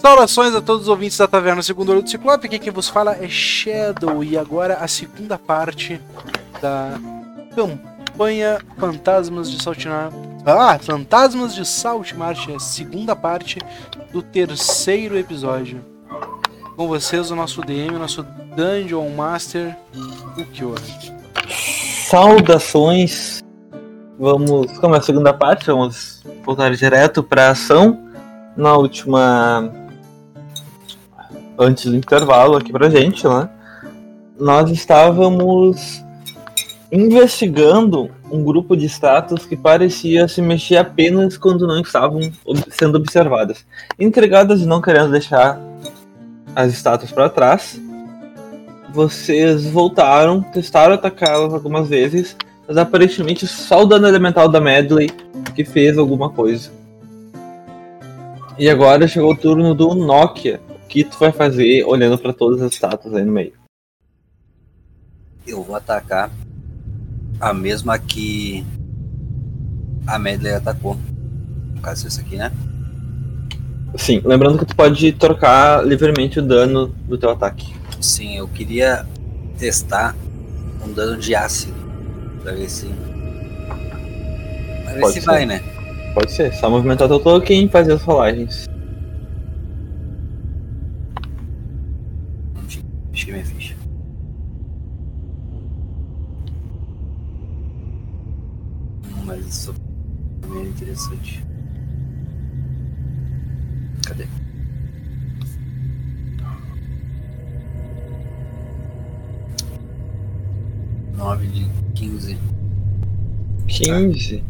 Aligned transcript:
Saudações 0.00 0.54
a 0.54 0.62
todos 0.62 0.84
os 0.84 0.88
ouvintes 0.88 1.18
da 1.18 1.28
Taverna 1.28 1.62
Segundo 1.62 1.92
Olho 1.92 2.02
do 2.02 2.08
Ciclope. 2.08 2.46
Aqui 2.46 2.58
quem 2.58 2.72
vos 2.72 2.88
fala 2.88 3.16
é 3.22 3.28
Shadow. 3.28 4.24
E 4.24 4.38
agora 4.38 4.78
a 4.80 4.88
segunda 4.88 5.36
parte 5.38 6.00
da 6.62 6.98
campanha 7.54 8.58
Fantasmas 8.78 9.50
de 9.50 9.62
Saltimar. 9.62 10.10
Ah, 10.46 10.78
Fantasmas 10.78 11.54
de 11.54 11.66
Saltmarsh, 11.66 12.48
a 12.48 12.58
segunda 12.58 13.14
parte 13.14 13.58
do 14.10 14.22
terceiro 14.22 15.18
episódio. 15.18 15.84
Com 16.76 16.88
vocês, 16.88 17.30
o 17.30 17.36
nosso 17.36 17.60
DM, 17.60 17.94
o 17.94 17.98
nosso 17.98 18.22
Dungeon 18.56 19.10
Master, 19.10 19.76
o 20.34 20.44
Kiora. 20.46 20.80
Saudações. 22.08 23.42
Vamos, 24.18 24.78
como 24.78 24.94
é 24.94 24.98
a 24.98 25.02
segunda 25.02 25.34
parte, 25.34 25.66
vamos 25.66 26.22
voltar 26.42 26.74
direto 26.74 27.22
para 27.22 27.50
ação. 27.50 28.06
Na 28.56 28.76
última 28.76 29.70
antes 31.60 31.84
do 31.84 31.96
intervalo 31.96 32.56
aqui 32.56 32.72
pra 32.72 32.88
gente, 32.88 33.28
né? 33.28 33.48
Nós 34.38 34.70
estávamos 34.70 36.02
investigando 36.90 38.10
um 38.30 38.42
grupo 38.42 38.76
de 38.76 38.86
estátuas 38.86 39.44
que 39.44 39.56
parecia 39.56 40.26
se 40.26 40.40
mexer 40.40 40.78
apenas 40.78 41.36
quando 41.36 41.66
não 41.66 41.80
estavam 41.80 42.20
sendo 42.70 42.96
observadas. 42.96 43.64
Intrigadas 43.98 44.62
e 44.62 44.66
não 44.66 44.80
querendo 44.80 45.10
deixar 45.10 45.60
as 46.56 46.72
estátuas 46.72 47.12
para 47.12 47.28
trás, 47.28 47.78
vocês 48.92 49.66
voltaram, 49.66 50.42
testaram 50.42 50.94
atacá-las 50.94 51.52
algumas 51.52 51.88
vezes, 51.88 52.36
mas 52.66 52.76
aparentemente 52.76 53.46
só 53.46 53.82
o 53.82 53.86
dano 53.86 54.08
elemental 54.08 54.48
da 54.48 54.60
Medley 54.60 55.10
que 55.54 55.64
fez 55.64 55.98
alguma 55.98 56.30
coisa. 56.30 56.70
E 58.58 58.68
agora 58.68 59.06
chegou 59.06 59.32
o 59.32 59.36
turno 59.36 59.74
do 59.74 59.94
Nokia, 59.94 60.60
que 60.90 61.04
tu 61.04 61.16
vai 61.20 61.30
fazer 61.30 61.84
olhando 61.84 62.18
para 62.18 62.32
todas 62.32 62.60
as 62.60 62.72
estátuas 62.72 63.14
aí 63.14 63.24
no 63.24 63.30
meio? 63.30 63.52
Eu 65.46 65.62
vou 65.62 65.76
atacar 65.76 66.28
a 67.40 67.54
mesma 67.54 67.96
que 67.96 68.66
a 70.04 70.18
Medley 70.18 70.52
atacou. 70.52 70.98
No 71.76 71.80
caso, 71.80 72.08
esse 72.08 72.20
aqui, 72.20 72.36
né? 72.36 72.50
Sim, 73.96 74.20
lembrando 74.24 74.58
que 74.58 74.64
tu 74.66 74.74
pode 74.74 75.12
trocar 75.12 75.86
livremente 75.86 76.40
o 76.40 76.42
dano 76.42 76.88
do 77.06 77.16
teu 77.16 77.30
ataque. 77.30 77.72
Sim, 78.00 78.36
eu 78.36 78.48
queria 78.48 79.06
testar 79.58 80.16
um 80.84 80.92
dano 80.92 81.16
de 81.16 81.34
ácido. 81.36 81.74
Pra 82.42 82.52
ver 82.52 82.68
se. 82.68 82.86
Pra 83.66 84.92
ver 84.94 85.00
Pode 85.00 85.14
se 85.14 85.20
ser. 85.20 85.26
vai, 85.26 85.46
né? 85.46 85.60
Pode 86.14 86.32
ser, 86.32 86.52
só 86.54 86.68
movimentar 86.68 87.06
teu 87.06 87.20
token 87.20 87.64
e 87.66 87.68
fazer 87.68 87.92
as 87.92 88.02
rolagens. 88.02 88.64
Achei 93.12 93.32
minha 93.32 93.44
ficha. 93.44 93.74
Hum, 99.04 99.24
Mas 99.24 99.39
isso 99.50 99.74
também 100.40 100.62
é 100.62 100.68
interessante. 100.68 101.44
Cadê? 104.06 104.26
Nove 111.16 111.46
de 111.48 111.68
quinze. 111.94 112.38
15. 113.66 114.44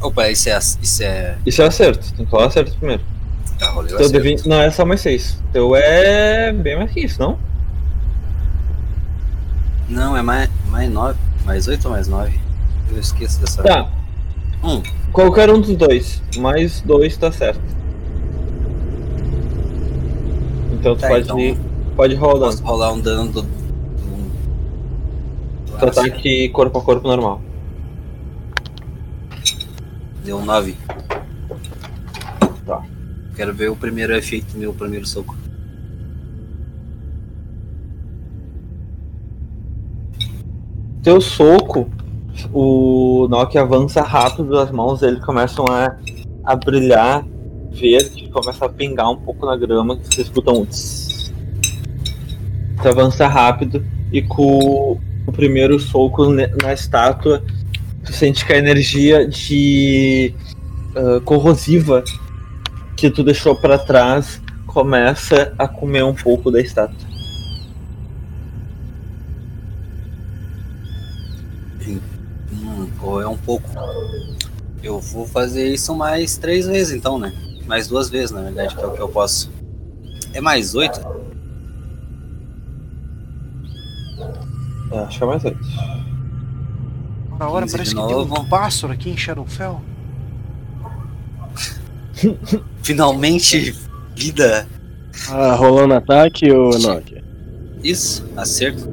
Opa, 0.00 0.28
isso 0.28 0.48
é. 0.48 0.58
Isso 0.58 1.02
é. 1.02 1.38
Isso 1.46 1.62
é 1.62 1.66
acerto, 1.66 2.12
tem 2.14 2.24
que 2.24 2.30
falar 2.30 2.46
acerto 2.46 2.76
primeiro. 2.76 3.02
Tá, 3.58 3.70
rolei 3.70 3.92
o 3.92 3.96
acerto. 3.96 4.18
D20 4.18 4.46
Não, 4.46 4.60
é 4.60 4.70
só 4.70 4.84
mais 4.84 5.00
6. 5.00 5.42
Teu 5.52 5.74
é 5.76 6.52
bem 6.52 6.76
mais 6.76 6.90
que 6.90 7.00
isso, 7.00 7.20
não? 7.20 7.38
Não, 9.88 10.16
é 10.16 10.22
mais, 10.22 10.50
mais 10.66 10.90
nove. 10.90 11.18
Mais 11.44 11.66
oito 11.66 11.86
ou 11.86 11.92
mais 11.92 12.08
nove? 12.08 12.38
Eu 12.90 12.98
esqueço 12.98 13.40
dessa. 13.40 13.62
Tá, 13.62 13.90
Um. 14.62 14.82
qualquer 15.12 15.50
um 15.50 15.60
dos 15.60 15.74
dois. 15.76 16.22
Mais 16.36 16.80
dois 16.80 17.16
tá 17.16 17.30
certo. 17.32 17.60
Então 20.72 20.94
tu 20.94 21.00
Tá, 21.00 21.08
pode, 21.08 21.24
então- 21.24 21.56
pode 21.96 22.14
rolar 22.14 22.46
Posso 22.46 22.62
rolar 22.64 22.92
um 22.92 23.00
dano 23.00 23.32
do. 23.32 23.42
do, 23.42 23.48
do 25.78 25.86
ataque 25.86 26.48
corpo 26.50 26.78
a 26.78 26.82
corpo 26.82 27.06
normal. 27.08 27.40
Deu 30.24 30.44
9. 30.44 30.76
Tá. 32.66 32.82
Quero 33.34 33.54
ver 33.54 33.70
o 33.70 33.76
primeiro 33.76 34.14
efeito 34.14 34.52
do 34.52 34.58
meu 34.58 34.74
primeiro 34.74 35.06
soco. 35.06 35.34
Teu 41.02 41.20
soco, 41.20 41.88
o 42.52 43.26
Nokia 43.28 43.62
avança 43.62 44.02
rápido, 44.02 44.58
as 44.58 44.70
mãos 44.70 45.00
dele 45.00 45.20
começam 45.20 45.64
a, 45.66 45.96
a 46.44 46.56
brilhar 46.56 47.24
verde, 47.70 48.28
começa 48.28 48.66
a 48.66 48.68
pingar 48.68 49.10
um 49.10 49.16
pouco 49.16 49.46
na 49.46 49.56
grama, 49.56 49.96
que 49.96 50.14
vocês 50.14 50.26
escutam 50.26 50.62
um 50.62 50.66
tss. 50.66 51.32
Tu 52.82 52.88
avança 52.88 53.26
rápido 53.26 53.84
e 54.12 54.22
com 54.22 54.98
o 55.26 55.32
primeiro 55.32 55.78
soco 55.78 56.26
na 56.30 56.72
estátua, 56.72 57.42
tu 58.04 58.12
sente 58.12 58.44
que 58.46 58.52
a 58.52 58.58
energia 58.58 59.26
de 59.26 60.34
ah, 60.96 61.20
corrosiva 61.24 62.02
que 62.96 63.10
tu 63.10 63.22
deixou 63.22 63.54
pra 63.54 63.78
trás 63.78 64.40
começa 64.66 65.52
a 65.58 65.68
comer 65.68 66.04
um 66.04 66.14
pouco 66.14 66.50
da 66.50 66.60
estátua. 66.60 67.07
Ou 73.08 73.22
é 73.22 73.26
um 73.26 73.36
pouco. 73.36 73.68
Eu 74.82 75.00
vou 75.00 75.26
fazer 75.26 75.72
isso 75.72 75.94
mais 75.94 76.36
três 76.36 76.66
vezes 76.66 76.94
então, 76.94 77.18
né? 77.18 77.32
Mais 77.66 77.88
duas 77.88 78.08
vezes, 78.08 78.30
na 78.30 78.42
verdade, 78.42 78.74
que 78.76 78.82
é 78.82 78.86
o 78.86 78.92
que 78.92 79.00
eu 79.00 79.08
posso. 79.08 79.50
É 80.32 80.40
mais 80.40 80.74
oito? 80.74 81.00
É, 84.92 84.98
acho 85.00 85.18
que 85.18 85.24
é 85.24 85.26
mais 85.26 85.44
oito. 85.44 85.58
Na 87.38 87.48
hora 87.48 87.66
15 87.66 87.76
parece 87.76 87.94
de 87.94 88.00
que 88.00 88.06
tem 88.06 88.16
um 88.16 88.48
pássaro 88.48 88.92
aqui 88.92 89.10
em 89.10 89.16
Shadowfell. 89.16 89.80
Finalmente, 92.82 93.76
vida. 94.16 94.66
Ah, 95.30 95.54
rolando 95.54 95.94
ataque 95.94 96.50
ou 96.50 96.78
Nokia? 96.78 97.22
Isso, 97.82 98.24
acerto. 98.36 98.88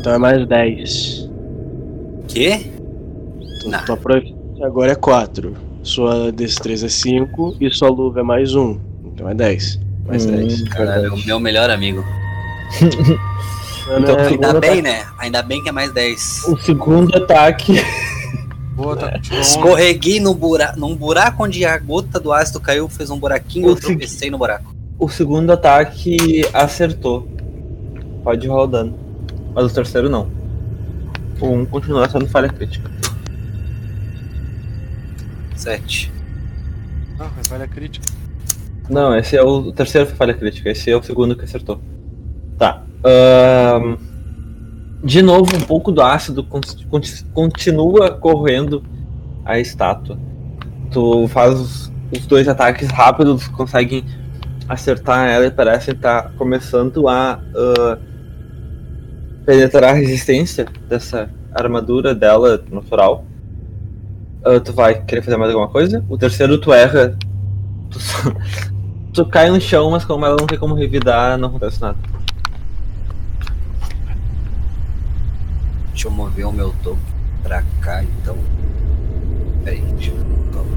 Então 0.00 0.14
é 0.14 0.18
mais 0.18 0.46
10. 0.46 1.28
Quê? 2.28 2.69
Então, 3.60 3.70
Não. 3.70 3.84
tua 3.84 3.96
proficiência 3.96 4.66
agora 4.66 4.92
é 4.92 4.94
4. 4.94 5.54
Sua 5.82 6.30
destreza 6.32 6.86
é 6.86 6.88
5 6.88 7.56
e 7.60 7.70
sua 7.70 7.88
luva 7.88 8.20
é 8.20 8.22
mais 8.22 8.54
1. 8.54 8.78
Então 9.06 9.28
é 9.28 9.34
10. 9.34 9.80
Mais 10.06 10.26
Hum, 10.26 10.30
10. 10.32 10.62
Caralho, 10.68 11.00
verdade. 11.02 11.22
o 11.22 11.26
meu 11.26 11.40
melhor 11.40 11.70
amigo. 11.70 12.04
Então, 13.98 14.14
é, 14.14 14.26
Ainda 14.28 14.52
bem, 14.60 14.70
ataque- 14.70 14.82
né? 14.82 15.06
Ainda 15.18 15.42
bem 15.42 15.62
que 15.64 15.68
é 15.68 15.72
mais 15.72 15.92
10. 15.92 16.44
O 16.46 16.56
segundo 16.58 17.16
ataque. 17.16 17.74
Boa, 18.76 18.94
tá. 18.96 19.18
Escorreguei 19.40 20.20
no 20.20 20.32
bura... 20.32 20.74
num 20.76 20.94
buraco 20.94 21.42
onde 21.42 21.64
a 21.64 21.76
gota 21.76 22.20
do 22.20 22.32
ácido 22.32 22.60
caiu, 22.60 22.88
fez 22.88 23.10
um 23.10 23.18
buraquinho, 23.18 23.66
eu 23.66 23.72
O 23.72 23.76
segui- 23.76 23.88
tropecei 23.96 24.30
no 24.30 24.38
buraco. 24.38 24.72
O 24.96 25.08
segundo 25.08 25.50
ataque 25.50 26.44
acertou. 26.52 27.26
Pode 28.22 28.46
rolar 28.46 28.62
o 28.62 28.66
dano. 28.68 28.94
Mas 29.54 29.64
o 29.64 29.74
terceiro 29.74 30.08
não. 30.08 30.28
O 31.40 31.46
um 31.48 31.66
continua 31.66 32.08
sendo 32.08 32.28
falha 32.28 32.48
crítica. 32.48 32.88
7. 35.60 36.10
Ah, 37.18 37.30
mas 37.36 37.46
falha 37.46 37.68
crítica. 37.68 38.06
Não, 38.88 39.16
esse 39.16 39.36
é 39.36 39.42
o, 39.42 39.70
terceiro 39.72 40.06
foi 40.06 40.16
falha 40.16 40.34
crítica. 40.34 40.70
Esse 40.70 40.90
é 40.90 40.96
o 40.96 41.02
segundo 41.02 41.36
que 41.36 41.44
acertou. 41.44 41.80
Tá. 42.58 42.82
de 45.02 45.22
novo, 45.22 45.56
um 45.56 45.60
pouco 45.60 45.90
do 45.92 46.02
ácido 46.02 46.44
con- 46.44 46.60
con- 46.90 47.00
continua 47.32 48.10
correndo 48.10 48.82
a 49.44 49.58
estátua. 49.58 50.18
Tu 50.90 51.28
faz 51.28 51.58
os, 51.58 51.92
os 52.10 52.26
dois 52.26 52.48
ataques 52.48 52.88
rápidos, 52.90 53.48
conseguem 53.48 54.04
acertar 54.68 55.28
ela 55.28 55.46
e 55.46 55.50
parece 55.50 55.92
estar 55.92 56.32
começando 56.32 57.08
a 57.08 57.40
ah, 57.54 57.98
penetrar 59.46 59.90
a 59.90 59.92
resistência 59.94 60.66
dessa 60.88 61.30
armadura 61.52 62.14
dela 62.14 62.62
natural. 62.70 63.24
Ah, 64.44 64.58
tu 64.60 64.72
vai 64.72 65.02
querer 65.02 65.22
fazer 65.22 65.36
mais 65.36 65.50
alguma 65.52 65.68
coisa? 65.68 66.04
O 66.08 66.16
terceiro 66.16 66.58
tu 66.60 66.72
erra. 66.72 67.16
Tu, 67.90 68.00
só- 68.00 68.32
tu 69.12 69.26
cai 69.26 69.50
no 69.50 69.60
chão, 69.60 69.90
mas 69.90 70.04
como 70.04 70.24
ela 70.24 70.36
não 70.38 70.46
tem 70.46 70.58
como 70.58 70.74
revidar, 70.74 71.36
não 71.38 71.48
acontece 71.48 71.80
nada. 71.80 71.98
Deixa 75.90 76.08
eu 76.08 76.12
mover 76.12 76.46
o 76.46 76.52
meu 76.52 76.72
topo 76.82 76.98
pra 77.42 77.62
cá, 77.82 78.02
então. 78.02 78.36
Peraí, 79.64 79.82
deixa 79.82 80.12
eu. 80.12 80.16
calma. 80.52 80.70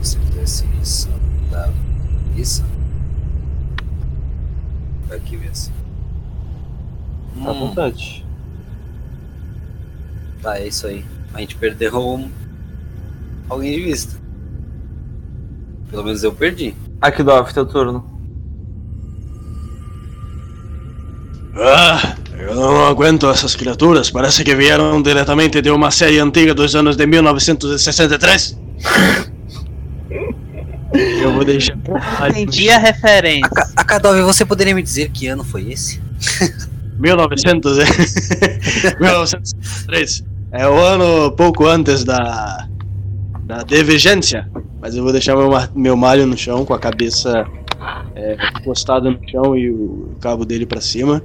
Esse 0.00 0.16
aqui 0.16 0.38
é 0.38 0.40
Definição 0.40 1.12
da 1.50 1.68
isso. 2.36 2.64
Aqui 5.10 5.38
assim. 5.50 5.72
Tá 7.44 7.50
Hum, 7.52 7.54
vontade. 7.68 8.24
Tá, 10.42 10.58
é 10.58 10.68
isso 10.68 10.86
aí. 10.86 11.04
A 11.34 11.40
gente 11.40 11.56
perdeu 11.56 12.28
alguém 13.48 13.72
de 13.76 13.82
vista. 13.82 14.16
Pelo 15.90 16.04
menos 16.04 16.22
eu 16.22 16.32
perdi. 16.32 16.74
Aqui, 17.00 17.22
Dove, 17.22 17.52
teu 17.52 17.64
turno. 17.66 18.04
Ah, 21.56 22.14
eu 22.38 22.54
não 22.54 22.86
aguento 22.86 23.28
essas 23.28 23.56
criaturas. 23.56 24.10
Parece 24.10 24.44
que 24.44 24.54
vieram 24.54 25.00
diretamente 25.02 25.60
de 25.60 25.70
uma 25.70 25.90
série 25.90 26.18
antiga 26.20 26.54
dos 26.54 26.74
anos 26.76 26.96
de 26.96 27.06
1963. 27.06 28.58
Eu 30.94 31.34
vou 31.34 31.44
deixar. 31.44 31.76
Entendi 32.30 32.70
a 32.70 32.78
referência. 32.78 33.44
A, 33.44 33.48
Ka- 33.50 33.70
a 33.76 33.84
Kadove, 33.84 34.22
você 34.22 34.42
poderia 34.44 34.74
me 34.74 34.82
dizer 34.82 35.10
que 35.10 35.26
ano 35.26 35.44
foi 35.44 35.70
esse? 35.70 36.00
1900 36.98 37.78
é- 37.78 37.84
1903. 38.98 40.24
É 40.50 40.66
o 40.66 40.78
ano 40.78 41.30
pouco 41.32 41.66
antes 41.66 42.04
da 42.04 42.68
da 43.48 43.62
divergência. 43.62 44.48
Mas 44.80 44.94
eu 44.94 45.02
vou 45.02 45.10
deixar 45.10 45.34
meu, 45.34 45.50
meu 45.74 45.96
malho 45.96 46.26
no 46.26 46.36
chão 46.36 46.64
com 46.66 46.74
a 46.74 46.78
cabeça 46.78 47.46
é, 48.14 48.36
encostada 48.60 49.10
no 49.10 49.18
chão 49.28 49.56
e 49.56 49.70
o 49.70 50.14
cabo 50.20 50.44
dele 50.44 50.66
pra 50.66 50.80
cima. 50.80 51.22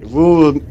Eu 0.00 0.08
vou 0.08 0.62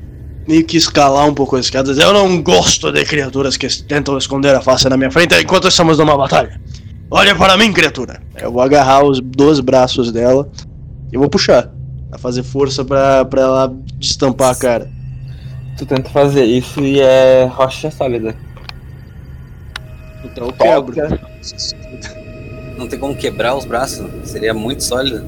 meio 0.45 0.65
que 0.65 0.75
escalar 0.75 1.25
um 1.25 1.33
pouco 1.33 1.55
as 1.55 1.65
escadas. 1.65 1.97
Eu 1.97 2.13
não 2.13 2.41
gosto 2.43 2.91
de 2.91 3.03
criaturas 3.05 3.55
que 3.55 3.67
tentam 3.83 4.17
esconder 4.17 4.53
a 4.53 4.61
face 4.61 4.87
na 4.89 4.97
minha 4.97 5.09
frente 5.09 5.33
enquanto 5.35 5.69
estamos 5.69 5.97
numa 5.97 6.17
batalha. 6.17 6.59
Olha 7.09 7.33
para 7.33 7.57
mim, 7.57 7.71
criatura. 7.71 8.21
Eu 8.35 8.51
vou 8.51 8.61
agarrar 8.61 9.05
os 9.05 9.21
dois 9.21 9.61
braços 9.61 10.11
dela 10.11 10.49
e 11.11 11.17
vou 11.17 11.29
puxar. 11.29 11.71
Pra 12.09 12.19
fazer 12.19 12.43
força 12.43 12.83
pra, 12.83 13.23
pra 13.23 13.41
ela 13.41 13.75
destampar 13.97 14.51
a 14.51 14.55
cara. 14.55 14.91
Tu 15.77 15.85
tenta 15.85 16.09
fazer 16.09 16.45
isso 16.45 16.81
e 16.81 16.99
é 16.99 17.45
rocha 17.45 17.89
sólida. 17.89 18.35
Então 20.23 20.47
eu 20.47 20.53
quebro. 20.53 21.19
Não 22.77 22.87
tem 22.87 22.99
como 22.99 23.15
quebrar 23.15 23.55
os 23.55 23.65
braços? 23.65 24.05
Seria 24.23 24.53
muito 24.53 24.83
sólido. 24.83 25.23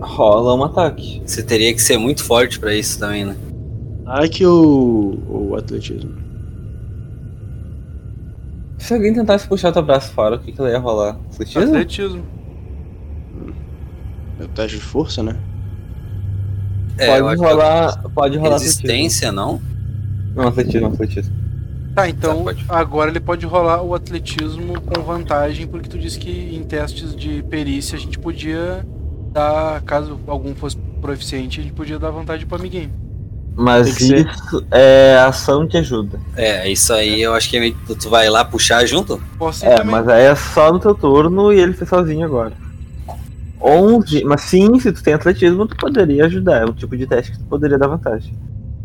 Rola 0.00 0.54
um 0.54 0.64
ataque. 0.64 1.22
Você 1.24 1.42
teria 1.42 1.72
que 1.72 1.80
ser 1.80 1.98
muito 1.98 2.22
forte 2.22 2.58
pra 2.58 2.74
isso 2.74 2.98
também, 2.98 3.24
né? 3.24 3.36
Ai 4.04 4.28
que 4.28 4.46
o, 4.46 5.18
o 5.28 5.56
atletismo. 5.56 6.14
Se 8.78 8.94
alguém 8.94 9.12
tentasse 9.12 9.48
puxar 9.48 9.72
teu 9.72 9.82
braço 9.82 10.12
fora, 10.12 10.36
o 10.36 10.38
que, 10.38 10.52
que 10.52 10.60
ela 10.60 10.70
ia 10.70 10.78
rolar? 10.78 11.18
Atletismo? 11.32 11.62
Atletismo. 11.62 12.24
É 14.38 14.44
o 14.44 14.48
teste 14.48 14.76
de 14.76 14.84
força, 14.84 15.22
né? 15.22 15.36
É, 16.98 17.20
pode 17.20 17.40
rolar. 17.40 18.02
Pode 18.14 18.38
rolar 18.38 18.56
atletismo. 18.56 18.82
resistência, 18.82 19.32
não? 19.32 19.60
Não, 20.36 20.48
atletismo, 20.48 20.86
atletismo. 20.88 21.34
Tá, 21.94 22.08
então 22.08 22.44
Tá, 22.44 22.52
agora 22.68 23.10
ele 23.10 23.20
pode 23.20 23.46
rolar 23.46 23.82
o 23.82 23.94
atletismo 23.94 24.80
com 24.82 25.02
vantagem, 25.02 25.66
porque 25.66 25.88
tu 25.88 25.98
disse 25.98 26.18
que 26.18 26.54
em 26.54 26.62
testes 26.62 27.16
de 27.16 27.42
perícia 27.44 27.96
a 27.96 28.00
gente 28.00 28.18
podia 28.18 28.84
dar, 29.32 29.80
caso 29.82 30.20
algum 30.26 30.54
fosse 30.54 30.76
proficiente, 31.00 31.60
a 31.60 31.62
gente 31.62 31.72
podia 31.72 31.98
dar 31.98 32.10
vantagem 32.10 32.46
pro 32.46 32.58
amiguinho. 32.58 32.90
Mas 33.58 33.96
que 33.96 34.14
isso 34.16 34.66
é 34.70 35.16
ação 35.26 35.66
de 35.66 35.78
ajuda. 35.78 36.20
É, 36.36 36.70
isso 36.70 36.92
aí 36.92 37.22
eu 37.22 37.32
acho 37.32 37.48
que 37.48 37.56
é 37.56 37.60
meio- 37.60 37.76
tu 37.86 37.96
tu 37.96 38.10
vai 38.10 38.28
lá 38.28 38.44
puxar 38.44 38.84
junto? 38.84 39.18
Posso 39.38 39.64
ir 39.64 39.68
É, 39.68 39.76
também. 39.76 39.92
mas 39.92 40.06
aí 40.08 40.24
é 40.24 40.34
só 40.34 40.70
no 40.70 40.78
teu 40.78 40.94
turno 40.94 41.50
e 41.50 41.58
ele 41.58 41.72
fez 41.72 41.88
sozinho 41.88 42.26
agora. 42.26 42.52
11. 43.58 44.22
Mas 44.24 44.42
sim, 44.42 44.78
se 44.78 44.92
tu 44.92 45.02
tem 45.02 45.14
atletismo, 45.14 45.66
tu 45.66 45.74
poderia 45.76 46.26
ajudar. 46.26 46.62
É 46.62 46.64
um 46.66 46.72
tipo 46.74 46.94
de 46.96 47.06
teste 47.06 47.32
que 47.32 47.38
tu 47.38 47.44
poderia 47.46 47.78
dar 47.78 47.88
vantagem. 47.88 48.34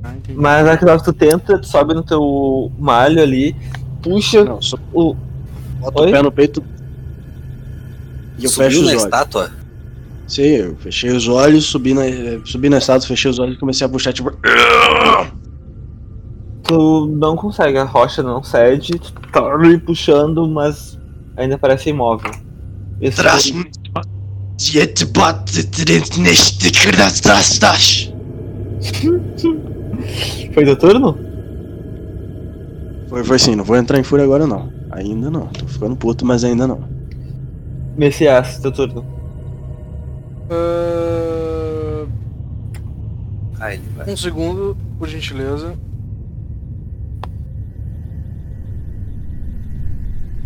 Ah. 0.03 0.13
Mas 0.35 0.67
aquela 0.67 0.97
que 0.97 1.05
tu 1.05 1.13
tenta, 1.13 1.57
tu 1.59 1.67
sobe 1.67 1.93
no 1.93 2.03
teu 2.03 2.71
malho 2.79 3.21
ali, 3.21 3.55
puxa 4.01 4.43
Não, 4.43 4.61
só 4.61 4.77
o. 4.93 5.15
bota 5.79 6.01
Oi? 6.01 6.09
o 6.09 6.11
pé 6.11 6.21
no 6.23 6.31
peito. 6.31 6.63
E 8.39 8.45
eu 8.45 8.49
Subiu 8.49 8.69
fecho 8.69 8.79
os 8.79 8.85
na 8.85 8.91
olhos. 8.91 9.03
estátua? 9.03 9.51
Sim, 10.27 10.41
eu 10.43 10.75
fechei 10.77 11.11
os 11.11 11.27
olhos, 11.27 11.65
subi 11.65 11.93
na, 11.93 12.05
eh, 12.07 12.39
subi 12.45 12.69
na 12.69 12.77
estátua, 12.77 13.07
fechei 13.07 13.29
os 13.29 13.37
olhos 13.37 13.55
e 13.55 13.59
comecei 13.59 13.85
a 13.85 13.89
puxar, 13.89 14.13
tipo. 14.13 14.31
Tu 16.63 17.07
não 17.19 17.35
consegue, 17.35 17.77
a 17.77 17.83
rocha 17.83 18.23
não 18.23 18.41
cede, 18.41 18.93
tu 18.97 19.11
tá 19.31 19.41
ali 19.53 19.77
puxando, 19.77 20.47
mas 20.47 20.97
ainda 21.35 21.57
parece 21.57 21.89
imóvel. 21.89 22.31
Esse 23.01 23.17
Tras 23.17 23.51
Jetzt 24.57 25.05
battet 25.11 26.17
nicht 26.19 26.61
das 26.95 28.11
foi 30.53 30.65
teu 30.65 30.77
turno? 30.77 31.17
Foi, 33.09 33.23
foi 33.23 33.39
sim, 33.39 33.55
não 33.55 33.63
vou 33.63 33.75
entrar 33.75 33.99
em 33.99 34.03
fúria 34.03 34.23
agora 34.25 34.47
não. 34.47 34.71
Ainda 34.91 35.29
não. 35.29 35.47
Tô 35.47 35.67
ficando 35.67 35.95
puto, 35.95 36.25
mas 36.25 36.43
ainda 36.43 36.67
não. 36.67 36.89
Messias, 37.97 38.59
teu 38.59 38.71
turno. 38.71 39.05
Ah, 40.49 42.05
Ah, 43.59 43.73
ele 43.73 43.83
vai. 43.95 44.09
um 44.09 44.17
segundo, 44.17 44.75
por 44.97 45.07
gentileza. 45.07 45.75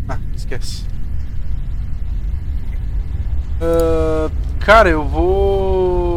Ah, 0.09 0.19
esquece. 0.35 0.83
Ah, 3.61 4.29
cara, 4.59 4.89
eu 4.89 5.03
vou. 5.07 6.14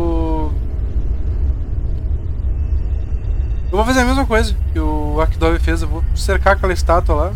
Eu 3.70 3.76
vou 3.76 3.85
fazer 3.85 4.00
a 4.00 4.05
mesma 4.05 4.25
coisa 4.25 4.55
que 4.73 4.81
o 4.81 5.20
Akdove 5.20 5.59
fez. 5.59 5.82
Eu 5.82 5.88
vou 5.88 6.03
cercar 6.15 6.55
aquela 6.55 6.73
estátua 6.73 7.15
lá. 7.15 7.32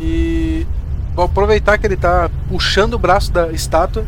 E 0.00 0.66
vou 1.14 1.26
aproveitar 1.26 1.78
que 1.78 1.86
ele 1.86 1.96
tá 1.96 2.28
puxando 2.48 2.94
o 2.94 2.98
braço 2.98 3.32
da 3.32 3.52
estátua. 3.52 4.04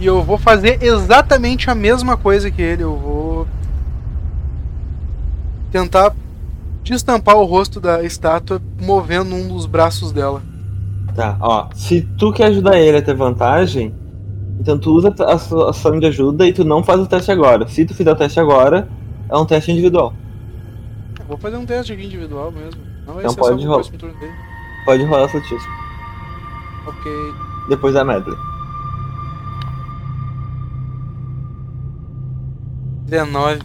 E 0.00 0.06
eu 0.06 0.22
vou 0.22 0.38
fazer 0.38 0.82
exatamente 0.82 1.68
a 1.68 1.74
mesma 1.74 2.16
coisa 2.16 2.50
que 2.50 2.62
ele. 2.62 2.84
Eu 2.84 2.96
vou 2.96 3.48
tentar 5.72 6.14
destampar 6.84 7.36
o 7.36 7.44
rosto 7.44 7.80
da 7.80 8.02
estátua 8.04 8.62
movendo 8.80 9.34
um 9.34 9.48
dos 9.48 9.66
braços 9.66 10.12
dela. 10.12 10.42
Tá, 11.14 11.36
ó. 11.40 11.68
Se 11.74 12.02
tu 12.16 12.32
quer 12.32 12.46
ajudar 12.46 12.78
ele 12.78 12.98
a 12.98 13.02
ter 13.02 13.14
vantagem, 13.14 13.92
então 14.60 14.78
tu 14.78 14.92
usa 14.92 15.12
a 15.18 15.38
sua 15.38 15.70
ação 15.70 15.98
de 15.98 16.06
ajuda 16.06 16.46
e 16.46 16.52
tu 16.52 16.64
não 16.64 16.84
faz 16.84 17.00
o 17.00 17.06
teste 17.06 17.32
agora. 17.32 17.66
Se 17.66 17.84
tu 17.84 17.94
fizer 17.94 18.12
o 18.12 18.16
teste 18.16 18.38
agora, 18.38 18.88
é 19.30 19.36
um 19.36 19.46
teste 19.46 19.70
individual. 19.72 20.12
Eu 21.20 21.26
vou 21.26 21.36
fazer 21.38 21.56
um 21.56 21.64
teste 21.66 21.92
aqui 21.92 22.04
individual 22.04 22.50
mesmo. 22.52 22.80
Não 23.06 23.14
vai 23.14 23.22
Então 23.22 23.32
ser 23.34 23.40
pode 23.40 23.62
rolar. 23.64 23.74
próximo 23.76 23.98
turno 23.98 24.18
dele. 24.18 24.32
Pode 24.84 25.04
rolar 25.04 25.24
atletismo. 25.24 25.68
Ok. 26.86 27.12
Depois 27.68 27.94
da 27.94 28.04
medley. 28.04 28.36
19. 33.06 33.60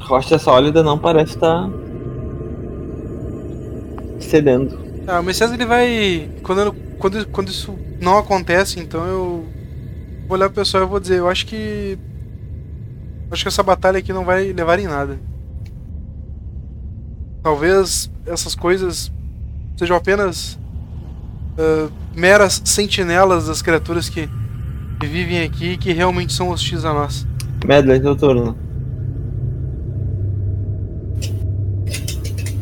Rocha 0.00 0.38
sólida 0.38 0.82
não 0.82 0.98
parece 0.98 1.34
estar 1.34 1.68
cedendo. 4.20 4.78
Ah, 5.06 5.20
o 5.20 5.22
Messias 5.22 5.52
ele 5.52 5.64
vai. 5.66 6.28
Quando, 6.42 6.60
eu- 6.60 6.74
quando, 6.98 7.26
quando 7.28 7.48
isso 7.48 7.74
não 8.00 8.18
acontece, 8.18 8.80
então 8.80 9.04
eu 9.06 9.44
vou 10.26 10.36
olhar 10.36 10.48
pro 10.48 10.56
pessoal 10.62 10.84
e 10.84 10.86
vou 10.86 11.00
dizer, 11.00 11.18
eu 11.18 11.28
acho 11.28 11.46
que. 11.46 11.98
Acho 13.30 13.42
que 13.42 13.48
essa 13.48 13.62
batalha 13.62 13.98
aqui 13.98 14.12
não 14.12 14.24
vai 14.24 14.52
levar 14.52 14.78
em 14.78 14.86
nada. 14.86 15.18
Talvez 17.42 18.10
essas 18.26 18.54
coisas 18.54 19.12
sejam 19.76 19.96
apenas 19.96 20.58
ah, 21.58 21.88
meras 22.14 22.62
sentinelas 22.64 23.46
das 23.46 23.62
criaturas 23.62 24.08
que, 24.08 24.28
que 25.00 25.06
vivem 25.06 25.42
aqui 25.42 25.72
e 25.72 25.76
que 25.76 25.92
realmente 25.92 26.32
são 26.32 26.50
hostis 26.50 26.84
a 26.84 26.92
nós. 26.92 27.26
Medley, 27.64 28.00
teu 28.00 28.16
turno. 28.16 28.56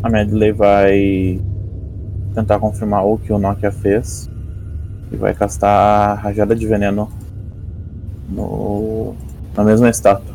A 0.02 0.09
Medley 0.09 0.52
vai 0.52 1.40
tentar 2.35 2.59
confirmar 2.59 3.04
o 3.04 3.19
que 3.19 3.33
o 3.33 3.38
Nokia 3.38 3.71
fez 3.71 4.28
e 5.11 5.16
vai 5.16 5.35
castar 5.35 6.11
a 6.11 6.14
rajada 6.14 6.57
de 6.57 6.66
veneno 6.66 7.09
no, 8.28 9.14
na 9.54 9.62
mesma 9.62 9.88
estátua. 9.90 10.32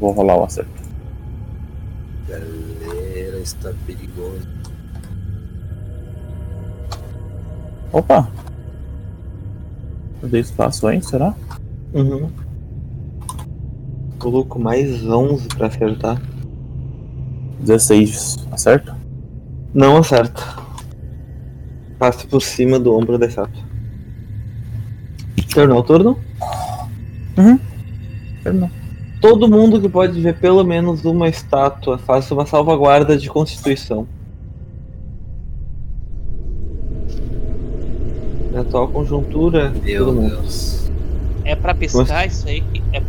Vou 0.00 0.12
rolar 0.12 0.38
o 0.38 0.44
acerto. 0.44 0.70
Galera, 2.26 3.38
está 3.38 3.70
perigoso. 3.86 4.48
Opa! 7.92 8.28
Eu 10.22 10.28
dei 10.28 10.40
espaço, 10.40 10.88
hein? 10.90 11.02
Será? 11.02 11.34
Uhum. 11.92 12.30
Coloco 14.18 14.58
mais 14.58 15.04
11 15.04 15.48
pra 15.48 15.66
acertar. 15.66 16.20
16, 17.60 18.46
acerta? 18.52 18.96
Não 19.74 19.98
acerta. 19.98 20.42
passa 21.98 22.26
por 22.26 22.40
cima 22.40 22.78
do 22.78 22.94
ombro 22.94 23.18
da 23.18 23.26
estátua. 23.26 23.62
Terminou 25.52 25.80
o 25.80 25.82
turno? 25.82 26.18
Terminou. 28.42 28.70
Todo 29.20 29.48
mundo 29.48 29.80
que 29.80 29.88
pode 29.88 30.18
ver 30.20 30.38
pelo 30.38 30.64
menos 30.64 31.04
uma 31.04 31.28
estátua 31.28 31.98
faça 31.98 32.32
uma 32.34 32.46
salvaguarda 32.46 33.16
de 33.18 33.28
constituição. 33.28 34.06
Na 38.52 38.60
atual 38.62 38.88
conjuntura, 38.88 39.70
Meu 39.82 40.06
todo 40.06 40.14
mundo. 40.20 40.36
Deus. 40.36 40.90
É 41.44 41.54
pra 41.54 41.74
piscar 41.74 42.26
isso 42.26 42.48
aí? 42.48 42.62
É- 42.92 43.02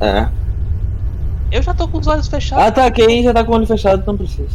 É. 0.00 0.28
Eu 1.52 1.62
já 1.62 1.74
tô 1.74 1.86
com 1.86 1.98
os 1.98 2.06
olhos 2.06 2.26
fechados. 2.28 2.64
Ah 2.64 2.70
tá, 2.72 2.90
quem 2.90 3.22
já 3.22 3.32
tá 3.32 3.44
com 3.44 3.52
o 3.52 3.54
olho 3.56 3.66
fechado 3.66 4.02
não 4.06 4.16
precisa. 4.16 4.48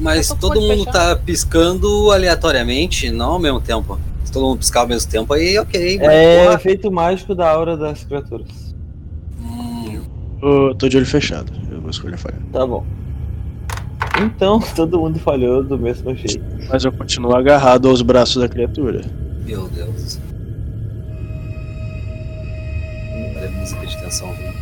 Mas 0.00 0.28
todo 0.28 0.58
o 0.58 0.62
mundo 0.62 0.84
tá 0.86 1.16
piscando 1.16 2.10
aleatoriamente, 2.12 3.10
não 3.10 3.32
ao 3.32 3.38
mesmo 3.38 3.60
tempo. 3.60 3.98
Se 4.24 4.30
todo 4.32 4.46
mundo 4.46 4.58
piscar 4.58 4.80
ao 4.80 4.86
mesmo 4.88 5.10
tempo, 5.10 5.32
aí 5.32 5.58
ok. 5.58 5.98
É 6.00 6.44
porra, 6.44 6.54
efeito 6.54 6.90
mágico 6.92 7.34
da 7.34 7.50
aura 7.50 7.76
das 7.76 8.04
criaturas. 8.04 8.67
Eu 10.40 10.74
tô 10.74 10.88
de 10.88 10.96
olho 10.96 11.06
fechado. 11.06 11.52
Eu 11.70 11.80
vou 11.80 11.90
escolher 11.90 12.16
falhar. 12.16 12.40
Tá 12.52 12.66
bom. 12.66 12.84
Então, 14.20 14.60
todo 14.74 14.98
mundo 14.98 15.18
falhou 15.18 15.62
do 15.62 15.78
mesmo 15.78 16.14
jeito. 16.14 16.44
Mas 16.68 16.84
eu 16.84 16.92
continuo 16.92 17.34
agarrado 17.34 17.88
aos 17.88 18.02
braços 18.02 18.42
da 18.42 18.48
criatura. 18.48 19.02
meu 19.44 19.68
Deus. 19.68 20.20
Olha 23.36 23.48
a 23.48 23.50
música 23.52 23.86
de 23.86 23.98
tensão 23.98 24.32
vindo. 24.34 24.58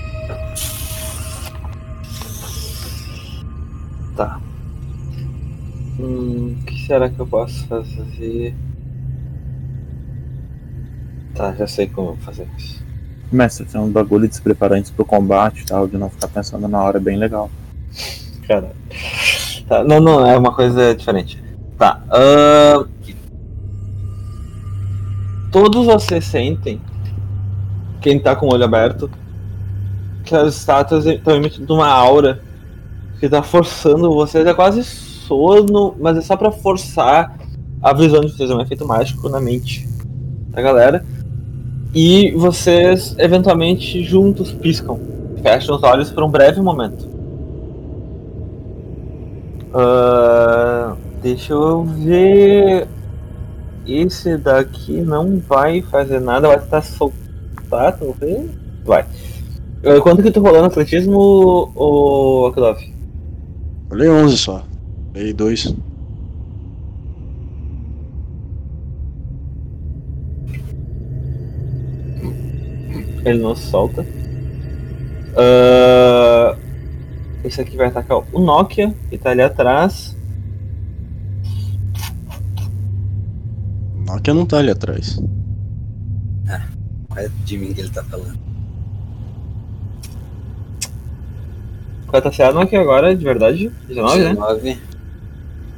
Tá. 4.17 4.41
Hum, 5.99 6.57
o 6.59 6.65
que 6.65 6.87
será 6.87 7.11
que 7.11 7.19
eu 7.19 7.27
posso 7.27 7.67
fazer? 7.67 8.55
Tá, 11.35 11.55
já 11.55 11.67
sei 11.67 11.87
como 11.87 12.11
eu 12.11 12.15
vou 12.15 12.23
fazer 12.23 12.49
isso. 12.57 12.86
Mestre, 13.31 13.67
tem 13.67 13.81
um 13.81 13.91
bagulho 13.91 14.29
de 14.29 14.35
se 14.35 14.43
preparar 14.43 14.79
antes 14.79 14.91
pro 14.91 15.05
combate 15.05 15.63
e 15.63 15.67
tal, 15.67 15.87
de 15.87 15.97
não 15.97 16.09
ficar 16.09 16.29
pensando 16.29 16.69
na 16.69 16.83
hora, 16.83 16.99
é 16.99 17.01
bem 17.01 17.17
legal. 17.17 17.51
Cara. 18.47 18.73
Tá, 19.69 19.83
não, 19.83 20.01
não, 20.01 20.25
é 20.25 20.37
uma 20.37 20.55
coisa 20.55 20.95
diferente. 20.95 21.43
Tá. 21.77 22.03
ahn, 22.11 22.87
todos 25.51 25.87
vocês 25.87 26.25
sentem, 26.25 26.81
quem 28.01 28.21
tá 28.21 28.37
com 28.37 28.47
o 28.47 28.53
olho 28.53 28.65
aberto, 28.65 29.11
que 30.25 30.35
as 30.35 30.55
estátuas 30.55 31.07
estão 31.07 31.35
emitindo 31.35 31.75
uma 31.75 31.89
aura 31.89 32.43
que 33.19 33.29
tá 33.29 33.43
forçando 33.43 34.13
vocês. 34.13 34.47
É 34.47 34.55
quase 34.55 34.85
sono, 34.85 35.95
mas 35.99 36.17
é 36.17 36.21
só 36.21 36.37
pra 36.37 36.53
forçar 36.53 37.37
a 37.83 37.93
visão 37.93 38.21
de 38.21 38.33
vocês. 38.33 38.51
É 38.51 38.55
um 38.55 38.61
efeito 38.61 38.87
mágico 38.87 39.29
na 39.29 39.41
mente 39.41 39.89
da 40.49 40.63
galera. 40.63 41.05
E 41.95 42.33
vocês, 42.33 43.15
eventualmente, 43.19 44.03
juntos 44.03 44.53
piscam. 44.53 44.99
Fecham 45.43 45.77
os 45.77 45.83
olhos 45.83 46.11
por 46.11 46.23
um 46.23 46.29
breve 46.29 46.61
momento. 46.61 47.09
Ah, 49.73 50.97
deixa 51.23 51.53
eu 51.53 51.85
ver. 51.85 52.89
Esse 53.87 54.37
daqui 54.37 55.01
não 55.01 55.39
vai 55.39 55.81
fazer 55.81 56.21
nada, 56.21 56.49
vai 56.49 56.59
tentar 56.59 56.83
soltar, 56.83 57.97
talvez? 57.97 58.51
Vai. 58.85 59.05
Ah, 59.85 60.01
quanto 60.03 60.23
que 60.23 60.31
tu 60.31 60.41
rolou 60.41 60.61
no 60.61 60.67
atletismo, 60.67 61.71
o 61.75 62.47
Akilov? 62.47 62.79
Falei 63.89 64.09
11 64.09 64.39
só. 64.39 64.65
Falei 65.13 65.33
2. 65.33 65.75
Ele 73.27 73.43
não 73.43 73.57
solta. 73.57 74.07
Ah, 75.37 76.57
esse 77.43 77.61
aqui 77.61 77.77
vai 77.77 77.89
atacar 77.89 78.19
o 78.33 78.39
Nokia, 78.39 78.95
que 79.11 79.19
tá 79.19 79.31
ali 79.31 79.43
atrás. 79.43 80.17
Nokia 84.07 84.33
não 84.33 84.47
tá 84.47 84.59
ali 84.59 84.71
atrás. 84.71 85.21
É 87.17 87.31
de 87.45 87.59
mim 87.59 87.73
que 87.73 87.81
ele 87.81 87.91
tá 87.91 88.05
falando. 88.05 88.39
Qual 92.07 92.23
tá 92.23 92.31
sendo 92.31 92.55
Nokia 92.55 92.81
agora, 92.81 93.17
de 93.17 93.25
verdade? 93.25 93.73
19, 93.89 94.19
né? 94.23 94.29
19. 94.31 94.79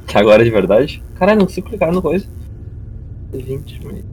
Que 0.05 0.17
agora 0.19 0.43
é 0.43 0.45
de 0.45 0.51
verdade? 0.51 1.03
Caralho, 1.15 1.39
não 1.39 1.47
consigo 1.47 1.69
clicar 1.69 1.91
no 1.91 2.01
coisa. 2.01 2.27
20, 3.33 3.81
mas. 3.85 4.03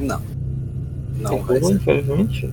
Não. 0.00 0.37
Não 1.18 1.30
Tem 1.30 1.60
como, 1.60 1.70
infelizmente. 1.70 2.52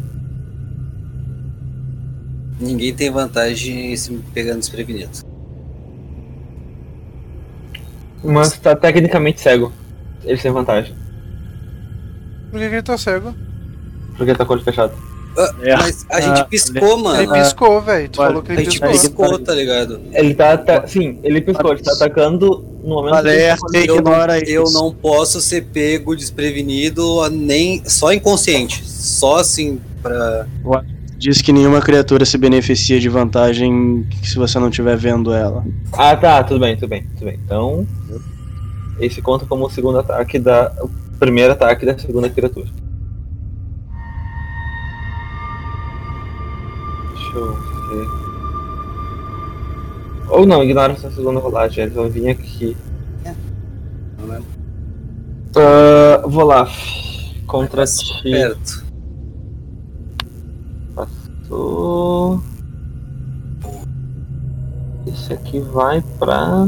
Ninguém 2.59 2.95
tem 2.95 3.11
vantagem 3.11 3.95
se 3.95 4.13
pegando 4.33 4.59
desprevenido. 4.59 5.11
Mas 8.23 8.57
tá 8.57 8.75
tecnicamente 8.75 9.41
cego. 9.41 9.71
Ele 10.23 10.37
tem 10.37 10.51
vantagem. 10.51 10.95
Por 12.49 12.59
que, 12.59 12.69
que 12.69 12.75
ele 12.75 12.81
tá 12.81 12.97
cego? 12.97 13.35
Porque 14.17 14.33
tá 14.33 14.45
com 14.45 14.53
o 14.53 14.55
olho 14.55 14.63
fechado. 14.63 14.93
É. 15.61 15.75
Mas 15.75 16.05
a 16.09 16.21
gente 16.21 16.39
Ah, 16.41 16.45
piscou, 16.45 16.97
mano. 16.97 17.21
Ele 17.21 17.31
piscou, 17.43 17.81
velho. 17.81 18.09
Tu 18.09 18.17
falou 18.17 18.41
que 18.41 18.51
A 18.51 18.55
ele 18.55 18.63
gente 18.65 18.79
piscou. 18.79 19.25
piscou, 19.25 19.39
tá 19.39 19.53
ligado? 19.53 19.99
Ele 20.13 20.33
tá. 20.33 20.53
ata- 20.53 20.87
Sim, 20.87 21.19
ele 21.23 21.41
piscou, 21.41 21.71
ele 21.73 21.81
tá 21.83 21.91
atacando 21.93 22.63
no 22.83 22.89
momento 22.95 23.15
Alerta, 23.15 23.65
que 23.71 23.77
ele 23.77 23.89
Eu 23.91 23.95
ignora 23.97 24.39
eu 24.49 24.63
isso. 24.63 24.73
não 24.73 24.93
posso 24.93 25.41
ser 25.41 25.65
pego 25.65 26.15
desprevenido 26.15 27.29
nem 27.29 27.81
só 27.85 28.13
inconsciente. 28.13 28.83
Só 28.87 29.37
assim 29.39 29.79
pra. 30.01 30.45
Diz 31.17 31.41
que 31.41 31.51
nenhuma 31.53 31.81
criatura 31.81 32.25
se 32.25 32.37
beneficia 32.37 32.99
de 32.99 33.07
vantagem 33.09 34.05
se 34.21 34.35
você 34.35 34.59
não 34.59 34.67
estiver 34.69 34.95
vendo 34.97 35.33
ela. 35.33 35.63
Ah 35.93 36.15
tá, 36.15 36.43
tudo 36.43 36.59
bem, 36.59 36.75
tudo 36.75 36.89
bem, 36.89 37.03
tudo 37.17 37.25
bem. 37.25 37.39
Então. 37.43 37.87
Esse 38.99 39.21
conta 39.21 39.45
como 39.45 39.65
o 39.65 39.69
segundo 39.69 39.99
ataque 39.99 40.39
da. 40.39 40.71
O 40.81 40.89
primeiro 41.19 41.53
ataque 41.53 41.85
da 41.85 41.97
segunda 41.97 42.29
criatura. 42.29 42.67
Deixa 47.35 47.39
eu 47.39 47.55
ver. 47.89 48.07
Ou 50.29 50.45
não, 50.45 50.63
ignora 50.63 50.93
essa 50.93 51.11
segunda 51.11 51.39
rolagem, 51.39 51.83
eles 51.83 51.95
vão 51.95 52.09
vir 52.09 52.29
aqui. 52.29 52.77
Não 54.17 54.27
lembro. 54.27 54.47
Ah, 55.55 56.23
vou 56.25 56.45
lá. 56.45 56.67
Contra 57.45 57.85
ti. 57.85 58.23
Perto. 58.23 58.85
Passou. 60.95 62.41
Esse 65.05 65.33
aqui 65.33 65.59
vai 65.59 66.01
pra. 66.17 66.67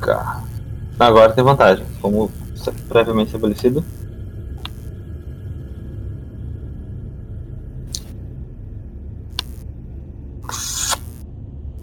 Cá. 0.00 0.42
Agora 0.98 1.32
tem 1.32 1.44
vantagem, 1.44 1.84
como 2.00 2.30
previamente 2.88 3.26
estabelecido. 3.26 3.84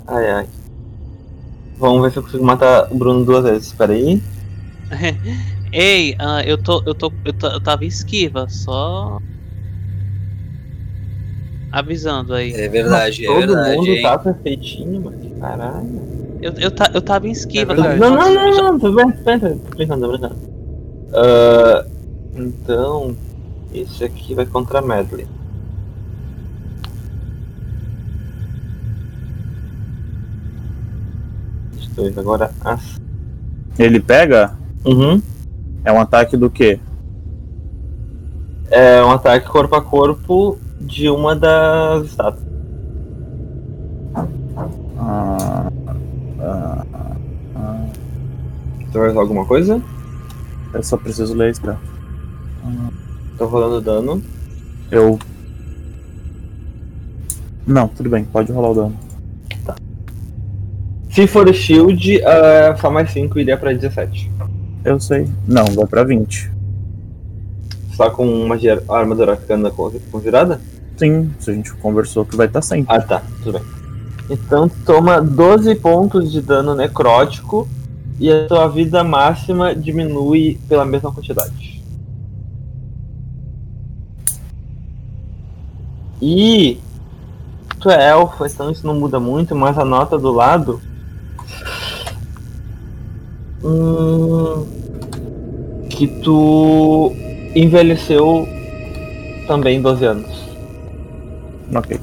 Ai 0.10 0.30
ai. 0.32 0.48
Vamos 1.78 2.02
ver 2.02 2.12
se 2.12 2.18
eu 2.20 2.24
consigo 2.24 2.44
matar 2.44 2.92
o 2.92 2.96
Bruno 2.98 3.24
duas 3.24 3.44
vezes. 3.44 3.68
Espera 3.68 3.94
aí. 3.94 4.22
Ei, 5.72 6.16
ah, 6.20 6.42
eu 6.44 6.58
tô. 6.58 6.82
Eu 6.86 6.96
tô. 6.96 7.12
Eu, 7.24 7.34
tô- 7.34 7.48
eu 7.48 7.62
tava 7.62 7.86
esquiva, 7.86 8.48
só. 8.50 9.18
Avisando 11.72 12.34
aí. 12.34 12.52
É 12.54 12.68
verdade, 12.68 13.24
é 13.24 13.28
Todo 13.28 13.38
verdade. 13.38 13.78
mundo 13.78 13.90
hein? 13.90 14.02
tá 14.02 14.18
perfeitinho, 14.18 15.02
mano. 15.02 15.18
Caralho. 15.40 16.02
Eu, 16.42 16.54
eu, 16.58 16.72
ta- 16.72 16.92
eu 16.94 17.02
tava 17.02 17.28
em 17.28 17.32
esquiva. 17.32 17.74
É 17.74 17.76
verdade. 17.76 18.00
Não, 18.00 18.10
não, 18.16 18.34
não, 18.34 18.80
não, 18.80 18.94
bem, 18.94 19.10
tô 19.10 19.56
brincando, 19.76 20.02
tô 20.02 20.12
brincando. 20.12 20.36
Ah, 21.14 21.86
então, 22.36 23.16
esse 23.72 24.04
aqui 24.04 24.34
vai 24.34 24.46
contra 24.48 24.80
a 24.80 24.82
Medley. 24.82 25.28
Dois, 32.00 32.18
agora 32.18 32.50
as. 32.64 32.98
Ele 33.78 34.00
pega? 34.00 34.58
Uhum. 34.86 35.22
É 35.84 35.92
um 35.92 36.00
ataque 36.00 36.38
do 36.38 36.50
quê? 36.50 36.80
É 38.72 39.04
um 39.04 39.12
ataque 39.12 39.50
corpo 39.50 39.76
a 39.76 39.82
corpo 39.82 40.58
de 40.80 41.10
uma 41.10 41.36
das 41.36 42.06
estátuas. 42.06 42.48
Ah, 44.98 45.70
ah, 46.40 46.86
ah, 47.56 47.86
Você 48.90 48.98
vai 48.98 49.10
usar 49.10 49.20
alguma 49.20 49.46
coisa? 49.46 49.82
eu 50.74 50.84
só 50.84 50.96
preciso 50.96 51.34
ler 51.34 51.52
isso, 51.52 51.62
cara. 51.62 51.80
Tô 53.38 53.46
rolando 53.46 53.82
dano. 53.82 54.24
Eu. 54.90 55.20
Não, 57.68 57.90
tudo 57.90 58.10
bem, 58.10 58.24
pode 58.24 58.54
rolar 58.54 58.70
o 58.70 58.76
dano. 58.76 59.09
Se 61.20 61.28
for 61.28 61.54
shield, 61.54 62.24
ah, 62.24 62.78
só 62.80 62.90
mais 62.90 63.12
5 63.12 63.38
iria 63.38 63.58
pra 63.58 63.74
17. 63.74 64.32
Eu 64.86 64.98
sei. 65.02 65.28
Não, 65.46 65.66
vai 65.66 65.86
pra 65.86 66.02
20. 66.06 66.50
Só 67.92 68.10
com 68.10 68.26
uma 68.26 68.58
ger- 68.58 68.82
armadura 68.88 69.36
ficando 69.36 69.70
con- 69.70 69.92
conjurada? 70.10 70.62
Sim, 70.96 71.30
se 71.38 71.52
a 71.52 71.54
gente 71.54 71.74
conversou 71.74 72.24
que 72.24 72.38
vai 72.38 72.48
estar 72.48 72.62
sempre. 72.62 72.96
Ah 72.96 73.02
tá, 73.02 73.22
tudo 73.44 73.60
bem. 73.60 73.68
Então 74.30 74.70
toma 74.86 75.22
12 75.22 75.76
pontos 75.76 76.32
de 76.32 76.40
dano 76.42 76.74
necrótico 76.74 77.68
e 78.18 78.32
a 78.32 78.48
tua 78.48 78.70
vida 78.70 79.04
máxima 79.04 79.76
diminui 79.76 80.58
pela 80.70 80.86
mesma 80.86 81.12
quantidade. 81.12 81.84
E 86.22 86.80
tu 87.78 87.90
é 87.90 88.10
elfo, 88.10 88.46
então 88.46 88.72
isso 88.72 88.88
não 88.88 88.98
muda 88.98 89.20
muito, 89.20 89.54
mas 89.54 89.78
a 89.78 89.84
nota 89.84 90.18
do 90.18 90.32
lado. 90.32 90.80
Hum, 93.64 94.66
que 95.90 96.08
tu 96.08 97.14
envelheceu 97.56 98.48
também 99.48 99.82
12 99.82 100.06
anos. 100.06 100.50
Ok. 101.76 102.00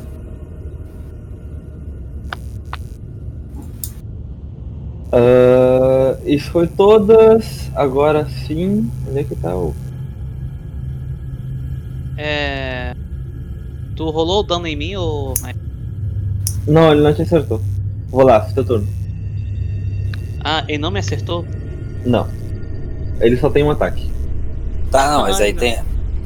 Ah, 5.13 6.19
isso 6.27 6.51
foi 6.51 6.67
todas. 6.67 7.71
Agora 7.75 8.27
sim. 8.47 8.91
Onde 9.09 9.19
é 9.21 9.25
que 9.25 9.35
tá 9.37 9.57
o. 9.57 9.75
É. 12.19 12.95
Tu 13.95 14.11
rolou 14.11 14.41
o 14.41 14.43
dano 14.43 14.67
em 14.67 14.77
mim 14.77 14.95
ou. 14.97 15.33
Não, 16.67 16.93
ele 16.93 17.03
não 17.03 17.15
te 17.15 17.23
acertou. 17.23 17.63
Vou 18.11 18.25
lá, 18.25 18.41
teu 18.41 18.65
turno. 18.65 18.87
Ah, 20.49 20.63
ele 20.69 20.79
não 20.79 20.93
me 20.93 21.01
acertou? 21.01 21.45
Não. 22.05 22.29
Ele 23.21 23.37
só 23.37 23.51
tem 23.51 23.65
um 23.65 23.71
ataque. 23.73 24.09
Tá, 24.93 25.11
não, 25.11 25.23
mas 25.23 25.41
Ai, 25.41 25.47
aí 25.49 25.53
não. 25.53 25.59
tem, 25.59 25.79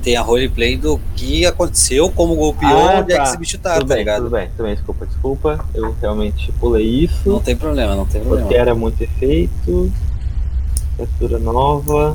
tem 0.02 0.16
a 0.18 0.20
roleplay 0.20 0.76
do 0.76 1.00
que 1.16 1.46
aconteceu, 1.46 2.10
como 2.10 2.36
golpeou, 2.36 2.70
Ah, 2.90 2.98
onde 3.00 3.14
é 3.14 3.16
tá. 3.16 3.22
que 3.22 3.28
esse 3.30 3.38
bicho 3.38 3.58
tá, 3.58 3.74
tudo 3.78 3.88
tá 3.88 3.94
bem, 3.94 3.98
ligado? 4.04 4.24
tudo 4.24 4.32
bem, 4.32 4.48
tudo 4.54 4.64
bem, 4.66 4.74
desculpa, 4.74 5.06
desculpa. 5.06 5.64
Eu 5.72 5.96
realmente 6.02 6.52
pulei 6.60 6.86
isso. 6.86 7.30
Não 7.30 7.40
tem 7.40 7.56
problema, 7.56 7.94
não 7.96 8.04
tem 8.04 8.20
problema. 8.20 8.46
Porque 8.46 8.60
era 8.60 8.74
muito 8.74 9.00
efeito. 9.02 9.90
Textura 10.98 11.38
nova. 11.38 12.14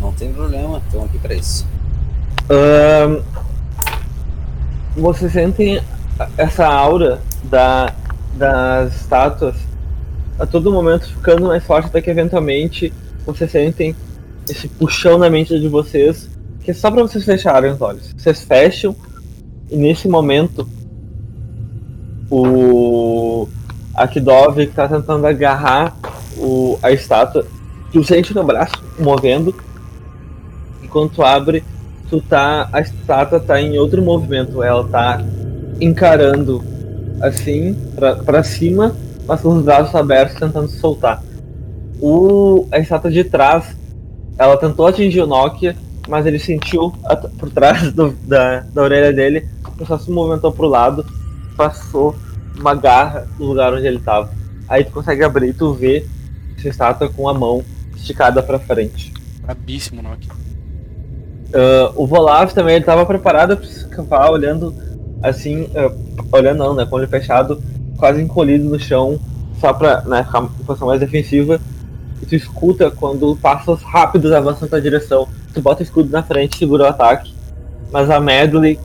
Não 0.00 0.12
tem 0.14 0.32
problema, 0.32 0.80
estamos 0.86 1.10
aqui 1.10 1.18
pra 1.18 1.34
isso. 1.34 1.66
Ahn, 2.48 3.20
vocês 4.96 5.30
sentem 5.30 5.82
essa 6.38 6.66
aura 6.66 7.20
da, 7.44 7.92
das 8.34 8.94
estátuas 8.96 9.56
a 10.38 10.46
todo 10.46 10.72
momento 10.72 11.08
ficando 11.08 11.46
mais 11.46 11.64
forte 11.64 11.86
até 11.86 12.00
que 12.00 12.10
eventualmente 12.10 12.92
vocês 13.24 13.50
sentem 13.50 13.94
esse 14.48 14.68
puxão 14.68 15.18
na 15.18 15.30
mente 15.30 15.58
de 15.58 15.68
vocês 15.68 16.28
que 16.62 16.70
é 16.70 16.74
só 16.74 16.90
pra 16.90 17.02
vocês 17.02 17.24
fecharem 17.24 17.70
os 17.72 17.80
olhos. 17.80 18.14
Vocês 18.16 18.42
fecham 18.42 18.96
e 19.70 19.76
nesse 19.76 20.08
momento 20.08 20.66
o 22.30 23.46
Akidov 23.94 24.56
que 24.56 24.72
tá 24.72 24.88
tentando 24.88 25.26
agarrar 25.26 25.96
o, 26.36 26.78
a 26.82 26.90
estátua, 26.90 27.46
tu 27.92 28.02
sente 28.02 28.30
o 28.32 28.34
teu 28.34 28.44
braço 28.44 28.74
movendo 28.98 29.54
enquanto 30.82 31.22
abre 31.22 31.62
tu 32.08 32.20
tá. 32.20 32.68
A 32.72 32.80
estátua 32.80 33.40
tá 33.40 33.60
em 33.60 33.78
outro 33.78 34.02
movimento. 34.02 34.62
Ela 34.62 34.86
tá 34.88 35.22
encarando 35.80 36.62
assim 37.20 37.76
pra 38.24 38.42
cima, 38.42 38.94
mas 39.26 39.40
com 39.40 39.48
os 39.56 39.64
braços 39.64 39.94
abertos 39.94 40.38
tentando 40.38 40.68
se 40.68 40.78
soltar. 40.78 41.22
O, 42.00 42.66
a 42.70 42.78
estátua 42.78 43.10
de 43.10 43.24
trás, 43.24 43.76
ela 44.36 44.56
tentou 44.56 44.86
atingir 44.86 45.20
o 45.22 45.26
Nokia, 45.26 45.76
mas 46.08 46.26
ele 46.26 46.38
sentiu 46.38 46.92
por 47.38 47.50
trás 47.50 47.92
do- 47.92 48.12
da, 48.26 48.60
da 48.60 48.82
orelha 48.82 49.12
dele, 49.12 49.48
só 49.86 49.98
se 49.98 50.10
movimentou 50.10 50.52
pro 50.52 50.68
lado, 50.68 51.04
passou 51.56 52.14
uma 52.58 52.74
garra 52.74 53.26
no 53.38 53.46
lugar 53.46 53.72
onde 53.72 53.86
ele 53.86 53.98
tava. 53.98 54.30
Aí 54.68 54.84
tu 54.84 54.92
consegue 54.92 55.22
abrir 55.24 55.48
e 55.48 55.52
tu 55.54 55.72
vê 55.72 56.06
essa 56.58 56.68
estátua 56.68 57.08
com 57.08 57.28
a 57.28 57.34
mão 57.34 57.62
esticada 57.96 58.42
pra 58.42 58.58
frente. 58.58 59.12
Brabíssimo, 59.42 60.02
Nokia. 60.02 60.30
Ah, 61.54 61.92
o 61.94 62.06
Volav 62.06 62.52
também 62.52 62.76
ele 62.76 62.84
tava 62.84 63.06
preparado 63.06 63.56
pra 63.56 63.66
escapar, 63.66 64.30
olhando 64.30 64.74
assim, 65.22 65.68
ah, 65.74 65.92
olhando 66.32 66.58
não, 66.58 66.74
né, 66.74 66.84
com 66.84 66.96
o 66.96 66.98
olho 66.98 67.08
fechado, 67.08 67.62
quase 67.96 68.20
encolhido 68.22 68.68
no 68.68 68.78
chão, 68.78 69.18
só 69.60 69.72
pra 69.72 70.02
né, 70.02 70.24
ficar 70.24 70.42
em 70.42 70.64
posição 70.64 70.88
mais 70.88 71.00
defensiva. 71.00 71.60
E 72.22 72.26
tu 72.26 72.34
escuta 72.34 72.90
quando 72.90 73.36
passos 73.36 73.82
rápidos 73.82 74.32
avançam 74.32 74.62
na 74.62 74.68
tua 74.68 74.80
direção. 74.80 75.28
Tu 75.52 75.60
bota 75.60 75.80
o 75.80 75.82
escudo 75.82 76.10
na 76.10 76.22
frente, 76.22 76.58
segura 76.58 76.84
o 76.84 76.86
ataque. 76.86 77.34
Mas 77.92 78.10
a 78.10 78.20
Medley, 78.20 78.78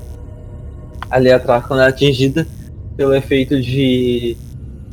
ali 1.10 1.32
atrás, 1.32 1.66
quando 1.66 1.82
é 1.82 1.88
atingida 1.88 2.46
pelo 2.96 3.14
efeito 3.16 3.60
de 3.62 4.36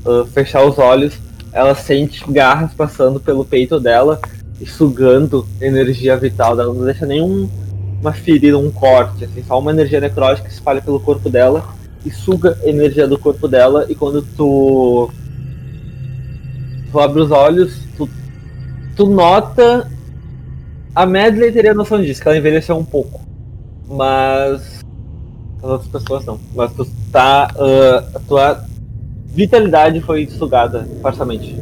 ah, 0.04 0.24
fechar 0.32 0.64
os 0.64 0.78
olhos, 0.78 1.14
ela 1.52 1.74
sente 1.74 2.24
garras 2.30 2.72
passando 2.72 3.18
pelo 3.18 3.44
peito 3.44 3.80
dela 3.80 4.20
e 4.60 4.66
sugando 4.66 5.46
energia 5.60 6.16
vital 6.16 6.56
dela. 6.56 6.72
Não 6.72 6.84
deixa 6.84 7.04
nenhum 7.04 7.48
uma 8.00 8.12
ferida, 8.12 8.58
um 8.58 8.70
corte, 8.70 9.24
assim, 9.24 9.42
só 9.42 9.58
uma 9.58 9.70
energia 9.70 10.00
necrótica 10.00 10.46
que 10.46 10.52
se 10.52 10.60
espalha 10.60 10.82
pelo 10.82 11.00
corpo 11.00 11.28
dela 11.28 11.75
e 12.06 12.10
suga 12.12 12.56
energia 12.62 13.08
do 13.08 13.18
corpo 13.18 13.48
dela. 13.48 13.84
E 13.88 13.94
quando 13.94 14.22
tu, 14.22 15.10
tu 16.92 17.00
abre 17.00 17.20
os 17.20 17.32
olhos, 17.32 17.82
tu, 17.96 18.08
tu 18.96 19.06
nota. 19.06 19.90
A 20.94 21.04
Medley 21.04 21.52
teria 21.52 21.74
noção 21.74 22.00
disso, 22.00 22.22
que 22.22 22.28
ela 22.28 22.38
envelheceu 22.38 22.76
um 22.76 22.84
pouco. 22.84 23.20
Mas. 23.88 24.84
As 25.58 25.64
outras 25.64 25.90
pessoas 25.90 26.24
não. 26.24 26.38
Mas 26.54 26.72
tu 26.74 26.86
tá. 27.10 27.48
ah, 27.58 28.04
a 28.14 28.20
tua 28.20 28.64
vitalidade 29.26 30.00
foi 30.00 30.28
sugada 30.28 30.88
parcialmente. 31.02 31.56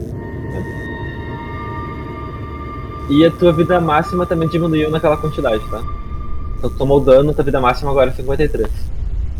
E 3.08 3.24
a 3.24 3.30
tua 3.30 3.52
vida 3.52 3.80
máxima 3.80 4.26
também 4.26 4.48
diminuiu 4.48 4.90
naquela 4.90 5.16
quantidade, 5.16 5.62
tá? 5.70 5.82
Então 6.58 6.70
tu 6.70 6.76
tomou 6.76 7.00
dano, 7.00 7.34
tua 7.34 7.44
vida 7.44 7.60
máxima 7.60 7.90
agora 7.90 8.10
é 8.10 8.12
53. 8.12 8.68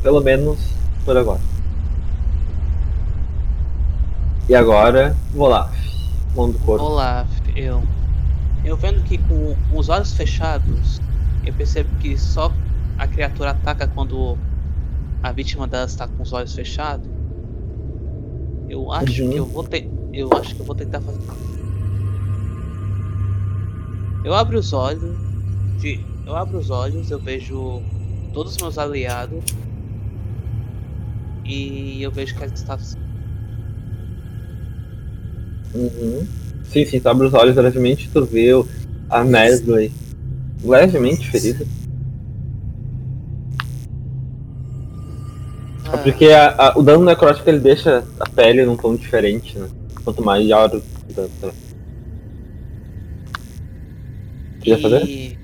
Pelo 0.03 0.21
menos 0.21 0.59
por 1.05 1.17
agora. 1.17 1.41
E 4.49 4.55
agora, 4.55 5.17
vou 5.33 5.49
lá. 5.49 5.71
Mão 6.35 6.51
do 6.51 6.59
corpo. 6.61 6.85
Olá, 6.85 7.27
eu. 7.57 7.83
Eu 8.65 8.77
vendo 8.77 9.03
que 9.05 9.19
com 9.19 9.55
os 9.73 9.89
olhos 9.89 10.13
fechados, 10.15 11.01
eu 11.45 11.53
percebo 11.53 11.89
que 12.01 12.17
só 12.19 12.53
a 12.99 13.07
criatura 13.07 13.51
ataca 13.51 13.87
quando 13.87 14.39
a 15.23 15.33
vítima 15.33 15.67
dela 15.67 15.85
está 15.87 16.07
com 16.09 16.23
os 16.23 16.33
olhos 16.33 16.55
fechados. 16.55 17.07
Eu 18.69 18.91
acho 18.93 19.23
Uhum. 19.23 19.31
que 19.31 19.37
eu 19.37 19.47
vou 19.47 19.65
ter. 19.65 19.91
Eu 20.13 20.31
acho 20.35 20.55
que 20.55 20.61
eu 20.61 20.67
vou 20.67 20.75
tentar 20.75 21.01
fazer. 21.01 21.21
Eu 24.25 24.35
abro 24.35 24.59
os 24.59 24.73
olhos. 24.73 25.15
De, 25.79 26.01
eu 26.27 26.35
abro 26.35 26.59
os 26.59 26.71
olhos, 26.71 27.11
eu 27.11 27.19
vejo 27.19 27.83
todos 28.33 28.53
os 28.53 28.59
meus 28.59 28.79
aliados. 28.79 29.45
E 31.45 32.03
eu 32.03 32.11
vejo 32.11 32.35
que 32.35 32.43
eles 32.43 32.59
estão 32.59 32.79
Uhum. 35.75 36.27
Sim, 36.65 36.85
sim, 36.87 37.01
tu 37.01 37.09
abre 37.09 37.27
os 37.27 37.35
olhos 37.35 37.57
levemente 37.57 38.09
tu 38.11 38.25
vê 38.25 38.51
a 39.11 39.25
Medley 39.25 39.93
levemente 40.63 41.29
ferida. 41.31 41.67
É 45.93 45.97
porque 45.99 46.27
a- 46.27 46.55
a- 46.69 46.79
o 46.79 46.83
dano 46.83 47.05
necrótico 47.05 47.49
ele 47.49 47.61
deixa 47.61 48.05
a 48.19 48.29
pele 48.29 48.65
num 48.65 48.77
tom 48.77 48.97
diferente, 48.97 49.59
né? 49.59 49.69
Quanto 50.03 50.23
maior 50.23 50.75
o 50.75 51.13
dano. 51.13 51.31
tá? 51.41 51.53
Queria 54.61 54.79
fazer? 54.81 55.39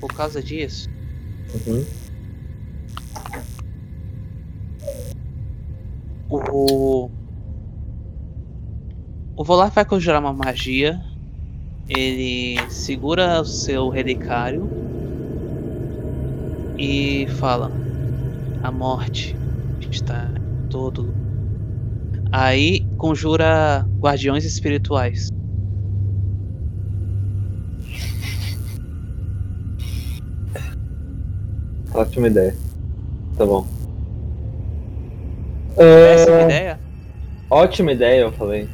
Por 0.00 0.12
causa 0.12 0.42
disso, 0.42 0.86
Uhum. 1.66 1.84
O. 6.54 7.10
O 9.36 9.44
Volar 9.44 9.70
vai 9.70 9.84
conjurar 9.84 10.20
uma 10.20 10.32
magia. 10.32 11.00
Ele 11.88 12.58
segura 12.70 13.40
o 13.40 13.44
seu 13.44 13.88
relicário 13.88 14.70
e 16.78 17.26
fala: 17.38 17.70
A 18.62 18.70
morte 18.70 19.36
está 19.90 20.30
em 20.36 20.68
todo. 20.68 21.02
lugar." 21.02 21.24
Aí 22.30 22.86
conjura 22.96 23.86
guardiões 23.98 24.44
espirituais. 24.44 25.28
Ótima 31.92 32.26
ideia. 32.26 32.56
Tá 33.36 33.46
bom. 33.46 33.73
Péssima 35.76 36.36
Ah, 36.36 36.42
ideia. 36.44 36.80
ótima 37.50 37.92
ideia, 37.92 38.20
eu 38.22 38.32
falei. 38.32 38.68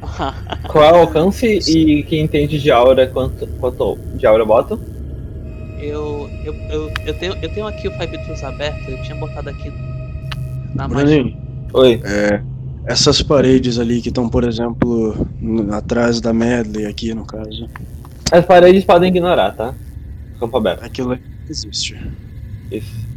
Qual 0.68 0.84
é 0.84 0.92
o 0.92 0.96
alcance 0.96 1.46
e 1.46 2.02
quem 2.04 2.22
entende 2.24 2.58
de 2.60 2.70
aura 2.70 3.06
quanto, 3.06 3.46
quanto 3.58 3.98
de 4.14 4.26
aura 4.26 4.44
bota? 4.44 4.78
Eu, 5.80 6.28
eu, 6.44 6.54
eu, 6.70 6.92
eu, 7.06 7.14
tenho, 7.18 7.34
eu 7.42 7.48
tenho 7.52 7.66
aqui 7.66 7.88
o 7.88 7.92
Five 7.92 8.18
Tools 8.24 8.42
aberto, 8.44 8.88
eu 8.90 9.02
tinha 9.02 9.16
botado 9.16 9.48
aqui 9.50 9.72
na. 10.74 10.88
Bruninho, 10.88 11.36
Oi. 11.72 12.00
é, 12.04 12.40
essas 12.86 13.22
paredes 13.22 13.78
ali 13.78 14.00
que 14.00 14.08
estão, 14.08 14.28
por 14.28 14.44
exemplo, 14.44 15.14
atrás 15.72 16.20
da 16.20 16.32
medley 16.32 16.86
aqui, 16.86 17.14
no 17.14 17.24
caso, 17.24 17.68
As 18.32 18.44
paredes 18.44 18.84
podem 18.84 19.08
ignorar, 19.08 19.52
tá? 19.52 19.74
Campo 20.38 20.56
aberto. 20.56 20.84
aquilo 20.84 21.18
existe. 21.48 21.96
Isso. 22.70 23.08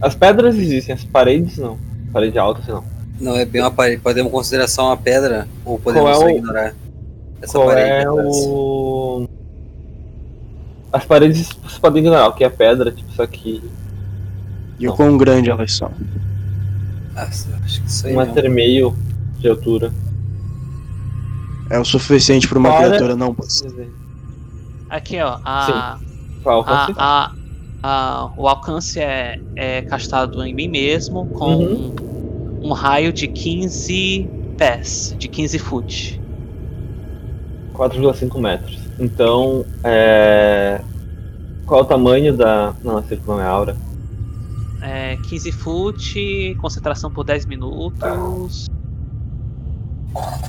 As 0.00 0.14
pedras 0.14 0.56
existem, 0.56 0.94
as 0.94 1.04
paredes 1.04 1.58
não. 1.58 1.78
Parede 2.12 2.38
alta, 2.38 2.60
assim, 2.60 2.72
não. 2.72 2.84
Não 3.20 3.36
é 3.36 3.44
bem 3.44 3.60
uma 3.62 3.70
parede. 3.70 4.00
Podemos 4.00 4.30
considerar 4.32 4.68
só 4.68 4.86
uma 4.86 4.96
pedra 4.96 5.48
ou 5.64 5.78
podemos 5.78 6.10
é 6.10 6.24
o- 6.24 6.30
ignorar 6.30 6.74
essa 7.42 7.52
Qual 7.58 7.66
parede 7.66 8.04
é 8.04 8.10
o. 8.10 9.28
As 10.92 11.04
paredes 11.04 11.48
você 11.62 11.78
pode 11.80 11.98
ignorar, 11.98 12.28
o 12.28 12.32
que 12.32 12.44
é 12.44 12.48
pedra, 12.48 12.90
tipo 12.92 13.10
isso 13.10 13.20
aqui. 13.22 13.62
E 14.78 14.88
o 14.88 14.94
quão 14.94 15.16
grande 15.18 15.50
elas 15.50 15.72
são. 15.76 15.90
Ah, 17.16 17.22
acho 17.24 17.82
que 17.82 17.88
isso 17.88 18.06
aí 18.06 18.14
Um 18.14 18.18
metro 18.18 18.46
e 18.46 18.48
meio 18.48 18.96
de 19.38 19.48
altura. 19.48 19.92
É 21.68 21.78
o 21.78 21.84
suficiente 21.84 22.48
para 22.48 22.58
uma 22.58 22.70
Fora- 22.70 22.86
criatura 22.88 23.16
não 23.16 23.34
passar. 23.34 23.68
Aqui, 24.88 25.20
ó, 25.20 25.38
a, 25.44 25.98
Qual 26.42 26.62
a, 26.62 26.80
alcance? 26.80 26.98
a, 26.98 27.32
a- 27.82 28.30
o 28.36 28.48
alcance 28.48 29.00
é, 29.00 29.40
é 29.56 29.82
castado 29.82 30.42
em 30.44 30.54
mim 30.54 30.68
mesmo 30.68 31.26
com 31.26 31.56
Uhum. 31.56 31.94
um 32.62 32.72
raio 32.72 33.12
de 33.12 33.28
15 33.28 34.28
pés, 34.56 35.14
de 35.18 35.28
15 35.28 35.58
foot. 35.58 36.20
4,5 37.74 38.40
metros. 38.40 38.78
Então, 38.98 39.64
é. 39.84 40.80
Qual 41.64 41.80
é 41.80 41.82
o 41.84 41.86
tamanho 41.86 42.36
da. 42.36 42.74
Não, 42.82 42.98
esse 42.98 43.20
não 43.26 43.40
é 43.40 43.44
aura. 43.46 43.76
É, 44.82 45.16
15 45.28 45.52
foot, 45.52 46.56
concentração 46.60 47.10
por 47.10 47.22
10 47.24 47.46
minutos. 47.46 48.66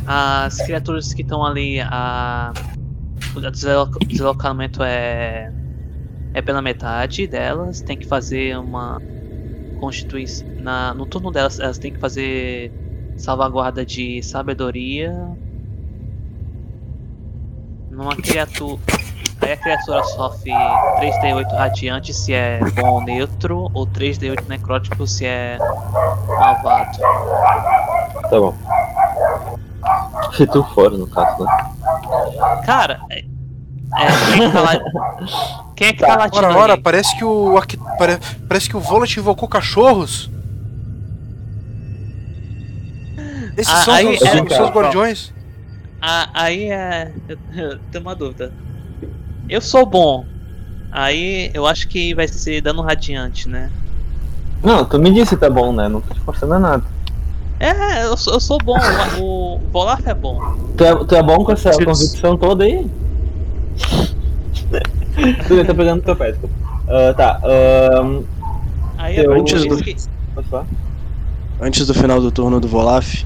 As 0.08 0.58
criaturas 0.62 1.14
que 1.14 1.22
estão 1.22 1.46
ali, 1.46 1.80
a, 1.82 2.52
o 3.36 3.40
desloca- 3.42 4.00
deslocamento 4.06 4.82
é, 4.82 5.52
é 6.34 6.42
pela 6.42 6.62
metade 6.62 7.28
delas. 7.28 7.82
Tem 7.82 7.98
que 7.98 8.08
fazer 8.08 8.58
uma 8.58 9.02
constituição. 9.80 10.48
Na, 10.60 10.94
no 10.94 11.06
turno 11.06 11.32
delas, 11.32 11.60
elas 11.60 11.78
têm 11.78 11.92
que 11.92 12.00
fazer 12.00 12.72
salvaguarda 13.18 13.86
de 13.86 14.22
sabedoria. 14.24 15.14
Numa 17.90 18.16
criatura. 18.16 18.80
Aí 19.42 19.54
a 19.54 19.58
criatura 19.58 20.04
sofre 20.04 20.52
3d8 20.52 21.52
radiante 21.54 22.14
se 22.14 22.34
é 22.34 22.60
bom 22.72 22.90
ou 22.90 23.02
neutro, 23.02 23.72
ou 23.74 23.88
3d8 23.88 24.48
necrótico 24.48 25.08
se 25.08 25.26
é 25.26 25.58
malvado. 26.28 27.00
Tá 28.30 28.40
bom. 28.40 28.54
Se 30.34 30.46
tu 30.46 30.64
for, 30.64 30.92
no 30.92 31.08
caso, 31.08 31.44
né? 31.44 31.70
Cara, 32.66 33.00
é, 33.10 33.20
é, 33.20 34.08
que 34.36 34.58
lá? 34.58 35.64
Quem 35.80 35.88
é 35.88 35.94
que 35.94 36.06
tá 36.06 36.18
latindo 36.18 36.46
Ora, 36.46 36.58
ora, 36.58 36.74
ali? 36.74 36.82
parece 36.82 37.18
que 37.18 37.24
o. 37.24 37.54
pare- 37.98 38.20
Parece 38.50 38.68
que 38.68 38.76
o 38.76 38.82
Volat 38.82 39.16
invocou 39.16 39.48
cachorros. 39.48 40.30
Esses 43.56 43.74
Ah, 43.74 43.84
são 43.86 43.94
aí 43.94 44.06
os, 44.14 44.22
é- 44.22 44.42
os 44.42 44.54
seus 44.54 44.70
guardiões. 44.72 45.34
Ah, 46.02 46.28
aí 46.34 46.70
é. 46.70 47.14
Eu, 47.56 47.80
tenho 47.94 48.04
uma 48.04 48.14
dúvida. 48.14 48.52
Eu 49.48 49.62
sou 49.62 49.86
bom. 49.86 50.26
Aí 50.92 51.50
eu 51.54 51.66
acho 51.66 51.88
que 51.88 52.14
vai 52.14 52.28
ser 52.28 52.60
dano 52.60 52.82
radiante, 52.82 53.48
né? 53.48 53.72
Não, 54.62 54.84
tu 54.84 55.00
me 55.00 55.14
disse 55.14 55.36
que 55.38 55.42
tá 55.42 55.50
bom, 55.50 55.72
né? 55.72 55.88
Não 55.88 56.02
tô 56.02 56.14
te 56.14 56.20
forçando 56.20 56.56
a 56.56 56.60
nada. 56.60 56.84
É, 57.58 58.04
eu 58.04 58.18
sou, 58.18 58.34
eu 58.34 58.40
sou 58.42 58.58
bom. 58.58 58.78
O, 59.18 59.56
o 59.56 59.60
Volaf 59.72 60.06
é 60.06 60.14
bom. 60.14 60.42
Tu 60.76 60.84
é, 60.84 61.06
tu 61.06 61.16
é 61.16 61.24
bom 61.24 61.46
com 61.46 61.54
essa 61.54 61.72
convicção 61.72 62.36
toda 62.36 62.66
aí? 62.66 62.86
tu 65.48 65.66
tá 65.66 65.74
pegando 65.74 66.02
teu 66.02 66.16
pé. 66.16 66.36
Ah, 66.88 67.14
tá. 67.16 67.40
ahn, 67.44 68.24
Aí 68.98 69.18
Eu- 69.18 69.26
eu 69.26 69.34
Antes 69.40 69.66
do-? 69.66 69.80
Antes 71.62 71.86
do 71.88 71.94
final 71.94 72.20
do 72.22 72.32
turno 72.32 72.60
do 72.60 72.68
Volaf, 72.68 73.24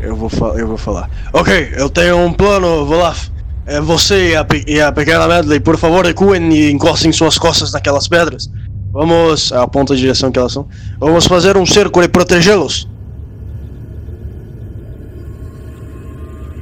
eu 0.00 0.14
vou, 0.16 0.28
fa- 0.28 0.54
eu 0.56 0.66
vou 0.66 0.76
falar. 0.76 1.08
Ok, 1.32 1.72
eu 1.76 1.88
tenho 1.90 2.16
um 2.18 2.32
plano, 2.32 2.84
Volaf. 2.86 3.28
É 3.64 3.80
você 3.80 4.30
e 4.30 4.36
a, 4.36 4.44
pe- 4.44 4.64
e 4.66 4.80
a 4.80 4.90
pequena 4.90 5.28
Medley, 5.28 5.60
por 5.60 5.76
favor, 5.78 6.04
recuem 6.04 6.52
e 6.52 6.70
encostem 6.72 7.12
suas 7.12 7.38
costas 7.38 7.72
naquelas 7.72 8.08
pedras. 8.08 8.50
Vamos. 8.92 9.52
Aponta 9.52 9.94
a 9.94 9.96
direção 9.96 10.30
que 10.32 10.38
elas 10.38 10.52
são. 10.52 10.66
Vamos 10.98 11.26
fazer 11.26 11.56
um 11.56 11.64
cerco 11.64 12.02
e 12.02 12.08
protegê-los. 12.08 12.88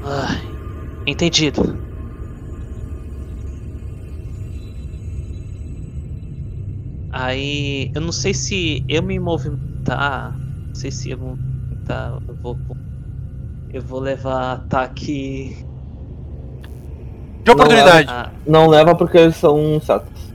Ai, 0.05 0.41
entendido. 1.07 1.79
Aí, 7.21 7.91
eu 7.95 8.01
não 8.01 8.13
sei 8.13 8.33
se 8.33 8.83
eu 8.89 9.03
me 9.03 9.21
movimentar, 9.21 10.33
não 10.33 10.75
sei 10.75 10.91
se 10.91 11.11
eu 11.11 11.19
vou 11.19 11.37
movimentar, 11.37 12.19
eu 12.27 12.35
vou, 12.43 12.59
eu 13.69 13.83
vou 13.83 14.01
levar 14.01 14.53
ataque. 14.53 15.55
De 17.45 17.51
oportunidade. 17.51 18.09
Ah, 18.11 18.33
Não 18.47 18.69
leva 18.69 18.95
porque 18.95 19.19
eles 19.19 19.37
são 19.37 19.79
satos. 19.83 20.31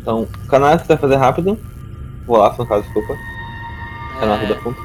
Então, 0.00 0.26
canais 0.48 0.80
que 0.80 0.86
você 0.86 0.94
vai 0.94 1.00
fazer 1.02 1.16
rápido. 1.16 1.58
Vou 2.26 2.38
lá, 2.38 2.54
no 2.58 2.66
caso, 2.66 2.82
desculpa. 2.82 3.18
Canal 4.18 4.38
é, 4.38 4.46
da 4.46 4.54
ponta. 4.62 4.80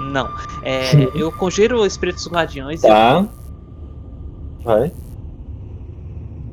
não, 0.00 0.28
é, 0.62 0.92
eu 1.14 1.30
conjuro 1.30 1.84
espíritos 1.84 2.26
guardiões 2.26 2.82
e 2.82 2.86
eu, 2.86 2.90
Tá. 2.90 3.28
Vai. 4.64 4.90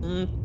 hum, 0.02 0.39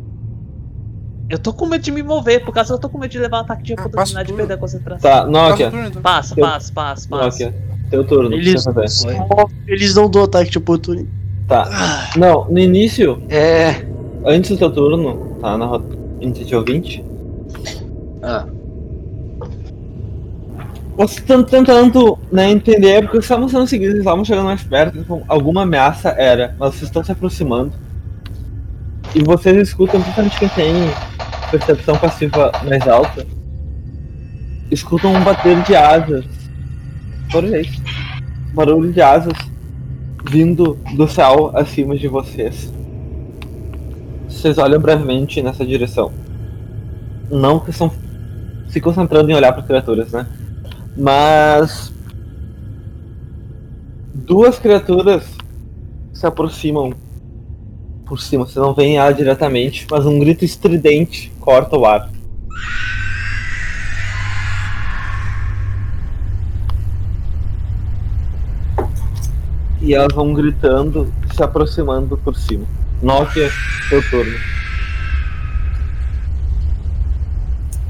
eu 1.30 1.38
tô 1.38 1.52
com 1.52 1.66
medo 1.66 1.82
de 1.82 1.90
me 1.90 2.02
mover, 2.02 2.44
por 2.44 2.52
causa 2.52 2.74
eu 2.74 2.78
tô 2.78 2.88
com 2.88 2.98
medo 2.98 3.10
de 3.10 3.18
levar 3.18 3.38
um 3.38 3.40
ataque 3.40 3.62
de 3.62 3.72
Ah, 3.72 3.80
oportunidade 3.86 4.24
e 4.28 4.32
tudo. 4.32 4.36
perder 4.36 4.54
a 4.54 4.56
concentração. 4.58 5.10
Tá, 5.10 5.26
Nokia. 5.26 5.66
então. 5.68 6.02
Passa, 6.02 6.34
passa, 6.36 6.72
passa, 6.72 7.08
passa. 7.08 7.24
Nokia. 7.44 7.54
Teu 7.90 8.04
turno. 8.04 8.28
o 8.28 8.30
que 8.32 8.36
Eles, 8.36 8.64
eles 9.66 9.94
não 9.94 10.08
dão 10.10 10.24
ataque 10.24 10.50
de 10.50 10.58
oportunidade. 10.58 11.08
Tá. 11.46 12.10
Não, 12.16 12.46
no 12.50 12.58
início, 12.58 13.22
É. 13.28 13.84
antes 14.24 14.50
do 14.50 14.56
teu 14.56 14.70
turno, 14.72 15.36
tá 15.40 15.56
na 15.58 15.66
rota 15.66 15.96
iniciativa 16.20 16.62
20. 16.64 17.04
Ah, 18.22 18.46
Vocês 20.96 21.18
estão 21.18 21.42
tentando 21.42 22.16
né, 22.30 22.50
entender 22.50 23.02
porque 23.02 23.18
estavam 23.18 23.48
sendo 23.48 23.66
seguidos, 23.66 23.98
estavam 23.98 24.24
chegando 24.24 24.44
mais 24.46 24.62
perto, 24.62 24.96
então, 24.98 25.22
alguma 25.28 25.62
ameaça 25.62 26.10
era, 26.10 26.54
mas 26.58 26.70
vocês 26.74 26.84
estão 26.84 27.02
se 27.02 27.10
aproximando. 27.12 27.72
E 29.14 29.22
vocês 29.22 29.56
escutam, 29.56 30.00
principalmente 30.00 30.38
quem 30.38 30.48
tem 30.50 30.72
percepção 31.58 31.96
passiva 31.96 32.50
mais 32.64 32.86
alta, 32.88 33.24
escutam 34.70 35.14
um 35.14 35.22
bater 35.22 35.62
de 35.62 35.76
asas. 35.76 36.24
Por 37.30 37.44
vez. 37.44 37.68
Barulho 38.52 38.92
de 38.92 39.00
asas 39.00 39.32
vindo 40.28 40.78
do 40.96 41.06
céu 41.06 41.52
acima 41.54 41.96
de 41.96 42.08
vocês. 42.08 42.72
Vocês 44.28 44.58
olham 44.58 44.80
brevemente 44.80 45.40
nessa 45.42 45.64
direção. 45.64 46.12
Não 47.30 47.60
que 47.60 47.70
estão 47.70 47.90
se 48.68 48.80
concentrando 48.80 49.30
em 49.30 49.34
olhar 49.34 49.52
para 49.52 49.62
criaturas, 49.62 50.10
né? 50.10 50.26
Mas 50.96 51.92
duas 54.12 54.58
criaturas 54.58 55.24
se 56.12 56.26
aproximam 56.26 56.92
por 58.04 58.20
cima. 58.20 58.46
Você 58.46 58.58
não 58.58 58.74
vê 58.74 58.94
ela 58.94 59.12
diretamente, 59.12 59.86
mas 59.90 60.06
um 60.06 60.18
grito 60.18 60.44
estridente 60.44 61.32
corta 61.40 61.76
o 61.76 61.86
ar. 61.86 62.10
E 69.80 69.92
elas 69.92 70.14
vão 70.14 70.32
gritando, 70.32 71.12
se 71.34 71.42
aproximando 71.42 72.16
por 72.16 72.36
cima. 72.36 72.64
Nokia, 73.02 73.50
seu 73.88 74.02
turno. 74.08 74.38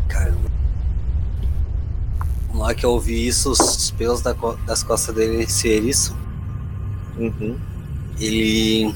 caramba. 0.08 0.54
Que 2.74 2.84
eu 2.84 2.90
ouvi 2.90 3.26
isso, 3.26 3.52
os 3.52 3.92
pelos 3.92 4.22
das 4.22 4.82
costas 4.82 5.14
dele 5.14 5.46
se 5.46 5.68
eriçam. 5.68 6.16
Uhum. 7.16 7.56
Ele 8.18 8.92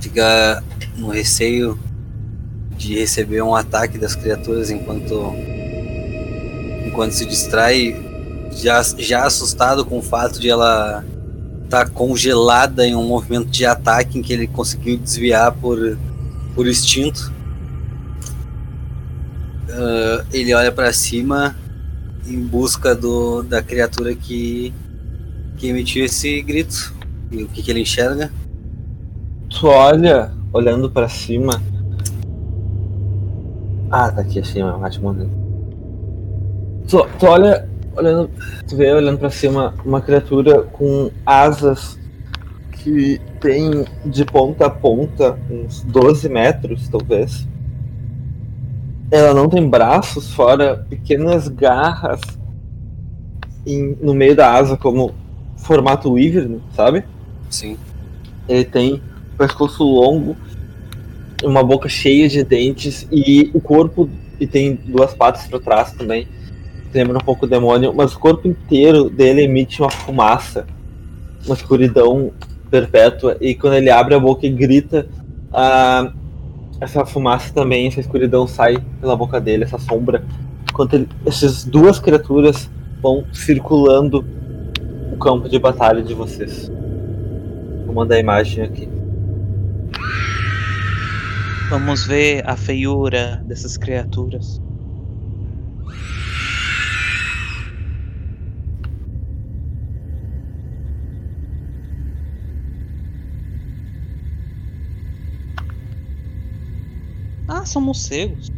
fica 0.00 0.62
no 0.96 1.08
receio 1.08 1.78
de 2.76 2.98
receber 2.98 3.42
um 3.42 3.54
ataque 3.54 3.98
das 3.98 4.14
criaturas 4.14 4.70
enquanto 4.70 5.34
enquanto 6.98 7.12
se 7.12 7.26
distrai, 7.26 7.96
já, 8.50 8.82
já 8.98 9.24
assustado 9.24 9.84
com 9.84 9.98
o 9.98 10.02
fato 10.02 10.40
de 10.40 10.50
ela 10.50 11.04
estar 11.64 11.84
tá 11.84 11.90
congelada 11.90 12.86
em 12.86 12.96
um 12.96 13.06
movimento 13.06 13.48
de 13.50 13.64
ataque 13.64 14.18
em 14.18 14.22
que 14.22 14.32
ele 14.32 14.48
conseguiu 14.48 14.96
desviar 14.96 15.52
por, 15.52 15.96
por 16.54 16.66
instinto. 16.66 17.32
Uh, 19.68 20.26
ele 20.32 20.52
olha 20.54 20.72
para 20.72 20.92
cima 20.92 21.54
em 22.26 22.40
busca 22.40 22.94
do, 22.94 23.42
da 23.42 23.62
criatura 23.62 24.14
que, 24.14 24.72
que 25.56 25.68
emitiu 25.68 26.04
esse 26.04 26.42
grito. 26.42 26.92
E 27.30 27.42
o 27.44 27.48
que, 27.48 27.62
que 27.62 27.70
ele 27.70 27.80
enxerga? 27.80 28.32
Tu 29.50 29.66
olha, 29.66 30.30
olhando 30.52 30.90
para 30.90 31.08
cima. 31.08 31.60
Ah, 33.90 34.10
tá 34.12 34.20
aqui, 34.20 34.40
achei 34.40 34.62
uma 34.62 34.76
ótima. 34.78 35.16
Tu, 36.86 37.06
tu 37.18 37.26
olha, 37.26 37.68
olhando, 37.96 38.30
tu 38.66 38.76
vê 38.76 38.92
olhando 38.92 39.18
para 39.18 39.30
cima 39.30 39.74
uma 39.84 40.00
criatura 40.00 40.62
com 40.62 41.10
asas 41.24 41.98
que 42.72 43.20
tem 43.40 43.84
de 44.04 44.24
ponta 44.24 44.66
a 44.66 44.70
ponta 44.70 45.38
uns 45.50 45.82
12 45.82 46.28
metros, 46.28 46.88
talvez. 46.88 47.46
Ela 49.10 49.32
não 49.32 49.48
tem 49.48 49.68
braços, 49.68 50.32
fora 50.34 50.84
pequenas 50.88 51.48
garras 51.48 52.20
em, 53.66 53.96
no 54.00 54.14
meio 54.14 54.36
da 54.36 54.52
asa, 54.52 54.76
como 54.76 55.14
formato 55.56 56.12
wyvern, 56.12 56.60
sabe? 56.74 57.04
Sim. 57.50 57.76
Ele 58.48 58.64
tem 58.64 59.02
pescoço 59.38 59.84
longo, 59.84 60.36
uma 61.44 61.62
boca 61.62 61.88
cheia 61.88 62.28
de 62.28 62.42
dentes 62.42 63.06
e 63.10 63.50
o 63.54 63.60
corpo 63.60 64.10
e 64.40 64.46
tem 64.46 64.74
duas 64.74 65.14
patas 65.14 65.46
para 65.46 65.60
trás 65.60 65.92
também. 65.92 66.26
Lembra 66.92 67.18
um 67.18 67.20
pouco 67.20 67.46
o 67.46 67.48
demônio, 67.48 67.94
mas 67.94 68.14
o 68.14 68.18
corpo 68.18 68.48
inteiro 68.48 69.08
dele 69.08 69.42
emite 69.42 69.80
uma 69.80 69.90
fumaça, 69.90 70.66
uma 71.46 71.54
escuridão 71.54 72.32
perpétua 72.70 73.36
e 73.40 73.54
quando 73.54 73.74
ele 73.74 73.90
abre 73.90 74.14
a 74.14 74.18
boca 74.18 74.46
e 74.46 74.50
grita, 74.50 75.08
ah, 75.52 76.12
essa 76.80 77.04
fumaça 77.06 77.52
também, 77.52 77.86
essa 77.86 78.00
escuridão 78.00 78.46
sai 78.46 78.78
pela 79.00 79.16
boca 79.16 79.40
dele, 79.40 79.64
essa 79.64 79.78
sombra. 79.78 80.24
Enquanto 80.68 80.94
ele, 80.94 81.08
essas 81.24 81.64
duas 81.64 81.98
criaturas 81.98 82.70
vão 83.00 83.24
circulando 83.32 84.24
o 85.12 85.16
campo 85.16 85.48
de 85.48 85.58
batalha 85.58 86.02
de 86.02 86.14
vocês. 86.14 86.70
Vou 87.86 87.94
mandar 87.94 88.16
a 88.16 88.20
imagem 88.20 88.64
aqui. 88.64 88.97
Vamos 91.70 92.06
ver 92.06 92.48
a 92.48 92.56
feiura 92.56 93.42
dessas 93.44 93.76
criaturas. 93.76 94.60
Ah, 107.46 107.66
são 107.66 107.82
morcegos. 107.82 108.48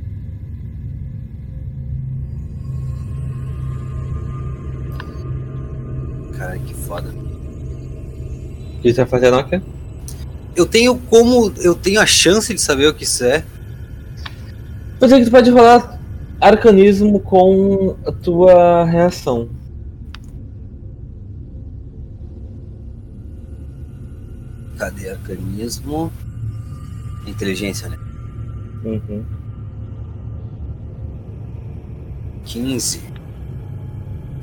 Cara, 6.37 6.59
que 6.59 6.75
foda. 6.75 7.11
O 7.11 8.83
que 8.83 8.93
você 8.93 9.01
vai 9.03 9.07
fazer, 9.07 9.31
Nokia? 9.31 9.62
Eu 10.55 10.67
tenho 10.67 10.97
como. 10.99 11.53
Eu 11.59 11.75
tenho 11.75 12.01
a 12.01 12.07
chance 12.07 12.53
de 12.53 12.61
saber 12.61 12.89
o 12.89 12.95
que 12.95 13.05
isso 13.05 13.25
é. 13.25 13.45
Pois 14.99 15.11
é 15.13 15.19
que 15.19 15.25
tu 15.25 15.31
pode 15.31 15.51
rolar 15.51 15.99
arcanismo 16.41 17.21
com 17.21 17.97
a 18.07 18.13
tua 18.13 18.85
reação. 18.85 19.49
Cadê 24.79 25.11
arcanismo? 25.11 26.13
Inteligência, 27.27 27.89
né? 27.89 27.99
Uhum. 28.85 29.25
15. 32.45 33.01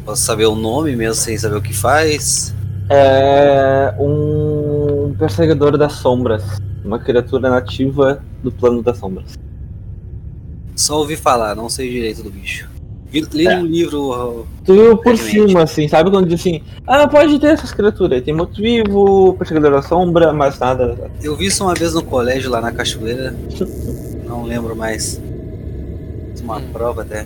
Posso 0.06 0.24
saber 0.24 0.46
o 0.46 0.56
nome 0.56 0.96
mesmo 0.96 1.16
sem 1.22 1.38
saber 1.38 1.58
o 1.58 1.62
que 1.62 1.74
faz? 1.74 2.54
É 2.90 3.94
um 4.00 5.14
perseguidor 5.18 5.78
das 5.78 5.94
sombras. 5.94 6.44
Uma 6.84 7.00
criatura 7.00 7.50
nativa 7.50 8.22
do 8.42 8.52
plano 8.52 8.82
das 8.82 8.98
sombras. 8.98 9.34
Só 10.76 11.00
ouvi 11.00 11.16
falar, 11.16 11.56
não 11.56 11.70
sei 11.70 11.90
direito 11.90 12.24
do 12.24 12.30
bicho. 12.30 12.70
Li 13.12 13.48
É. 13.48 13.58
um 13.58 13.66
livro. 13.66 14.46
Tu 14.66 14.74
viu 14.74 14.98
por 14.98 15.18
cima, 15.18 15.64
assim, 15.64 15.88
sabe 15.88 16.12
quando 16.12 16.28
diz 16.28 16.40
assim, 16.40 16.62
ah, 16.86 17.08
pode 17.08 17.40
ter 17.40 17.48
essas 17.48 17.72
criaturas, 17.72 18.22
tem 18.22 18.34
motivo, 18.34 19.34
perseguidor 19.34 19.72
da 19.72 19.82
sombra, 19.82 20.34
mas 20.34 20.60
nada. 20.60 21.10
Eu 21.24 21.36
vi 21.36 21.46
isso 21.48 21.64
uma 21.64 21.74
vez 21.74 21.94
no 21.94 22.04
colégio 22.04 22.52
lá 22.52 22.60
na 22.62 22.72
cachoeira. 22.72 23.34
Não 24.28 24.44
lembro 24.44 24.76
mais. 24.76 25.22
Fiz 26.32 26.42
Uma 26.42 26.60
prova 26.60 27.02
até. 27.02 27.26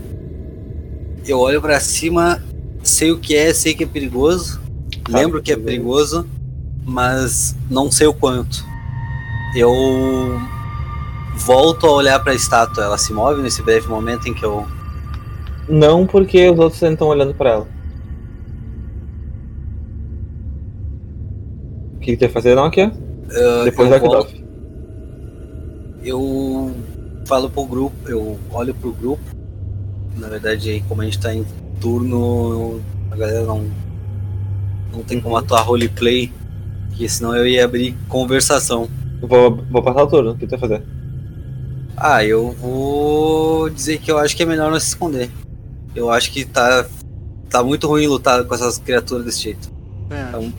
Eu 1.27 1.39
olho 1.39 1.59
pra 1.59 1.79
cima, 1.79 2.41
sei 2.83 3.11
o 3.11 3.17
que 3.19 3.35
é, 3.35 3.53
sei 3.53 3.73
que 3.73 3.83
é 3.83 3.87
perigoso. 3.87 4.60
Lembro 5.09 5.41
que 5.41 5.51
é 5.51 5.57
perigoso, 5.57 6.27
mas 6.85 7.55
não 7.69 7.91
sei 7.91 8.07
o 8.07 8.13
quanto. 8.13 8.63
Eu 9.55 9.71
volto 11.35 11.85
a 11.87 11.91
olhar 11.91 12.19
pra 12.19 12.33
estátua. 12.33 12.83
Ela 12.83 12.97
se 12.97 13.11
move 13.13 13.41
nesse 13.41 13.61
breve 13.61 13.87
momento 13.87 14.27
em 14.27 14.33
que 14.33 14.43
eu. 14.45 14.65
Não 15.67 16.05
porque 16.05 16.49
os 16.49 16.59
outros 16.59 16.81
estão 16.81 17.07
olhando 17.07 17.33
pra 17.33 17.49
ela. 17.51 17.67
O 21.95 21.99
que, 21.99 22.11
que 22.11 22.17
tu 22.17 22.21
vai 22.21 22.29
fazer, 22.29 22.55
Nokia? 22.55 22.91
ah, 23.31 23.63
Depois 23.63 23.89
da 23.89 23.99
volto-. 23.99 24.41
Eu 26.03 26.73
falo 27.27 27.49
pro 27.49 27.63
grupo, 27.65 27.95
eu 28.07 28.39
olho 28.51 28.73
pro 28.73 28.91
grupo. 28.91 29.21
Na 30.17 30.27
verdade, 30.27 30.69
aí, 30.69 30.81
como 30.81 31.01
a 31.01 31.05
gente 31.05 31.19
tá 31.19 31.33
em 31.33 31.45
turno, 31.79 32.81
a 33.11 33.15
galera 33.15 33.43
não, 33.43 33.65
não 34.91 35.03
tem 35.03 35.19
como 35.19 35.37
atuar 35.37 35.61
roleplay, 35.61 36.31
porque 36.89 37.07
senão 37.07 37.35
eu 37.35 37.47
ia 37.47 37.65
abrir 37.65 37.95
conversação. 38.07 38.89
Vou, 39.21 39.63
vou 39.69 39.83
passar 39.83 40.03
o 40.03 40.07
turno, 40.07 40.31
o 40.31 40.37
que 40.37 40.45
tu 40.45 40.51
vai 40.51 40.59
fazer? 40.59 40.83
Ah, 41.95 42.23
eu 42.23 42.51
vou 42.51 43.69
dizer 43.69 43.99
que 43.99 44.11
eu 44.11 44.17
acho 44.17 44.35
que 44.35 44.43
é 44.43 44.45
melhor 44.45 44.71
não 44.71 44.79
se 44.79 44.87
esconder. 44.87 45.29
Eu 45.95 46.09
acho 46.09 46.31
que 46.31 46.45
tá, 46.45 46.85
tá 47.49 47.63
muito 47.63 47.87
ruim 47.87 48.07
lutar 48.07 48.43
com 48.43 48.55
essas 48.55 48.77
criaturas 48.77 49.25
desse 49.25 49.41
jeito. 49.41 49.71
É. 50.09 50.49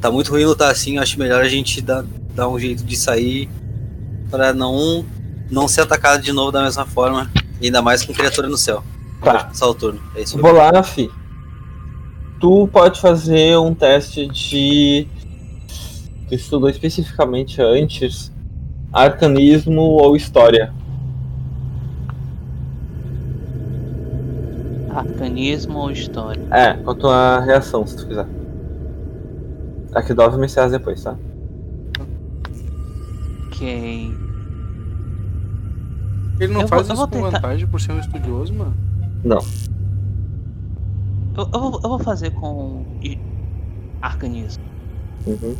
Tá 0.00 0.10
muito 0.10 0.30
ruim 0.30 0.44
lutar 0.44 0.70
assim, 0.70 0.96
eu 0.96 1.02
acho 1.02 1.18
melhor 1.18 1.42
a 1.42 1.48
gente 1.48 1.80
dar, 1.80 2.04
dar 2.34 2.48
um 2.48 2.58
jeito 2.58 2.82
de 2.82 2.96
sair 2.96 3.48
pra 4.30 4.52
não, 4.52 5.04
não 5.50 5.68
ser 5.68 5.82
atacado 5.82 6.22
de 6.22 6.32
novo 6.32 6.50
da 6.50 6.62
mesma 6.62 6.86
forma. 6.86 7.30
Ainda 7.62 7.82
mais 7.82 8.04
com 8.04 8.14
criatura 8.14 8.48
no 8.48 8.56
céu. 8.56 8.82
Tá. 9.22 9.50
Só 9.52 9.70
o 9.70 9.74
turno. 9.74 10.00
É 10.16 10.22
isso. 10.22 10.38
Vou 10.38 10.52
lá, 10.52 10.82
Fi. 10.82 11.10
Tu 12.40 12.68
pode 12.72 13.00
fazer 13.00 13.56
um 13.58 13.74
teste 13.74 14.26
de. 14.26 15.06
Tu 16.28 16.34
estudou 16.34 16.68
especificamente 16.70 17.60
antes 17.60 18.32
arcanismo 18.92 19.82
ou 19.82 20.16
história. 20.16 20.72
Arcanismo 24.90 25.78
ou 25.78 25.90
história? 25.90 26.42
É, 26.50 26.72
com 26.74 26.90
a 26.90 26.94
tua 26.94 27.40
reação, 27.40 27.86
se 27.86 27.96
tu 27.96 28.06
quiser. 28.06 28.26
Aqui 29.94 30.14
dove 30.14 30.38
me 30.38 30.48
serve 30.48 30.78
depois, 30.78 31.02
tá? 31.02 31.16
Ok. 33.48 34.14
Ele 36.40 36.52
não 36.54 36.62
Eu 36.62 36.68
faz 36.68 36.86
vou- 36.86 36.94
isso 36.96 37.06
com 37.08 37.10
tentar- 37.16 37.30
vantagem 37.30 37.66
por 37.66 37.80
ser 37.80 37.92
um 37.92 38.00
estudioso, 38.00 38.54
mano? 38.54 38.74
Não. 39.22 39.38
Eu, 41.40 41.48
eu 41.54 41.60
vou, 41.60 41.80
eu 41.82 41.88
vou 41.88 41.98
fazer 41.98 42.30
com 42.32 42.84
arcanismo. 44.02 44.62
Uhum. 45.26 45.56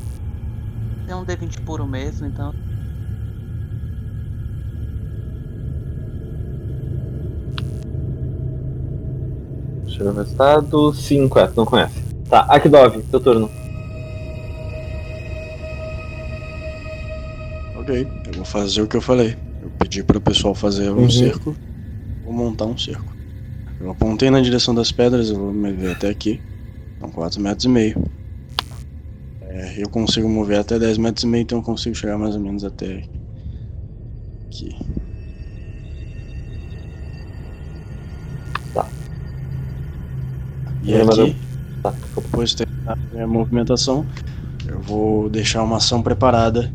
Tem 1.07 1.15
um 1.15 1.25
D20 1.25 1.59
puro 1.65 1.87
mesmo, 1.87 2.27
então. 2.27 2.53
Deixa 9.87 10.03
eu 10.03 10.13
ver 10.13 10.13
o 10.13 10.23
resultado. 10.23 10.93
5, 10.93 11.39
é, 11.39 11.51
não 11.57 11.65
conhece. 11.65 12.03
Tá, 12.29 12.41
Akdov, 12.49 13.03
teu 13.11 13.21
turno. 13.21 13.51
Ok, 17.75 18.07
eu 18.27 18.33
vou 18.35 18.45
fazer 18.45 18.83
o 18.83 18.87
que 18.89 18.97
eu 18.99 19.01
falei. 19.01 19.35
Eu 19.63 19.71
pedi 19.79 20.03
para 20.03 20.19
o 20.19 20.21
pessoal 20.21 20.55
fazer 20.55 20.91
um 20.91 20.99
Uhum. 21.05 21.11
cerco. 21.11 21.57
Vou 22.23 22.35
montar 22.35 22.67
um 22.67 22.77
cerco. 22.77 23.20
Eu 23.81 23.91
apontei 23.91 24.31
na 24.31 24.41
direção 24.41 24.75
das 24.75 24.93
pedras, 24.93 25.31
eu 25.31 25.39
vou 25.39 25.53
me 25.53 25.73
ver 25.73 25.97
até 25.97 26.09
aqui. 26.11 26.41
São 27.01 27.11
4 27.11 27.41
metros 27.41 27.65
e 27.65 27.69
meio. 27.69 27.95
É, 29.41 29.83
eu 29.83 29.89
consigo 29.89 30.29
mover 30.29 30.61
até 30.61 30.79
10 30.79 30.99
metros 30.99 31.25
e 31.25 31.27
meio, 31.27 31.43
então 31.43 31.59
eu 31.59 31.65
consigo 31.65 31.95
chegar 31.95 32.19
mais 32.19 32.35
ou 32.37 32.41
menos 32.43 32.63
até 32.63 33.03
aqui. 34.47 34.77
E 40.83 40.93
Lembra 40.93 41.25
aqui, 41.25 41.37
Tá, 41.83 41.95
depois 42.17 42.51
de 42.51 42.57
terminar 42.57 42.93
a 42.93 43.15
minha 43.15 43.27
movimentação, 43.27 44.07
eu 44.67 44.81
vou 44.81 45.31
deixar 45.31 45.63
uma 45.63 45.79
ação 45.79 46.03
preparada 46.03 46.71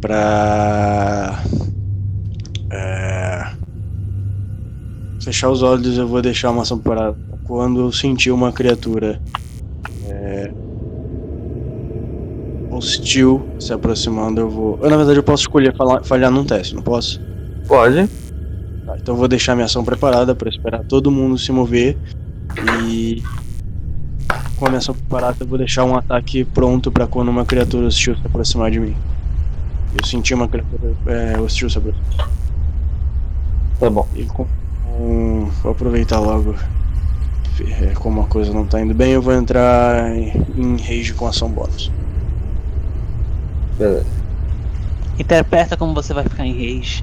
pra. 0.00 1.42
é, 2.70 3.17
fechar 5.20 5.50
os 5.50 5.62
olhos, 5.62 5.98
eu 5.98 6.06
vou 6.06 6.22
deixar 6.22 6.50
uma 6.50 6.62
ação 6.62 6.78
preparada. 6.78 7.16
Quando 7.44 7.80
eu 7.80 7.92
sentir 7.92 8.30
uma 8.30 8.52
criatura 8.52 9.20
é, 10.06 10.50
hostil 12.70 13.46
se 13.58 13.72
aproximando, 13.72 14.40
eu 14.40 14.50
vou. 14.50 14.78
Eu, 14.82 14.90
na 14.90 14.96
verdade, 14.96 15.18
eu 15.18 15.22
posso 15.22 15.42
escolher 15.42 15.74
falhar, 15.76 16.04
falhar 16.04 16.30
num 16.30 16.44
teste, 16.44 16.74
não 16.74 16.82
posso? 16.82 17.20
Pode. 17.66 18.08
Tá, 18.86 18.96
então 18.96 19.14
eu 19.14 19.18
vou 19.18 19.28
deixar 19.28 19.54
minha 19.54 19.66
ação 19.66 19.84
preparada 19.84 20.34
para 20.34 20.48
esperar 20.48 20.84
todo 20.84 21.10
mundo 21.10 21.36
se 21.36 21.52
mover 21.52 21.96
e 22.80 23.22
com 24.56 24.66
a 24.66 24.68
minha 24.70 24.78
ação 24.78 24.94
preparada 24.94 25.36
eu 25.40 25.46
vou 25.46 25.58
deixar 25.58 25.84
um 25.84 25.94
ataque 25.96 26.44
pronto 26.44 26.90
para 26.90 27.06
quando 27.06 27.28
uma 27.28 27.44
criatura 27.44 27.86
hostil 27.86 28.16
se 28.16 28.26
aproximar 28.26 28.70
de 28.70 28.80
mim. 28.80 28.96
Eu 29.98 30.06
senti 30.06 30.32
uma 30.34 30.48
criatura 30.48 30.94
é, 31.06 31.38
hostil 31.38 31.68
se 31.68 31.78
aproximar. 31.78 32.30
Tá 33.78 33.90
bom. 33.90 34.06
E 34.14 34.24
com, 34.24 34.46
com- 34.98 35.46
vou 35.62 35.70
aproveitar 35.72 36.18
logo. 36.18 36.56
é, 37.60 37.92
como 37.94 38.20
a 38.22 38.26
coisa 38.26 38.52
não 38.52 38.66
tá 38.66 38.80
indo 38.80 38.94
bem, 38.94 39.12
eu 39.12 39.22
vou 39.22 39.32
entrar 39.32 40.14
em, 40.16 40.76
rage 40.76 41.14
com 41.14 41.26
ação 41.26 41.48
bônus. 41.50 41.90
Beleza. 43.78 44.06
Interpreta 45.18 45.76
como 45.76 45.94
você 45.94 46.12
vai 46.12 46.24
ficar 46.24 46.44
em 46.46 46.52
rage. 46.52 47.02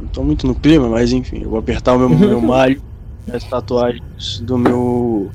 Não 0.00 0.08
tô 0.08 0.22
muito 0.22 0.46
no 0.46 0.54
clima, 0.54 0.88
mas 0.88 1.12
enfim, 1.12 1.42
eu 1.42 1.50
vou 1.50 1.58
apertar 1.58 1.94
o 1.94 1.98
meu, 1.98 2.08
meu 2.10 2.40
malho, 2.42 2.82
as 3.32 3.44
tatuagens 3.44 4.40
do 4.40 4.58
meu. 4.58 5.32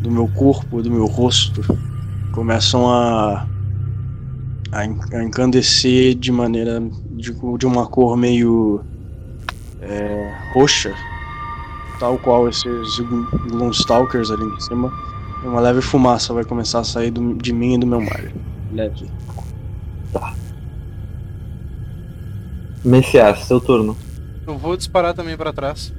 do 0.00 0.10
meu 0.10 0.28
corpo, 0.28 0.82
do 0.82 0.90
meu 0.90 1.06
rosto, 1.06 1.62
começam 2.30 2.90
a. 2.90 3.46
a 4.72 5.22
encandecer 5.22 6.14
de 6.14 6.30
maneira. 6.32 6.80
De, 7.22 7.32
de 7.58 7.66
uma 7.66 7.86
cor 7.86 8.16
meio. 8.16 8.82
é, 9.80 10.34
roxa, 10.54 10.94
tal 11.98 12.18
qual 12.18 12.48
esses 12.48 12.98
Gloomstalkers 13.50 14.30
ali 14.30 14.44
em 14.44 14.60
cima. 14.60 14.92
E 15.42 15.46
uma 15.46 15.60
leve 15.60 15.80
fumaça 15.80 16.32
vai 16.32 16.44
começar 16.44 16.80
a 16.80 16.84
sair 16.84 17.10
do- 17.10 17.34
de 17.34 17.52
mim 17.52 17.74
e 17.74 17.78
do 17.78 17.86
meu 17.86 18.00
malho. 18.00 18.32
Leve. 18.72 19.10
Messias, 22.84 23.40
seu 23.44 23.60
turno. 23.60 23.96
Eu 24.46 24.58
vou 24.58 24.76
disparar 24.76 25.14
também 25.14 25.36
pra 25.36 25.52
trás. 25.52 25.92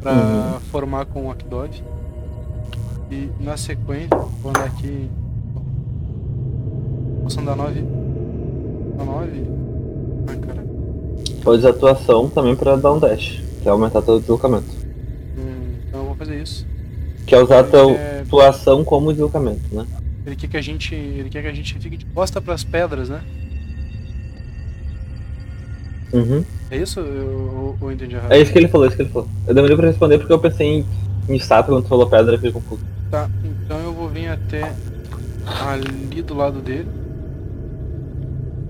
Pra 0.00 0.12
Uhum. 0.12 0.60
formar 0.70 1.06
com 1.06 1.26
o 1.26 1.30
Akdog. 1.30 1.82
E 3.10 3.30
na 3.40 3.56
sequência, 3.56 4.08
vou 4.42 4.50
andar 4.50 4.64
aqui. 4.64 5.08
Posso 7.22 7.40
andar 7.40 7.56
9. 7.56 7.84
A 9.00 9.04
9? 9.04 9.42
Ai 10.28 10.36
caralho. 10.36 10.68
Pode 11.42 11.58
usar 11.58 11.70
atuação 11.70 12.28
também 12.28 12.54
pra 12.54 12.76
dar 12.76 12.92
um 12.92 12.98
dash, 12.98 13.42
que 13.62 13.68
é 13.68 13.70
aumentar 13.70 14.02
teu 14.02 14.20
deslocamento. 14.20 14.66
Hum, 15.36 15.72
então 15.88 16.00
eu 16.00 16.06
vou 16.06 16.14
fazer 16.14 16.40
isso. 16.42 16.66
Que 17.26 17.34
é 17.34 17.42
usar 17.42 17.64
tua 17.64 17.92
É, 17.92 18.20
atuação 18.24 18.84
como 18.84 19.12
deslocamento, 19.12 19.60
né? 19.74 19.86
ele 20.26 20.36
quer 20.36 20.48
que 20.48 20.56
a 20.58 20.62
gente. 20.62 20.94
Ele 20.94 21.30
quer 21.30 21.40
que 21.42 21.48
a 21.48 21.52
gente 21.54 21.74
fique 21.78 21.96
de 21.96 22.04
costa 22.06 22.40
pras 22.40 22.62
pedras, 22.62 23.08
né? 23.08 23.20
Uhum. 26.12 26.44
É 26.70 26.76
isso? 26.76 27.00
Eu, 27.00 27.06
eu, 27.06 27.76
eu 27.80 27.92
entendi 27.92 28.14
errado. 28.14 28.32
É 28.32 28.40
isso 28.40 28.52
que 28.52 28.58
ele 28.58 28.68
falou, 28.68 28.86
é 28.86 28.88
isso 28.88 28.96
que 28.96 29.02
ele 29.02 29.10
falou. 29.10 29.28
Eu 29.46 29.54
demorei 29.54 29.76
pra 29.76 29.86
responder 29.86 30.18
porque 30.18 30.32
eu 30.32 30.38
pensei 30.38 30.66
em, 30.66 30.86
em 31.28 31.36
estátua 31.36 31.74
quando 31.74 31.84
tu 31.84 31.88
falou 31.88 32.08
pedra 32.08 32.34
e 32.34 32.36
fiquei 32.36 32.52
confuso. 32.52 32.82
Tá, 33.10 33.28
então 33.44 33.78
eu 33.80 33.92
vou 33.92 34.08
vir 34.08 34.28
até 34.28 34.72
ali 35.66 36.22
do 36.22 36.34
lado 36.34 36.60
dele. 36.60 36.88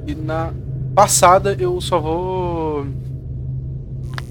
E 0.06 0.14
na 0.14 0.52
passada 0.98 1.56
eu 1.56 1.80
só 1.80 2.00
vou. 2.00 2.84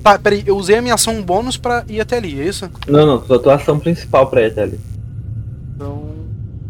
Tá, 0.03 0.19
peraí, 0.19 0.43
eu 0.45 0.57
usei 0.57 0.77
a 0.77 0.81
minha 0.81 0.95
ação 0.95 1.21
bônus 1.21 1.55
pra 1.55 1.85
ir 1.87 2.01
até 2.01 2.17
ali, 2.17 2.41
é 2.41 2.43
isso? 2.43 2.69
Não, 2.85 3.05
não, 3.05 3.21
tua 3.21 3.37
atuação 3.37 3.79
principal 3.79 4.27
pra 4.27 4.41
ir 4.41 4.51
até 4.51 4.63
ali. 4.63 4.79
Então. 5.73 6.09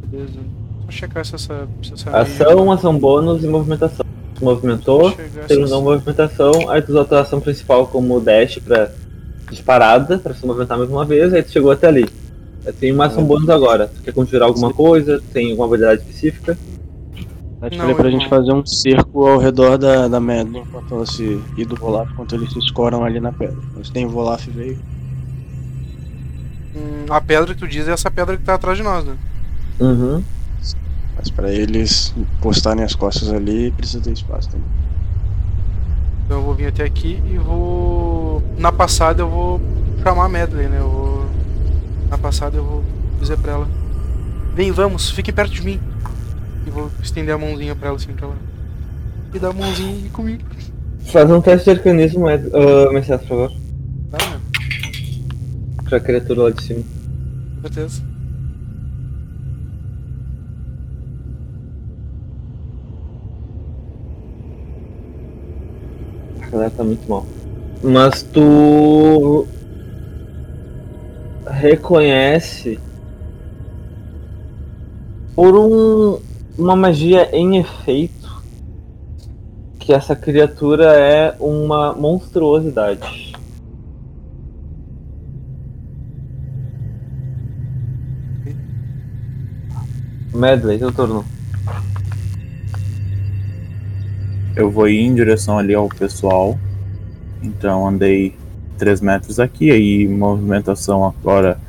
Beleza. 0.05 0.39
Só 0.86 0.91
checar 0.91 1.25
se 1.25 1.33
essa. 1.33 1.67
Se 1.81 1.93
essa 1.93 2.12
Ação, 2.12 2.71
ação 2.71 2.97
bônus 2.97 3.43
e 3.43 3.47
movimentação. 3.47 4.05
Tu 4.36 4.45
movimentou, 4.45 5.12
terminou 5.47 5.79
a 5.79 5.81
movimentação, 5.81 6.69
aí 6.69 6.79
tu 6.83 6.89
usou 6.89 7.01
a 7.01 7.05
tua 7.05 7.21
ação 7.21 7.41
principal 7.41 7.88
como 7.88 8.19
dash 8.19 8.60
pra 8.60 8.91
disparada, 9.49 10.19
pra 10.19 10.36
se 10.36 10.45
movimentar 10.45 10.77
mais 10.77 10.91
uma 10.91 11.05
vez, 11.05 11.33
aí 11.33 11.41
tu 11.41 11.49
chegou 11.49 11.71
até 11.71 11.88
ali. 11.88 12.07
Tem 12.79 12.91
uma 12.91 13.07
ação 13.07 13.23
bônus 13.23 13.49
agora. 13.49 13.88
Tu 13.88 14.03
quer 14.03 14.13
conjurar 14.13 14.47
alguma 14.47 14.71
coisa? 14.71 15.19
Tem 15.33 15.49
alguma 15.49 15.65
habilidade 15.65 16.01
específica? 16.01 16.55
Eu 17.62 17.70
te 17.72 17.78
falei 17.78 17.96
pra 17.96 18.10
gente 18.12 18.30
fazer 18.30 18.54
um 18.54 18.65
cerco 18.65 19.26
ao 19.26 19.39
redor 19.39 19.78
da, 19.78 20.08
da 20.08 20.20
Medley 20.20 20.62
enquanto 20.62 20.93
ela 20.93 21.06
se. 21.06 21.41
e 21.58 21.65
do 21.65 21.76
Volaf 21.76 22.12
enquanto 22.12 22.36
eles 22.36 22.52
se 22.54 22.60
escoram 22.60 23.04
ali 23.04 23.20
na 23.20 23.32
pedra. 23.32 23.58
Mas 23.76 23.89
tem 23.89 24.06
o 24.06 24.10
Volaf 24.10 24.46
veio. 24.48 24.78
Hum, 26.76 27.06
a 27.10 27.20
pedra 27.20 27.56
que 27.56 27.60
tu 27.60 27.67
diz 27.67 27.88
é 27.88 27.91
essa 27.91 28.12
pedra 28.12 28.38
que 28.38 28.43
tá 28.43 28.54
atrás 28.54 28.78
de 28.78 28.84
nós, 28.84 29.04
né? 29.04 29.17
Uhum. 29.80 30.24
Mas 31.15 31.32
pra 31.32 31.52
eles 31.52 32.13
postarem 32.41 32.84
as 32.84 32.93
costas 32.93 33.34
ali, 33.34 33.72
precisa 33.72 34.04
ter 34.04 34.12
espaço 34.12 34.50
também. 34.50 34.67
Então 36.26 36.38
eu 36.38 36.43
vou 36.43 36.54
vir 36.54 36.67
até 36.67 36.84
aqui 36.84 37.20
e 37.26 37.38
vou. 37.39 38.43
Na 38.58 38.72
passada 38.72 39.24
eu 39.24 39.30
vou 39.30 39.60
chamar 40.04 40.26
a 40.26 40.30
Medley, 40.30 40.67
né? 40.67 40.78
Eu 40.80 40.89
vou... 40.89 41.26
Na 42.10 42.17
passada 42.20 42.58
eu 42.58 42.63
vou 42.63 42.84
dizer 43.20 43.38
pra 43.38 43.54
ela. 43.54 43.67
Vem, 44.54 44.72
vamos, 44.72 45.10
fique 45.10 45.32
perto 45.32 45.54
de 45.54 45.63
mim. 45.63 45.80
E 46.67 46.69
vou 46.69 46.91
estender 47.01 47.34
a 47.34 47.38
mãozinha 47.38 47.73
pra 47.75 47.88
ela 47.88 47.95
assim 47.97 48.12
pra 48.13 48.27
ela. 48.27 48.36
E 49.34 49.39
dar 49.39 49.49
a 49.49 49.53
mãozinha 49.53 49.91
e 49.95 50.06
ir 50.06 50.10
comigo. 50.10 50.43
Faz 51.06 51.32
um 51.32 51.39
teste 51.39 51.63
de 51.71 51.77
arcanismo, 51.77 52.30
Ed- 52.30 52.51
ah, 52.53 52.91
Messias, 52.91 53.21
por 53.21 53.27
favor. 53.30 53.51
Tá, 54.12 54.17
né? 54.30 54.41
Pra 55.86 55.99
criatura 56.01 56.43
lá 56.43 56.49
de 56.51 56.62
cima. 56.62 56.84
Com 57.62 57.73
certeza. 57.73 58.01
A 66.41 66.49
galera 66.49 66.69
tá 66.71 66.84
muito 66.84 67.08
mal. 67.10 67.25
Mas 67.84 68.23
tu 68.23 69.47
reconhece 71.49 72.80
por 75.36 75.56
um, 75.56 76.19
uma 76.58 76.76
magia 76.76 77.30
em 77.36 77.58
efeito 77.58 78.41
que 79.80 79.93
essa 79.93 80.15
criatura 80.15 80.93
é 80.93 81.36
uma 81.39 81.93
monstruosidade. 81.93 83.34
Medley, 90.34 90.78
teu 90.78 90.91
turno. 90.91 91.24
Eu 94.56 94.72
vou 94.72 94.89
ir 94.89 95.00
em 95.00 95.13
direção 95.13 95.58
ali 95.60 95.74
ao 95.74 95.88
pessoal. 95.88 96.58
Então 97.41 97.88
andei 97.88 98.36
3 98.78 99.00
metros 99.02 99.39
aqui, 99.39 99.72
aí 99.72 100.08
movimentação 100.08 101.06
agora 101.06 101.60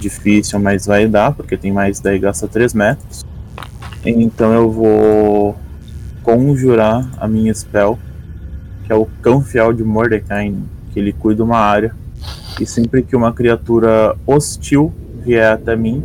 difícil, 0.00 0.60
mas 0.60 0.86
vai 0.86 1.08
dar, 1.08 1.32
porque 1.32 1.56
tem 1.56 1.72
mais 1.72 2.00
daí 2.00 2.18
gasta 2.18 2.46
3 2.46 2.72
metros. 2.72 3.25
Então 4.06 4.52
eu 4.52 4.70
vou 4.70 5.56
conjurar 6.22 7.08
a 7.18 7.26
minha 7.26 7.52
spell, 7.52 7.98
que 8.84 8.92
é 8.92 8.94
o 8.94 9.06
cão 9.20 9.40
fiel 9.40 9.72
de 9.72 9.82
Mordecai, 9.82 10.54
que 10.92 11.00
ele 11.00 11.12
cuida 11.12 11.42
uma 11.42 11.58
área. 11.58 11.94
E 12.60 12.64
sempre 12.64 13.02
que 13.02 13.14
uma 13.14 13.32
criatura 13.32 14.16
hostil 14.26 14.92
vier 15.24 15.52
até 15.52 15.76
mim, 15.76 16.02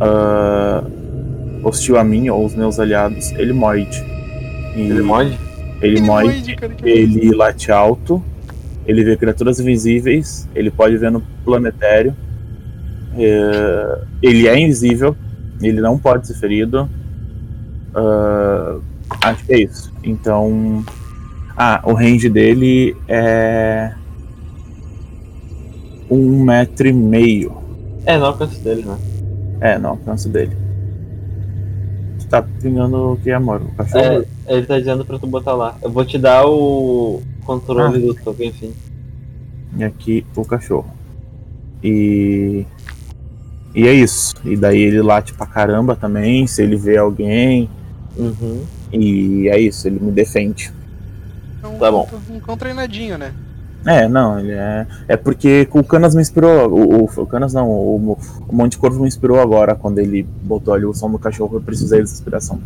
ah, 0.00 0.84
hostil 1.64 1.98
a 1.98 2.04
mim 2.04 2.28
ou 2.28 2.44
os 2.44 2.54
meus 2.54 2.78
aliados, 2.78 3.32
ele 3.32 3.52
morde. 3.52 4.04
E 4.76 4.80
Ele 4.82 5.02
morde? 5.02 5.38
Ele 5.80 6.00
morde, 6.00 6.56
ele 6.82 7.34
late 7.34 7.70
alto, 7.70 8.22
ele 8.86 9.04
vê 9.04 9.16
criaturas 9.16 9.60
invisíveis, 9.60 10.48
ele 10.54 10.70
pode 10.70 10.96
ver 10.96 11.10
no 11.10 11.22
planetário, 11.44 12.14
é, 13.16 13.98
ele 14.20 14.48
é 14.48 14.58
invisível, 14.58 15.16
ele 15.62 15.80
não 15.80 15.98
pode 15.98 16.26
ser 16.26 16.34
ferido. 16.34 16.88
Ah, 17.94 18.78
acho 19.22 19.44
que 19.44 19.54
é 19.54 19.62
isso. 19.62 19.92
Então. 20.02 20.84
Ah, 21.56 21.80
o 21.84 21.92
range 21.92 22.28
dele 22.28 22.96
é. 23.08 23.92
Um 26.10 26.42
metro 26.44 26.88
e 26.88 26.92
meio. 26.92 27.56
É, 28.06 28.16
no 28.16 28.26
alcance 28.26 28.58
dele, 28.60 28.84
né? 28.84 28.96
É, 29.60 29.78
não, 29.78 29.90
alcance 29.90 30.28
dele. 30.28 30.56
Tu 32.20 32.26
tá 32.28 32.42
pingando 32.42 33.12
o 33.12 33.16
que, 33.16 33.30
amor? 33.30 33.60
O 33.60 33.74
cachorro? 33.74 34.24
É, 34.46 34.54
ele 34.56 34.66
tá 34.66 34.78
dizendo 34.78 35.04
pra 35.04 35.18
tu 35.18 35.26
botar 35.26 35.54
lá. 35.54 35.76
Eu 35.82 35.90
vou 35.90 36.04
te 36.04 36.16
dar 36.16 36.46
o 36.46 37.20
controle 37.44 37.98
do 37.98 38.14
token, 38.14 38.48
enfim. 38.48 38.72
E 39.76 39.84
aqui 39.84 40.24
o 40.34 40.44
cachorro. 40.44 40.90
E. 41.82 42.64
E 43.74 43.86
é 43.86 43.92
isso. 43.92 44.34
E 44.44 44.56
daí 44.56 44.80
ele 44.80 45.02
late 45.02 45.34
pra 45.34 45.46
caramba 45.46 45.94
também, 45.94 46.46
se 46.46 46.62
ele 46.62 46.76
vê 46.76 46.96
alguém. 46.96 47.68
Uhum. 48.18 48.64
E 48.92 49.48
é 49.48 49.58
isso, 49.60 49.86
ele 49.86 50.00
me 50.00 50.10
defende. 50.10 50.72
Um, 51.64 51.78
Tá 51.78 51.90
bom. 51.90 52.08
Um 52.30 52.40
cão 52.40 52.56
treinadinho, 52.56 53.16
né? 53.18 53.32
É, 53.86 54.08
não, 54.08 54.38
ele 54.40 54.52
é. 54.52 54.86
É 55.06 55.16
porque 55.16 55.68
o 55.72 55.84
Canas 55.84 56.14
me 56.14 56.20
inspirou. 56.20 56.68
O, 56.68 57.04
o, 57.04 57.22
o 57.22 57.26
Canas 57.26 57.52
não, 57.52 57.68
o, 57.70 58.18
o 58.48 58.54
Monte 58.54 58.76
Corvo 58.76 59.00
me 59.00 59.08
inspirou 59.08 59.40
agora 59.40 59.74
quando 59.74 59.98
ele 59.98 60.24
botou 60.42 60.74
ali 60.74 60.84
o 60.84 60.92
som 60.92 61.10
do 61.10 61.18
cachorro. 61.18 61.56
Eu 61.56 61.60
precisei 61.60 62.00
dessa 62.00 62.14
inspiração. 62.14 62.60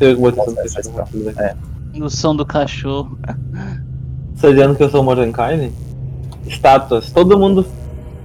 No 0.00 0.54
questão. 0.56 0.94
É. 1.38 1.54
No 1.92 2.08
som 2.08 2.34
do 2.34 2.46
cachorro. 2.46 3.18
Você 4.34 4.42
tá 4.46 4.50
dizendo 4.52 4.74
que 4.76 4.82
eu 4.82 4.90
sou 4.90 5.02
Mordecai? 5.02 5.72
Estátuas. 6.46 7.10
Todo 7.10 7.38
mundo. 7.38 7.66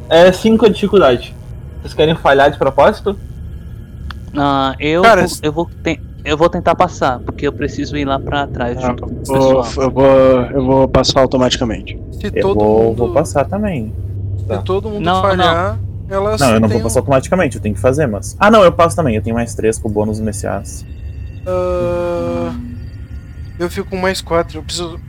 É 0.09 0.31
5 0.31 0.65
a 0.65 0.69
dificuldade. 0.69 1.35
Vocês 1.81 1.93
querem 1.93 2.15
falhar 2.15 2.51
de 2.51 2.57
propósito? 2.57 3.17
Ah, 4.35 4.75
eu, 4.79 5.01
Cara, 5.01 5.25
vou- 5.27 5.37
eu, 5.41 5.51
vou 5.53 5.69
ten- 5.83 5.99
eu 6.29 6.37
vou 6.37 6.49
tentar 6.49 6.75
passar, 6.75 7.19
porque 7.19 7.47
eu 7.47 7.51
preciso 7.51 7.97
ir 7.97 8.05
lá 8.05 8.19
pra 8.19 8.45
trás 8.47 8.77
Ah, 8.77 8.87
junto 8.87 9.03
com 9.03 9.13
o 9.13 9.17
pessoal. 9.17 9.65
eu, 9.77 9.91
vou, 9.91 10.05
eu 10.51 10.65
vou 10.65 10.87
passar 10.87 11.21
automaticamente. 11.21 11.97
Se 12.11 12.29
Eu 12.31 12.41
todo 12.41 12.59
vou, 12.59 12.83
mundo, 12.83 12.97
vou 12.97 13.13
passar 13.13 13.45
também. 13.45 13.93
se 14.47 14.63
todo 14.63 14.89
mundo 14.89 15.03
Não, 15.03 15.21
falhar, 15.21 15.79
elas 16.09 16.41
Não, 16.41 16.53
eu 16.53 16.59
não 16.59 16.69
vou 16.69 16.81
passar 16.81 16.99
automaticamente, 16.99 17.55
eu 17.55 17.61
tenho 17.61 17.75
que 17.75 17.81
fazer, 17.81 18.07
mas. 18.07 18.35
Ah, 18.39 18.51
não, 18.51 18.63
eu 18.63 18.71
passo 18.71 18.95
também. 18.95 19.15
Eu 19.15 19.21
tenho 19.21 19.35
mais 19.35 19.53
três 19.55 19.77
com 19.79 19.89
o 19.89 19.91
bônus 19.91 20.19
iniciais. 20.19 20.85
Ah, 21.45 22.53
eu 23.57 23.69
fico 23.69 23.89
com 23.89 23.97
mais 23.97 24.21
quatro, 24.21 24.59
eu 24.59 24.63
preciso 24.63 24.99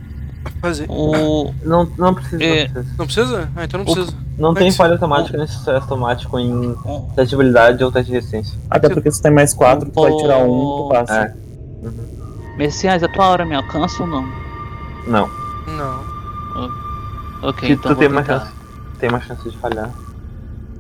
fazer. 0.61 0.87
O, 0.89 1.53
Não, 1.65 1.89
não 1.99 2.15
precisa. 2.15 2.43
É. 2.45 2.69
Não, 2.69 2.73
precisa. 2.73 2.95
Não 2.99 3.07
precisa? 3.07 3.51
Ah, 3.57 3.65
então 3.65 3.79
não 3.85 3.91
O- 3.91 3.95
precisa. 3.95 4.17
não 4.39 4.55
tem 4.55 4.73
falha 4.73 4.93
automática 4.95 5.37
nesse 5.39 5.55
sucesso 5.55 5.77
automático 5.83 6.39
em 6.39 6.53
o- 6.85 7.11
teste 7.15 7.31
de 7.31 7.35
habilidade 7.35 7.85
ou 7.85 7.93
teste 7.93 8.09
de 8.11 8.17
resistência. 8.17 8.59
Até 8.71 8.89
Se- 8.89 8.95
porque 8.95 9.11
se 9.11 9.21
tem 9.23 9.33
mais 9.33 9.53
quatro, 9.55 9.91
tu 9.91 10.01
vai 10.01 10.17
tirar 10.17 10.39
um, 10.39 10.49
tu 10.49 10.89
passa. 10.91 11.15
É. 11.23 11.35
Messias, 12.57 13.03
a 13.03 13.09
tua 13.09 13.27
hora 13.29 13.45
me 13.47 13.55
alcança 13.55 14.03
ou 14.03 14.09
não? 14.09 14.25
Não. 15.07 15.29
Não. 15.67 16.01
Ok, 17.43 17.67
Que 17.69 17.73
então 17.75 17.83
tu 17.93 17.95
vou 17.95 17.97
tem 17.97 18.09
mais 18.09 18.27
chance. 18.27 18.53
Tem 18.99 19.11
mais 19.11 19.25
chance 19.25 19.49
de 19.49 19.57
falhar. 19.57 19.91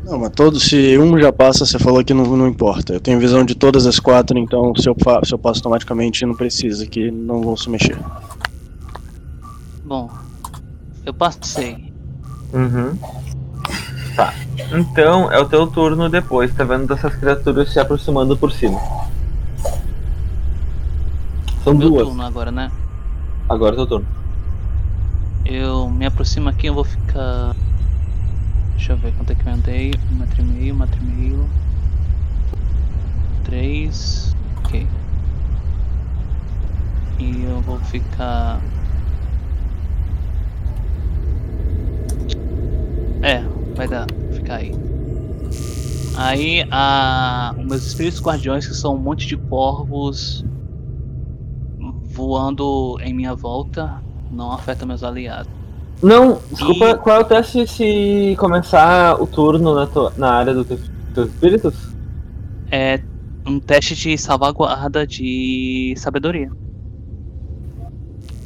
Não, 0.05 0.19
mas 0.19 0.31
todo, 0.31 0.59
se 0.61 0.99
um 0.99 1.19
já 1.19 1.33
passa, 1.33 1.65
você 1.65 1.79
falou 1.79 2.05
que 2.05 2.13
não, 2.13 2.25
não 2.37 2.47
importa. 2.49 2.93
Eu 2.95 3.01
tenho 3.01 3.19
visão 3.19 3.45
de 3.45 3.55
todas 3.55 3.87
as 3.87 3.99
quatro, 3.99 4.39
então 4.39 4.75
se 4.75 4.89
eu, 4.89 4.95
fa- 5.03 5.21
se 5.25 5.33
eu 5.33 5.39
passo 5.39 5.61
automaticamente, 5.61 6.25
não 6.27 6.35
precisa, 6.35 6.87
que 6.87 7.11
não 7.11 7.41
vão 7.43 7.57
se 7.57 7.69
mexer. 7.71 7.99
Bom, 9.91 10.09
eu 11.05 11.12
passei. 11.12 11.93
Uhum. 12.53 12.97
Tá. 14.14 14.32
Então 14.70 15.32
é 15.32 15.41
o 15.41 15.49
teu 15.49 15.66
turno 15.66 16.09
depois. 16.09 16.55
Tá 16.55 16.62
vendo 16.62 16.86
dessas 16.86 17.12
criaturas 17.16 17.72
se 17.72 17.80
aproximando 17.80 18.36
por 18.36 18.53
cima. 18.53 18.80
São 21.64 21.74
Meu 21.74 21.91
duas. 21.91 22.07
turno 22.07 22.22
agora, 22.22 22.53
né? 22.53 22.70
Agora 23.49 23.74
é 23.74 23.78
teu 23.78 23.86
turno. 23.88 24.07
Eu 25.45 25.91
me 25.91 26.07
aproximo 26.07 26.49
aqui, 26.49 26.68
eu 26.68 26.74
vou 26.74 26.84
ficar. 26.84 27.57
Deixa 28.76 28.93
eu 28.93 28.97
ver 28.97 29.12
quanto 29.14 29.32
é 29.32 29.34
que 29.34 29.45
eu 29.45 29.53
andei. 29.53 29.93
Um 30.12 30.18
metro 30.18 30.41
e 30.41 30.45
meio, 30.45 30.74
um 30.74 30.78
metro 30.78 31.01
e 31.03 31.05
meio. 31.05 31.51
Três. 33.43 34.36
Ok. 34.59 34.86
E 37.18 37.43
eu 37.43 37.61
vou 37.62 37.80
ficar. 37.80 38.61
É, 43.23 43.43
vai 43.75 43.87
dar. 43.89 44.07
Ficar 44.33 44.57
aí. 44.57 44.73
Aí, 46.16 46.64
a... 46.71 47.55
os 47.59 47.64
meus 47.66 47.87
espíritos 47.87 48.21
guardiões, 48.21 48.66
que 48.66 48.75
são 48.75 48.95
um 48.95 48.99
monte 48.99 49.27
de 49.27 49.37
corvos 49.37 50.45
voando 52.12 52.99
em 53.03 53.14
minha 53.14 53.35
volta, 53.35 54.03
não 54.31 54.53
afeta 54.53 54.85
meus 54.85 55.03
aliados. 55.03 55.51
Não, 56.03 56.41
desculpa, 56.51 56.91
E- 56.91 56.95
qual 56.99 57.16
é 57.16 57.21
o 57.21 57.25
teste 57.25 57.66
se 57.66 58.37
começar 58.39 59.21
o 59.21 59.27
turno 59.27 59.75
na, 59.75 59.87
tua- 59.87 60.12
na 60.16 60.33
área 60.33 60.55
dos 60.55 60.66
teus 60.66 61.29
espíritos? 61.29 61.75
É 62.71 63.01
um 63.47 63.59
teste 63.61 63.95
de 63.95 64.16
salvaguarda 64.16 65.07
de 65.07 65.95
sabedoria. 65.97 66.51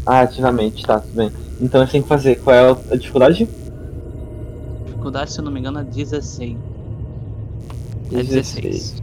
Ah, 0.07 0.21
ativamente, 0.21 0.85
tá, 0.85 1.01
tudo 1.01 1.15
bem. 1.15 1.33
Então 1.61 1.81
gente 1.83 1.93
tem 1.93 2.03
que 2.03 2.09
fazer. 2.09 2.37
Qual 2.37 2.55
é 2.55 2.71
a 2.93 2.97
dificuldade? 2.97 3.49
Dificuldade, 5.05 5.33
se 5.33 5.39
eu 5.39 5.45
não 5.45 5.53
me 5.53 5.61
engano, 5.61 5.81
é 5.81 5.85
16. 5.85 6.57
É 8.11 8.23
16. 8.23 9.03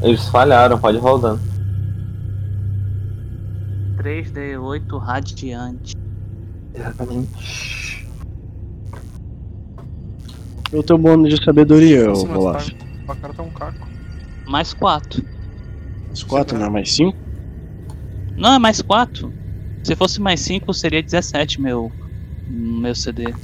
Eles 0.00 0.26
falharam, 0.28 0.78
pode 0.78 0.96
ir 0.96 1.00
rodando. 1.00 1.42
3D8 3.98 4.98
radiante. 4.98 5.92
Exatamente. 6.74 8.06
E 10.72 10.76
o 10.76 10.82
teu 10.82 10.96
bônus 10.96 11.34
de 11.38 11.44
sabedoria, 11.44 12.06
Nossa, 12.06 12.24
ô 12.24 12.28
mas 12.28 12.38
Olaf? 12.38 12.70
tá- 13.06 13.14
cara 13.16 13.34
tá 13.34 13.42
um 13.42 13.50
caco. 13.50 13.86
Mais 14.46 14.72
4. 14.72 15.22
Os 16.10 16.22
quatro, 16.22 16.58
não 16.58 16.64
é 16.66 16.70
mais 16.70 16.94
cinco? 16.94 17.18
Não, 18.38 18.54
é 18.54 18.58
mais 18.58 18.80
4. 18.80 19.43
Se 19.84 19.94
fosse 19.94 20.20
mais 20.20 20.40
5, 20.40 20.72
seria 20.72 21.02
17 21.02 21.60
meu, 21.60 21.92
meu 22.48 22.94
CD. 22.94 23.34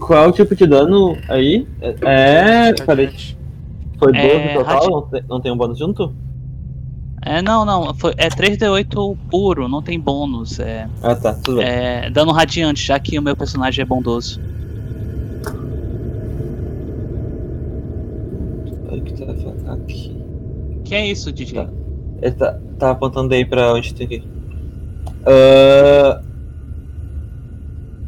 Qual 0.00 0.24
é 0.24 0.26
o 0.26 0.32
tipo 0.32 0.56
de 0.56 0.66
dano 0.66 1.16
aí? 1.28 1.66
É. 1.80 2.72
Peraí, 2.72 3.04
Radiante. 3.04 3.38
foi 3.98 4.12
12 4.12 4.26
É, 4.26 4.54
total? 4.54 4.90
Não, 4.90 5.02
tem, 5.02 5.24
não 5.28 5.40
tem 5.40 5.52
um 5.52 5.56
bônus 5.56 5.78
junto? 5.78 6.14
É, 7.20 7.42
não, 7.42 7.64
não. 7.64 7.94
Foi, 7.94 8.14
é 8.16 8.28
3D8 8.28 9.16
puro, 9.30 9.68
não 9.68 9.82
tem 9.82 10.00
bônus. 10.00 10.58
É, 10.58 10.88
Ah 11.02 11.14
tá, 11.14 11.34
tudo 11.34 11.58
bem. 11.58 11.66
é 11.66 12.10
dano 12.10 12.32
radiante, 12.32 12.86
já 12.86 12.98
que 12.98 13.18
o 13.18 13.22
meu 13.22 13.36
personagem 13.36 13.82
é 13.82 13.84
bondoso. 13.84 14.40
Tá 19.64 19.72
aqui. 19.74 20.16
Que 20.84 20.94
é 20.94 21.06
isso, 21.06 21.32
DJ? 21.32 21.64
Tá. 21.64 21.70
Ele 22.22 22.34
tá, 22.34 22.58
tá 22.78 22.90
apontando 22.90 23.34
aí 23.34 23.44
pra 23.44 23.74
onde 23.74 23.92
tem 23.94 24.06
que 24.06 24.14
ir. 24.16 24.33
Ah, 25.26 26.20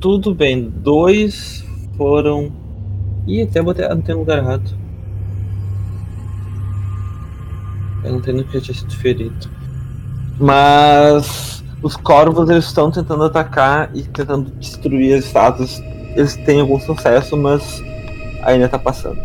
tudo 0.01 0.35
bem, 0.35 0.71
dois 0.71 1.65
foram. 1.97 2.53
Ih, 3.27 3.43
até 3.43 3.63
botei. 3.63 3.89
Não 3.89 4.01
tem 4.01 4.15
lugar 4.15 4.39
errado. 4.39 4.77
Eu 8.05 8.13
não 8.13 8.21
tenho 8.21 8.45
que 8.45 8.55
já 8.55 8.61
tinha 8.61 8.75
sido 8.75 8.95
ferido. 8.97 9.51
Mas 10.39 11.65
os 11.83 11.97
corvos 11.97 12.49
eles 12.51 12.67
estão 12.67 12.91
tentando 12.91 13.25
atacar 13.25 13.91
e 13.95 14.03
tentando 14.03 14.51
destruir 14.53 15.15
as 15.15 15.25
estátuas. 15.25 15.83
Eles 16.15 16.37
têm 16.37 16.61
algum 16.61 16.79
sucesso, 16.79 17.37
mas 17.37 17.83
ainda 18.43 18.69
tá 18.69 18.79
passando. 18.79 19.21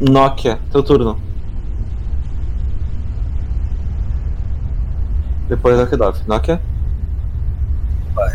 Nokia, 0.00 0.58
teu 0.70 0.82
turno. 0.82 1.27
Depois 5.48 5.76
da 5.76 5.86
Kedov. 5.86 6.18
Nokia? 6.26 6.60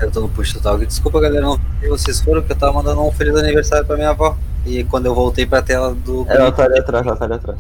Eu 0.02 0.12
tô 0.12 0.22
no 0.22 0.30
push 0.30 0.54
total. 0.54 0.78
Desculpa, 0.80 1.20
galera, 1.20 1.42
não 1.42 1.60
vi 1.80 1.88
vocês 1.88 2.22
foram, 2.22 2.42
que 2.42 2.52
eu 2.52 2.56
tava 2.56 2.74
mandando 2.74 3.02
um 3.02 3.12
feliz 3.12 3.36
aniversário 3.36 3.86
pra 3.86 3.96
minha 3.96 4.10
avó. 4.10 4.38
E 4.66 4.84
quando 4.86 5.08
eu 5.08 5.16
voltei 5.16 5.46
pra 5.46 5.62
tela 5.62 5.94
do. 5.94 6.26
Ela 6.28 6.52
tá 6.52 6.64
ali 6.64 6.80
atrás, 6.80 7.06
ela 7.06 7.16
tá 7.16 7.26
ali 7.26 7.34
atrás. 7.34 7.60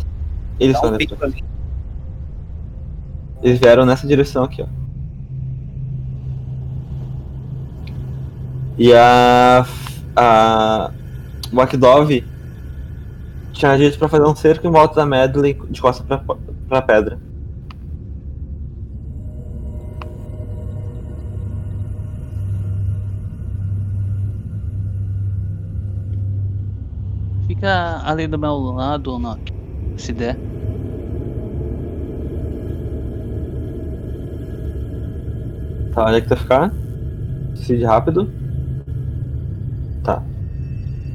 Eles 0.59 0.75
estão 0.75 0.91
um 0.91 0.95
ali 0.95 1.09
atrás. 1.11 1.33
Eles 3.41 3.59
vieram 3.59 3.85
nessa 3.85 4.07
direção 4.07 4.45
aqui, 4.45 4.61
ó. 4.61 4.67
E 8.77 8.93
a. 8.93 9.65
A. 10.15 10.91
O 11.51 11.61
Akdov 11.61 12.23
tinha 13.51 13.77
dito 13.77 13.99
pra 13.99 14.07
fazer 14.07 14.25
um 14.25 14.35
cerco 14.35 14.65
em 14.65 14.71
volta 14.71 14.95
da 14.95 15.05
Medley 15.05 15.61
de 15.69 15.81
costa 15.81 16.03
pra, 16.03 16.23
pra 16.67 16.81
pedra. 16.81 17.19
Fica 27.63 28.01
ali 28.03 28.27
do 28.27 28.37
meu 28.37 28.57
lado, 28.57 29.17
Nock. 29.17 29.53
Se 29.95 30.11
der. 30.11 30.35
Tá, 35.93 36.07
onde 36.07 36.17
é 36.17 36.21
que 36.21 36.27
tu 36.27 36.35
vai 36.35 36.39
ficar? 36.39 36.73
Decide 37.53 37.85
rápido. 37.85 38.29
Tá. 40.03 40.21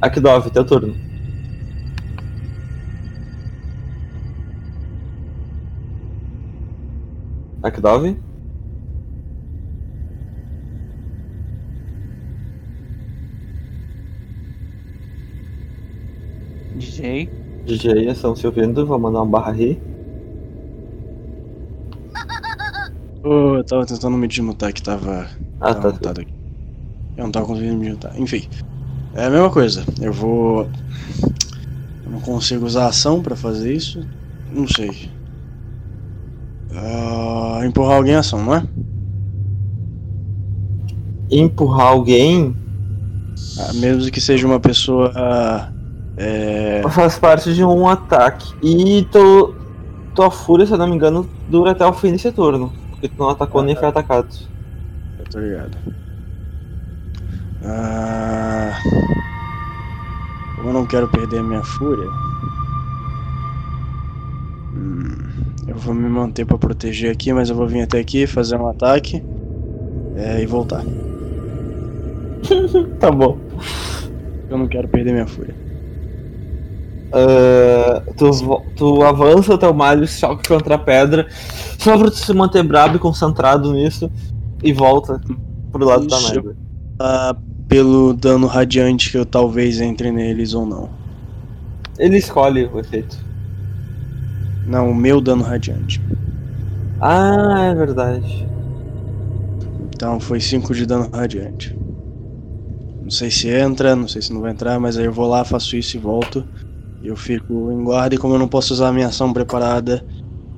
Akdov, 0.01 0.49
teu 0.49 0.65
turno. 0.65 0.95
Akdov? 7.61 8.28
DJ. 16.79 17.29
DJ 17.65 18.09
estão 18.09 18.35
se 18.35 18.47
ouvindo, 18.47 18.85
vou 18.85 18.97
mandar 18.97 19.21
um 19.21 19.29
barra 19.29 19.51
ri. 19.51 19.79
Ô, 23.23 23.57
eu 23.57 23.63
tava 23.65 23.85
tentando 23.85 24.17
me 24.17 24.27
desmutar 24.27 24.73
que 24.73 24.81
tava. 24.81 25.27
Ah, 25.59 25.73
tava 25.75 25.93
tá. 25.99 26.11
aqui. 26.11 26.33
Eu 27.17 27.25
não 27.25 27.31
tava 27.31 27.45
conseguindo 27.45 27.75
me 27.75 27.83
desmutar. 27.85 28.17
Enfim. 28.19 28.47
É 29.13 29.25
a 29.25 29.29
mesma 29.29 29.49
coisa. 29.49 29.83
Eu 30.01 30.13
vou. 30.13 30.69
Eu 32.05 32.11
não 32.11 32.21
consigo 32.21 32.65
usar 32.65 32.87
ação 32.87 33.21
pra 33.21 33.35
fazer 33.35 33.73
isso. 33.73 34.07
Não 34.51 34.67
sei. 34.67 35.11
Ah, 36.71 37.61
empurrar 37.65 37.97
alguém 37.97 38.15
a 38.15 38.19
ação, 38.19 38.43
não 38.43 38.55
é? 38.55 38.63
Empurrar 41.29 41.87
alguém 41.87 42.55
Ah, 43.59 43.73
mesmo 43.73 44.09
que 44.11 44.21
seja 44.21 44.47
uma 44.47 44.59
pessoa. 44.59 45.11
Ah, 46.19 46.21
É. 46.21 46.83
faz 46.89 47.17
parte 47.17 47.53
de 47.53 47.63
um 47.63 47.87
ataque. 47.87 48.53
E 48.61 49.07
tu, 49.11 49.55
tua 50.13 50.29
fúria, 50.29 50.65
se 50.65 50.73
eu 50.73 50.77
não 50.77 50.87
me 50.87 50.95
engano, 50.95 51.27
dura 51.49 51.71
até 51.71 51.85
o 51.85 51.93
fim 51.93 52.11
desse 52.11 52.31
turno. 52.31 52.71
Porque 52.91 53.07
tu 53.07 53.15
não 53.17 53.29
atacou 53.29 53.63
nem 53.63 53.75
foi 53.75 53.87
atacado. 53.87 54.27
Eu 55.17 55.25
tô 55.31 55.39
ligado. 55.39 55.77
Ah, 57.63 58.71
como 60.55 60.69
eu 60.69 60.73
não 60.73 60.85
quero 60.85 61.07
perder 61.09 61.39
a 61.39 61.43
minha 61.43 61.63
fúria, 61.63 62.09
hum, 64.73 65.11
eu 65.67 65.75
vou 65.75 65.93
me 65.93 66.07
manter 66.09 66.45
pra 66.45 66.57
proteger 66.57 67.11
aqui, 67.11 67.33
mas 67.33 67.49
eu 67.49 67.55
vou 67.55 67.67
vir 67.67 67.81
até 67.81 67.99
aqui, 67.99 68.25
fazer 68.27 68.55
um 68.55 68.67
ataque 68.67 69.23
é, 70.15 70.41
e 70.41 70.45
voltar. 70.45 70.83
Tá 72.99 73.11
bom. 73.11 73.37
Eu 74.49 74.57
não 74.57 74.67
quero 74.67 74.87
perder 74.87 75.11
minha 75.11 75.27
fúria. 75.27 75.53
Ah, 77.11 78.03
tu, 78.15 78.29
tu 78.75 79.03
avança 79.03 79.55
o 79.55 79.73
malho, 79.73 80.07
choque 80.07 80.47
contra 80.47 80.75
a 80.75 80.79
pedra, 80.79 81.27
só 81.79 81.97
pra 81.97 82.09
tu 82.11 82.17
se 82.17 82.33
manter 82.33 82.63
brabo 82.63 82.97
e 82.97 82.99
concentrado 82.99 83.73
nisso, 83.73 84.11
e 84.63 84.71
volta 84.71 85.19
pro 85.71 85.85
lado 85.85 86.07
da 86.07 86.19
merda. 86.21 86.55
Ah, 86.99 87.35
pelo 87.67 88.13
dano 88.13 88.47
radiante 88.47 89.11
que 89.11 89.17
eu 89.17 89.25
talvez 89.25 89.79
entre 89.79 90.11
neles 90.11 90.53
ou 90.53 90.65
não. 90.65 90.89
Ele 91.97 92.17
escolhe 92.17 92.65
o 92.65 92.79
efeito. 92.79 93.17
Não, 94.65 94.91
o 94.91 94.95
meu 94.95 95.19
dano 95.19 95.43
radiante. 95.43 96.01
Ah, 96.99 97.63
é 97.63 97.73
verdade. 97.73 98.45
Então 99.95 100.19
foi 100.19 100.39
5 100.39 100.73
de 100.73 100.85
dano 100.85 101.09
radiante. 101.13 101.75
Não 103.01 103.09
sei 103.09 103.31
se 103.31 103.49
entra, 103.49 103.95
não 103.95 104.07
sei 104.07 104.21
se 104.21 104.31
não 104.31 104.41
vai 104.41 104.51
entrar, 104.51 104.79
mas 104.79 104.97
aí 104.97 105.05
eu 105.05 105.13
vou 105.13 105.27
lá, 105.27 105.43
faço 105.43 105.75
isso 105.75 105.97
e 105.97 105.99
volto. 105.99 106.45
Eu 107.03 107.15
fico 107.15 107.71
em 107.71 107.83
guarda 107.83 108.15
e 108.15 108.17
como 108.17 108.33
eu 108.35 108.39
não 108.39 108.47
posso 108.47 108.73
usar 108.73 108.89
a 108.89 108.93
minha 108.93 109.07
ação 109.07 109.31
preparada, 109.31 110.05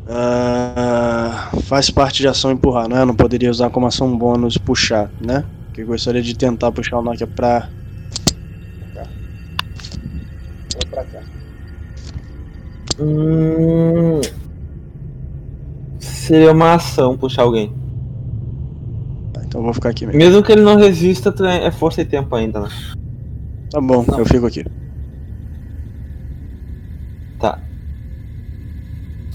ah, 0.08 1.52
faz 1.64 1.90
parte 1.90 2.22
de 2.22 2.28
ação 2.28 2.52
empurrar, 2.52 2.90
não 2.90 2.98
é? 2.98 3.02
Eu 3.02 3.06
não 3.06 3.16
poderia 3.16 3.52
usar 3.52 3.70
como 3.70 3.86
ação 3.86 4.18
bônus 4.18 4.58
puxar, 4.58 5.12
né? 5.22 5.46
Porque 5.66 5.84
eu 5.84 5.88
gostaria 5.88 6.22
de 6.22 6.36
tentar 6.36 6.72
puxar 6.72 6.98
o 6.98 7.02
Nokia 7.02 7.28
pra. 7.28 7.70
pra 8.80 9.04
cá. 9.04 9.10
Ou 10.76 10.90
pra 10.90 11.04
cá. 11.06 11.20
Hum... 13.00 14.22
Seria 16.00 16.52
uma 16.52 16.74
ação 16.74 17.18
puxar 17.18 17.44
alguém. 17.44 17.74
Tá, 19.34 19.44
então 19.46 19.62
eu 19.62 19.66
vou 19.66 19.74
ficar 19.74 19.90
aqui 19.90 20.06
mesmo. 20.06 20.20
Mesmo 20.20 20.44
que 20.44 20.52
ele 20.52 20.62
não 20.62 20.76
resista, 20.76 21.34
é 21.48 21.68
é 21.68 21.72
força 21.72 22.02
e 22.02 22.06
tempo 22.06 22.36
ainda, 22.36 22.62
né? 22.62 22.70
Tá 23.70 23.80
bom, 23.80 24.06
eu 24.18 24.26
fico 24.26 24.46
aqui. 24.46 24.66
Tá. 27.40 27.60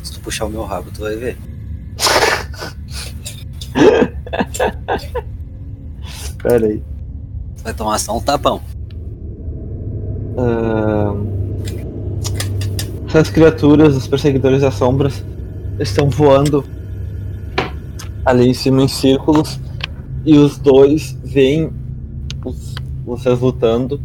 Se 0.02 0.12
tu 0.12 0.15
puxar 0.26 0.46
o 0.46 0.50
meu 0.50 0.64
rabo, 0.64 0.90
tu 0.92 1.02
vai 1.02 1.14
ver. 1.14 1.38
Pera 6.42 6.66
aí. 6.66 6.82
Tu 7.56 7.62
vai 7.62 7.72
tomar 7.72 7.98
só 7.98 8.16
um 8.16 8.20
tapão. 8.20 8.60
Ahn, 10.36 11.24
Essas 13.06 13.30
criaturas, 13.30 13.94
os 13.96 14.08
perseguidores 14.08 14.62
das 14.62 14.74
sombras, 14.74 15.24
estão 15.78 16.10
voando 16.10 16.64
ali 18.24 18.48
em 18.48 18.54
cima 18.54 18.82
em 18.82 18.88
círculos 18.88 19.60
e 20.24 20.36
os 20.36 20.58
dois 20.58 21.16
veem 21.24 21.70
os- 22.44 22.74
vocês 23.06 23.38
lutando 23.38 24.00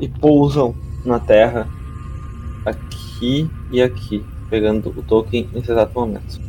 e 0.00 0.06
pousam 0.08 0.72
na 1.04 1.18
terra 1.18 1.66
aqui 2.64 3.50
e 3.72 3.82
aqui, 3.82 4.24
pegando 4.48 4.88
o 4.88 5.02
token 5.02 5.48
nesse 5.52 5.70
exato 5.70 5.98
momento. 5.98 6.46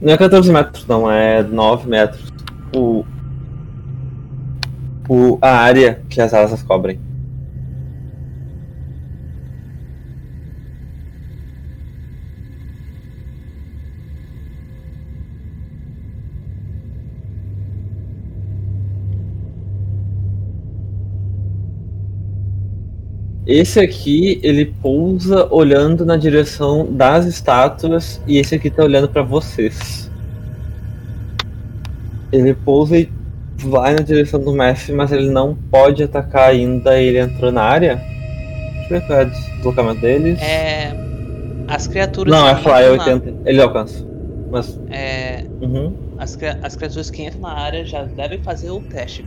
Não 0.00 0.14
é 0.14 0.16
14 0.16 0.50
metros, 0.50 0.86
não, 0.86 1.10
é 1.10 1.42
9 1.42 1.88
metros. 1.88 2.32
O, 2.74 3.04
o, 5.08 5.38
a 5.42 5.50
área 5.50 6.02
que 6.08 6.20
as 6.20 6.32
asas 6.32 6.62
cobrem. 6.62 7.07
Esse 23.48 23.80
aqui, 23.80 24.38
ele 24.42 24.66
pousa 24.66 25.48
olhando 25.50 26.04
na 26.04 26.18
direção 26.18 26.86
das 26.92 27.24
estátuas 27.24 28.20
e 28.26 28.36
esse 28.36 28.54
aqui 28.54 28.68
tá 28.68 28.84
olhando 28.84 29.08
pra 29.08 29.22
vocês. 29.22 30.10
Ele 32.30 32.52
pousa 32.52 32.98
e 32.98 33.08
vai 33.56 33.94
na 33.94 34.02
direção 34.02 34.38
do 34.38 34.52
mestre, 34.52 34.92
mas 34.92 35.10
ele 35.12 35.30
não 35.30 35.54
pode 35.54 36.02
atacar 36.02 36.50
ainda. 36.50 37.00
Ele 37.00 37.18
entrou 37.18 37.50
na 37.50 37.62
área. 37.62 37.96
Deixa 37.96 38.94
eu 38.94 39.00
ver 39.00 39.06
qual 39.06 39.18
é 39.20 39.24
o 39.24 39.30
deslocamento 39.30 40.00
deles. 40.02 40.40
É. 40.42 40.92
As 41.68 41.86
criaturas. 41.86 42.30
não, 42.30 42.46
é 42.48 42.54
fly, 42.56 42.72
é 42.72 42.94
entram 42.94 42.96
na- 42.96 43.12
80. 43.14 43.34
Ele 43.50 43.62
alcança. 43.62 44.06
Mas. 44.50 44.78
É, 44.90 45.44
Uhum. 45.62 45.94
as, 46.18 46.38
as 46.62 46.76
criaturas 46.76 47.08
que 47.10 47.22
entram 47.22 47.40
na 47.40 47.52
área 47.52 47.82
já 47.84 48.04
devem 48.04 48.42
fazer 48.42 48.70
o 48.70 48.80
teste. 48.80 49.24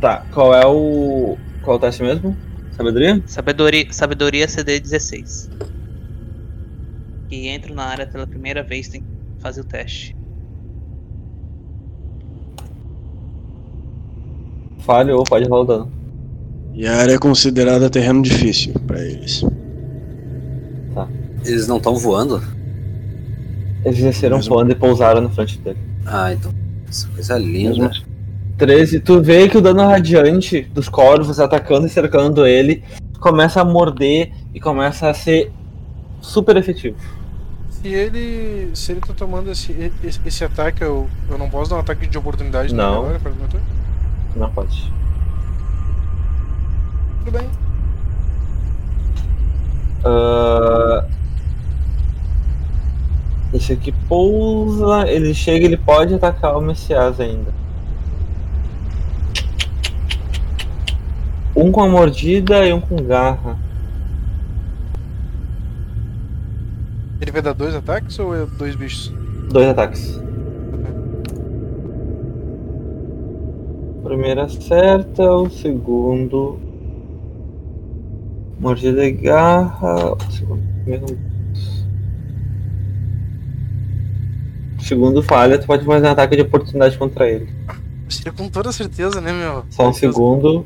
Tá, 0.00 0.24
qual 0.32 0.54
é 0.54 0.64
o. 0.64 1.36
Qual 1.62 1.76
é 1.76 1.78
o 1.78 1.80
teste 1.80 2.02
mesmo? 2.02 2.36
Sabedoria? 2.72 3.22
Sabedoria, 3.26 3.92
sabedoria 3.92 4.48
CD 4.48 4.78
16. 4.80 5.50
Que 7.28 7.48
entram 7.50 7.74
na 7.74 7.84
área 7.84 8.06
pela 8.06 8.26
primeira 8.26 8.62
vez 8.62 8.88
tem 8.88 9.02
que 9.02 9.06
fazer 9.40 9.60
o 9.60 9.64
teste. 9.64 10.16
Falhou, 14.80 15.22
pode 15.24 15.46
rolar 15.48 15.62
o 15.62 15.64
dano. 15.66 15.92
E 16.74 16.86
a 16.86 16.96
área 16.96 17.12
é 17.14 17.18
considerada 17.18 17.90
terreno 17.90 18.22
difícil 18.22 18.72
pra 18.86 19.00
eles. 19.00 19.44
Eles 21.44 21.66
não 21.68 21.76
estão 21.78 21.94
voando? 21.96 22.42
Eles 23.84 23.98
desceram 24.00 24.36
Mesmo- 24.38 24.54
voando 24.54 24.72
e 24.72 24.74
pousaram 24.74 25.20
na 25.20 25.30
frente 25.30 25.58
dele. 25.58 25.78
Ah, 26.06 26.32
então. 26.32 26.52
Essa 26.88 27.08
coisa 27.08 27.38
linda. 27.38 27.90
13, 28.58 29.00
tu 29.00 29.22
vê 29.22 29.48
que 29.48 29.56
o 29.56 29.60
dano 29.60 29.82
radiante 29.82 30.62
dos 30.74 30.88
corvos 30.88 31.38
atacando 31.38 31.86
e 31.86 31.90
cercando 31.90 32.46
ele 32.46 32.82
começa 33.20 33.60
a 33.60 33.64
morder 33.64 34.32
e 34.52 34.60
começa 34.60 35.08
a 35.08 35.14
ser 35.14 35.52
super 36.20 36.56
efetivo. 36.56 36.96
Se 37.70 37.88
ele. 37.88 38.70
Se 38.74 38.92
ele 38.92 39.00
tá 39.00 39.14
tomando 39.14 39.50
esse, 39.50 39.92
esse, 40.02 40.20
esse 40.26 40.44
ataque, 40.44 40.82
eu, 40.82 41.08
eu 41.30 41.38
não 41.38 41.48
posso 41.48 41.70
dar 41.70 41.76
um 41.76 41.80
ataque 41.80 42.06
de 42.06 42.18
oportunidade 42.18 42.74
Não. 42.74 43.06
agora? 43.06 43.20
Não 44.34 44.50
pode. 44.50 44.92
Tudo 47.24 47.38
bem. 47.38 47.48
Ah, 50.04 51.06
esse 53.52 53.72
aqui 53.72 53.92
pousa, 54.08 55.08
ele 55.08 55.32
chega, 55.32 55.64
ele 55.64 55.76
pode 55.76 56.14
atacar 56.14 56.56
o 56.56 56.60
Messias 56.60 57.20
ainda. 57.20 57.52
Um 61.56 61.72
com 61.72 61.82
a 61.82 61.88
mordida 61.88 62.66
e 62.66 62.72
um 62.72 62.80
com 62.80 62.96
garra. 62.96 63.56
Ele 67.20 67.32
vai 67.32 67.42
dar 67.42 67.52
dois 67.52 67.74
ataques 67.74 68.18
ou 68.18 68.34
é 68.34 68.46
dois 68.46 68.74
bichos? 68.76 69.12
Dois 69.50 69.68
ataques. 69.68 70.20
primeiro 74.04 74.40
acerta, 74.40 75.22
o 75.30 75.50
segundo. 75.50 76.58
Mordida 78.58 79.02
de 79.02 79.12
garra. 79.12 80.12
O 80.14 80.32
segundo. 80.32 80.62
primeiro- 80.82 81.18
O 84.78 84.82
segundo 84.88 85.22
falha, 85.22 85.58
tu 85.58 85.66
pode 85.66 85.84
fazer 85.84 86.06
um 86.06 86.10
ataque 86.10 86.36
de 86.36 86.42
oportunidade 86.42 86.96
contra 86.96 87.28
ele. 87.28 87.48
Seria 88.08 88.32
com 88.32 88.48
toda 88.48 88.72
certeza, 88.72 89.20
né, 89.20 89.30
meu? 89.32 89.64
Só 89.68 89.90
um 89.90 89.92
segundo. 89.92 90.64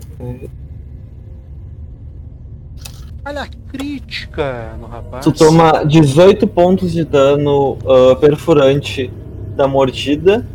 A 3.25 3.47
crítica 3.69 4.77
no 4.81 4.87
rapaz. 4.87 5.25
Tu 5.25 5.33
toma 5.33 5.85
18 5.85 6.47
pontos 6.47 6.93
de 6.93 7.05
dano 7.05 7.79
ah, 7.87 8.17
perfurante 8.17 9.13
da 9.57 9.67
mordida 9.69 10.47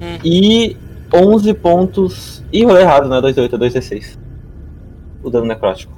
Hum. 0.00 0.18
e 0.24 0.76
11 1.14 1.54
pontos. 1.54 2.42
Ih, 2.52 2.64
rolei 2.64 2.82
errado, 2.82 3.08
não 3.08 3.16
é 3.16 3.20
2,8, 3.20 3.52
é 3.52 3.58
2,16. 3.58 4.18
O 5.22 5.28
dano 5.30 5.46
necrótico. 5.46 5.92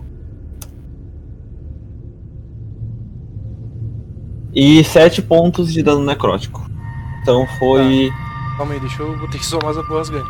E 4.54 4.82
7 4.84 5.22
pontos 5.22 5.72
de 5.72 5.82
dano 5.82 6.04
necrótico. 6.04 6.68
Então 7.22 7.46
foi 7.58 8.10
Calma 8.56 8.74
aí, 8.74 8.80
deixa 8.80 9.02
eu. 9.02 9.16
Vou 9.16 9.28
ter 9.28 9.38
que 9.38 9.46
somar 9.46 9.70
essa 9.70 9.82
porra 9.84 10.02
ganha. 10.10 10.24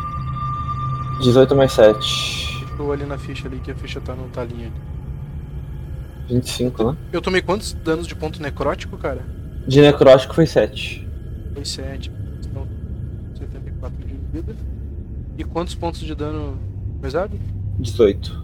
18 1.23 1.57
mais 1.57 1.73
7. 1.73 1.99
Deixa 1.99 2.67
eu 2.79 2.87
olhar 2.87 3.07
na 3.07 3.19
ficha 3.19 3.49
ali, 3.49 3.59
que 3.59 3.71
a 3.71 3.75
ficha 3.75 4.01
tá 4.01 4.15
no 4.15 4.29
talinho 4.29 4.67
ali. 4.67 4.92
25, 6.33 6.85
né? 6.85 6.97
Eu 7.13 7.21
tomei 7.21 7.43
quantos 7.43 7.73
danos 7.73 8.07
de 8.07 8.15
ponto 8.15 8.41
necrótico, 8.43 8.97
cara? 8.97 9.21
De 9.67 9.81
necrótico 9.81 10.35
foi 10.35 10.47
7. 10.47 11.09
Foi 11.55 11.65
7. 11.65 12.11
Então, 12.51 12.67
74 13.39 14.07
de 14.07 14.15
vida. 14.33 14.57
E 15.39 15.45
quantos 15.45 15.75
pontos 15.75 16.01
de 16.01 16.15
dano 16.15 16.59
pesado? 17.01 17.39
18. 17.79 18.43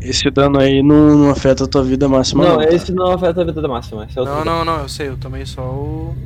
Esse 0.00 0.30
dano 0.30 0.60
aí 0.60 0.82
não, 0.82 1.18
não 1.18 1.30
afeta 1.30 1.64
a 1.64 1.66
tua 1.66 1.82
vida 1.82 2.08
máxima. 2.08 2.44
Não, 2.44 2.58
tá? 2.58 2.64
esse 2.72 2.92
não 2.92 3.12
afeta 3.12 3.42
a 3.42 3.44
vida 3.44 3.68
máxima. 3.68 4.04
Esse 4.04 4.18
é 4.18 4.24
Não, 4.24 4.44
não, 4.44 4.64
não, 4.64 4.80
eu 4.80 4.88
sei, 4.88 5.08
eu 5.08 5.16
tomei 5.16 5.44
só 5.44 5.62
o. 5.62 6.16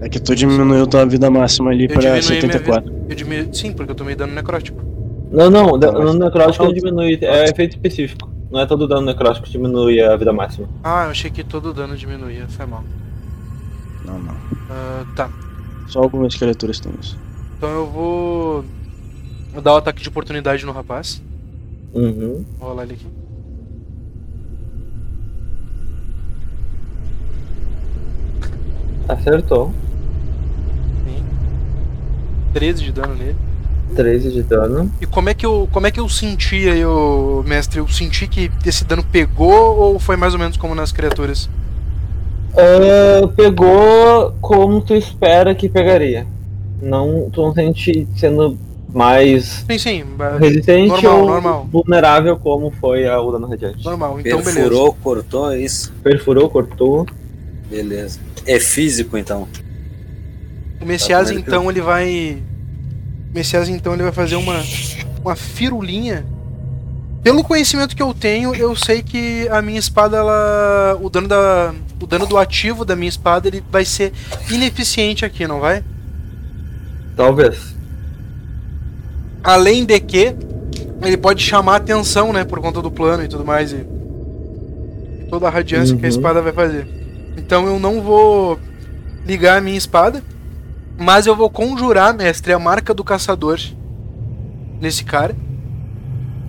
É 0.00 0.08
que 0.08 0.20
tu 0.20 0.34
diminuiu 0.34 0.86
tua 0.86 1.06
vida 1.06 1.30
máxima 1.30 1.70
ali 1.70 1.84
Eu 1.84 1.88
pra 1.88 2.00
diminuí 2.00 2.20
minha 2.20 2.40
74. 2.40 2.92
Eu 3.08 3.16
diminu... 3.16 3.48
Sim, 3.52 3.72
porque 3.72 3.92
eu 3.92 3.96
tomei 3.96 4.14
dano 4.14 4.34
necrótico. 4.34 4.82
Não, 5.30 5.50
não, 5.50 5.78
Tá, 5.78 5.86
da- 5.90 5.98
mas- 5.98 6.14
no 6.14 6.24
necrótico 6.24 6.64
não 6.64 6.72
diminui, 6.72 7.18
é 7.22 7.44
efeito 7.48 7.72
específico. 7.76 8.30
Não 8.50 8.60
é 8.60 8.66
todo 8.66 8.86
dano 8.86 9.02
necrótico 9.06 9.46
que 9.46 9.52
diminui 9.52 10.00
a 10.00 10.14
vida 10.16 10.32
máxima. 10.32 10.68
Ah, 10.84 11.04
eu 11.04 11.10
achei 11.10 11.30
que 11.30 11.42
todo 11.42 11.72
dano 11.72 11.96
diminuía, 11.96 12.46
foi 12.48 12.66
mal. 12.66 12.84
Não, 14.04 14.18
não. 14.18 14.34
Ah, 14.70 15.04
tá. 15.16 15.30
Só 15.88 16.00
algumas 16.00 16.34
criaturas 16.36 16.78
têm 16.78 16.92
isso. 17.00 17.18
Então 17.56 17.68
eu 17.70 17.86
vou. 17.86 18.64
Vou 19.52 19.62
dar 19.62 19.72
o 19.72 19.76
ataque 19.76 20.02
de 20.02 20.08
oportunidade 20.08 20.64
no 20.66 20.72
rapaz. 20.72 21.22
Uhum. 21.94 22.44
Vou 22.58 22.68
rolar 22.68 22.82
ele 22.84 22.94
aqui. 22.94 23.06
Acertou. 29.08 29.72
Sim. 32.56 32.60
13 32.60 32.84
de 32.84 32.92
dano 32.92 33.14
nele. 33.14 33.36
13 33.94 34.32
de 34.32 34.42
dano. 34.42 34.90
E 35.00 35.06
como 35.06 35.28
é 35.28 35.34
que 35.34 35.44
eu, 35.46 35.68
como 35.70 35.86
é 35.86 35.90
que 35.90 36.00
eu 36.00 36.08
senti 36.08 36.68
aí, 36.68 36.84
ô, 36.84 37.42
mestre? 37.46 37.78
Eu 37.78 37.86
senti 37.88 38.26
que 38.26 38.50
esse 38.64 38.84
dano 38.84 39.04
pegou 39.04 39.76
ou 39.76 39.98
foi 39.98 40.16
mais 40.16 40.32
ou 40.32 40.38
menos 40.40 40.56
como 40.56 40.74
nas 40.74 40.90
criaturas? 40.90 41.48
Ah, 42.56 43.28
pegou 43.36 44.32
como 44.40 44.80
tu 44.80 44.94
espera 44.94 45.54
que 45.54 45.68
pegaria. 45.68 46.26
Não, 46.80 47.28
tu 47.30 47.42
não 47.42 47.54
sente 47.54 48.06
sendo 48.16 48.58
mais 48.92 49.64
Sim, 49.70 49.78
sim. 49.78 50.04
resistente 50.40 50.88
Normal, 50.88 51.20
ou 51.20 51.26
normal. 51.26 51.68
vulnerável 51.70 52.36
como 52.38 52.70
foi 52.70 53.06
a- 53.06 53.20
o 53.20 53.30
dano 53.32 53.46
radiante. 53.46 53.84
Normal, 53.84 54.18
então 54.20 54.38
beleza. 54.38 54.52
Perfurou, 54.60 54.92
cortou, 55.02 55.52
é 55.52 55.60
isso? 55.60 55.92
Perfurou, 56.02 56.48
cortou. 56.48 57.06
Beleza. 57.70 58.18
É 58.46 58.58
físico 58.58 59.16
então. 59.18 59.46
O 60.86 60.88
Messias 60.88 61.30
Tá, 61.30 61.34
então 61.34 61.68
ele 61.68 61.80
vai. 61.80 62.40
O 63.32 63.34
Messias 63.34 63.68
então 63.68 63.92
ele 63.92 64.04
vai 64.04 64.12
fazer 64.12 64.36
uma. 64.36 64.62
Uma 65.20 65.34
firulinha. 65.34 66.24
Pelo 67.24 67.42
conhecimento 67.42 67.96
que 67.96 68.02
eu 68.02 68.14
tenho, 68.14 68.54
eu 68.54 68.76
sei 68.76 69.02
que 69.02 69.48
a 69.50 69.60
minha 69.60 69.80
espada, 69.80 70.16
ela. 70.16 70.96
O 71.02 71.10
dano 71.10 71.26
da. 71.26 71.74
O 72.00 72.06
dano 72.06 72.24
do 72.24 72.38
ativo 72.38 72.84
da 72.84 72.94
minha 72.94 73.08
espada 73.08 73.48
ele 73.48 73.64
vai 73.68 73.84
ser 73.84 74.12
ineficiente 74.48 75.24
aqui, 75.24 75.44
não 75.44 75.58
vai? 75.58 75.82
Talvez. 77.16 77.74
Além 79.42 79.84
de 79.84 79.98
que 79.98 80.36
ele 81.02 81.16
pode 81.16 81.42
chamar 81.42 81.76
atenção, 81.76 82.32
né? 82.32 82.44
Por 82.44 82.60
conta 82.60 82.80
do 82.80 82.92
plano 82.92 83.24
e 83.24 83.28
tudo 83.28 83.44
mais. 83.44 83.72
E, 83.72 83.76
e 83.76 85.26
toda 85.28 85.48
a 85.48 85.50
radiância 85.50 85.96
que 85.96 86.06
a 86.06 86.08
Uhum. 86.08 86.14
espada 86.16 86.40
vai 86.40 86.52
fazer. 86.52 86.86
Então 87.36 87.66
eu 87.66 87.80
não 87.80 88.00
vou 88.00 88.60
ligar 89.26 89.58
a 89.58 89.60
minha 89.60 89.76
espada. 89.76 90.22
Mas 90.98 91.26
eu 91.26 91.36
vou 91.36 91.50
conjurar, 91.50 92.14
mestre, 92.14 92.52
a 92.52 92.58
marca 92.58 92.94
do 92.94 93.04
caçador 93.04 93.60
nesse 94.80 95.04
cara. 95.04 95.34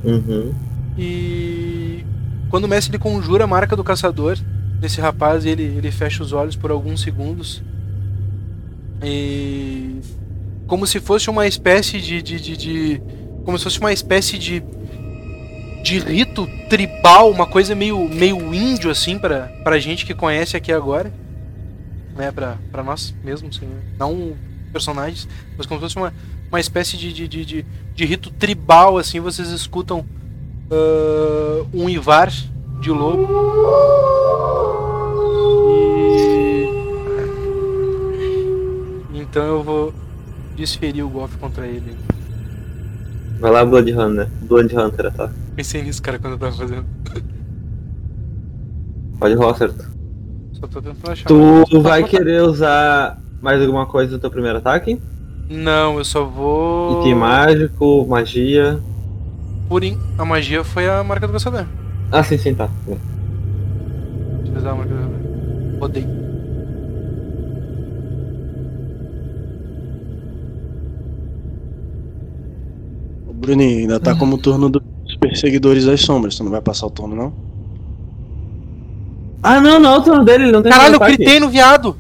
Uhum. 0.04 0.54
E 0.98 2.06
quando 2.50 2.64
o 2.64 2.68
mestre 2.68 2.92
ele 2.96 3.04
conjura 3.04 3.44
a 3.44 3.48
marca 3.48 3.76
do 3.76 3.84
caçador 3.84 4.38
nesse 4.82 5.02
rapaz, 5.02 5.46
ele, 5.46 5.64
ele 5.64 5.92
fecha 5.92 6.24
os 6.24 6.32
olhos 6.32 6.56
por 6.56 6.72
alguns 6.72 7.02
segundos. 7.02 7.62
E 9.04 10.00
como 10.66 10.88
se 10.88 11.00
fosse 11.00 11.30
uma 11.30 11.46
espécie 11.48 12.00
de, 12.02 12.22
de, 12.22 12.40
de, 12.40 12.58
de- 12.58 13.02
como 13.46 13.58
se 13.58 13.64
fosse 13.66 13.80
uma 13.80 13.94
espécie 13.94 14.38
de 14.38 14.64
de 15.84 16.00
rito 16.00 16.46
tribal, 16.70 17.32
uma 17.32 17.46
coisa 17.46 17.74
meio 17.74 18.10
meio 18.10 18.54
índio 18.54 18.90
assim 18.92 19.18
para 19.18 19.44
pra 19.64 19.80
gente 19.80 20.06
que 20.06 20.14
conhece 20.14 20.58
aqui 20.58 20.74
agora, 20.74 21.14
né, 22.18 22.32
para 22.32 22.84
nós 22.84 23.14
mesmos, 23.24 23.58
assim, 23.58 23.68
né? 23.68 23.82
não 23.98 24.36
personagens, 24.72 25.28
mas 25.58 25.66
como 25.66 25.80
se 25.80 25.86
fosse 25.86 25.98
uma 25.98 26.14
uma 26.50 26.60
espécie 26.60 26.98
de, 26.98 27.14
de, 27.14 27.28
de, 27.28 27.46
de, 27.46 27.66
de 27.94 28.06
rito 28.06 28.32
tribal 28.32 28.98
assim, 28.98 29.20
vocês 29.20 29.50
escutam 29.50 30.06
ah, 30.72 31.66
um 31.74 31.90
Ivar 31.90 32.32
de 32.80 32.92
lobo. 32.92 33.28
E... 39.14 39.20
Então 39.20 39.44
eu 39.44 39.64
vou 39.64 39.94
desferir 40.56 41.04
o 41.04 41.10
golpe 41.10 41.38
contra 41.38 41.68
ele. 41.68 41.96
Vai 43.40 43.52
lá, 43.52 43.64
Blood 43.64 43.92
Hunter. 43.94 44.28
Blood 44.42 44.76
Hunter, 44.76 45.14
tá? 45.14 45.32
Pensei 45.56 45.84
nisso, 45.84 46.02
cara, 46.02 46.18
quando 46.18 46.34
eu 46.34 46.40
tava 46.40 46.56
fazendo. 46.56 46.86
Pode 49.20 49.36
rolar 49.36 49.56
certo. 49.56 49.97
Só 50.60 50.68
tô 50.68 50.82
tentando 50.82 51.12
achar. 51.12 51.28
Tu 51.28 51.82
vai 51.82 52.04
querer 52.04 52.42
usar 52.42 53.22
mais 53.42 53.62
alguma 53.62 53.86
coisa 53.86 54.14
no 54.14 54.20
teu 54.20 54.32
primeiro 54.32 54.58
ataque? 54.58 55.00
Não, 55.50 55.98
eu 55.98 56.04
só 56.04 56.26
vou. 56.26 57.02
Item 57.02 57.16
mágico, 57.16 58.06
magia. 58.08 58.80
Por 59.70 59.84
in... 59.84 59.98
A 60.18 60.26
magia 60.26 60.64
foi 60.64 60.90
a 60.90 61.04
marca 61.04 61.28
do 61.28 61.34
caçador. 61.34 61.66
Ah, 62.12 62.24
sim, 62.24 62.38
sim, 62.38 62.54
tá. 62.54 62.70
Deixa 62.86 63.00
eu 64.52 64.58
usar 64.58 64.72
a 64.72 64.76
marca 64.76 64.94
do 64.94 65.00
caçador. 65.00 65.80
Rodei. 65.80 66.06
O 73.28 73.34
Bruninho, 73.34 73.80
ainda 73.82 74.00
tá 74.00 74.16
como 74.16 74.38
turno 74.38 74.70
dos 74.70 74.82
perseguidores 75.20 75.86
das 75.86 76.02
sombras. 76.02 76.36
Tu 76.36 76.44
não 76.44 76.52
vai 76.52 76.62
passar 76.62 76.88
o 76.88 76.92
turno, 76.92 77.16
não? 77.16 77.47
Ah, 79.48 79.62
não, 79.62 79.80
não, 79.80 79.94
é 79.94 79.98
o 79.98 80.02
turno 80.02 80.26
dele, 80.26 80.44
ele 80.46 80.52
não 80.52 80.62
tem 80.62 80.72
Caralho, 80.72 80.96
eu 80.96 81.00
gritei 81.00 81.40
no 81.40 81.48
viado! 81.48 81.96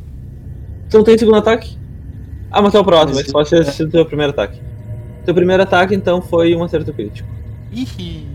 Tu 0.89 0.97
não 0.97 1.03
tem 1.03 1.17
segundo 1.17 1.37
ataque? 1.37 1.77
Ah, 2.51 2.61
mas 2.61 2.75
é 2.75 2.79
o 2.79 2.83
próximo, 2.83 3.15
Mas- 3.15 3.23
esse 3.23 3.31
pode 3.31 3.47
ser 3.47 3.61
esse 3.61 3.87
teu 3.87 4.05
primeiro 4.05 4.31
ataque. 4.31 4.59
Teu 5.25 5.33
primeiro 5.33 5.63
ataque, 5.63 5.95
então, 5.95 6.21
foi 6.21 6.55
um 6.55 6.63
acerto 6.63 6.93
crítico. 6.93 7.29
Ih. 7.71 8.25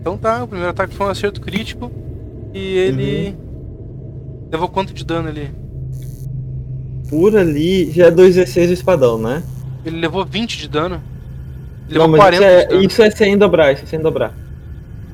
Então 0.00 0.16
tá, 0.16 0.42
o 0.42 0.48
primeiro 0.48 0.70
ataque 0.70 0.94
foi 0.94 1.06
um 1.06 1.10
acerto 1.10 1.40
crítico. 1.40 1.92
E 2.52 2.58
ele. 2.58 3.36
Levou 4.50 4.68
quanto 4.68 4.92
de 4.92 5.04
dano 5.04 5.28
ali? 5.28 5.50
Por 7.08 7.36
ali, 7.36 7.90
já 7.92 8.06
é 8.06 8.10
2d6 8.10 8.70
o 8.70 8.72
espadão, 8.72 9.18
né? 9.18 9.42
Ele 9.84 9.98
levou 10.00 10.24
20 10.24 10.58
de 10.58 10.68
dano. 10.68 11.02
Ele 11.88 11.98
não, 11.98 12.06
levou 12.06 12.18
mas 12.18 12.20
40 12.20 12.34
isso 12.34 12.56
de 12.56 12.62
é, 12.62 12.66
dano. 12.66 12.82
isso 12.82 13.02
é 13.02 13.10
sem 13.10 13.38
dobrar, 13.38 13.72
isso 13.72 13.84
é 13.84 13.86
sem 13.86 14.00
dobrar. 14.00 14.34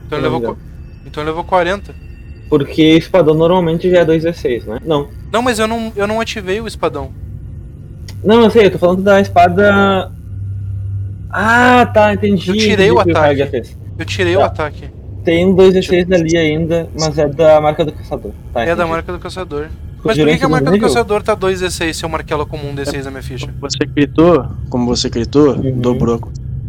Então 0.07 0.19
ele 0.19 0.29
levou, 0.29 0.57
então 1.05 1.23
ele 1.23 1.31
levou 1.31 1.45
40. 1.45 2.06
Porque 2.49 2.83
espadão 2.83 3.35
normalmente 3.35 3.91
já 3.91 3.99
é 4.01 4.05
2d6, 4.05 4.65
né? 4.67 4.79
Não. 4.85 5.09
Não, 5.33 5.43
mas 5.43 5.59
eu 5.59 5.67
não, 5.67 5.93
eu 5.97 6.07
não 6.07 6.21
ativei 6.21 6.61
o 6.61 6.67
espadão. 6.67 7.11
Não, 8.25 8.43
eu 8.45 8.51
sei, 8.51 8.67
eu 8.67 8.71
tô 8.71 8.79
falando 8.79 9.03
da 9.03 9.21
espada. 9.21 10.11
Ah, 11.31 11.87
tá, 11.93 12.15
entendi. 12.15 12.51
Eu 12.51 12.57
tirei 12.57 12.87
entendi 12.89 12.91
o 13.01 13.05
que 13.05 13.11
ataque. 13.11 13.47
Fez. 13.47 13.79
Eu 13.99 14.05
tirei 14.05 14.37
o 14.37 14.41
Tá. 14.41 14.47
ataque. 14.47 14.89
Tem 15.25 15.45
um 15.45 15.55
2d6 15.57 16.13
ali 16.15 16.37
ainda, 16.37 16.89
mas 16.99 17.19
é 17.19 17.29
da 17.29 17.61
marca 17.61 17.85
do 17.85 17.93
caçador. 17.93 18.33
Tá, 18.53 18.63
É 18.65 18.77
da 18.77 18.87
marca 18.87 19.13
do 19.13 19.19
caçador. 19.19 19.67
Mas 20.05 20.17
por 20.17 20.29
que, 20.29 20.39
que 20.39 20.45
a 20.45 20.49
marca 20.49 20.71
do 20.71 20.79
caçador 20.79 21.21
tá 21.23 21.35
2d6 21.37 21.93
se 21.95 22.05
eu 22.05 22.09
marquei 22.09 22.33
ela 22.33 22.47
como 22.47 22.69
um 22.69 22.75
d6 22.77 23.03
na 23.05 23.11
minha 23.11 23.23
ficha? 23.25 23.49
Você 23.61 23.79
gritou, 23.87 24.47
como 24.71 24.87
você 24.87 25.11
gritou, 25.11 25.57
Uhum. 25.57 25.81
dobrou. 25.81 26.21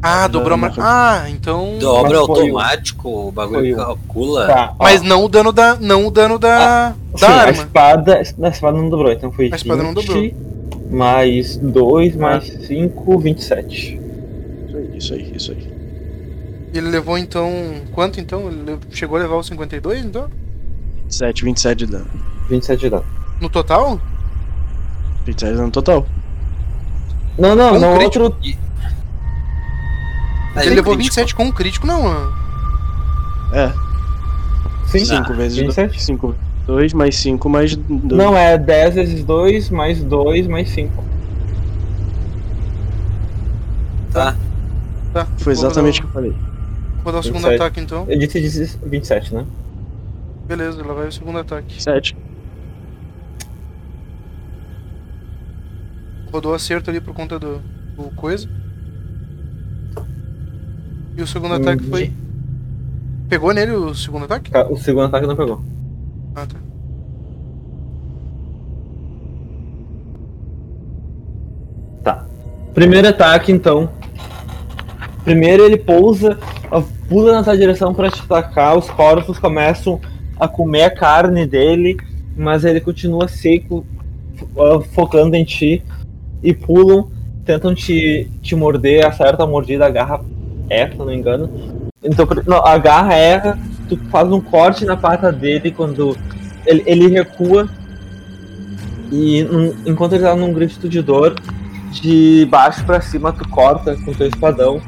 Ah, 0.02 0.28
dobrou 0.28 0.54
a 0.54 0.58
marca. 0.58 0.82
Ah, 0.84 1.30
então. 1.30 1.78
Dobra 1.80 2.10
foi 2.10 2.18
o- 2.18 2.32
automático, 2.32 3.10
o 3.28 3.32
bagulho 3.32 3.60
foi 3.62 3.74
o- 3.74 3.76
calcula. 3.78 4.46
Tá, 4.48 4.76
Mas 4.80 5.02
não 5.02 5.24
o 5.24 5.28
dano 5.28 5.52
da. 5.52 5.76
Não 5.76 6.06
o 6.06 6.12
dano 6.12 6.38
da. 6.38 6.94
sim, 7.16 7.22
da 7.22 7.28
a 7.28 7.40
arma. 7.42 7.52
espada. 7.52 8.16
A 8.18 8.48
espada 8.50 8.78
não 8.78 8.90
dobrou, 8.90 9.12
então 9.12 9.32
foi 9.32 9.50
A 9.52 9.56
espada 9.56 9.82
não 9.82 9.94
20, 9.96 10.36
mais 10.92 11.58
2, 11.58 12.16
mais 12.16 12.44
5, 12.68 13.18
27. 13.18 14.00
Isso 14.68 14.78
aí, 14.78 14.98
isso 14.98 15.14
aí, 15.14 15.32
isso 15.36 15.52
aí. 15.52 15.78
Ele 16.74 16.90
levou 16.90 17.18
então. 17.18 17.52
Quanto 17.92 18.20
então? 18.20 18.48
Ele 18.50 18.62
le- 18.74 18.80
chegou 18.92 19.18
a 19.18 19.22
levar 19.22 19.36
os 19.38 19.48
52 19.48 20.06
então? 20.06 20.28
27, 21.06 21.44
27 21.44 21.78
de 21.80 21.92
dano. 21.92 22.08
27 22.50 22.80
de 22.82 22.90
dano. 22.90 23.06
No 23.42 23.50
total? 23.50 24.00
27 25.26 25.52
de 25.54 25.58
dano 25.58 25.72
total. 25.72 26.06
Não, 27.38 27.56
não, 27.56 27.76
Um 27.76 27.80
não, 27.80 27.98
crítico. 27.98 28.26
outro. 28.26 28.67
Ele 30.66 30.76
levou 30.76 30.96
crítico. 30.96 31.16
27 31.16 31.36
com 31.36 31.44
um 31.46 31.52
crítico, 31.52 31.88
não. 31.88 32.04
mano. 32.04 32.34
É, 33.54 33.72
Sim, 34.88 35.04
5 35.04 35.34
vezes 35.34 35.58
27. 35.58 36.02
5 36.02 36.36
2 36.66 36.94
mais 36.94 37.16
5 37.16 37.50
mais 37.50 37.76
2. 37.76 38.12
Não, 38.12 38.36
é 38.36 38.58
10 38.58 38.96
vezes 38.96 39.24
2, 39.24 39.70
mais 39.70 40.04
2, 40.04 40.48
mais 40.48 40.70
5. 40.70 41.04
Tá. 44.12 44.36
Tá. 45.14 45.28
Foi 45.38 45.54
exatamente 45.54 46.00
o 46.00 46.04
que 46.04 46.08
eu 46.10 46.14
falei. 46.14 46.36
Vou 47.04 47.14
dar 47.14 47.20
o 47.20 47.24
segundo 47.24 47.44
27. 47.44 47.62
ataque 47.62 47.80
então. 47.80 48.06
Eu 48.08 48.20
disse 48.20 48.40
17, 48.40 48.80
27, 48.86 49.34
né? 49.34 49.46
Beleza, 50.46 50.86
lá 50.86 50.94
vai 50.94 51.08
o 51.08 51.12
segundo 51.12 51.40
ataque. 51.40 51.82
7. 51.82 52.16
Rodou 56.32 56.54
acerto 56.54 56.90
ali 56.90 57.00
por 57.00 57.14
conta 57.14 57.40
do, 57.40 57.62
do 57.96 58.04
coisa. 58.16 58.50
E 61.18 61.22
o 61.22 61.28
segundo 61.28 61.56
ataque 61.56 61.84
foi. 61.86 62.12
Pegou 63.28 63.52
nele 63.54 63.72
o 63.72 63.94
segundo 63.96 64.26
ataque? 64.26 64.52
Ca- 64.52 64.68
O 64.70 64.78
segundo 64.78 65.06
ataque 65.06 65.26
não 65.28 65.36
pegou. 65.36 65.62
Ah, 66.36 66.46
tá. 66.46 66.58
Tá. 72.04 72.26
Primeiro 72.74 73.08
ataque, 73.08 73.52
então. 73.52 73.90
Primeiro 75.24 75.64
ele 75.64 75.78
pousa, 75.78 76.38
pula 77.10 77.34
na 77.34 77.44
tua 77.44 77.58
direção 77.58 77.94
pra 77.94 78.10
te 78.10 78.22
atacar, 78.22 78.78
os 78.78 78.90
corvos 78.90 79.38
começam 79.38 80.00
a 80.40 80.48
comer 80.48 80.84
a 80.84 80.92
carne 80.96 81.46
dele, 81.46 81.98
mas 82.36 82.64
ele 82.64 82.80
continua 82.80 83.28
seco, 83.28 83.86
focando 84.94 85.36
em 85.36 85.44
ti, 85.44 85.84
e 86.42 86.54
pulam, 86.54 87.10
tentam 87.44 87.74
te, 87.76 88.30
te 88.42 88.56
morder, 88.56 89.06
acerta 89.06 89.44
a 89.44 89.48
mordida, 89.48 89.86
a 89.86 89.90
erra, 90.70 90.92
se 90.92 90.98
não 90.98 91.06
me 91.06 91.16
engano. 91.16 91.50
Então, 92.04 92.28
não, 92.46 92.66
a 92.66 92.78
garra 92.78 93.14
erra, 93.14 93.60
tu 93.90 93.98
faz 94.10 94.32
um 94.32 94.40
corte 94.42 94.86
na 94.86 94.96
pata 94.96 95.32
dele 95.32 95.72
quando 95.72 96.16
ele, 96.66 96.84
ele 96.86 97.08
recua, 97.08 97.68
e 99.12 99.44
num- 99.44 99.74
enquanto 99.86 100.14
ele 100.14 100.24
tá 100.24 100.36
num 100.36 100.54
grito 100.54 100.88
de 100.88 101.02
dor, 101.02 101.36
de 101.92 102.46
baixo 102.50 102.84
pra 102.86 103.02
cima 103.02 103.32
tu 103.32 103.48
corta 103.50 103.96
com 104.04 104.14
teu 104.14 104.28
espadão, 104.28 104.82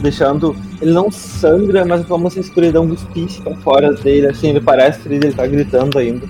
deixando. 0.00 0.54
Ele 0.80 0.92
não 0.92 1.10
sangra, 1.10 1.84
mas 1.84 2.02
é 2.02 2.04
como 2.04 2.30
se 2.30 2.38
a 2.38 2.42
escuridão 2.42 2.88
cuspisse 2.88 3.42
pra 3.42 3.56
fora 3.56 3.92
dele, 3.94 4.28
assim, 4.28 4.50
ele 4.50 4.60
parece 4.60 5.00
ferido, 5.00 5.26
ele 5.26 5.34
tá 5.34 5.46
gritando 5.46 5.98
ainda. 5.98 6.24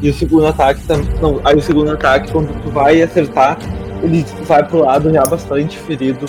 E 0.00 0.08
o 0.08 0.14
segundo 0.14 0.46
ataque 0.46 0.80
não, 1.20 1.40
aí 1.44 1.56
o 1.56 1.60
segundo 1.60 1.90
ataque, 1.90 2.30
quando 2.30 2.48
tu 2.62 2.70
vai 2.70 3.02
acertar, 3.02 3.58
ele 4.02 4.24
vai 4.46 4.62
pro 4.62 4.84
lado 4.84 5.12
já 5.12 5.22
bastante 5.24 5.76
ferido 5.78 6.24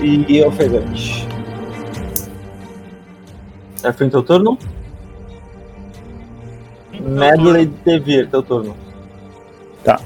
e 0.00 0.42
ofegante. 0.44 1.26
É 3.82 3.92
fim 3.92 4.08
teu 4.08 4.22
turno? 4.22 4.58
Medley 7.00 7.66
Devir, 7.84 8.28
teu 8.28 8.42
turno. 8.42 8.74
Ah, 9.86 10.00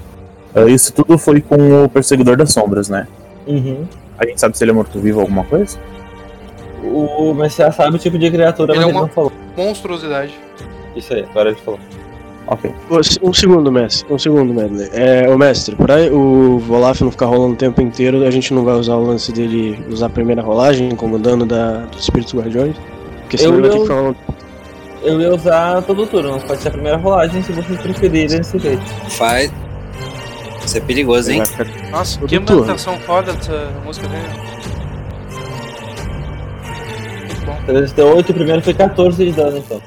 Isso 0.67 0.93
tudo 0.93 1.17
foi 1.19 1.41
com 1.41 1.85
o 1.85 1.89
Perseguidor 1.89 2.37
das 2.37 2.53
Sombras, 2.53 2.89
né? 2.89 3.07
Uhum. 3.47 3.87
A 4.19 4.27
gente 4.27 4.41
sabe 4.41 4.57
se 4.59 4.65
ele 4.65 4.71
é 4.73 4.75
morto-vivo 4.75 5.19
ou 5.19 5.23
alguma 5.23 5.45
coisa? 5.45 5.79
O 6.83 7.33
Messias 7.35 7.75
sabe 7.77 7.97
o 7.97 7.99
tipo 7.99 8.19
de 8.19 8.31
criatura, 8.31 8.73
Ele 8.73 8.79
mas 8.81 8.87
é 8.87 8.91
ele 8.91 8.99
uma- 8.99 9.07
não 9.07 9.13
falou. 9.13 9.33
Monstruosidade. 9.57 10.35
Isso 10.97 11.13
aí, 11.13 11.23
agora 11.31 11.51
ele 11.51 11.59
falou. 11.61 11.79
Ok. 12.51 12.75
Um 13.23 13.33
segundo, 13.33 13.71
mestre. 13.71 14.11
Um 14.11 14.19
segundo, 14.19 14.55
Medley. 14.55 14.89
É, 14.93 15.29
ô 15.29 15.37
mestre, 15.37 15.77
pra 15.77 15.97
o 16.11 16.59
Volaf 16.59 17.03
não 17.03 17.11
ficar 17.11 17.27
rolando 17.27 17.53
o 17.53 17.57
tempo 17.57 17.81
inteiro, 17.83 18.27
a 18.27 18.31
gente 18.31 18.55
não 18.55 18.65
vai 18.65 18.75
usar 18.75 18.95
o 18.95 19.05
lance 19.05 19.31
dele 19.33 19.79
usar 19.91 20.07
a 20.07 20.09
primeira 20.11 20.41
rolagem 20.41 20.91
como 20.97 21.19
dano 21.19 21.45
da, 21.45 21.81
dos 21.81 22.01
Espíritos 22.05 22.33
Guardiões? 22.35 22.75
Porque 23.21 23.37
senão 23.37 23.53
Eu- 23.55 23.59
ele 23.59 23.69
vai 23.69 23.71
ter 23.71 23.77
eu- 23.77 23.81
que 23.83 23.87
ficar 23.89 24.01
rolando. 24.01 24.17
Eu 25.03 25.21
ia 25.21 25.35
usar 25.35 25.83
todo 25.83 26.03
o 26.03 26.07
turno, 26.07 26.33
mas 26.33 26.43
pode 26.45 26.61
ser 26.63 26.69
a 26.69 26.71
primeira 26.73 26.97
rolagem 26.97 27.43
se 27.43 27.53
vocês 27.53 27.81
preferirem 27.81 28.39
desse 28.39 28.59
jeito. 28.59 28.83
Faz. 29.11 29.53
Isso 30.65 30.77
é 30.79 30.81
perigoso, 30.81 31.31
hein? 31.31 31.43
Nossa, 31.91 32.19
Todo 32.19 32.29
que 32.29 32.37
ambientação 32.37 32.97
foda 33.01 33.33
dessa 33.35 33.71
música 33.85 34.09
dele. 34.09 34.23
Muito 37.27 37.47
bom. 37.47 37.57
3 37.67 37.93
de 37.93 38.03
8, 38.03 38.31
o 38.31 38.35
primeiro 38.35 38.63
foi 38.63 38.75
14 38.75 39.25
de 39.25 39.33
dano, 39.33 39.59
então. 39.59 39.81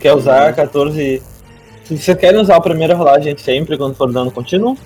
Quer 0.00 0.12
usar 0.14 0.52
14. 0.52 1.22
Se 1.84 1.96
vocês 1.98 2.18
querem 2.18 2.40
usar 2.40 2.56
a 2.56 2.60
primeira 2.60 2.94
rolagem 2.94 3.36
sempre 3.36 3.76
quando 3.76 3.94
for 3.94 4.10
dano 4.12 4.30
contínuo, 4.30 4.76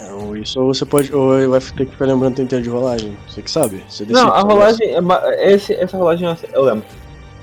É, 0.00 0.12
ou 0.12 0.36
isso, 0.36 0.60
ou 0.60 0.74
você 0.74 0.84
pode. 0.84 1.14
Ou 1.14 1.48
vai 1.50 1.60
ter 1.60 1.86
que 1.86 1.92
ficar 1.92 2.06
lembrando 2.06 2.32
o 2.32 2.36
tempo 2.36 2.42
inteiro 2.46 2.64
de 2.64 2.70
rolagem. 2.70 3.16
Você 3.28 3.40
que 3.42 3.50
sabe. 3.50 3.82
Você 3.88 4.04
decide, 4.04 4.12
Não, 4.26 4.32
a 4.34 4.40
rolagem. 4.40 4.90
é 4.94 5.00
ma- 5.00 5.22
Esse, 5.38 5.72
essa 5.74 5.96
rolagem 5.96 6.28
eu- 6.28 6.36
eu 6.52 6.62
lembro. 6.64 6.84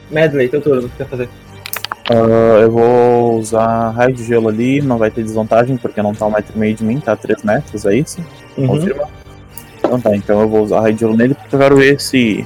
Medley, 0.09 0.49
teu 0.49 0.61
turno, 0.61 0.81
o 0.85 0.89
que 0.89 0.97
você 0.97 1.03
quer 1.03 1.09
fazer? 1.09 1.29
Ah, 2.09 2.59
eu 2.59 2.69
vou 2.71 3.39
usar 3.39 3.91
raio 3.91 4.13
de 4.13 4.23
gelo 4.25 4.49
ali, 4.49 4.81
não 4.81 4.97
vai 4.97 5.09
ter 5.09 5.23
desvantagem 5.23 5.77
porque 5.77 6.01
não 6.01 6.13
tá 6.13 6.25
um 6.25 6.31
metro 6.31 6.51
e 6.53 6.59
meio 6.59 6.75
de 6.75 6.83
mim, 6.83 6.99
tá 6.99 7.13
a 7.13 7.15
3 7.15 7.41
metros, 7.43 7.85
é 7.85 7.95
isso? 7.95 8.19
Uhum. 8.57 8.67
Confirma? 8.67 9.07
Então 9.77 9.99
tá, 10.01 10.13
então 10.15 10.41
eu 10.41 10.49
vou 10.49 10.61
usar 10.63 10.81
raio 10.81 10.93
de 10.93 10.99
gelo 10.99 11.15
nele 11.15 11.33
porque 11.35 11.55
eu 11.55 11.59
quero 11.59 11.77
ver 11.77 12.01
se. 12.01 12.45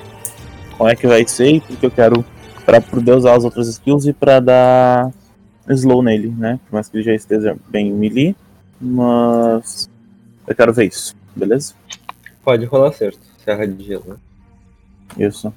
como 0.78 0.88
é 0.89 0.95
que 0.95 1.08
vai 1.08 1.26
ser 1.28 1.47
e 1.56 1.60
porque 1.62 1.86
eu 1.88 1.91
quero. 1.91 2.24
pra 2.66 2.80
poder 2.82 3.14
usar 3.16 3.36
as 3.36 3.43
outras 3.43 3.68
skills 3.68 4.06
e 4.08 4.14
pra 4.14 4.39
dar 4.39 5.12
slow 5.74 6.01
nele, 6.03 6.30
né? 6.30 6.59
Por 6.66 6.76
mais 6.76 6.88
que 6.89 6.97
ele 6.97 7.03
já 7.03 7.13
esteja 7.13 7.57
bem 7.68 7.91
melee, 7.91 8.36
mas. 8.80 9.89
eu 10.47 10.55
quero 10.55 10.74
ver 10.74 10.86
isso, 10.86 11.16
beleza? 11.36 11.74
Pode 12.43 12.66
rolar 12.66 12.91
certo. 12.93 13.20
Serra 13.43 13.66
de 13.68 13.84
gelo, 13.84 14.05
né? 14.07 15.26
Isso. 15.26 15.53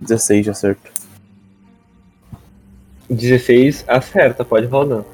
Dezesseis 0.00 0.44
de 0.44 0.50
acerto. 0.50 0.90
16 3.10 3.84
acerta, 3.88 4.44
pode 4.44 4.66
rolar 4.66 4.84
dano. 4.88 5.06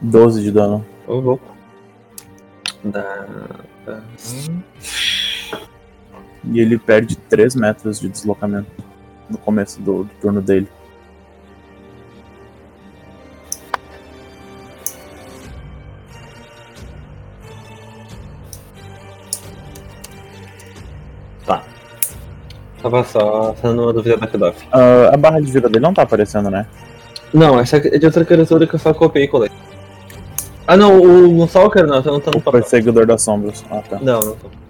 12 0.00 0.42
de 0.42 0.52
dano. 0.52 0.86
Ô 1.06 1.14
louco. 1.14 1.56
Dá. 2.84 3.26
dá- 3.86 4.02
E 6.50 6.60
ele 6.60 6.78
perde 6.78 7.16
3 7.16 7.54
metros 7.56 8.00
de 8.00 8.08
deslocamento 8.08 8.70
no 9.28 9.38
começo 9.38 9.80
do, 9.82 10.04
do 10.04 10.10
turno 10.20 10.40
dele. 10.40 10.68
Tava 22.82 23.02
só 23.02 23.54
sendo 23.60 23.82
uma 23.82 23.92
dúvida 23.92 24.16
da 24.16 24.26
Kedoff. 24.26 24.64
Ah, 24.70 25.10
a 25.12 25.16
barra 25.16 25.40
de 25.40 25.50
vida 25.50 25.68
dele 25.68 25.80
não 25.82 25.92
tá 25.92 26.02
aparecendo, 26.02 26.50
né? 26.50 26.66
Não, 27.34 27.58
essa 27.58 27.78
é 27.78 27.98
de 27.98 28.06
outra 28.06 28.24
criatura 28.24 28.66
que 28.66 28.74
eu 28.74 28.78
só 28.78 28.94
copiei 28.94 29.24
e 29.24 29.28
colei. 29.28 29.50
Ah 30.66 30.76
não, 30.76 31.00
o 31.00 31.28
Gonçalker 31.34 31.86
não, 31.86 31.98
então 31.98 32.12
não 32.12 32.20
tá 32.20 32.30
no 32.30 32.38
O 32.38 32.40
papel. 32.40 32.60
perseguidor 32.60 33.06
das 33.06 33.22
sombras. 33.22 33.64
Ah, 33.70 33.82
tá. 33.88 33.98
Não, 34.00 34.20
não 34.20 34.36
tô. 34.36 34.65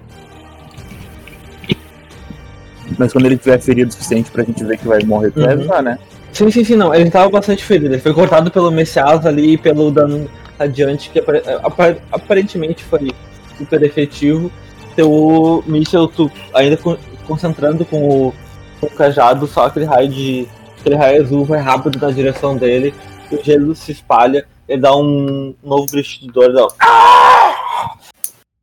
Mas 2.99 3.13
quando 3.13 3.27
ele 3.27 3.37
tiver 3.37 3.61
ferido 3.61 3.91
o 3.91 3.93
suficiente 3.93 4.31
pra 4.31 4.43
gente 4.45 4.65
ver 4.65 4.79
que 4.79 4.87
vai 4.89 5.03
morrer, 5.05 5.31
tu 5.31 5.41
vai 5.41 5.49
Uhum. 5.55 5.61
avisar, 5.61 5.83
né? 5.83 5.99
Sim, 6.33 6.51
sim, 6.51 6.65
sim, 6.65 6.77
não. 6.77 6.95
Ele 6.95 7.11
tava 7.11 7.29
bastante 7.31 7.65
ferido. 7.65 7.95
Ele 7.95 8.01
foi 8.01 8.13
cortado 8.15 8.51
pelo 8.51 8.71
Messias 8.71 9.25
ali 9.27 9.53
e 9.55 9.59
pelo 9.59 9.91
dano 9.91 10.29
adiante, 10.59 11.11
que 11.11 11.19
apare- 11.19 11.43
apa- 11.63 11.97
aparentemente 12.13 12.85
foi 12.85 13.11
super 13.59 13.83
efetivo. 13.83 14.51
Teu 14.95 15.63
míssel, 15.67 16.09
tu 16.09 16.31
ainda 16.55 16.77
con- 16.77 16.97
concentrando 17.27 17.85
com 17.85 18.29
o, 18.29 18.35
com 18.81 18.87
o 18.87 18.91
cajado, 18.91 19.47
só 19.47 19.67
aquele 19.67 19.85
raio 19.85 20.09
de. 20.09 20.47
aquele 20.81 20.95
raio 20.97 21.23
azul 21.23 21.45
vai 21.45 21.61
rápido 21.61 21.99
na 21.99 22.11
direção 22.11 22.57
dele, 22.57 22.95
o 23.31 23.43
gelo 23.43 23.75
se 23.75 23.93
espalha, 23.93 24.47
ele 24.69 24.81
dá 24.81 24.97
um 24.97 25.55
novo 25.63 25.85
grito 25.87 26.21
de 26.21 26.29
dor, 26.29 26.53
dá 26.53 26.65
um. 26.65 26.69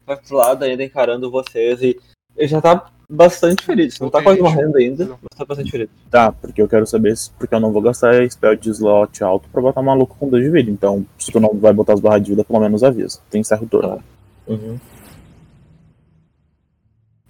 Vai 0.06 0.18
pro 0.18 0.38
lado 0.38 0.64
ainda 0.64 0.84
encarando 0.84 1.30
vocês 1.32 1.82
e 1.82 1.98
ele 2.36 2.48
já 2.48 2.60
tá 2.62 2.86
bastante 3.10 3.66
ferido. 3.66 3.92
Você 3.92 4.04
não 4.04 4.10
tá 4.10 4.22
quase 4.22 4.42
morrendo 4.42 4.78
ainda, 4.78 5.06
mas 5.06 5.38
tá 5.38 5.46
bastante 5.46 5.72
ferido. 5.72 5.92
Tá, 6.10 6.32
porque 6.32 6.62
eu 6.62 6.68
quero 6.68 6.86
saber 6.86 7.16
se. 7.16 7.32
Porque 7.32 7.54
eu 7.54 7.60
não 7.60 7.72
vou 7.72 7.82
gastar 7.82 8.30
spell 8.30 8.56
de 8.56 8.70
slot 8.70 9.24
alto 9.24 9.50
pra 9.50 9.62
botar 9.62 9.82
um 9.82 9.86
maluco 9.86 10.16
com 10.20 10.30
2 10.30 10.44
de 10.44 10.50
vida. 10.50 10.72
Então, 10.72 11.06
se 11.18 11.32
tu 11.32 11.40
não 11.40 11.58
vai 11.58 11.74
botar 11.74 11.94
as 11.94 12.00
barras 12.00 12.22
de 12.22 12.32
vida, 12.32 12.44
pelo 12.44 12.60
menos 12.60 12.84
avisa. 12.84 13.20
Tem 13.30 13.42
encerra 13.42 13.64
o 13.64 13.68
turno. 13.68 14.04
Uhum. 14.48 14.80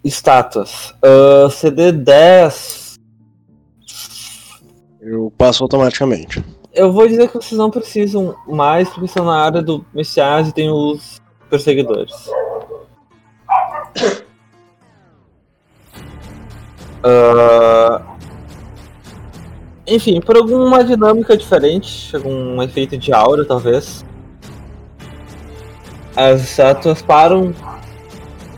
Estátuas. 0.04 0.94
Ah, 1.02 1.50
CD 1.50 1.92
10. 1.92 2.96
Eu 5.02 5.34
passo 5.38 5.64
automaticamente. 5.64 6.44
Eu 6.74 6.92
vou 6.92 7.08
dizer 7.08 7.28
que 7.28 7.36
vocês 7.36 7.58
não 7.58 7.70
precisam 7.70 8.36
mais, 8.48 8.90
porque 8.90 9.06
estão 9.06 9.26
na 9.26 9.38
área 9.38 9.62
do 9.62 9.86
Messias 9.94 10.48
e 10.48 10.54
tem 10.54 10.72
os 10.72 11.22
perseguidores. 11.50 12.14
Ah, 17.04 18.02
Enfim, 19.86 20.22
por 20.22 20.38
alguma 20.38 20.84
dinâmica 20.84 21.36
diferente, 21.36 22.16
algum 22.16 22.62
efeito 22.64 22.98
de 22.98 23.14
aura, 23.14 23.46
talvez. 23.46 24.06
As 26.16 26.42
estátuas 26.42 27.02
param 27.02 27.54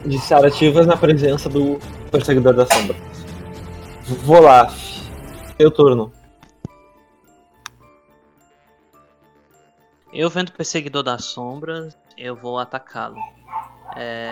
de 0.05 0.17
estar 0.17 0.45
ativas 0.45 0.85
na 0.85 0.95
presença 0.95 1.49
do 1.49 1.79
perseguidor 2.11 2.53
da 2.53 2.65
sombra. 2.67 2.95
Volaf, 4.23 4.77
seu 5.57 5.71
turno. 5.71 6.11
Eu 10.13 10.29
vendo 10.29 10.49
o 10.49 10.53
perseguidor 10.53 11.01
das 11.03 11.25
sombras, 11.25 11.97
eu 12.17 12.35
vou 12.35 12.59
atacá-lo. 12.59 13.17
É... 13.97 14.31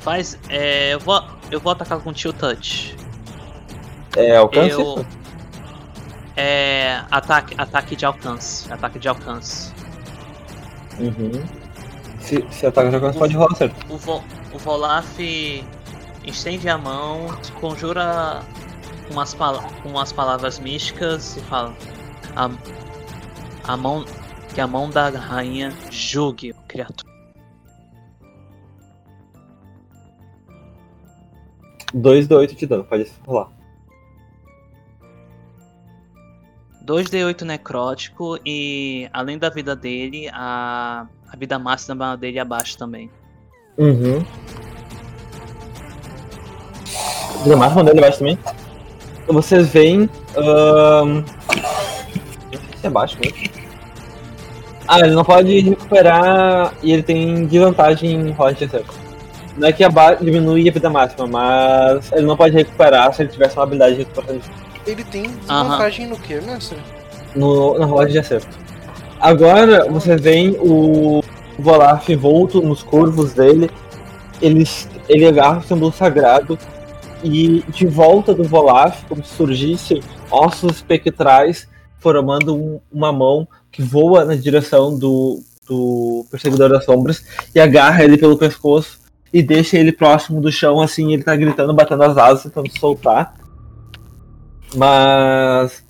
Faz. 0.00 0.38
É... 0.48 0.94
Eu 0.94 1.00
vou. 1.00 1.22
Eu 1.50 1.60
vou 1.60 1.72
atacá-lo 1.72 2.00
com 2.00 2.12
Tilt 2.12 2.36
Touch. 2.36 2.96
É, 4.16 4.36
alcance? 4.36 4.70
Eu. 4.70 5.06
É. 6.36 7.02
Ataque, 7.10 7.54
ataque 7.58 7.96
de 7.96 8.04
alcance. 8.04 8.72
Ataque 8.72 8.98
de 8.98 9.08
alcance. 9.08 9.72
Uhum. 10.98 11.44
Se, 12.20 12.44
se 12.50 12.66
ataca 12.66 12.90
de 12.90 12.96
alcance, 12.96 13.18
pode 13.18 13.34
rolar 13.34 13.54
certo. 13.56 13.92
O, 13.92 13.96
Vo, 13.96 14.22
o 14.52 14.58
Volaf 14.58 15.18
estende 16.24 16.68
a 16.68 16.76
mão, 16.76 17.26
conjura 17.60 18.42
umas, 19.10 19.34
pala 19.34 19.64
umas 19.84 20.12
palavras 20.12 20.58
místicas 20.58 21.36
e 21.36 21.40
fala. 21.40 21.74
A, 22.36 22.50
a 23.64 23.76
mão. 23.76 24.04
Que 24.54 24.60
a 24.60 24.66
mão 24.66 24.90
da 24.90 25.08
rainha 25.10 25.72
julgue 25.90 26.50
o 26.50 26.54
criatura. 26.66 27.09
2 31.92 32.26
de 32.26 32.34
8 32.34 32.54
de 32.54 32.66
dano, 32.66 32.84
pode 32.84 33.10
rolar. 33.26 33.48
2d8 36.84 37.42
necrótico 37.42 38.38
e 38.44 39.08
além 39.12 39.38
da 39.38 39.48
vida 39.48 39.76
dele, 39.76 40.28
a, 40.32 41.06
a 41.28 41.36
vida 41.36 41.58
máxima 41.58 42.16
dele 42.16 42.38
abaixa 42.38 42.76
também. 42.76 43.08
Uhum. 43.78 44.24
Vida 47.44 47.56
máxima 47.56 47.84
dele 47.84 47.98
abaixo 48.00 48.18
também. 48.18 48.38
Vocês 49.28 49.68
veem. 49.68 50.10
sei 52.60 52.76
se 52.80 52.86
é 52.86 52.90
baixo 52.90 53.16
mesmo. 53.20 53.38
Ah, 54.88 54.98
ele 55.00 55.14
não 55.14 55.24
pode 55.24 55.60
recuperar 55.60 56.74
e 56.82 56.92
ele 56.92 57.02
tem 57.04 57.46
desvantagem 57.46 58.10
em 58.10 58.30
rola 58.32 58.52
de 58.52 58.64
acerto. 58.64 58.92
Não 59.56 59.68
é 59.68 59.72
que 59.72 59.82
aba- 59.84 60.14
diminui 60.14 60.68
a 60.68 60.72
vida 60.72 60.88
máxima, 60.88 61.26
mas 61.26 62.10
ele 62.12 62.26
não 62.26 62.36
pode 62.36 62.54
recuperar 62.54 63.12
se 63.12 63.22
ele 63.22 63.30
tivesse 63.30 63.56
uma 63.56 63.64
habilidade 63.64 63.92
de 63.96 63.98
recuperação 64.02 64.40
Ele 64.86 65.04
tem 65.04 65.22
desvantagem 65.22 66.06
no 66.06 66.16
que, 66.18 66.40
mestre? 66.40 66.78
no, 67.34 67.78
na 67.78 67.84
rolagem 67.84 68.12
de 68.12 68.18
acerto. 68.18 68.48
Agora 69.20 69.86
você 69.90 70.16
vem 70.16 70.56
o 70.60 71.20
Volaf 71.58 72.08
volto 72.16 72.62
nos 72.62 72.82
curvos 72.82 73.34
dele, 73.34 73.70
ele, 74.40 74.64
ele 75.08 75.26
agarra 75.26 75.58
o 75.58 75.62
símbolo 75.62 75.92
sagrado 75.92 76.58
e 77.22 77.62
de 77.68 77.86
volta 77.86 78.32
do 78.34 78.44
Volaf, 78.44 79.04
como 79.08 79.22
se 79.22 79.34
surgissem 79.34 80.02
ossos 80.30 80.76
espectrais 80.76 81.68
formando 81.98 82.56
um- 82.56 82.80
uma 82.90 83.12
mão 83.12 83.46
que 83.70 83.82
voa 83.82 84.24
na 84.24 84.34
direção 84.34 84.98
do, 84.98 85.42
do 85.68 86.24
Perseguidor 86.30 86.70
das 86.70 86.84
Sombras 86.86 87.22
e 87.54 87.60
agarra 87.60 88.02
ele 88.02 88.16
pelo 88.16 88.38
pescoço 88.38 88.98
e 89.32 89.42
deixa 89.42 89.78
ele 89.78 89.92
próximo 89.92 90.40
do 90.40 90.50
chão, 90.50 90.80
assim, 90.80 91.12
ele 91.12 91.22
tá 91.22 91.36
gritando, 91.36 91.72
batendo 91.72 92.02
as 92.02 92.16
asas, 92.16 92.42
tentando 92.44 92.70
soltar. 92.78 93.34
Mas 94.74 95.84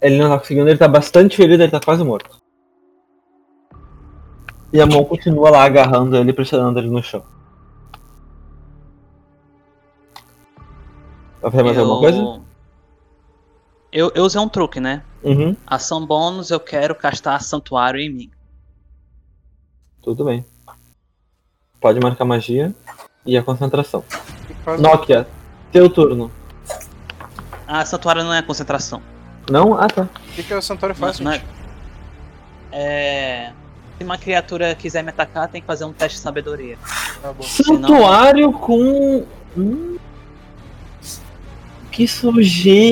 ele 0.00 0.18
não 0.18 0.28
tá 0.28 0.38
conseguindo, 0.38 0.68
ele 0.68 0.78
tá 0.78 0.88
bastante 0.88 1.36
ferido, 1.36 1.62
ele 1.62 1.72
tá 1.72 1.80
quase 1.80 2.04
morto. 2.04 2.40
E 4.72 4.80
a 4.80 4.86
mão 4.86 5.04
continua 5.04 5.50
lá 5.50 5.64
agarrando 5.64 6.16
ele, 6.16 6.32
pressionando 6.32 6.78
ele 6.78 6.90
no 6.90 7.02
chão. 7.02 7.22
Vai 11.40 11.50
fazer 11.50 11.62
mais 11.62 11.78
alguma 11.78 12.00
coisa? 12.00 12.42
Eu, 13.92 14.12
eu 14.14 14.24
usei 14.24 14.40
um 14.40 14.48
truque, 14.48 14.80
né? 14.80 15.02
Uhum, 15.22 15.56
Ação 15.66 16.04
bônus, 16.04 16.50
eu 16.50 16.60
quero 16.60 16.94
castar 16.94 17.42
santuário 17.42 17.98
em 18.00 18.10
mim. 18.10 18.30
tudo 20.02 20.24
bem. 20.24 20.44
Pode 21.86 22.00
marcar 22.00 22.24
magia 22.24 22.74
e 23.24 23.36
a 23.38 23.42
concentração. 23.44 24.02
Faz- 24.64 24.80
Nokia, 24.80 25.24
teu 25.70 25.88
turno. 25.88 26.32
Ah, 27.64 27.84
santuário 27.84 28.24
não 28.24 28.34
é 28.34 28.42
concentração. 28.42 29.00
Não? 29.48 29.80
Ah, 29.80 29.86
tá. 29.86 30.02
O 30.02 30.08
que, 30.34 30.42
que 30.42 30.52
o 30.52 30.60
Santuário 30.60 30.96
faz, 30.96 31.20
Não- 31.20 31.26
não 31.30 31.32
é-? 31.38 31.42
É. 32.72 33.52
Se 33.96 34.02
uma 34.04 34.18
criatura 34.18 34.74
quiser 34.74 35.04
me 35.04 35.10
atacar, 35.10 35.46
tem 35.46 35.60
que 35.60 35.66
fazer 35.68 35.84
um 35.84 35.92
teste 35.92 36.18
de 36.18 36.22
sabedoria. 36.24 36.76
Tá. 37.22 37.32
Santuário 37.42 38.50
com. 38.52 39.24
Hum, 39.56 39.96
que 41.92 42.08
sujeira! 42.08 42.90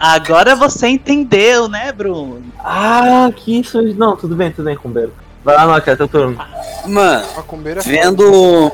Agora 0.00 0.56
você 0.56 0.88
entendeu, 0.88 1.68
né, 1.68 1.92
Bruno? 1.92 2.42
Ah, 2.58 3.30
que 3.36 3.62
sujeira. 3.62 3.98
Não, 3.98 4.16
tudo 4.16 4.34
bem, 4.34 4.50
tudo 4.50 4.64
bem, 4.64 4.76
Cumbeiro. 4.78 5.12
Vai 5.44 5.56
lá, 5.56 5.66
Nokia, 5.66 5.96
teu 5.96 6.08
turno. 6.08 6.38
Mano, 6.86 7.24
é 7.24 7.80
vendo. 7.80 8.72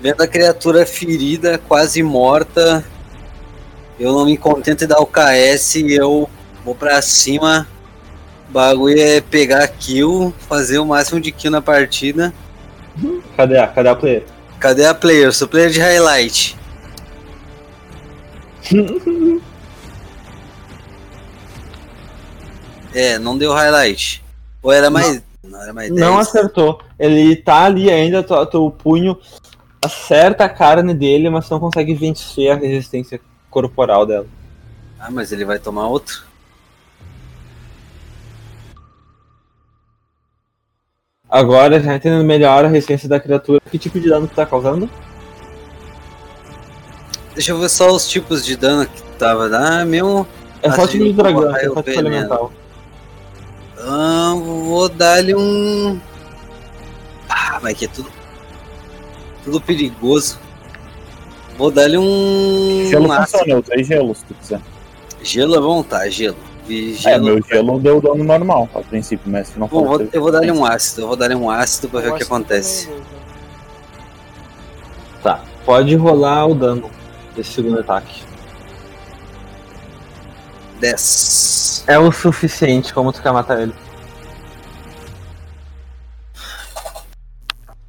Vendo 0.00 0.20
a 0.22 0.28
criatura 0.28 0.86
ferida, 0.86 1.58
quase 1.58 2.02
morta, 2.02 2.84
eu 3.98 4.12
não 4.12 4.24
me 4.24 4.36
contento 4.36 4.84
em 4.84 4.86
dar 4.86 5.00
o 5.00 5.06
KS 5.06 5.76
e 5.76 5.94
eu 5.94 6.30
vou 6.64 6.74
pra 6.74 7.02
cima. 7.02 7.66
O 8.48 8.52
bagulho 8.52 9.00
é 9.00 9.20
pegar 9.20 9.66
kill, 9.66 10.32
fazer 10.48 10.78
o 10.78 10.86
máximo 10.86 11.20
de 11.20 11.32
kill 11.32 11.50
na 11.50 11.60
partida. 11.60 12.32
Cadê 13.36 13.58
a, 13.58 13.66
cadê 13.66 13.88
a 13.88 13.96
player? 13.96 14.24
Cadê 14.60 14.86
a 14.86 14.94
player? 14.94 15.24
Eu 15.26 15.32
sou 15.32 15.48
player 15.48 15.70
de 15.70 15.80
highlight. 15.80 16.56
É, 22.94 23.18
não 23.18 23.36
deu 23.36 23.52
highlight. 23.52 24.24
Ou 24.62 24.72
era 24.72 24.90
mais. 24.90 25.06
Não, 25.14 25.22
era 25.56 25.72
mais 25.72 25.88
10. 25.88 26.00
Não 26.00 26.18
acertou. 26.18 26.80
Ele 26.98 27.36
tá 27.36 27.64
ali 27.64 27.90
ainda, 27.90 28.22
teu, 28.22 28.44
teu 28.46 28.70
punho 28.70 29.16
acerta 29.82 30.44
a 30.44 30.48
carne 30.48 30.92
dele, 30.92 31.30
mas 31.30 31.48
não 31.48 31.60
consegue 31.60 31.94
vencer 31.94 32.50
a 32.50 32.56
resistência 32.56 33.20
corporal 33.50 34.04
dela. 34.04 34.26
Ah, 34.98 35.10
mas 35.10 35.30
ele 35.32 35.44
vai 35.44 35.58
tomar 35.58 35.86
outro? 35.88 36.26
Agora, 41.30 41.78
já 41.80 41.94
entendendo 41.94 42.24
melhor 42.24 42.64
a 42.64 42.68
resistência 42.68 43.08
da 43.08 43.20
criatura, 43.20 43.60
que 43.70 43.78
tipo 43.78 44.00
de 44.00 44.08
dano 44.08 44.26
que 44.26 44.34
tá 44.34 44.46
causando? 44.46 44.88
Deixa 47.34 47.52
eu 47.52 47.58
ver 47.60 47.68
só 47.68 47.94
os 47.94 48.08
tipos 48.08 48.44
de 48.44 48.56
dano 48.56 48.86
que 48.86 49.02
tava. 49.18 49.46
Ah, 49.54 49.84
mesmo. 49.84 50.26
É 50.62 50.72
só 50.72 50.82
Ah, 50.82 50.88
tipo 50.88 51.04
de 51.04 51.12
dragão, 51.12 51.54
é 51.54 51.68
só 51.68 51.82
tipo 51.82 52.00
elemental. 52.00 52.52
Ah, 53.80 54.34
vou 54.36 54.88
dar-lhe 54.88 55.34
um. 55.34 55.98
Ah, 57.28 57.58
mas 57.62 57.76
que 57.76 57.84
é 57.84 57.88
tudo. 57.88 58.10
Tudo 59.44 59.60
perigoso. 59.60 60.38
Vou 61.56 61.70
dar-lhe 61.70 61.96
um. 61.98 62.86
Gelo 62.88 63.10
ácido. 63.12 63.38
funciona, 63.38 63.52
eu 63.52 63.60
usei 63.64 63.84
gelo 63.84 64.14
se 64.14 64.24
tu 64.24 64.34
quiser. 64.34 64.60
Gelo 65.22 65.56
é 65.56 65.60
bom, 65.60 65.82
tá? 65.82 66.08
Gelo. 66.08 66.36
É, 66.68 66.92
gelo. 66.92 67.24
meu 67.24 67.42
gelo 67.42 67.80
deu 67.80 68.00
dano 68.00 68.22
normal, 68.22 68.68
a 68.74 68.80
princípio, 68.80 69.30
mas 69.30 69.48
se 69.48 69.58
não 69.58 69.66
Bom, 69.68 69.84
vou- 69.86 70.08
eu 70.12 70.20
vou 70.20 70.30
dar-lhe 70.30 70.52
um 70.52 70.64
ácido. 70.66 71.02
Eu 71.02 71.06
vou 71.08 71.16
dar-lhe 71.16 71.34
um 71.34 71.50
ácido 71.50 71.88
pra 71.88 72.00
ver 72.00 72.12
o 72.12 72.16
que 72.16 72.22
acontece. 72.24 72.90
Tá, 75.22 75.40
pode 75.64 75.94
rolar 75.96 76.46
o 76.46 76.54
dano 76.54 76.90
desse 77.34 77.52
segundo 77.52 77.80
ataque. 77.80 78.22
10. 80.78 81.84
É 81.86 81.98
o 81.98 82.10
suficiente 82.12 82.92
como 82.94 83.12
tu 83.12 83.20
quer 83.22 83.32
matar 83.32 83.60
ele. 83.60 83.74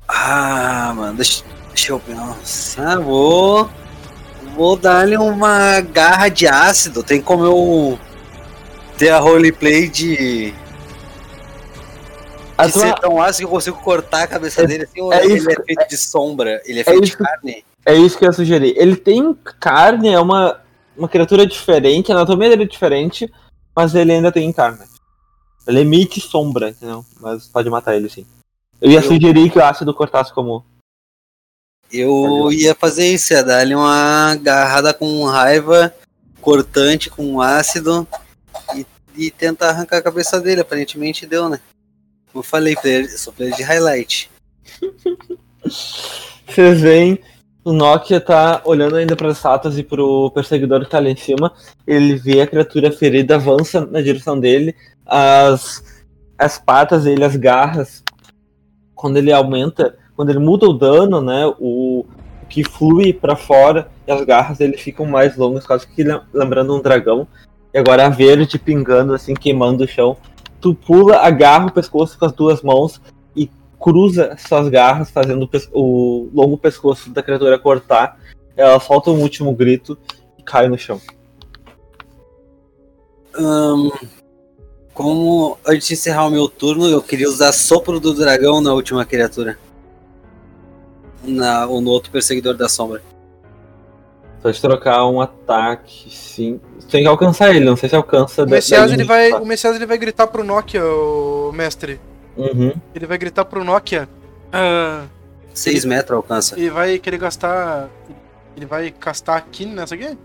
Ah, 0.07 0.93
mano, 0.95 1.15
deixa, 1.15 1.43
deixa 1.69 1.91
eu 1.93 1.99
pensar. 1.99 2.99
Vou. 2.99 3.69
Vou 4.55 4.75
dar-lhe 4.75 5.17
uma 5.17 5.79
garra 5.81 6.27
de 6.29 6.47
ácido. 6.47 7.03
Tem 7.03 7.21
como 7.21 7.45
eu 7.45 7.99
ter 8.97 9.09
a 9.09 9.19
roleplay 9.19 9.87
de. 9.87 10.53
A 12.57 12.67
de 12.67 12.73
tua- 12.73 12.81
ser 12.81 12.95
tão 12.95 13.21
ácido 13.21 13.37
que 13.37 13.45
eu 13.45 13.49
consigo 13.55 13.77
cortar 13.77 14.23
a 14.23 14.27
cabeça 14.27 14.61
É- 14.63 14.67
dele 14.67 14.83
assim, 14.83 14.99
ou 15.01 15.13
é 15.13 15.23
ele 15.23 15.35
isso- 15.35 15.49
é 15.49 15.55
feito 15.63 15.87
de 15.87 15.97
sombra? 15.97 16.61
Ele 16.65 16.81
é 16.81 16.83
feito 16.83 17.01
de 17.01 17.07
isso- 17.09 17.17
carne? 17.17 17.65
É 17.85 17.93
isso 17.93 18.17
que 18.17 18.25
eu 18.25 18.29
ia 18.29 18.33
sugerir. 18.33 18.73
Ele 18.77 18.95
tem 18.97 19.33
carne, 19.59 20.09
é 20.09 20.19
uma, 20.19 20.59
uma 20.99 21.07
criatura 21.09 21.47
diferente, 21.47 22.11
a 22.11 22.15
anatomia 22.15 22.49
dele 22.49 22.63
é 22.63 22.67
diferente, 22.67 23.31
mas 23.75 23.95
ele 23.95 24.11
ainda 24.11 24.31
tem 24.31 24.51
carne. 24.51 24.85
Ele 25.65 25.79
emite 25.79 26.19
sombra, 26.19 26.69
entendeu? 26.69 27.05
Mas 27.19 27.47
pode 27.47 27.69
matar 27.69 27.95
ele 27.95 28.09
sim. 28.09 28.25
Eu 28.81 28.91
ia 28.91 28.99
Eu- 28.99 29.03
sugerir 29.03 29.49
que 29.51 29.57
o 29.57 29.63
ácido 29.63 29.93
cortasse 29.93 30.33
como. 30.33 30.63
Eu 31.91 32.51
ia 32.51 32.75
fazer 32.75 33.11
isso, 33.11 33.33
ia 33.33 33.43
dar-lhe 33.43 33.73
uma 33.73 34.31
agarrada 34.31 34.93
com 34.93 35.25
raiva, 35.25 35.93
cortante 36.39 37.09
com 37.09 37.41
ácido 37.41 38.07
e, 38.75 38.85
e 39.15 39.31
tentar 39.31 39.69
arrancar 39.69 39.97
a 39.97 40.01
cabeça 40.03 40.39
dele. 40.39 40.61
Aparentemente 40.61 41.25
deu, 41.25 41.49
né? 41.49 41.59
Como 42.31 42.39
eu 42.39 42.43
falei, 42.43 42.75
player, 42.75 43.09
sou 43.17 43.33
player 43.33 43.55
de 43.55 43.63
highlight. 43.63 44.29
Vocês 46.47 46.81
veem, 46.81 47.19
o 47.69 47.73
Nokia 47.73 48.19
tá 48.19 48.63
olhando 48.65 48.95
ainda 48.95 49.15
para 49.15 49.27
as 49.27 49.37
estátuas 49.37 49.77
e 49.77 49.83
pro 49.83 50.31
perseguidor 50.31 50.83
que 50.83 50.89
tá 50.89 50.97
ali 50.97 51.11
em 51.11 51.15
cima. 51.15 51.53
Ele 51.85 52.15
vê 52.15 52.41
a 52.41 52.47
criatura 52.47 52.91
ferida, 52.91 53.35
avança 53.35 53.85
na 53.85 54.01
direção 54.01 54.39
dele. 54.39 54.75
As, 55.05 55.83
as 56.35 56.57
patas 56.57 57.03
dele, 57.03 57.23
as 57.23 57.35
garras, 57.35 58.03
quando 58.95 59.17
ele 59.17 59.31
aumenta, 59.31 59.95
quando 60.15 60.31
ele 60.31 60.39
muda 60.39 60.67
o 60.67 60.73
dano, 60.73 61.21
né? 61.21 61.45
O, 61.59 61.99
o 61.99 62.45
que 62.49 62.63
flui 62.63 63.13
para 63.13 63.35
fora 63.35 63.87
e 64.07 64.11
as 64.11 64.25
garras 64.25 64.57
dele 64.57 64.75
ficam 64.75 65.05
mais 65.05 65.37
longas, 65.37 65.67
quase 65.67 65.87
que 65.87 66.03
lem- 66.03 66.21
lembrando 66.33 66.75
um 66.75 66.81
dragão. 66.81 67.27
E 67.71 67.77
agora 67.77 68.07
a 68.07 68.09
verde 68.09 68.57
pingando, 68.57 69.13
assim, 69.13 69.35
queimando 69.35 69.83
o 69.83 69.87
chão. 69.87 70.17
Tu 70.59 70.73
pula, 70.73 71.17
agarra 71.17 71.67
o 71.67 71.71
pescoço 71.71 72.17
com 72.17 72.25
as 72.25 72.33
duas 72.33 72.63
mãos 72.63 72.99
cruza 73.79 74.35
suas 74.37 74.67
garras, 74.69 75.09
fazendo 75.09 75.49
o, 75.71 76.29
longo 76.33 76.57
pescoço 76.57 77.09
da 77.09 77.23
criatura 77.23 77.57
cortar. 77.57 78.19
Ela 78.55 78.79
solta 78.79 79.09
um 79.09 79.21
último 79.21 79.53
grito 79.53 79.97
e 80.37 80.43
cai 80.43 80.67
no 80.67 80.77
chão. 80.77 81.01
Ahn, 83.33 83.89
como 84.93 85.57
antes 85.65 85.87
de 85.87 85.93
encerrar 85.93 86.27
o 86.27 86.31
meu 86.31 86.49
turno, 86.49 86.87
eu 86.87 87.01
queria 87.01 87.29
usar 87.29 87.53
sopro 87.53 87.99
do 87.99 88.13
dragão 88.13 88.59
na 88.59 88.73
última 88.73 89.05
criatura. 89.05 89.57
Na, 91.23 91.65
ou 91.67 91.79
no 91.79 91.89
outro 91.89 92.11
perseguidor 92.11 92.55
da 92.55 92.67
sombra. 92.67 93.01
Pode 94.41 94.59
trocar 94.61 95.05
um 95.05 95.21
ataque, 95.21 96.09
sim. 96.09 96.59
Você 96.77 96.87
tem 96.87 97.03
que 97.03 97.09
alcançar 97.09 97.53
ele, 97.53 97.65
não 97.65 97.75
sei 97.75 97.89
se 97.89 97.95
alcança. 97.95 98.43
O 98.43 98.49
Messias, 98.49 98.91
ele 98.91 99.03
vai, 99.03 99.31
o 99.33 99.45
Messias 99.45 99.75
ele 99.75 99.85
vai 99.85 99.97
gritar 99.97 100.27
pro 100.27 100.43
Nokia, 100.43 100.83
o 100.83 101.51
mestre. 101.53 101.99
Uhum. 102.37 102.73
Ele 102.95 103.05
vai 103.05 103.17
gritar 103.17 103.45
pro 103.45 103.63
Nokia. 103.63 104.07
ah, 104.53 105.03
6 105.53 105.83
metros 105.85 106.15
alcança. 106.15 106.57
ele 106.57 106.69
vai 106.69 106.97
querer 106.99 107.17
gastar. 107.17 107.89
Ele 108.55 108.65
vai 108.65 108.91
castar 108.91 109.37
aqui 109.37 109.65
nessa 109.65 109.95
aqui? 109.95 110.17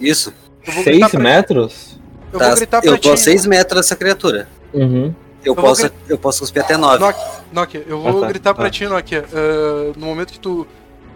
Isso. 0.00 0.32
Eu 0.66 0.72
vou 0.72 0.82
gritar 0.84 0.98
Seis 1.08 1.10
pra, 1.12 1.20
metros? 1.20 2.00
Eu 2.32 2.38
Tá, 2.38 2.46
vou 2.48 2.56
gritar 2.56 2.80
pra 2.82 2.90
eu 2.90 2.98
tô 2.98 3.12
a 3.12 3.16
ti. 3.16 3.20
6 3.20 3.46
metros 3.46 3.80
dessa 3.80 3.94
criatura. 3.96 4.48
Uhum. 4.72 5.14
Eu, 5.44 5.54
vou 5.54 5.62
posso, 5.64 5.90
eu 6.08 6.18
posso 6.18 6.40
cuspir 6.40 6.62
até 6.64 6.76
9. 6.76 6.98
Nokia, 7.04 7.22
Nokia, 7.52 7.84
eu 7.86 8.00
vou 8.00 8.18
Ah, 8.18 8.20
tá. 8.22 8.28
gritar 8.28 8.54
pra 8.54 8.66
Ah. 8.66 8.70
ti, 8.70 8.86
Nokia. 8.86 9.24
ah, 9.32 9.92
no 9.96 10.06
momento 10.06 10.32
que 10.32 10.40
tu 10.40 10.66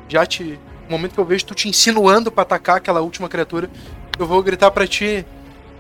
já 0.09 0.24
te. 0.26 0.59
No 0.89 0.93
momento 0.97 1.14
que 1.14 1.20
eu 1.20 1.24
vejo 1.24 1.45
tu 1.47 1.55
te 1.55 1.68
insinuando 1.68 2.30
pra 2.30 2.43
atacar 2.43 2.76
aquela 2.76 3.01
última 3.01 3.28
criatura, 3.28 3.68
eu 4.18 4.26
vou 4.26 4.43
gritar 4.43 4.70
pra 4.70 4.86
ti. 4.86 5.24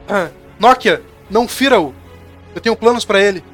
ah, 0.08 0.28
Nokia, 0.58 1.02
não 1.30 1.46
fira-o! 1.46 1.94
Eu 2.54 2.60
tenho 2.60 2.74
planos 2.74 3.04
pra 3.04 3.20
ele. 3.20 3.44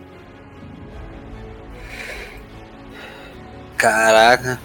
Caraca. 3.85 4.59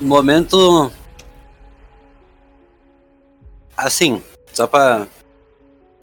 Momento. 0.00 0.90
Assim, 3.76 4.22
só 4.54 4.66
pra. 4.66 5.06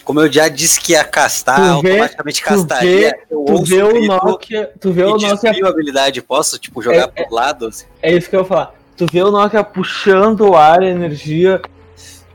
Como 0.03 0.21
eu 0.21 0.31
já 0.31 0.47
disse 0.47 0.79
que 0.79 0.91
ia 0.93 1.03
castar, 1.03 1.55
Tu 1.55 1.61
vê- 1.81 1.89
automaticamente 1.89 2.41
tu 2.41 2.45
castaria. 2.45 3.09
vê- 3.09 3.19
eu 3.31 3.45
Tu 3.45 3.63
vê 3.63 3.81
o 3.81 4.05
Nokia. 4.05 4.71
Tu 4.79 4.91
vê 4.91 5.03
o 5.05 5.17
Nokia. 5.17 5.65
a 5.65 5.69
habilidade. 5.69 6.21
Posso, 6.21 6.59
tipo, 6.59 6.83
jogar 6.83 7.07
pro 7.07 7.33
lado? 7.33 7.65
assim? 7.65 7.85
É 7.99 8.13
isso 8.13 8.29
que 8.29 8.35
eu 8.35 8.41
ia 8.41 8.45
falar. 8.45 8.75
Tu 8.95 9.07
vê 9.11 9.23
o 9.23 9.31
Nokia 9.31 9.63
puxando 9.63 10.41
o 10.49 10.55
ar, 10.55 10.83
a 10.83 10.85
energia 10.85 11.59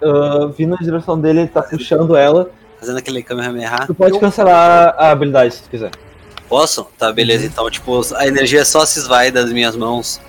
ah, 0.03 0.47
vindo 0.57 0.71
na 0.71 0.77
direção 0.79 1.21
dele, 1.21 1.43
ele 1.43 1.49
tá 1.49 1.63
puxando 1.63 2.17
ela. 2.17 2.51
Fazendo 2.81 2.99
aquele 2.99 3.23
Kamehameha. 3.23 3.87
Tu 3.87 3.95
pode 3.95 4.19
cancelar 4.19 4.97
a 4.99 5.13
habilidade 5.13 5.55
se 5.55 5.63
tu 5.63 5.71
quiser. 5.71 5.93
Posso? 6.55 6.87
Tá, 6.97 7.13
beleza. 7.13 7.45
Então, 7.45 7.69
tipo, 7.69 8.01
a 8.15 8.29
energia 8.29 8.65
só 8.65 8.87
se 8.87 9.01
esvai 9.01 9.33
das 9.33 9.51
minhas 9.51 9.75
mãos. 9.75 10.21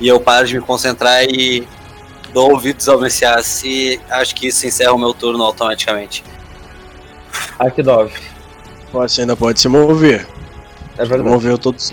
E 0.00 0.08
eu 0.08 0.18
paro 0.18 0.46
de 0.46 0.54
me 0.54 0.62
concentrar 0.62 1.22
e 1.24 1.68
dou 2.32 2.52
ouvidos 2.52 2.88
ao 2.88 2.98
Messias. 2.98 3.62
E 3.62 4.00
acho 4.08 4.34
que 4.34 4.46
isso 4.46 4.66
encerra 4.66 4.94
o 4.94 4.98
meu 4.98 5.12
turno 5.12 5.44
automaticamente. 5.44 6.24
Akidov. 7.58 8.10
Você 8.90 9.20
ainda 9.20 9.36
pode 9.36 9.60
se 9.60 9.68
mover. 9.68 10.26
É 10.96 11.04
verdade. 11.04 11.28
Moveu 11.28 11.58
todos. 11.58 11.92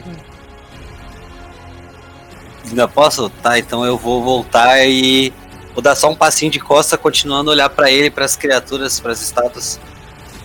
Ainda 2.66 2.88
posso? 2.88 3.30
Tá, 3.30 3.60
então 3.60 3.84
eu 3.86 3.98
vou 3.98 4.24
voltar 4.24 4.80
e 4.88 5.34
vou 5.74 5.84
dar 5.84 5.98
só 5.98 6.10
um 6.10 6.16
passinho 6.16 6.50
de 6.50 6.60
costa, 6.62 6.98
continuando 6.98 7.50
a 7.50 7.54
olhar 7.54 7.70
pra 7.70 7.92
ele, 7.92 8.10
pras 8.10 8.38
criaturas, 8.38 8.98
pras 9.02 9.22
estátuas. 9.22 9.78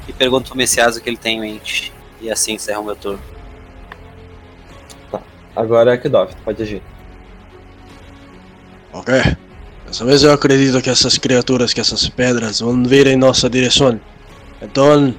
E 0.09 0.12
pergunto 0.12 0.49
pro 0.49 0.59
Messias 0.59 0.97
o 0.97 1.01
que 1.01 1.09
ele 1.09 1.16
tem 1.16 1.36
em 1.36 1.41
mente. 1.41 1.97
E 2.20 2.30
assim 2.30 2.54
encerra 2.54 2.80
o 2.80 2.84
meu 2.84 2.96
turno. 2.96 3.20
Agora 5.54 5.94
é 5.94 5.96
tu 5.96 6.10
pode 6.44 6.62
agir. 6.62 6.82
Ok. 8.92 9.14
Dessa 9.86 10.04
vez 10.04 10.22
eu 10.22 10.32
acredito 10.32 10.80
que 10.82 10.90
essas 10.90 11.16
criaturas, 11.18 11.72
que 11.72 11.80
essas 11.80 12.08
pedras 12.08 12.60
vão 12.60 12.84
vir 12.84 13.06
em 13.06 13.16
nossa 13.16 13.48
direção. 13.48 13.98
Então, 14.60 15.14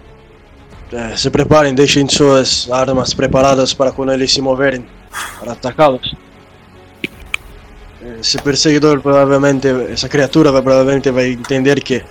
eh, 0.92 1.18
se 1.18 1.30
preparem, 1.30 1.74
deixem 1.74 2.08
suas 2.08 2.70
armas 2.70 3.14
preparadas 3.14 3.74
para 3.74 3.92
quando 3.92 4.14
eles 4.14 4.32
se 4.32 4.42
moverem, 4.42 4.86
para 5.40 5.54
atacá-los. 5.54 6.16
Esse 8.20 8.38
perseguidor 8.38 9.02
provavelmente, 9.02 9.68
essa 9.92 10.08
criatura 10.08 10.52
provavelmente 10.52 11.12
vai 11.12 11.32
entender 11.32 11.82
que 11.82 12.04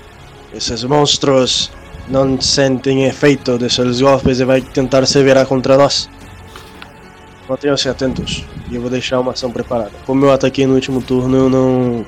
esses 0.53 0.85
monstros 0.85 1.71
não 2.11 2.41
sentem 2.41 3.05
efeito 3.05 3.59
desses 3.59 4.01
golpes 4.01 4.41
e 4.41 4.45
vai 4.45 4.61
tentar 4.61 5.07
se 5.07 5.23
virar 5.23 5.47
contra 5.47 5.77
nós. 5.77 6.09
Mantenham-se 7.49 7.89
atentos. 7.89 8.45
E 8.71 8.75
eu 8.77 8.81
vou 8.81 8.91
deixar 8.91 9.21
uma 9.21 9.33
ação 9.33 9.51
preparada. 9.51 9.93
Como 10.05 10.25
eu 10.25 10.33
ataquei 10.33 10.67
no 10.67 10.75
último 10.75 11.01
turno, 11.01 11.37
eu 11.37 11.51
não. 11.51 12.07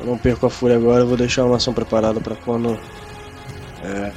Eu 0.00 0.06
não 0.06 0.18
perco 0.18 0.46
a 0.46 0.50
fúria 0.50 0.76
agora, 0.76 1.00
eu 1.00 1.06
vou 1.06 1.16
deixar 1.16 1.44
uma 1.44 1.56
ação 1.56 1.72
preparada 1.72 2.20
para 2.20 2.34
quando. 2.36 2.78
É. 3.82 4.12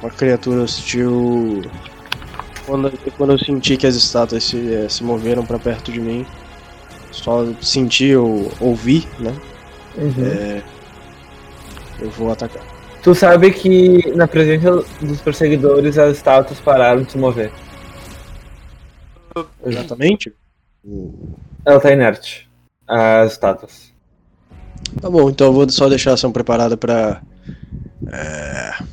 Uma 0.00 0.10
criatura 0.10 0.62
hostil. 0.62 1.62
Quando, 2.66 2.92
quando 3.16 3.32
eu 3.32 3.38
senti 3.38 3.76
que 3.76 3.86
as 3.86 3.94
estátuas 3.94 4.44
se, 4.44 4.74
eh, 4.74 4.88
se 4.88 5.02
moveram 5.02 5.44
para 5.44 5.58
perto 5.58 5.90
de 5.90 6.00
mim. 6.00 6.26
Só 7.10 7.46
senti 7.60 8.14
ou 8.14 8.52
ouvi, 8.60 9.08
né? 9.18 9.34
É, 9.98 10.62
eu 12.00 12.10
vou 12.10 12.30
atacar. 12.30 12.62
Tu 13.08 13.14
sabe 13.14 13.50
que 13.50 14.14
na 14.14 14.28
presença 14.28 14.84
dos 15.00 15.18
perseguidores 15.22 15.96
as 15.96 16.18
estátuas 16.18 16.60
pararam 16.60 17.04
de 17.04 17.12
se 17.12 17.16
mover. 17.16 17.50
Exatamente? 19.64 20.34
Ela 21.64 21.80
tá 21.80 21.90
inerte. 21.90 22.46
As 22.86 23.32
estátuas. 23.32 23.94
Tá 25.00 25.08
bom, 25.08 25.30
então 25.30 25.46
eu 25.46 25.52
vou 25.54 25.70
só 25.70 25.88
deixar 25.88 26.10
a 26.10 26.14
ação 26.14 26.30
preparada 26.30 26.76
pra. 26.76 27.22
É... 28.12 28.84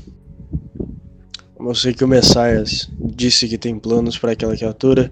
Como 1.55 1.71
eu 1.71 1.75
sei 1.75 1.93
que 1.93 2.05
o 2.05 2.07
Messias 2.07 2.89
disse 2.97 3.49
que 3.49 3.57
tem 3.57 3.77
planos 3.77 4.17
para 4.17 4.31
aquela 4.31 4.55
criatura, 4.55 5.11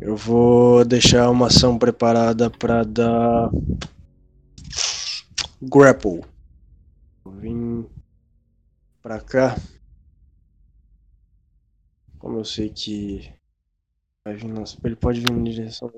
eu 0.00 0.16
vou 0.16 0.84
deixar 0.84 1.30
uma 1.30 1.46
ação 1.46 1.78
preparada 1.78 2.50
pra 2.50 2.82
dar. 2.82 3.48
Grapple. 5.62 6.22
Vou 7.22 7.99
vir 9.00 9.02
pra 9.02 9.20
cá. 9.20 9.56
Como 12.18 12.38
eu 12.38 12.44
sei 12.44 12.68
que. 12.68 13.32
Vai 14.24 14.34
vir 14.36 14.48
nossa, 14.48 14.76
ele 14.84 14.96
pode 14.96 15.20
vir 15.20 15.30
em 15.32 15.44
direção. 15.44 15.90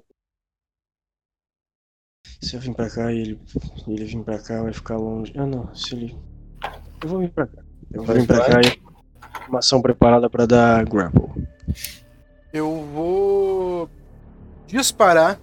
Se 2.40 2.54
eu 2.56 2.60
vim 2.60 2.72
pra 2.72 2.88
cá 2.90 3.12
e 3.12 3.18
ele, 3.18 3.40
ele 3.88 4.04
vir 4.04 4.22
pra 4.24 4.38
cá, 4.38 4.62
vai 4.62 4.72
ficar 4.72 4.96
longe. 4.96 5.32
Ah, 5.36 5.46
não, 5.46 5.74
se 5.74 5.94
ele. 5.94 6.16
Eu 7.02 7.08
vou 7.08 7.18
vir 7.20 7.30
pra 7.30 7.46
cá. 7.46 7.62
Eu 7.90 8.04
vou 8.04 8.14
vir 8.14 8.26
pra 8.26 8.46
cá 8.46 8.60
e. 8.60 8.82
Uma 9.48 9.58
ação 9.58 9.82
preparada 9.82 10.30
pra 10.30 10.46
dar 10.46 10.84
grapple. 10.84 11.46
Eu 12.52 12.84
vou 12.86 13.90
disparar 14.66 15.38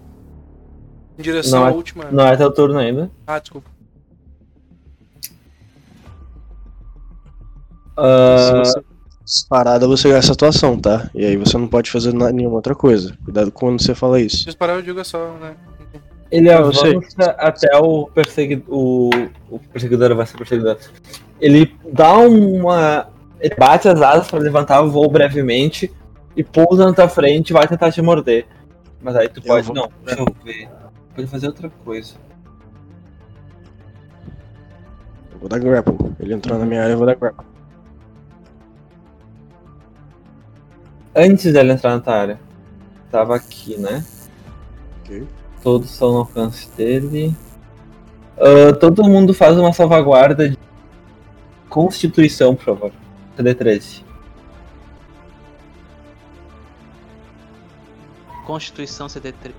em 1.17 1.21
direção 1.21 1.59
Não 1.59 1.67
à 1.67 1.71
é- 1.71 1.73
última. 1.73 2.11
Não 2.11 2.25
é 2.25 2.37
teu 2.37 2.53
turno 2.53 2.77
ainda. 2.79 3.11
Ah, 3.27 3.39
desculpa. 3.39 3.69
Se 7.99 8.53
Ah, 8.53 8.63
você 8.65 8.81
disparada, 9.25 9.87
você 9.87 10.09
gasta 10.09 10.31
a 10.31 10.33
atuação, 10.33 10.79
tá? 10.79 11.09
E 11.13 11.23
aí 11.25 11.37
você 11.37 11.57
não 11.57 11.67
pode 11.67 11.91
fazer 11.91 12.13
nenhuma 12.13 12.55
outra 12.55 12.73
coisa. 12.73 13.15
Cuidado 13.23 13.51
quando 13.51 13.81
você 13.81 13.93
fala 13.93 14.19
isso. 14.19 14.45
Disparar 14.45 14.75
eu 14.77 14.81
digo 14.81 14.99
é 14.99 15.03
só, 15.03 15.33
né? 15.39 15.55
ele 16.31 16.49
avança 16.51 17.31
até 17.37 17.75
o 17.77 18.07
perseguidor. 18.07 18.65
O, 18.69 19.09
o 19.49 19.59
perseguidor 19.59 20.15
vai 20.15 20.25
ser 20.25 20.37
perseguidor. 20.37 20.77
Ele 21.41 21.75
dá 21.91 22.17
uma. 22.17 23.07
Ele 23.39 23.55
bate 23.55 23.87
as 23.87 24.01
asas 24.01 24.27
pra 24.27 24.39
levantar 24.39 24.81
o 24.81 24.89
voo 24.91 25.09
brevemente 25.09 25.91
e 26.35 26.43
pousa 26.43 26.85
na 26.85 26.93
tua 26.93 27.07
frente 27.07 27.49
e 27.49 27.53
vai 27.53 27.67
tentar 27.67 27.91
te 27.91 28.01
morder. 28.01 28.45
Mas 29.01 29.15
aí 29.15 29.29
tu 29.29 29.39
Eu 29.39 29.43
pode. 29.43 29.65
vou- 29.67 29.75
Não, 29.75 29.89
deixa 30.05 30.21
eu 30.21 30.25
ver. 30.43 30.69
Pode 31.15 31.27
fazer 31.27 31.47
outra 31.47 31.69
coisa. 31.85 32.13
Eu 35.31 35.39
vou 35.39 35.49
dar 35.49 35.59
grapple. 35.59 35.95
Ele 36.19 36.33
entrou 36.33 36.57
na 36.59 36.65
minha 36.65 36.81
área, 36.83 36.93
eu 36.93 36.97
vou 36.97 37.05
dar 37.05 37.15
grapple. 37.15 37.45
Antes 41.15 41.53
dela 41.53 41.73
entrar 41.73 41.99
na 41.99 42.13
área. 42.13 42.39
Tava 43.11 43.35
aqui, 43.35 43.77
né? 43.77 44.05
Ok. 45.01 45.27
Todos 45.63 45.91
estão 45.91 46.11
no 46.11 46.17
alcance 46.19 46.69
dele. 46.77 47.35
Uh, 48.37 48.73
todo 48.79 49.03
mundo 49.03 49.33
faz 49.33 49.57
uma 49.57 49.73
salvaguarda 49.73 50.49
de 50.49 50.57
Constituição, 51.67 52.55
por 52.55 52.65
favor. 52.65 52.91
CD13. 53.37 54.03
Constituição 58.45 59.07
CD13. 59.07 59.53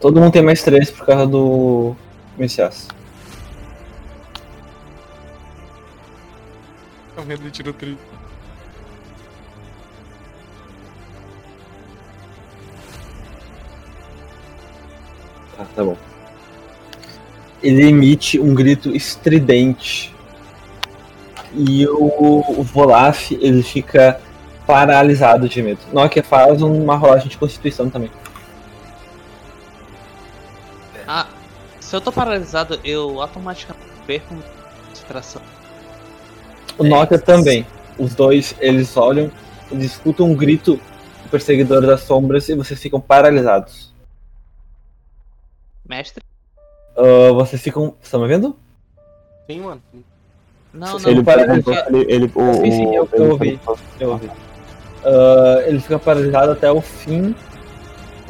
Todo 0.00 0.20
mundo 0.20 0.32
tem 0.32 0.42
mais 0.42 0.62
3 0.62 0.90
por 0.90 1.06
causa 1.06 1.26
do 1.26 1.94
Messias. 2.36 2.88
É 7.16 7.20
um 7.20 7.24
reino 7.24 7.44
de 7.44 7.50
tiro 7.50 7.72
30. 7.72 8.21
Ah, 15.62 15.66
tá 15.74 15.84
bom. 15.84 15.96
Ele 17.62 17.88
emite 17.88 18.40
um 18.40 18.54
grito 18.54 18.94
estridente. 18.94 20.12
E 21.54 21.86
o, 21.86 22.42
o 22.58 22.62
Volaf, 22.62 23.30
ele 23.32 23.62
fica 23.62 24.20
paralisado 24.66 25.48
de 25.48 25.62
medo. 25.62 25.80
Nokia 25.92 26.22
faz 26.22 26.62
uma 26.62 26.96
rolagem 26.96 27.28
de 27.28 27.36
constituição 27.36 27.88
também. 27.88 28.10
Ah, 31.06 31.26
se 31.78 31.94
eu 31.94 32.00
tô 32.00 32.10
paralisado, 32.10 32.80
eu 32.82 33.20
automaticamente 33.20 33.84
perco 34.06 34.34
concentração. 34.88 35.42
O 36.78 36.84
Nokia 36.84 37.16
é, 37.16 37.20
também. 37.20 37.66
Os 37.98 38.14
dois, 38.14 38.54
eles 38.58 38.96
olham, 38.96 39.30
eles 39.70 39.92
escutam 39.92 40.26
um 40.26 40.34
grito 40.34 40.80
perseguidor 41.30 41.82
das 41.82 42.00
sombras 42.00 42.48
e 42.48 42.54
vocês 42.54 42.80
ficam 42.80 43.00
paralisados. 43.00 43.91
Mestre? 45.92 46.24
Ah, 46.96 47.32
vocês 47.34 47.60
ficam. 47.60 47.94
Estão 48.02 48.20
me 48.22 48.28
vendo? 48.28 48.56
Sim, 49.46 49.60
mano. 49.60 49.82
Não, 50.72 50.98
não. 50.98 51.10
Ele 51.10 51.22
para- 51.22 51.42
ele, 51.54 52.06
ele, 52.08 52.32
o, 52.34 52.54
Sim, 52.54 52.70
sim, 52.72 52.94
eu- 52.96 53.06
eu 53.12 53.30
ouvi. 53.32 53.60
Eu 54.00 54.10
ouvi. 54.12 54.30
Ah, 55.04 55.62
ele 55.66 55.80
fica 55.80 55.98
paralisado 55.98 56.52
até 56.52 56.72
o 56.72 56.80
fim. 56.80 57.34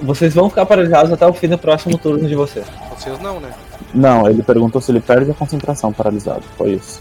Vocês 0.03 0.35
vão 0.35 0.49
ficar 0.49 0.67
paralisados 0.67 1.13
até 1.13 1.25
o 1.25 1.33
fim 1.33 1.47
do 1.47 1.57
próximo 1.57 1.97
turno 1.97 2.27
de 2.27 2.35
vocês. 2.35 2.67
Vocês 2.97 3.17
não, 3.21 3.39
né? 3.39 3.55
Não, 3.95 4.29
ele 4.29 4.43
perguntou 4.43 4.81
se 4.81 4.91
ele 4.91 5.01
perde 5.01 5.31
a 5.31 5.35
concentração 5.35 5.93
paralisado. 5.93 6.43
Foi 6.57 6.71
isso. 6.73 7.01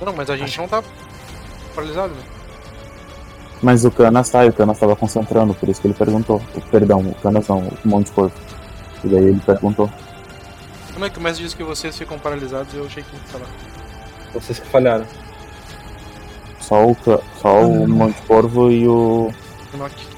Não, 0.00 0.12
mas 0.14 0.30
a 0.30 0.36
gente 0.36 0.56
não 0.58 0.66
tá 0.68 0.82
paralisado, 1.74 2.14
né? 2.14 2.22
Mas 3.64 3.82
o 3.82 3.90
Canas 3.90 4.28
tá, 4.28 4.44
e 4.44 4.50
o 4.50 4.52
Canas 4.52 4.78
tava 4.78 4.94
concentrando, 4.94 5.54
por 5.54 5.66
isso 5.70 5.80
que 5.80 5.86
ele 5.86 5.94
perguntou. 5.94 6.38
Perdão, 6.70 7.00
o 7.00 7.14
Canas 7.14 7.48
não, 7.48 7.60
o 7.60 7.88
Monte 7.88 8.12
Corpo. 8.12 8.38
E 9.02 9.08
daí 9.08 9.24
ele 9.24 9.40
perguntou. 9.40 9.90
Como 10.92 11.06
é 11.06 11.08
que 11.08 11.18
o 11.18 11.22
mestre 11.22 11.44
disse 11.44 11.56
que 11.56 11.64
vocês 11.64 11.96
ficam 11.96 12.18
paralisados 12.18 12.74
e 12.74 12.76
eu 12.76 12.84
achei 12.84 13.02
que 13.02 13.32
tava. 13.32 13.46
Vocês 14.34 14.58
que 14.58 14.66
falharam. 14.66 15.06
Só 16.60 16.90
o, 16.90 16.96
só 17.40 17.62
o 17.62 17.88
Monte 17.88 18.20
Corvo 18.26 18.70
e 18.70 18.86
o. 18.86 19.30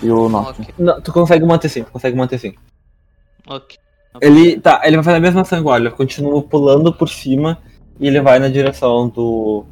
E 0.02 0.10
o 0.10 0.28
Não, 0.76 1.00
tu 1.00 1.12
consegue 1.12 1.46
manter 1.46 1.68
sim, 1.68 1.84
tu 1.84 1.92
consegue 1.92 2.16
manter 2.16 2.38
sim. 2.38 2.52
ok. 3.46 3.78
Ele. 4.20 4.58
Tá, 4.58 4.80
ele 4.82 4.96
vai 4.96 5.04
fazer 5.04 5.18
a 5.18 5.20
mesma 5.20 5.44
sangualha, 5.44 5.92
continua 5.92 6.42
pulando 6.42 6.92
por 6.92 7.08
cima 7.08 7.58
e 8.00 8.08
ele 8.08 8.20
vai 8.20 8.40
na 8.40 8.48
direção 8.48 9.08
do. 9.08 9.64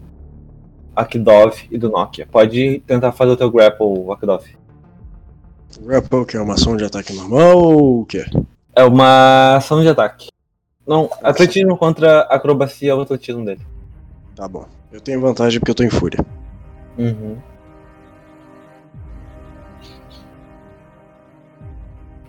Akdov 0.95 1.67
e 1.71 1.79
do 1.79 1.91
Nokia. 1.91 2.27
Pode 2.31 2.81
tentar 2.87 3.13
fazer 3.13 3.33
o 3.33 3.37
teu 3.37 3.51
grapple, 3.51 4.11
Akdov. 4.11 4.45
Grapple, 5.81 6.25
que 6.25 6.37
é 6.37 6.41
uma 6.41 6.55
ação 6.55 6.77
de 6.77 6.85
ataque 6.85 7.13
normal 7.13 7.59
ou 7.59 8.01
o 8.03 8.07
quê? 8.07 8.25
É 8.75 8.85
uma 8.85 9.57
ação 9.57 9.81
de 9.83 9.89
ataque. 9.89 10.29
Não, 10.87 11.11
atletismo 11.23 11.77
contra 11.77 12.21
acrobacia 12.23 12.93
é 12.93 12.95
o 12.95 13.01
atletismo 13.01 13.45
dele. 13.45 13.67
Tá 14.37 14.47
bom. 14.47 14.67
Eu 14.93 15.01
tenho 15.01 15.21
vantagem 15.21 15.59
porque 15.59 15.71
eu 15.71 15.75
tô 15.75 15.83
em 15.83 15.91
fúria. 15.91 16.25
Uhum. 16.99 17.39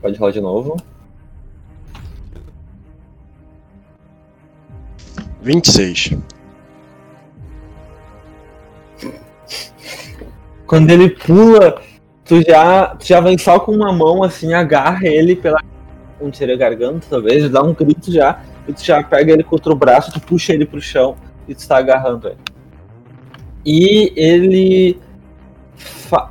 Pode 0.01 0.17
rolar 0.17 0.31
de 0.31 0.41
novo. 0.41 0.77
26. 5.41 6.11
Quando 10.67 10.89
ele 10.89 11.09
pula, 11.09 11.79
tu 12.23 12.41
já, 12.41 12.87
tu 12.87 13.05
já 13.05 13.19
vem 13.21 13.37
só 13.37 13.59
com 13.59 13.71
uma 13.71 13.93
mão 13.93 14.23
assim, 14.23 14.53
agarra 14.53 15.07
ele 15.07 15.35
pela. 15.35 15.59
Onde 16.19 16.37
seria 16.37 16.55
a 16.55 16.57
garganta, 16.57 17.05
talvez, 17.09 17.49
dá 17.49 17.61
um 17.61 17.73
grito 17.73 18.11
já, 18.11 18.41
e 18.67 18.73
tu 18.73 18.83
já 18.83 19.03
pega 19.03 19.33
ele 19.33 19.43
com 19.43 19.55
outro 19.55 19.75
braço, 19.75 20.11
tu 20.11 20.19
puxa 20.21 20.53
ele 20.53 20.65
pro 20.65 20.81
chão 20.81 21.15
e 21.47 21.53
tu 21.53 21.59
está 21.59 21.77
agarrando 21.77 22.27
ele. 22.29 22.37
E 23.65 24.13
ele. 24.15 24.99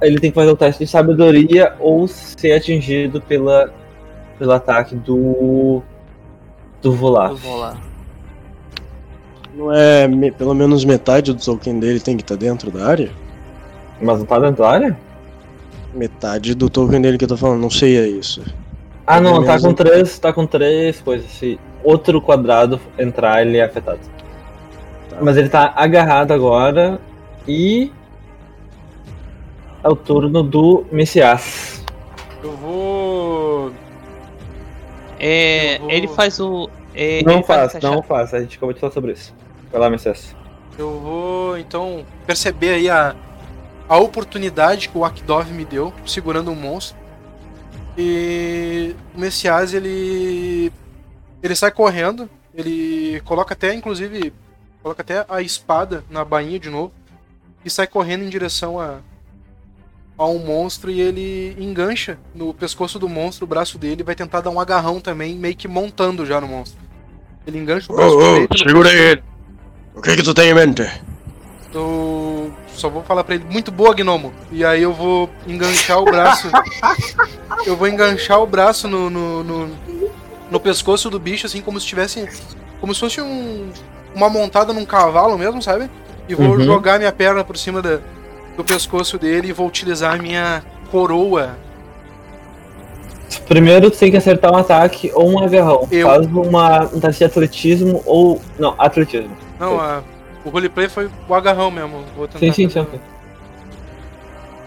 Ele 0.01 0.19
tem 0.19 0.31
que 0.31 0.35
fazer 0.35 0.51
o 0.51 0.56
teste 0.56 0.85
de 0.85 0.90
sabedoria 0.90 1.74
ou 1.78 2.09
ser 2.09 2.52
atingido 2.52 3.20
pela, 3.20 3.73
pelo 4.39 4.52
ataque 4.52 4.94
do. 4.94 5.82
do 6.81 6.93
Volaf. 6.93 7.31
Eu 7.32 7.36
vou 7.36 7.56
lá. 7.59 7.77
Não 9.55 9.73
é 9.73 10.09
me- 10.09 10.32
pelo 10.32 10.55
menos 10.55 10.85
metade 10.85 11.32
do 11.32 11.39
token 11.40 11.78
dele 11.78 12.01
tem 12.01 12.16
que 12.16 12.23
estar 12.23 12.36
dentro 12.36 12.70
da 12.70 12.86
área? 12.86 13.11
Mas 14.05 14.18
não 14.18 14.26
tá 14.26 14.39
dentro 14.39 14.62
da 14.62 14.70
área? 14.70 14.97
Metade 15.94 16.55
do 16.55 16.68
token 16.68 17.01
dele 17.01 17.16
que 17.16 17.24
eu 17.24 17.28
tô 17.28 17.36
falando, 17.36 17.60
não 17.60 17.70
sei 17.70 17.97
é 17.97 18.06
isso. 18.06 18.43
Ah 19.06 19.20
não, 19.20 19.43
tá 19.44 19.59
com 19.59 19.72
três. 19.72 20.18
tá 20.18 20.32
com 20.32 20.47
três 20.47 21.01
coisas. 21.01 21.31
Se 21.31 21.59
outro 21.82 22.20
quadrado 22.20 22.81
entrar, 22.98 23.43
ele 23.47 23.56
é 23.59 23.64
afetado. 23.64 24.01
Tá. 25.09 25.16
Mas 25.22 25.36
ele 25.36 25.48
tá 25.48 25.72
agarrado 25.76 26.32
agora 26.32 27.01
e. 27.48 27.90
É 29.82 29.89
o 29.89 29.94
turno 29.97 30.43
do 30.43 30.85
Messias. 30.90 31.85
Eu 32.43 32.52
vou. 32.52 33.72
É, 35.18 35.76
Eu 35.76 35.81
vou- 35.81 35.90
Ele 35.90 36.09
faz 36.09 36.40
o. 36.40 36.68
é, 36.94 37.22
não 37.22 37.35
ele 37.35 37.43
faz, 37.44 37.74
essa 37.74 37.90
não 37.90 38.02
faz. 38.02 38.35
A 38.35 38.40
gente 38.40 38.56
acabou 38.56 38.72
de 38.74 38.81
falar 38.81 38.93
sobre 38.93 39.12
isso. 39.12 39.35
Vai 39.70 39.81
lá, 39.81 39.89
Messias. 39.90 40.35
Eu 40.78 40.98
vou 40.98 41.56
então 41.59 42.05
perceber 42.26 42.70
aí 42.74 42.90
a, 42.90 43.14
a 43.89 43.98
oportunidade 43.98 44.89
que 44.89 44.97
o 44.97 45.05
Akdov 45.05 45.51
me 45.52 45.65
deu, 45.65 45.93
segurando 46.06 46.51
um 46.51 46.55
monstro. 46.55 46.97
E 47.97 48.94
o 49.15 49.20
Messias 49.20 49.73
ele 49.73 50.73
ele 51.43 51.55
sai 51.55 51.70
correndo, 51.70 52.28
ele 52.55 53.20
coloca 53.24 53.55
até 53.55 53.73
inclusive 53.74 54.32
coloca 54.82 55.02
até 55.02 55.24
a 55.28 55.40
espada 55.40 56.05
na 56.11 56.24
bainha 56.24 56.59
de 56.59 56.69
novo 56.69 56.93
e 57.65 57.70
sai 57.70 57.86
correndo 57.86 58.24
em 58.24 58.28
direção 58.28 58.81
a 58.81 58.98
a 60.16 60.27
um 60.27 60.39
monstro 60.39 60.90
e 60.90 61.01
ele 61.01 61.56
engancha 61.59 62.19
no 62.35 62.55
pescoço 62.55 62.98
do 62.98 63.09
monstro 63.09 63.44
o 63.44 63.48
braço 63.48 63.78
dele 63.78 64.02
e 64.02 64.05
vai 64.05 64.15
tentar 64.15 64.40
dar 64.40 64.51
um 64.51 64.61
agarrão 64.61 65.01
também, 65.01 65.35
meio 65.35 65.56
que 65.56 65.66
montando 65.66 66.24
já 66.24 66.40
no 66.40 66.47
monstro. 66.47 66.81
Ele 67.47 67.59
engancha 67.59 67.93
o 67.93 67.97
braço 67.97 68.16
direito 68.16 68.52
no 68.52 68.59
segura 68.59 68.93
ele! 68.93 69.23
O 69.94 70.01
que 70.01 70.16
que 70.16 70.23
tu 70.23 70.32
tem 70.32 70.51
em 70.51 70.55
mente? 70.55 70.82
Eu 71.73 72.55
só 72.75 72.89
vou 72.89 73.03
falar 73.03 73.25
pra 73.25 73.35
ele, 73.37 73.45
muito 73.51 73.71
boa, 73.73 73.95
Gnomo. 73.95 74.33
E 74.53 74.65
aí 74.65 74.83
eu 74.83 74.93
vou 74.93 75.31
enganchar 75.47 75.99
o 76.01 76.05
braço. 76.05 76.49
eu 77.67 77.77
vou 77.77 77.89
enganchar 77.89 78.41
o 78.41 78.47
braço 78.47 78.89
no, 78.89 79.09
no, 79.11 79.45
no, 79.45 79.71
no 80.51 80.61
pescoço 80.61 81.09
do 81.11 81.19
bicho, 81.19 81.47
assim, 81.47 81.61
como 81.61 81.81
se 81.81 81.87
tivesse. 81.87 82.29
Como 82.81 82.93
se 82.95 83.01
fosse 83.01 83.21
um, 83.21 83.71
uma 84.15 84.29
montada 84.29 84.73
num 84.73 84.85
cavalo 84.85 85.39
mesmo, 85.39 85.63
sabe? 85.63 85.89
E 86.29 86.35
vou 86.35 86.49
Uhum. 86.49 86.61
jogar 86.65 86.99
minha 86.99 87.13
perna 87.13 87.43
por 87.45 87.57
cima 87.57 87.81
da, 87.81 87.99
do 88.57 88.65
pescoço 88.65 89.19
dele 89.19 89.49
e 89.49 89.53
vou 89.53 89.67
utilizar 89.67 90.15
a 90.15 90.19
minha 90.19 90.63
coroa. 90.91 91.57
Primeiro 93.49 93.91
tu 93.91 93.99
tem 93.99 94.11
que 94.11 94.17
acertar 94.17 94.53
um 94.53 94.57
ataque 94.57 95.11
ou 95.15 95.29
um 95.31 95.39
agarrão. 95.43 95.87
Eu- 95.91 96.07
Faz 96.09 96.27
uma, 96.27 96.83
um 96.85 97.01
teste 97.01 97.19
de 97.19 97.25
atletismo 97.25 98.03
ou. 98.07 98.41
Não, 98.59 98.75
atletismo. 98.79 99.37
Não, 99.59 99.81
a, 99.81 100.03
o 100.45 100.51
roleplay 100.51 100.89
foi 100.89 101.11
o 101.29 101.35
agarrão 101.35 101.71
mesmo. 101.71 102.05
Vou 102.16 102.27
tentar 102.29 102.41
Sim, 102.41 102.53
sim, 102.53 102.69
sim. 102.69 102.87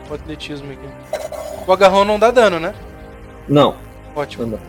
o 0.09 0.13
atletismo 0.13 0.71
aqui. 0.71 0.87
O 1.67 1.71
agarrão 1.71 2.05
não 2.05 2.17
dá 2.17 2.31
dano, 2.31 2.59
né? 2.59 2.73
Não, 3.47 3.75
Ótimo. 4.15 4.45
não 4.45 4.57
dá. 4.57 4.63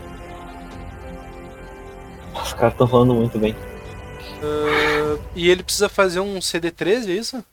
Os 2.43 2.53
caras 2.53 2.73
estão 2.73 2.87
falando 2.87 3.15
muito 3.15 3.39
bem. 3.39 3.55
Ah, 4.43 5.19
e 5.35 5.49
ele 5.49 5.63
precisa 5.63 5.89
fazer 5.89 6.21
um 6.21 6.39
CD13, 6.39 7.09
é 7.09 7.13
isso? 7.13 7.45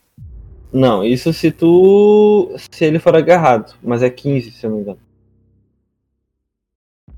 Não, 0.72 1.04
isso 1.04 1.32
se 1.34 1.52
tu. 1.52 2.54
Se 2.72 2.86
ele 2.86 3.00
for 3.00 3.16
agarrado. 3.16 3.74
Mas 3.82 4.04
é 4.04 4.10
15, 4.10 4.52
se 4.52 4.66
eu 4.66 4.70
não 4.70 4.78
me 4.78 4.84
engano. 4.84 5.00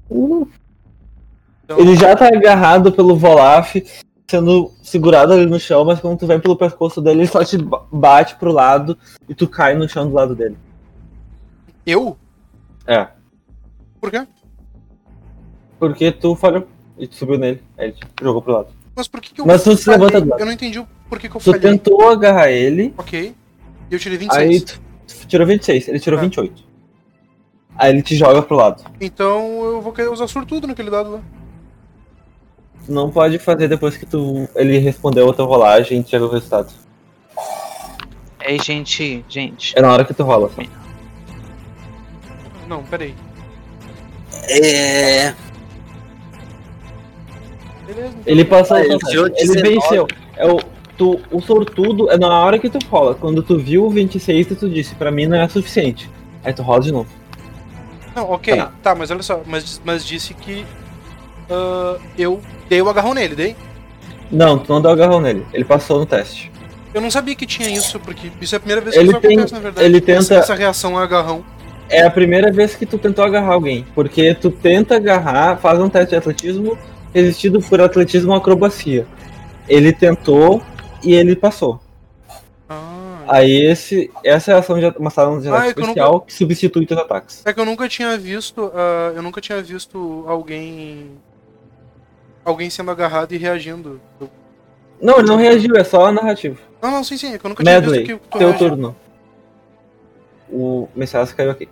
Uh, 0.09 0.47
Então, 1.65 1.79
Ele 1.79 1.95
já 1.95 2.15
tá 2.15 2.27
agarrado 2.27 2.91
pelo 2.93 3.17
Volaf, 3.17 3.75
sendo 4.31 4.73
segurado 4.83 5.31
ali 5.31 5.45
no 5.45 5.57
chão, 5.57 5.85
mas 5.85 6.01
quando 6.01 6.19
tu 6.19 6.27
vem 6.27 6.37
pelo 6.37 6.57
pescoço 6.57 7.01
dele, 7.01 7.21
ele 7.21 7.27
só 7.27 7.45
te 7.45 7.57
ba- 7.57 7.85
bate 7.89 8.35
pro 8.35 8.51
lado 8.51 8.97
e 9.27 9.33
tu 9.33 9.47
cai 9.47 9.73
no 9.73 9.87
chão 9.87 10.05
do 10.09 10.13
lado 10.13 10.35
dele. 10.35 10.57
Eu? 11.85 12.17
É. 12.85 13.07
Por 14.01 14.11
quê? 14.11 14.27
Porque 15.79 16.11
tu 16.11 16.35
falhou 16.35 16.67
e 16.97 17.07
tu 17.07 17.15
subiu 17.15 17.37
nele. 17.37 17.63
Aí 17.77 17.85
ele 17.87 17.93
te 17.93 18.01
jogou 18.21 18.41
pro 18.41 18.51
lado. 18.51 18.67
Mas 18.93 19.07
por 19.07 19.21
que, 19.21 19.33
que 19.33 19.39
eu 19.39 19.45
Mas 19.45 19.63
tu 19.63 19.77
se 19.77 19.89
levanta 19.89 20.19
do 20.19 20.27
lado. 20.29 20.39
Eu 20.41 20.45
não 20.45 20.51
entendi 20.53 20.77
o 20.79 20.87
por 21.09 21.19
que, 21.19 21.27
eu 21.27 21.31
Tu 21.31 21.39
falhei. 21.39 21.61
tentou 21.61 22.09
agarrar 22.09 22.51
ele, 22.51 22.93
Ok. 22.97 23.33
E 23.89 23.93
eu 23.93 23.97
tirei 23.99 24.17
aí 24.31 24.49
26. 24.49 24.63
tu, 24.63 24.81
tu 25.21 25.27
tirou 25.27 25.47
26, 25.47 25.87
ele 25.87 25.99
tirou 26.01 26.19
Ah. 26.19 26.23
28. 26.23 26.63
Aí 27.77 27.91
ele 27.93 28.01
te 28.01 28.13
joga 28.17 28.41
pro 28.41 28.57
lado. 28.57 28.83
Então 28.99 29.63
eu 29.63 29.81
vou 29.81 29.93
querer 29.93 30.09
usar 30.09 30.27
sortudo 30.27 30.67
naquele 30.67 30.89
dado 30.89 31.11
lá. 31.11 31.21
Tu 32.87 32.93
não 32.93 33.11
pode 33.11 33.37
fazer 33.37 33.67
depois 33.67 33.97
que 33.97 34.05
tu 34.05 34.47
ele 34.55 34.77
respondeu 34.79 35.25
a 35.25 35.27
outra 35.27 35.43
rolagem 35.43 35.99
e 35.99 36.07
chega 36.09 36.25
o 36.25 36.29
resultado. 36.29 36.71
É, 38.39 38.57
gente, 38.63 39.25
gente. 39.27 39.77
É 39.77 39.81
na 39.81 39.91
hora 39.91 40.05
que 40.05 40.13
tu 40.13 40.23
rola. 40.23 40.49
só. 40.49 40.61
Não, 42.65 42.81
peraí. 42.83 43.13
É. 44.49 45.33
Beleza. 47.85 48.07
então. 48.07 48.21
Ele 48.25 48.45
passou 48.45 48.77
Ah, 48.77 48.81
ele 48.81 48.93
Ele 48.93 49.29
19. 49.31 49.61
venceu. 49.61 50.07
É 50.37 50.47
o, 50.49 50.59
tu, 50.97 51.19
o 51.29 51.41
sortudo 51.41 52.09
é 52.09 52.17
na 52.17 52.27
hora 52.45 52.57
que 52.57 52.69
tu 52.69 52.79
rola. 52.89 53.15
Quando 53.15 53.43
tu 53.43 53.57
viu 53.57 53.85
o 53.85 53.89
26, 53.89 54.47
tu 54.47 54.69
disse, 54.69 54.95
pra 54.95 55.11
mim 55.11 55.25
não 55.25 55.37
é 55.37 55.47
suficiente. 55.49 56.09
Aí 56.41 56.53
tu 56.53 56.61
rola 56.61 56.79
de 56.81 56.91
novo. 56.93 57.09
Não, 58.15 58.31
ok. 58.31 58.55
Tá. 58.55 58.71
Tá, 58.81 58.95
mas 58.95 59.11
olha 59.11 59.21
só. 59.23 59.41
Mas, 59.45 59.81
mas 59.83 60.05
disse 60.05 60.33
que 60.33 60.65
ah, 61.49 61.97
eu 62.17 62.41
dei 62.69 62.81
o 62.81 62.89
agarrão 62.89 63.13
nele, 63.13 63.35
dei? 63.35 63.55
Não, 64.31 64.57
tu 64.59 64.71
não 64.73 64.81
deu 64.81 64.91
agarrão 64.91 65.21
nele. 65.21 65.45
Ele 65.53 65.63
passou 65.65 65.99
no 65.99 66.05
teste. 66.05 66.51
Eu 66.93 67.01
não 67.01 67.11
sabia 67.11 67.35
que 67.35 67.45
tinha 67.45 67.69
isso, 67.69 67.99
porque 67.99 68.31
isso 68.41 68.55
é 68.55 68.57
a 68.57 68.59
primeira 68.59 68.81
vez 68.81 68.95
Ele 68.95 69.05
que 69.07 69.11
isso 69.11 69.21
tem- 69.21 69.31
acontece, 69.37 69.53
na 69.53 69.59
verdade. 69.59 69.85
ele 69.85 70.01
tenta- 70.01 70.35
Essa 70.35 70.55
reação 70.55 70.97
a 70.97 71.03
agarrão. 71.03 71.43
É 71.89 72.03
a 72.03 72.09
primeira 72.11 72.51
vez 72.51 72.75
que 72.75 72.85
tu 72.85 72.97
tentou 72.97 73.23
agarrar 73.23 73.53
alguém. 73.53 73.85
Porque 73.95 74.33
tu 74.33 74.49
tenta 74.51 74.95
agarrar, 74.95 75.57
faz 75.59 75.79
um 75.79 75.87
teste 75.89 76.09
de 76.09 76.15
atletismo, 76.17 76.77
resistido 77.13 77.61
por 77.61 77.79
atletismo 77.79 78.31
ou 78.31 78.37
acrobacia. 78.37 79.05
Ele 79.69 79.93
tentou 79.93 80.61
e 81.03 81.13
ele 81.13 81.35
passou. 81.35 81.79
Ah, 82.67 83.23
Aí 83.27 83.65
esse, 83.65 84.09
essa 84.23 84.51
é 84.51 84.55
a 84.55 84.59
ação 84.59 84.79
de 84.79 84.85
uma 84.97 85.07
ação 85.07 85.39
de 85.39 85.49
Ah, 85.49 85.67
é 85.67 85.73
que 85.73 85.79
eu 85.79 85.83
especial 85.83 86.21
que 86.21 86.33
substitui 86.33 86.85
teus 86.85 86.99
ataques. 86.99 87.41
É 87.45 87.53
que 87.53 87.59
eu 87.59 87.65
nunca 87.65 87.87
tinha 87.87 88.17
visto. 88.17 88.71
ah, 88.75 89.13
eu 89.15 89.21
nunca 89.21 89.39
tinha 89.39 89.61
visto 89.61 90.25
alguém. 90.27 91.11
Alguém 92.47 92.69
sendo 92.69 92.89
agarrado 92.91 93.33
e 93.33 93.37
reagindo. 93.37 93.99
Eu- 94.21 94.29
Não, 95.01 95.19
ele 95.19 95.27
não 95.27 95.35
reagiu, 95.35 95.75
é 95.75 95.83
só 95.83 96.09
narrativo. 96.13 96.57
Não, 96.81 96.89
não, 96.91 97.03
sim, 97.03 97.17
sim. 97.17 97.33
É 97.33 97.37
que 97.37 97.45
eu 97.45 97.49
nunca 97.49 97.61
tinha 97.61 97.75
Medley, 97.81 98.05
visto 98.05 98.19
que 98.21 98.29
tu 98.29 98.37
teu 98.39 98.47
reagia. 98.49 98.69
turno. 98.69 98.95
O 100.49 100.87
Messias 100.95 101.33
caiu 101.33 101.51
aqui. 101.51 101.67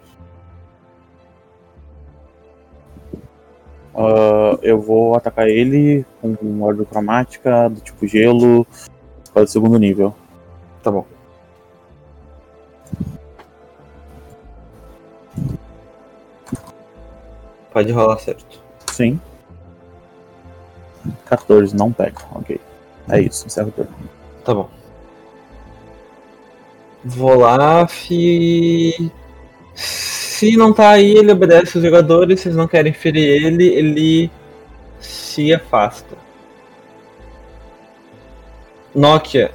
Ah, 3.95 4.59
eu 4.61 4.77
vou 4.81 5.15
atacar 5.15 5.47
ele 5.47 6.05
com 6.21 6.61
ordem 6.61 6.83
cromática 6.85 7.69
do 7.69 7.79
tipo 7.79 8.05
gelo, 8.05 8.67
espada 9.23 9.45
de 9.45 9.51
segundo 9.53 9.79
nível. 9.79 10.13
Tá 10.83 10.91
bom. 10.91 11.05
Pode 17.71 17.91
rolar 17.91 18.19
certo. 18.19 18.61
Sim. 18.91 19.19
14, 21.25 21.75
não 21.75 21.91
pega. 21.91 22.17
Ok. 22.33 22.59
É 23.09 23.21
isso, 23.21 23.45
encerra 23.45 23.67
o 23.67 23.71
turno. 23.71 23.91
Tá 24.43 24.53
bom. 24.53 24.69
Volaf. 27.03 28.09
Se 29.75 30.57
não 30.57 30.73
tá 30.73 30.89
aí, 30.89 31.17
ele 31.17 31.31
obedece 31.31 31.77
os 31.77 31.83
jogadores. 31.83 32.41
Se 32.41 32.47
eles 32.47 32.57
não 32.57 32.67
querem 32.67 32.93
ferir 32.93 33.45
ele, 33.45 33.67
ele 33.67 34.31
se 34.99 35.53
afasta. 35.53 36.17
Nokia. 38.93 39.51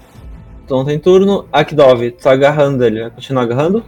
Tu 0.66 0.76
não 0.76 0.84
tem 0.84 0.98
turno. 0.98 1.48
Akdov, 1.52 2.10
tu 2.12 2.22
tá 2.22 2.32
agarrando 2.32 2.84
ele. 2.84 3.00
Vai 3.00 3.10
continuar 3.10 3.42
agarrando? 3.42 3.84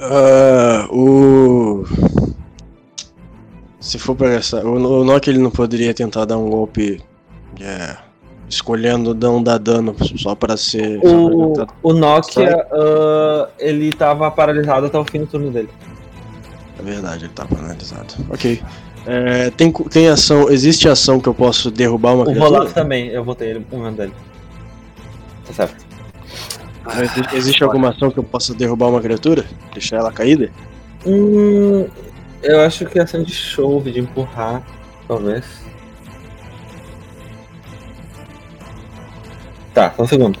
Ah, 0.00 0.86
o. 0.90 1.23
Se 3.94 3.98
for 4.00 4.16
pra 4.16 4.32
essa. 4.32 4.58
O, 4.66 4.74
o 4.74 5.04
Nokia 5.04 5.32
ele 5.32 5.38
não 5.40 5.52
poderia 5.52 5.94
tentar 5.94 6.24
dar 6.24 6.36
um 6.36 6.50
golpe. 6.50 7.00
é, 7.60 7.96
escolhendo 8.48 9.14
não 9.14 9.40
dar 9.40 9.56
dano 9.58 9.94
só 10.18 10.34
pra 10.34 10.56
ser. 10.56 11.00
só 11.00 11.08
pra 11.54 11.66
O, 11.84 11.90
o 11.90 11.92
Nokia, 11.92 12.66
ah, 12.72 13.48
ele 13.56 13.92
tava 13.92 14.28
paralisado 14.32 14.86
até 14.86 14.98
o 14.98 15.04
fim 15.04 15.20
do 15.20 15.26
turno 15.28 15.52
dele. 15.52 15.68
É 16.76 16.82
verdade, 16.82 17.26
ele 17.26 17.32
tá 17.32 17.44
paralisado. 17.44 18.14
Ok. 18.30 18.60
É, 19.06 19.50
tem, 19.50 19.70
tem 19.70 20.08
ação. 20.08 20.50
Existe 20.50 20.88
ação 20.88 21.20
que 21.20 21.28
eu 21.28 21.34
posso 21.34 21.70
derrubar 21.70 22.14
uma 22.14 22.22
O 22.22 22.24
criatura? 22.24 22.50
Volaf 22.50 22.72
também, 22.74 23.10
eu 23.10 23.22
votei 23.22 23.50
ele 23.50 23.64
momento 23.70 23.96
dele. 23.98 24.12
Tá 25.46 25.52
certo. 25.52 25.86
Existe- 27.00 27.36
Existe 27.36 27.62
alguma 27.64 27.90
ação 27.90 28.10
que 28.10 28.18
eu 28.18 28.24
possa 28.24 28.52
derrubar 28.54 28.88
uma 28.88 29.00
criatura? 29.00 29.44
Deixar 29.72 29.98
ela 29.98 30.10
caída? 30.10 30.50
Hum, 31.06 31.86
eu 32.44 32.60
acho 32.60 32.86
que 32.86 32.98
ação 32.98 33.22
de 33.22 33.32
chove, 33.32 33.90
de 33.92 34.00
empurrar, 34.00 34.62
talvez. 35.08 35.44
Tá, 39.72 39.92
só 39.96 40.02
um 40.02 40.06
segundo. 40.06 40.38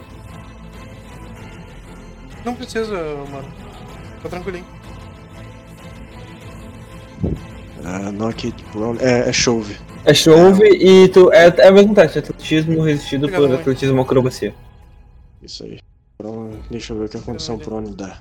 Não 2.44 2.54
precisa, 2.54 2.96
mano. 3.30 3.48
Tá 4.22 4.28
tranquilinho. 4.28 4.64
Ah, 7.84 8.12
knock 8.12 8.46
it 8.46 8.64
prone. 8.72 8.98
É, 9.00 9.28
é 9.28 9.32
chove. 9.32 9.76
É 10.04 10.14
chove 10.14 10.64
e 10.68 11.08
tu. 11.08 11.32
É, 11.32 11.46
é 11.58 11.70
o 11.70 11.74
mesmo 11.74 11.94
teste, 11.94 12.18
atletismo 12.18 12.82
resistido 12.82 13.24
Obrigado, 13.24 13.40
por 13.42 13.48
mãe. 13.50 13.60
atletismo 13.60 14.00
acrobacia. 14.02 14.54
Isso 15.42 15.64
aí. 15.64 15.80
Prone- 16.16 16.62
deixa 16.70 16.92
eu 16.92 16.98
ver 16.98 17.04
o 17.06 17.08
que 17.08 17.16
a 17.16 17.20
condição 17.20 17.58
prone 17.58 17.90
dá. 17.94 18.18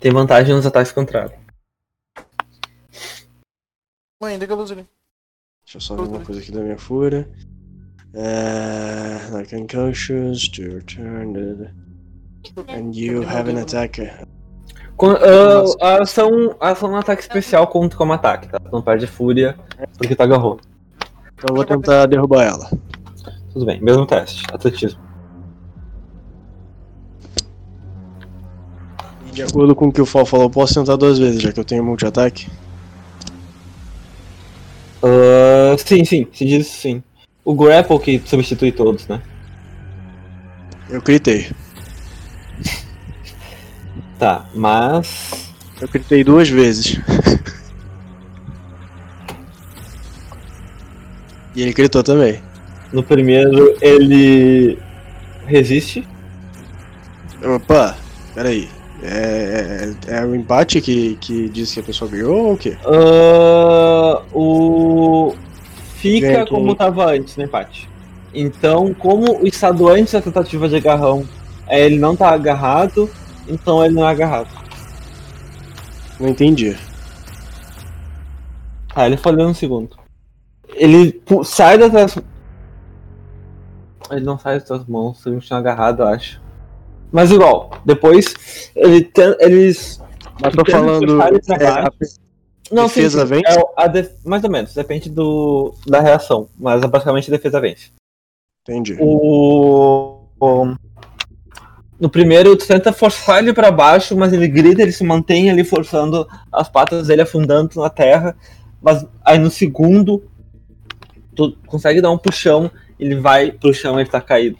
Tem 0.00 0.12
vantagem 0.12 0.54
nos 0.54 0.66
ataques 0.66 0.92
contrários. 0.92 1.38
Mãe, 4.20 4.36
liga 4.38 4.54
a 4.54 4.56
luz 4.56 4.70
ali. 4.70 4.86
Deixa 5.64 5.76
eu 5.76 5.80
só 5.80 5.94
ver 5.94 6.02
uma 6.02 6.20
coisa 6.20 6.40
aqui 6.40 6.50
da 6.50 6.60
minha 6.62 6.78
fúria. 6.78 7.28
É. 8.14 9.18
Like 9.30 9.54
unconscious, 9.54 10.48
to 10.48 10.62
your 10.62 10.82
turn. 10.84 11.32
da, 11.34 11.40
da, 11.40 11.64
da. 11.64 12.72
And 12.72 12.92
you 12.94 13.22
have 13.28 13.50
an 13.50 13.60
attack. 13.60 14.00
Com- 14.96 15.16
a 15.82 16.00
ação, 16.00 16.56
ação 16.58 16.90
no 16.90 16.96
ataque 16.96 17.20
especial 17.20 17.66
conta 17.66 17.96
como 17.96 18.14
ataque, 18.14 18.48
tá? 18.48 18.58
Não 18.72 18.80
perde 18.80 19.06
fúria 19.06 19.54
porque 19.98 20.14
tu 20.14 20.22
agarrou. 20.22 20.58
Então 21.34 21.46
eu 21.50 21.54
vou 21.56 21.64
tentar 21.64 22.06
derrubar 22.06 22.44
ela. 22.44 22.70
Tudo 23.52 23.66
bem, 23.66 23.78
mesmo 23.82 24.06
teste, 24.06 24.42
atletismo. 24.50 25.00
E 29.26 29.30
de 29.32 29.42
acordo 29.42 29.74
com 29.74 29.88
o 29.88 29.92
que 29.92 30.00
o 30.00 30.06
Fall 30.06 30.24
falou, 30.24 30.46
eu 30.46 30.50
posso 30.50 30.72
tentar 30.74 30.96
duas 30.96 31.18
vezes, 31.18 31.42
já 31.42 31.52
que 31.52 31.60
eu 31.60 31.64
tenho 31.64 31.84
multi-ataque. 31.84 32.48
Ah, 35.06 35.76
sim, 35.78 36.04
sim, 36.04 36.26
se 36.32 36.44
diz 36.44 36.66
sim. 36.66 37.00
O 37.44 37.54
grapple 37.54 38.00
que 38.00 38.20
substitui 38.24 38.72
todos, 38.72 39.06
né? 39.06 39.22
Eu 40.90 41.00
critei. 41.00 41.48
Tá, 44.18 44.48
mas. 44.54 45.52
Eu 45.80 45.86
critei 45.86 46.24
duas 46.24 46.48
vezes. 46.48 46.98
e 51.54 51.62
ele 51.62 51.72
critou 51.72 52.02
também. 52.02 52.42
No 52.92 53.02
primeiro 53.02 53.76
ele 53.80 54.78
resiste 55.46 56.06
Opa, 57.44 57.96
peraí. 58.34 58.68
É, 59.08 59.94
é, 60.08 60.16
é 60.16 60.24
o 60.24 60.34
empate 60.34 60.80
que, 60.80 61.14
que 61.20 61.48
diz 61.48 61.72
que 61.72 61.78
a 61.78 61.82
pessoa 61.82 62.10
ganhou 62.10 62.46
ou 62.46 62.52
o 62.54 62.56
quê? 62.56 62.76
Ah, 62.84 64.22
o. 64.32 65.32
Fica 65.94 66.44
como 66.46 66.74
tava 66.74 67.12
antes 67.12 67.36
no 67.36 67.44
empate. 67.44 67.88
Então, 68.34 68.92
como 68.94 69.42
o 69.42 69.46
estado 69.46 69.88
antes 69.88 70.12
da 70.12 70.20
tentativa 70.20 70.68
de 70.68 70.76
agarrão 70.76 71.26
é 71.68 71.84
ele 71.84 71.98
não 71.98 72.16
tá 72.16 72.30
agarrado, 72.30 73.08
então 73.48 73.84
ele 73.84 73.94
não 73.94 74.06
é 74.06 74.10
agarrado. 74.10 74.48
Não 76.18 76.28
entendi. 76.28 76.76
Tá, 78.92 79.06
ele 79.06 79.16
falhou 79.16 79.46
no 79.46 79.54
segundo. 79.54 79.96
Ele 80.74 81.22
sai 81.44 81.78
das. 81.78 82.16
Ele 84.10 84.24
não 84.24 84.38
sai 84.38 84.54
das 84.54 84.64
tuas 84.66 84.84
mãos, 84.84 85.24
ele 85.24 85.36
continua 85.36 85.60
agarrado, 85.60 86.02
eu 86.02 86.08
acho. 86.08 86.40
Mas 87.16 87.30
igual, 87.30 87.70
depois 87.82 88.34
ele 88.76 89.02
ten- 89.02 89.34
eles. 89.40 89.98
Mas 90.38 90.54
tô 90.54 90.70
falando. 90.70 91.22
é, 91.22 91.88
Não, 92.70 92.82
Defesa 92.88 93.20
sim, 93.26 93.26
sim, 93.36 93.42
vence? 93.42 93.64
é 93.78 93.88
def- 93.88 94.12
Mais 94.22 94.44
ou 94.44 94.50
menos, 94.50 94.74
depende 94.74 95.08
do, 95.08 95.74
da 95.86 95.98
reação. 96.02 96.50
Mas 96.58 96.82
basicamente 96.84 97.30
a 97.30 97.34
defesa 97.34 97.58
vence. 97.58 97.88
Entendi. 98.68 98.98
O, 99.00 100.18
o- 100.38 100.74
no 101.98 102.10
primeiro, 102.10 102.54
tu 102.54 102.66
tenta 102.66 102.92
forçar 102.92 103.38
ele 103.38 103.54
pra 103.54 103.70
baixo, 103.70 104.14
mas 104.14 104.34
ele 104.34 104.46
grita, 104.46 104.82
ele 104.82 104.92
se 104.92 105.02
mantém 105.02 105.48
ali 105.50 105.64
forçando 105.64 106.28
as 106.52 106.68
patas 106.68 107.06
dele 107.06 107.22
afundando 107.22 107.80
na 107.80 107.88
terra. 107.88 108.36
Mas 108.82 109.06
aí 109.24 109.38
no 109.38 109.50
segundo, 109.50 110.22
tu 111.34 111.56
consegue 111.66 112.02
dar 112.02 112.10
um 112.10 112.18
puxão, 112.18 112.70
ele 113.00 113.14
vai 113.14 113.50
pro 113.52 113.72
chão 113.72 113.96
e 113.98 114.02
ele 114.02 114.10
tá 114.10 114.20
caído. 114.20 114.58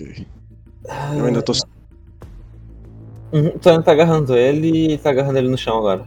Ok. 0.00 0.26
Eu 1.16 1.26
ainda 1.26 1.42
tô. 1.42 1.52
Uhum, 3.32 3.58
tu 3.58 3.68
ainda 3.68 3.82
tá 3.82 3.92
agarrando 3.92 4.34
ele 4.36 4.94
e 4.94 4.98
tá 4.98 5.10
agarrando 5.10 5.38
ele 5.38 5.48
no 5.48 5.58
chão 5.58 5.78
agora. 5.78 6.06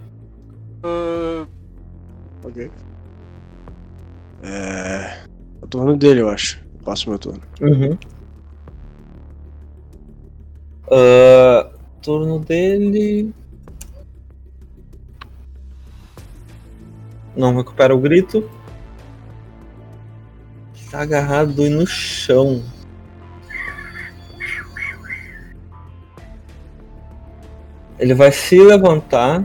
Ah, 0.84 1.46
Ok. 2.44 2.70
É. 4.42 5.24
O 5.62 5.68
turno 5.68 5.96
dele, 5.96 6.22
eu 6.22 6.30
acho. 6.30 6.62
Passo 6.84 7.10
meu 7.10 7.20
turno. 7.20 7.42
Uhum. 7.62 7.98
Ah, 10.92 11.72
turno 12.02 12.40
dele. 12.40 13.34
Não 17.36 17.56
recupera 17.56 17.96
o 17.96 18.00
grito. 18.00 18.50
Tá 20.92 21.02
agarrado 21.02 21.66
e 21.66 21.70
no 21.70 21.88
chão. 21.88 22.62
Ele 28.04 28.14
vai 28.14 28.34
se 28.34 28.60
levantar. 28.62 29.42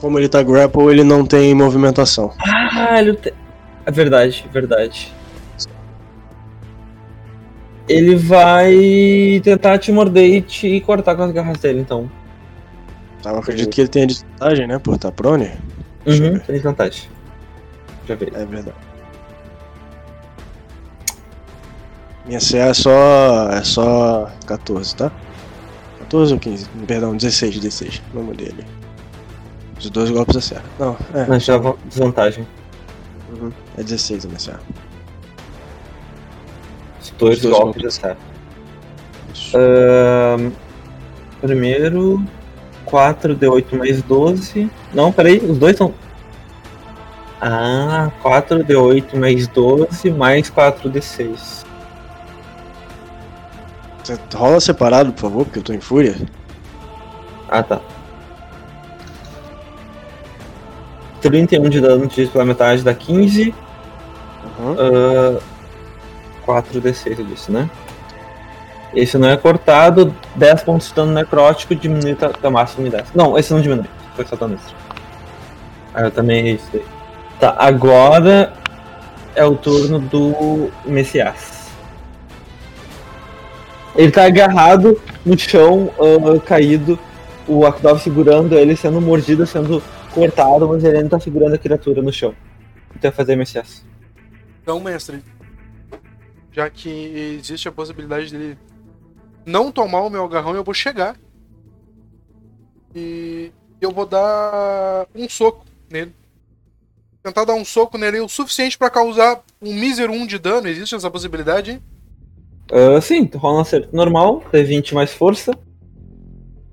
Como 0.00 0.18
ele 0.18 0.28
tá 0.28 0.42
grapple, 0.42 0.88
ele 0.90 1.04
não 1.04 1.24
tem 1.24 1.54
movimentação. 1.54 2.32
Ah, 2.72 3.00
ele 3.00 3.14
tem. 3.14 3.32
É 3.86 3.92
verdade, 3.92 4.44
é 4.44 4.52
verdade. 4.52 5.14
Ele 7.88 8.16
vai 8.16 9.40
tentar 9.44 9.78
te 9.78 9.92
morder 9.92 10.34
e 10.34 10.42
te 10.42 10.80
cortar 10.80 11.14
com 11.14 11.22
as 11.22 11.30
garras 11.30 11.58
dele, 11.58 11.78
então. 11.78 12.10
Tá, 13.22 13.30
eu 13.30 13.38
acredito 13.38 13.70
que 13.70 13.82
ele 13.82 13.88
tenha 13.88 14.08
desvantagem, 14.08 14.66
né? 14.66 14.80
Por 14.80 14.96
estar 14.96 15.12
prone. 15.12 15.52
Deixa 16.04 16.24
eu 16.24 16.32
Uhum, 16.32 16.38
tem 16.40 16.56
desvantagem. 16.56 17.08
Já 18.08 18.16
vi. 18.16 18.32
É 18.34 18.44
verdade. 18.44 18.76
Minha 22.26 22.40
CA 22.40 22.70
é 22.70 22.74
só. 22.74 23.48
é 23.52 23.62
só 23.62 24.28
14, 24.44 24.96
tá? 24.96 25.12
14 26.12 26.34
ou 26.34 26.38
15? 26.38 26.68
Perdão, 26.86 27.16
16, 27.16 27.58
16. 27.58 28.02
Vamos 28.12 28.36
dele. 28.36 28.64
Os 29.78 29.88
dois 29.88 30.10
golpes 30.10 30.36
acertam. 30.36 30.70
Não, 30.78 30.96
é. 31.18 31.26
Mas 31.26 31.44
já 31.44 31.56
va- 31.56 31.74
desvantagem. 31.86 32.46
Uhum. 33.32 33.50
É 33.78 33.82
16 33.82 34.26
a 34.26 34.28
minha 34.28 34.38
CA. 34.38 34.60
Os 37.00 37.10
dois, 37.18 37.36
Os 37.38 37.42
dois 37.42 37.54
golpes 37.54 37.82
golpes. 37.82 37.98
acertam. 37.98 38.32
Ahn, 39.54 40.50
primeiro, 41.40 42.22
4d8 42.86 43.76
mais 43.78 44.02
12. 44.02 44.70
Não, 44.92 45.10
peraí, 45.10 45.38
os 45.38 45.56
dois 45.56 45.76
são. 45.76 45.94
Ah, 47.40 48.10
4d8 48.22 49.16
mais 49.18 49.48
12 49.48 50.10
mais 50.10 50.50
4d6. 50.50 51.30
Você 51.36 51.64
rola 54.34 54.60
separado, 54.60 55.12
por 55.12 55.20
favor, 55.20 55.44
porque 55.44 55.58
eu 55.58 55.62
tô 55.62 55.72
em 55.72 55.80
fúria. 55.80 56.16
Ah, 57.48 57.62
tá. 57.62 57.80
31 61.20 61.68
de 61.68 61.80
dano 61.80 62.06
dividido 62.06 62.32
pela 62.32 62.44
metade 62.44 62.82
dá 62.82 62.94
15. 62.94 63.54
Uhum. 64.58 64.76
ah, 64.78 65.40
4d6 66.46 67.18
eu 67.18 67.24
disse, 67.24 67.52
né? 67.52 67.70
Esse 68.94 69.16
não 69.16 69.28
é 69.28 69.36
cortado, 69.36 70.14
10 70.34 70.64
pontos 70.64 70.88
de 70.88 70.94
dano 70.94 71.12
necrótico 71.12 71.74
diminui 71.74 72.12
até 72.12 72.48
máximo 72.50 72.86
em 72.86 72.90
10. 72.90 73.12
Não, 73.14 73.38
esse 73.38 73.52
não 73.52 73.60
diminui, 73.60 73.86
foi 74.14 74.26
só 74.26 74.36
dano 74.36 74.54
extra. 74.54 74.76
Ah, 75.94 76.02
eu 76.02 76.10
também 76.10 76.38
errei 76.40 76.54
isso 76.54 76.68
daí. 76.72 76.84
Tá, 77.40 77.54
agora 77.58 78.52
é 79.34 79.44
o 79.44 79.56
turno 79.56 79.98
do 79.98 80.70
Messias. 80.84 81.61
Ele 83.94 84.10
tá 84.10 84.24
agarrado 84.24 85.00
no 85.24 85.38
chão, 85.38 85.92
ah, 85.98 86.40
caído, 86.40 86.98
o 87.46 87.66
Akdov 87.66 88.00
segurando 88.00 88.56
ele, 88.56 88.76
sendo 88.76 89.00
mordido, 89.00 89.46
sendo 89.46 89.82
cortado, 90.12 90.68
mas 90.68 90.82
ele 90.84 90.98
ainda 90.98 91.10
tá 91.10 91.20
segurando 91.20 91.54
a 91.54 91.58
criatura 91.58 92.00
no 92.00 92.12
chão. 92.12 92.34
Então 92.94 93.12
fazer 93.12 93.36
Messias. 93.36 93.84
Então, 94.62 94.78
mestre, 94.80 95.22
já 96.52 96.70
que 96.70 96.88
existe 97.38 97.68
a 97.68 97.72
possibilidade 97.72 98.30
dele 98.30 98.58
não 99.44 99.72
tomar 99.72 100.02
o 100.02 100.10
meu 100.10 100.24
agarrão, 100.24 100.54
eu 100.54 100.64
vou 100.64 100.74
chegar. 100.74 101.16
E 102.94 103.50
eu 103.80 103.90
vou 103.90 104.06
dar 104.06 105.06
um 105.14 105.28
soco 105.28 105.64
nele. 105.90 106.14
Tentar 107.22 107.44
dar 107.44 107.54
um 107.54 107.64
soco 107.64 107.98
nele 107.98 108.20
o 108.20 108.28
suficiente 108.28 108.78
pra 108.78 108.90
causar 108.90 109.42
um 109.60 109.74
mísero 109.74 110.12
1 110.12 110.26
de 110.26 110.38
dano. 110.38 110.68
Existe 110.68 110.94
essa 110.94 111.10
possibilidade? 111.10 111.72
hein? 111.72 111.82
Ah, 112.70 113.00
sim, 113.00 113.26
tu 113.26 113.38
rola 113.38 113.58
um 113.58 113.60
acerto 113.60 113.94
normal, 113.94 114.42
D20 114.52 114.92
mais 114.94 115.12
força. 115.12 115.52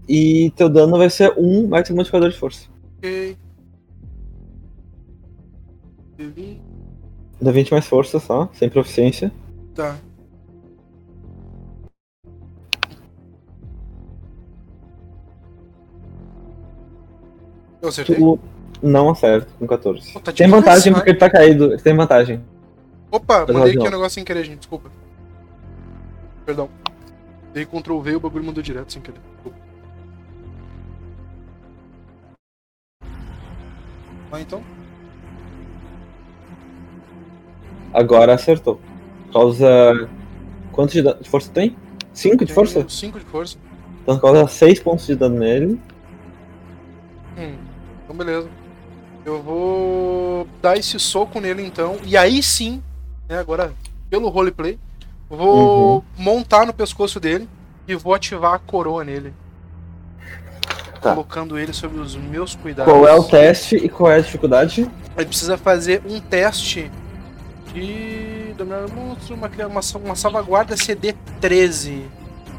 E 0.07 0.51
teu 0.55 0.69
dano 0.69 0.97
vai 0.97 1.09
ser 1.09 1.33
1 1.37 1.67
mais 1.67 1.87
seu 1.87 1.95
modificador 1.95 2.29
de 2.29 2.37
força. 2.37 2.67
Ok. 2.97 3.37
D20 7.41 7.71
mais 7.71 7.85
força 7.85 8.19
só, 8.19 8.49
sem 8.53 8.69
proficiência. 8.69 9.31
Tá. 9.75 9.95
Eu 17.81 17.89
acertei. 17.89 18.15
Tu 18.15 18.39
não 18.81 19.09
acerta 19.09 19.47
com 19.57 19.67
14. 19.67 20.13
Pô, 20.13 20.19
tá 20.19 20.31
Tem 20.31 20.47
vantagem 20.47 20.91
né? 20.91 20.97
porque 20.97 21.11
ele 21.11 21.19
tá 21.19 21.29
caído, 21.29 21.65
ele 21.65 21.81
tem 21.81 21.95
vantagem. 21.95 22.43
Opa, 23.11 23.45
Mas 23.47 23.55
mandei 23.55 23.73
aqui 23.73 23.87
um 23.87 23.91
negócio 23.91 24.11
sem 24.11 24.23
querer, 24.23 24.43
gente. 24.43 24.59
Desculpa. 24.59 24.91
Perdão. 26.49 26.67
Dei 27.53 27.63
Ctrl 27.63 27.99
V 27.99 28.09
e 28.09 28.15
o 28.15 28.19
bagulho 28.19 28.43
mudou 28.43 28.63
direto 28.63 28.91
sem 28.91 29.03
querer. 29.03 29.21
Ah, 34.31 34.41
então. 34.41 34.63
Agora 37.93 38.33
acertou. 38.33 38.81
Causa. 39.31 40.09
Quanto 40.71 40.93
de, 40.93 41.03
de 41.03 41.29
força 41.29 41.51
tem? 41.51 41.77
5 42.13 42.43
de 42.45 42.51
força? 42.51 42.83
5 42.89 43.19
de 43.19 43.25
força. 43.25 43.55
Então 44.01 44.19
causa 44.19 44.47
6 44.47 44.79
pontos 44.79 45.05
de 45.05 45.15
dano 45.15 45.37
nele. 45.37 45.79
Hum, 47.37 47.57
então 48.03 48.15
beleza. 48.15 48.49
Eu 49.23 49.39
vou 49.43 50.47
dar 50.59 50.77
esse 50.77 50.99
soco 50.99 51.39
nele 51.39 51.63
então. 51.63 51.97
E 52.03 52.17
aí 52.17 52.41
sim, 52.41 52.81
né, 53.29 53.37
agora 53.37 53.71
pelo 54.09 54.29
roleplay, 54.29 54.79
vou 55.29 55.95
Uhum. 55.97 56.03
montar 56.17 56.65
no 56.65 56.73
pescoço 56.73 57.19
dele 57.19 57.47
e 57.87 57.95
vou 57.95 58.13
ativar 58.13 58.53
a 58.53 58.59
coroa 58.59 59.03
nele. 59.03 59.33
Tá. 61.01 61.11
Colocando 61.11 61.57
ele 61.57 61.71
sob 61.71 61.97
os 61.97 62.15
meus 62.15 62.55
cuidados. 62.55 62.91
Qual 62.91 63.07
é 63.07 63.13
o 63.13 63.23
teste 63.23 63.75
e 63.77 63.87
qual 63.87 64.11
é 64.11 64.15
a 64.17 64.21
dificuldade? 64.21 64.89
Ele 65.15 65.25
precisa 65.25 65.57
fazer 65.57 66.01
um 66.05 66.19
teste 66.19 66.91
de 67.73 68.53
dominar 68.57 68.85
o 68.85 68.91
monstro, 68.91 69.33
uma, 69.35 69.47
uma, 69.67 69.81
uma 70.03 70.15
salvaguarda 70.15 70.75
CD 70.75 71.13
13. 71.39 72.03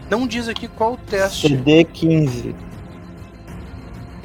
Não 0.09 0.27
diz 0.27 0.49
aqui 0.49 0.69
qual 0.69 0.95
o 0.95 0.97
teste. 0.97 1.49
CD 1.49 1.85
15. 1.85 2.55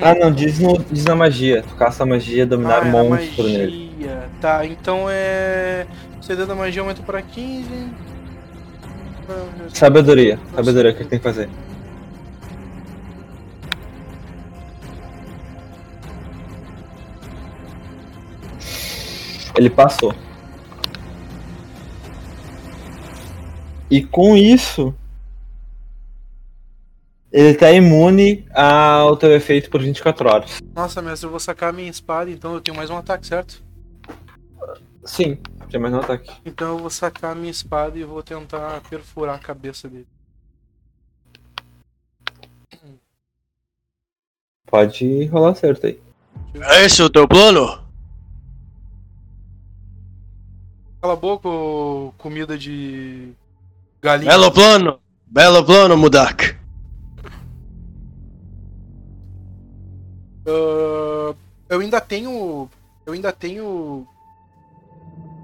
Ah 0.02 0.14
não, 0.16 0.32
diz, 0.32 0.60
no, 0.60 0.78
diz 0.80 1.06
na 1.06 1.16
magia. 1.16 1.64
Tu 1.68 1.76
caça 1.76 2.04
a 2.04 2.06
magia, 2.06 2.46
dominar 2.46 2.84
Ah, 2.84 2.88
é 2.88 2.92
monstro 2.92 3.44
nele. 3.44 3.92
magia. 3.98 4.30
Tá, 4.40 4.66
então 4.66 5.08
é. 5.10 5.86
CD 6.22 6.46
da 6.46 6.56
magia 6.56 6.82
aumenta 6.82 7.02
pra 7.04 7.22
15. 7.22 7.68
Sabedoria. 9.74 10.40
Sabedoria, 10.54 10.92
o 10.92 10.96
que 10.96 11.06
tem 11.06 11.20
que 11.20 11.24
fazer? 11.24 11.50
Ele 19.56 19.70
passou. 19.70 20.14
E 23.90 24.04
com 24.04 24.36
isso, 24.36 24.94
ele 27.32 27.54
tá 27.54 27.72
imune 27.72 28.46
ao 28.54 29.16
teu 29.18 29.34
efeito 29.34 29.70
por 29.70 29.82
24 29.82 30.30
horas. 30.30 30.60
Nossa, 30.76 31.02
mestre, 31.02 31.28
eu 31.28 31.32
vou 31.32 31.40
sacar 31.40 31.74
minha 31.74 31.90
espada, 31.90 32.30
então 32.30 32.54
eu 32.54 32.62
tenho 32.62 32.76
mais 32.76 32.90
um 32.90 32.98
ataque, 32.98 33.28
certo? 33.28 33.65
Sim, 35.06 35.38
tem 35.70 35.80
mais 35.80 35.94
um 35.94 36.00
ataque. 36.00 36.32
Então 36.44 36.70
eu 36.70 36.80
vou 36.80 36.90
sacar 36.90 37.32
a 37.32 37.36
minha 37.36 37.52
espada 37.52 37.98
e 37.98 38.04
vou 38.04 38.24
tentar 38.24 38.82
perfurar 38.90 39.36
a 39.36 39.40
cabeça 39.40 39.88
dele. 39.88 40.08
Pode 44.66 45.26
rolar 45.28 45.56
certo 45.56 45.86
aí. 45.86 46.02
É 46.56 46.86
esse 46.86 47.02
o 47.04 47.10
teu 47.10 47.28
plano? 47.28 47.86
Cala 51.02 51.14
a 51.14 51.16
boca, 51.16 51.48
ô 51.48 52.12
comida 52.18 52.58
de 52.58 53.32
galinha. 54.02 54.32
Belo 54.32 54.52
plano! 54.52 55.00
Belo 55.28 55.64
plano, 55.64 55.96
Mudak! 55.96 56.58
Ah, 60.48 61.36
eu 61.70 61.80
ainda 61.80 62.02
tenho. 62.02 62.70
Eu 63.06 63.14
ainda 63.14 63.32
tenho. 63.32 64.08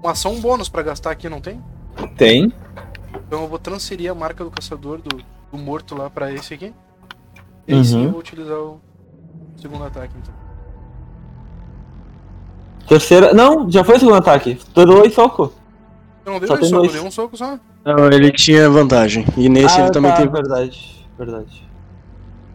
Uma 0.02 0.12
ação 0.12 0.40
bônus 0.40 0.68
pra 0.68 0.82
gastar 0.82 1.10
aqui, 1.10 1.28
não 1.28 1.40
tem? 1.40 1.62
Tem. 2.16 2.52
Então 3.26 3.42
eu 3.42 3.48
vou 3.48 3.58
transferir 3.58 4.10
a 4.10 4.14
marca 4.14 4.42
do 4.44 4.50
caçador 4.50 4.98
do, 4.98 5.16
do 5.52 5.58
morto 5.58 5.94
lá 5.96 6.10
pra 6.10 6.32
esse 6.32 6.54
aqui. 6.54 6.72
E 7.68 7.74
aí 7.74 7.84
sim 7.84 7.96
Uhum. 7.98 8.04
eu 8.04 8.10
vou 8.10 8.20
utilizar 8.20 8.58
o 8.58 8.80
segundo 9.56 9.84
ataque 9.84 10.12
então. 10.20 10.34
Terceira. 12.88 13.32
Não, 13.32 13.70
já 13.70 13.84
foi 13.84 13.96
o 13.96 13.98
segundo 14.00 14.16
ataque. 14.16 14.56
Torou 14.74 15.04
e 15.06 15.10
soco. 15.10 15.52
Não 16.26 16.38
dei 16.38 16.48
Só 16.48 16.54
dois 16.56 16.60
tem 16.60 16.70
socos, 16.70 16.88
dois. 16.88 16.92
dei 16.92 17.08
um 17.08 17.10
soco 17.10 17.36
só. 17.36 17.58
Não, 17.84 18.06
ele 18.06 18.30
tinha 18.32 18.68
vantagem. 18.68 19.24
E 19.36 19.48
nesse 19.48 19.76
ah, 19.80 19.84
ele 19.84 19.92
também 19.92 20.10
tá, 20.10 20.16
tem. 20.18 20.28
verdade. 20.28 21.06
Verdade. 21.16 21.68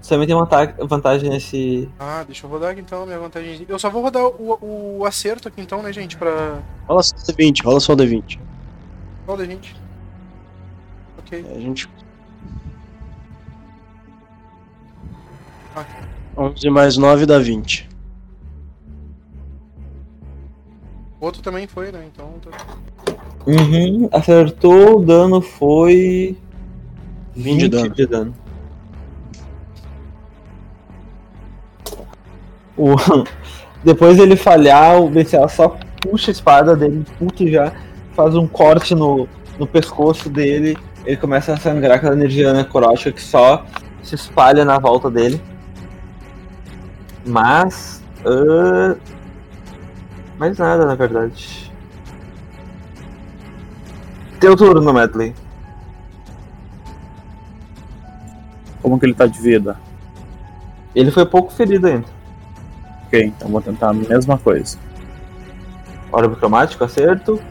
Você 0.07 0.13
também 0.13 0.25
tem 0.25 0.37
uma 0.37 0.47
vantagem 0.87 1.29
nesse. 1.29 1.89
Ah, 1.99 2.23
deixa 2.25 2.45
eu 2.45 2.49
rodar 2.49 2.71
aqui 2.71 2.79
então 2.79 3.03
a 3.03 3.05
minha 3.05 3.19
vantagem. 3.19 3.65
Eu 3.67 3.77
só 3.77 3.89
vou 3.89 4.01
rodar 4.01 4.25
o, 4.25 4.99
o 4.99 5.05
acerto 5.05 5.49
aqui 5.49 5.59
então, 5.59 5.83
né, 5.83 5.91
gente? 5.91 6.15
Pra. 6.15 6.61
Rola 6.87 7.03
só 7.03 7.13
o 7.13 7.19
D20, 7.19 7.65
rola 7.65 7.79
só 7.81 7.91
o 7.91 7.97
D20. 7.97 8.39
Roda, 9.27 9.45
gente. 9.45 9.75
Ok. 11.19 11.45
A 11.53 11.59
gente. 11.59 11.89
Ah. 15.75 15.85
11 16.37 16.69
mais 16.69 16.95
9 16.95 17.25
dá 17.25 17.37
20. 17.37 17.89
O 21.19 21.25
outro 21.25 21.41
também 21.41 21.67
foi, 21.67 21.91
né? 21.91 22.07
Então. 22.13 22.31
Tá... 22.39 23.13
Uhum, 23.45 24.07
acertou, 24.13 25.01
o 25.01 25.05
dano 25.05 25.41
foi. 25.41 26.37
20 27.35 27.59
de 27.59 27.67
dano. 27.67 27.89
de 27.89 28.05
dano. 28.07 28.46
O... 32.77 32.95
Depois 33.83 34.17
dele 34.17 34.35
falhar, 34.35 35.01
o 35.01 35.09
BCA 35.09 35.47
só 35.47 35.77
puxa 36.01 36.31
a 36.31 36.33
espada 36.33 36.75
dele, 36.75 37.05
puto 37.17 37.47
já, 37.47 37.71
faz 38.13 38.35
um 38.35 38.47
corte 38.47 38.95
no, 38.95 39.27
no 39.59 39.67
pescoço 39.67 40.29
dele, 40.29 40.77
ele 41.05 41.17
começa 41.17 41.53
a 41.53 41.57
sangrar 41.57 41.97
aquela 41.97 42.15
energia 42.15 42.53
necrótica 42.53 43.11
que 43.11 43.21
só 43.21 43.65
se 44.03 44.15
espalha 44.15 44.65
na 44.65 44.79
volta 44.79 45.09
dele. 45.09 45.41
Mas. 47.25 48.03
ah, 48.25 48.95
mais 50.37 50.57
nada, 50.57 50.85
na 50.85 50.95
verdade. 50.95 51.71
Teu 54.39 54.55
turno, 54.55 54.93
Medley. 54.93 55.33
Como 58.81 58.99
que 58.99 59.05
ele 59.05 59.13
tá 59.13 59.25
de 59.25 59.39
vida? 59.41 59.79
Ele 60.95 61.11
foi 61.11 61.25
pouco 61.25 61.51
ferido 61.51 61.87
ainda. 61.87 62.16
Ok, 63.07 63.23
então 63.23 63.49
vou 63.49 63.61
tentar 63.61 63.89
a 63.89 63.93
mesma 63.93 64.37
coisa. 64.37 64.77
Orbe 66.11 66.35
cromático, 66.35 66.83
acerto. 66.83 67.41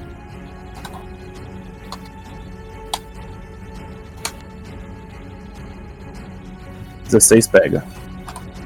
Dezesseis 7.05 7.47
pega. 7.47 7.85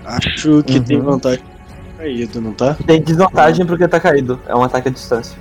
Acho 0.05 0.63
que 0.63 0.79
Uhum. 0.79 0.83
tem 0.85 1.01
vantagem 1.01 1.45
caído, 1.97 2.41
não 2.41 2.53
tá? 2.55 2.75
Tem 2.87 3.03
desvantagem 3.03 3.67
porque 3.67 3.87
tá 3.87 4.01
caído. 4.01 4.41
É 4.47 4.55
um 4.57 4.63
ataque 4.63 4.89
à 4.89 4.91
distância. 4.91 5.37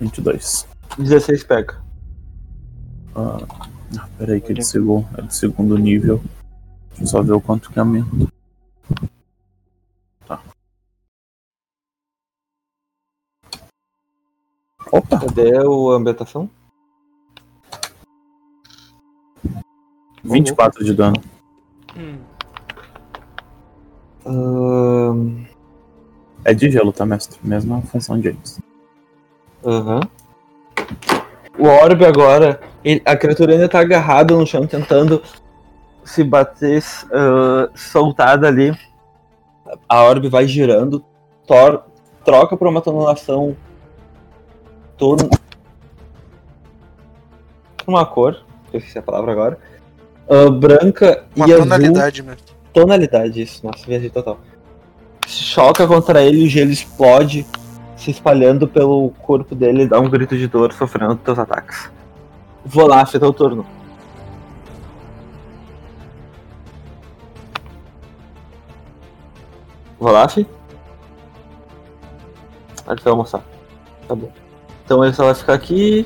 22. 0.00 0.66
16 0.98 1.44
pega. 1.44 1.76
Ah, 3.14 3.38
ah, 3.98 4.08
peraí 4.16 4.40
que 4.40 4.52
é 4.52 4.54
de, 4.54 4.64
segundo, 4.64 5.06
é 5.16 5.22
de 5.22 5.34
segundo 5.34 5.76
nível. 5.76 6.22
Deixa 6.90 7.02
eu 7.02 7.06
só 7.06 7.22
ver 7.22 7.32
o 7.32 7.40
quanto 7.40 7.70
que 7.70 7.78
aumenta. 7.78 8.08
Opa! 14.92 15.18
Cadê 15.20 15.58
o 15.66 15.90
ambientação? 15.90 16.48
24 20.24 20.84
de 20.84 20.94
dano. 20.94 21.20
Hum. 21.96 22.18
É 26.44 26.54
de 26.54 26.70
gelo, 26.70 26.92
tá, 26.92 27.04
mestre? 27.06 27.38
Mesma 27.42 27.80
função 27.82 28.18
de 28.20 28.28
antes. 28.28 28.60
Aham. 29.64 30.00
O 31.58 31.64
Orbe 31.66 32.04
agora, 32.04 32.60
ele- 32.84 33.02
a 33.04 33.16
criatura 33.16 33.52
ainda 33.52 33.68
tá 33.68 33.80
agarrada 33.80 34.34
no 34.34 34.46
chão, 34.46 34.66
tentando 34.66 35.22
se 36.04 36.22
bater 36.22 36.82
ah, 37.12 37.68
soltada 37.74 38.46
ali. 38.46 38.72
A 39.88 40.02
Orbe 40.02 40.28
vai 40.28 40.46
girando, 40.46 41.04
tor- 41.46 41.84
troca 42.24 42.56
por 42.56 42.68
uma 42.68 42.80
tonalação. 42.80 43.56
Torno. 44.98 45.30
Uma 47.86 48.04
cor, 48.04 48.44
eu 48.72 48.78
esqueci 48.78 48.98
a 48.98 49.02
palavra 49.02 49.32
agora. 49.32 49.58
ah, 50.28 50.50
branca 50.50 51.24
Uma 51.34 51.48
e 51.48 51.52
azul. 51.52 51.64
tonalidade, 51.64 52.22
né? 52.22 52.36
Tonalidade, 52.72 53.40
isso, 53.42 53.64
nossa, 53.66 53.86
viajei 53.86 54.10
total. 54.10 54.38
Choca 55.26 55.86
contra 55.86 56.22
ele, 56.22 56.44
o 56.44 56.48
gelo 56.48 56.70
explode, 56.70 57.46
se 57.96 58.10
espalhando 58.10 58.66
pelo 58.68 59.10
corpo 59.22 59.54
dele, 59.54 59.86
dá 59.86 59.98
um 60.00 60.08
grito 60.10 60.36
de 60.36 60.46
dor, 60.46 60.72
sofrendo 60.72 61.16
teus 61.16 61.38
ataques. 61.38 61.90
Vou 62.64 62.86
lá, 62.86 63.00
afeta 63.02 63.26
o 63.26 63.32
turno. 63.32 63.64
Volaf? 69.98 70.38
Ah, 72.86 72.92
Ele 72.92 73.00
vai 73.02 73.10
almoçar. 73.10 73.42
Tá 74.06 74.14
bom. 74.14 74.30
Então 74.88 75.04
ele 75.04 75.12
só 75.12 75.26
vai 75.26 75.34
ficar 75.34 75.52
aqui. 75.52 76.02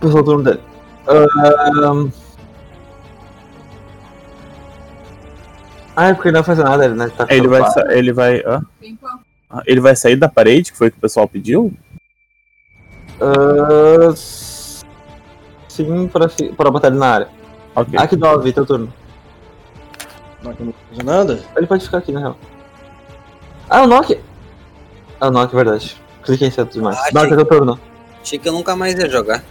Pessoal, 0.00 0.22
o 0.22 0.24
turno 0.24 0.42
dele. 0.42 0.60
Ahn, 1.06 2.10
Ah, 5.94 6.08
é 6.08 6.14
porque 6.14 6.28
ele 6.28 6.36
não 6.38 6.42
vai 6.42 6.56
fazer 6.56 6.64
nada, 6.66 6.86
ele, 6.86 6.94
né? 6.94 7.10
Tá 7.14 7.26
Ele 7.28 7.46
vai, 7.46 7.62
ele 7.90 8.12
vai. 8.14 8.38
hã? 8.46 8.62
Ah, 9.50 9.62
Ele 9.66 9.80
vai 9.80 9.94
sair 9.94 10.16
da 10.16 10.30
parede, 10.30 10.72
que 10.72 10.78
foi 10.78 10.88
o 10.88 10.90
que 10.90 10.96
o 10.96 11.00
pessoal 11.00 11.28
pediu? 11.28 11.74
Ah, 13.20 14.14
sim, 15.68 16.08
pra, 16.08 16.30
fi- 16.30 16.52
pra 16.54 16.70
botar 16.70 16.88
ele 16.88 16.96
na 16.96 17.06
área. 17.06 17.28
Ok. 17.74 17.98
Aqui 17.98 18.16
9, 18.16 18.50
teu 18.50 18.64
turno. 18.64 18.90
Não 20.42 20.54
não 20.58 20.74
faz 20.88 21.04
nada? 21.04 21.38
Ele 21.54 21.66
pode 21.66 21.84
ficar 21.84 21.98
aqui, 21.98 22.12
na 22.12 22.20
real. 22.20 22.38
Ah, 23.68 23.82
o 23.82 23.86
Nock! 23.86 24.18
Ah, 25.20 25.28
o 25.28 25.30
Nock, 25.30 25.52
é 25.52 25.56
verdade. 25.56 26.05
Cliquei 26.26 26.48
em 26.48 26.50
centro 26.50 26.74
demais. 26.74 26.96
Ah, 26.98 27.08
Nock, 27.12 27.26
achei- 27.26 27.36
teu 27.36 27.44
turno. 27.46 27.80
Achei 28.22 28.38
que 28.38 28.48
eu 28.48 28.52
nunca 28.52 28.74
mais 28.76 28.94
ia 28.98 29.08
jogar. 29.08 29.42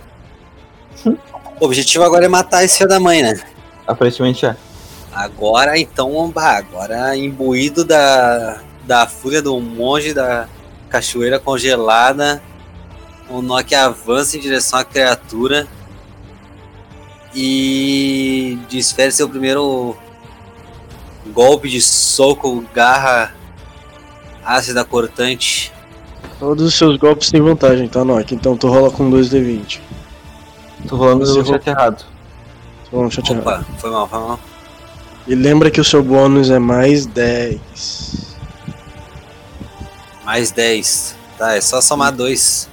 O 1.60 1.66
objetivo 1.66 2.04
agora 2.04 2.26
é 2.26 2.28
matar 2.28 2.64
esse 2.64 2.78
filho 2.78 2.90
da 2.90 3.00
mãe, 3.00 3.24
né? 3.24 3.42
Aparentemente 3.88 4.46
é. 4.46 4.56
Agora, 5.14 5.80
então, 5.80 6.30
bah, 6.30 6.58
agora 6.58 7.16
imbuído 7.16 7.86
da, 7.86 8.60
da 8.84 9.08
fúria 9.08 9.42
do 9.42 9.58
monge 9.62 10.14
da 10.14 10.50
cachoeira 10.90 11.40
congelada, 11.40 12.44
o 13.30 13.42
Nock 13.42 13.74
avança 13.74 14.36
em 14.36 14.42
direção 14.42 14.78
à 14.80 14.84
criatura 14.84 15.66
e 17.34 18.60
desfere 18.70 19.12
seu 19.12 19.28
primeiro 19.30 19.96
golpe 21.28 21.70
de 21.70 21.82
soco, 21.82 22.64
garra 22.74 23.34
ácida 24.44 24.84
cortante 24.86 25.72
Todos 26.40 26.64
os 26.66 26.74
seus 26.76 26.98
golpes 26.98 27.32
têm 27.32 27.42
vantagem, 27.42 27.88
tá, 27.88 28.04
Nock? 28.04 28.34
Então 28.36 28.58
tu 28.58 28.68
rola 28.68 28.92
com 28.92 29.10
2d20. 29.10 29.80
Tô 30.88 30.96
rolando 30.98 31.26
Você 31.26 31.40
no 31.40 31.46
chat 31.46 31.68
errado. 31.68 32.06
Vamos 32.92 33.14
chatear. 33.14 33.40
Opa, 33.40 33.66
foi 33.78 33.90
mal, 33.90 34.08
foi 34.08 34.20
mal. 34.20 34.40
E 35.28 35.34
lembra 35.34 35.72
que 35.72 35.82
o 35.82 35.84
seu 35.84 36.04
bônus 36.04 36.50
é 36.50 36.60
mais 36.60 37.06
10. 37.06 38.36
Mais 40.24 40.52
10. 40.52 41.16
Tá, 41.38 41.56
é 41.56 41.62
só 41.62 41.82
somar 41.82 42.12
2. 42.12 42.70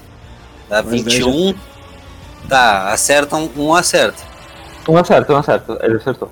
Dá 0.69 0.83
Mais 0.83 1.03
21. 1.03 1.55
Tá, 2.49 2.93
acerta 2.93 3.37
um, 3.37 3.49
um 3.57 3.75
acerta. 3.75 4.23
Um 4.89 4.97
acerta, 4.97 5.33
um 5.33 5.37
acerta. 5.37 5.79
Ele 5.83 5.97
acertou. 5.97 6.31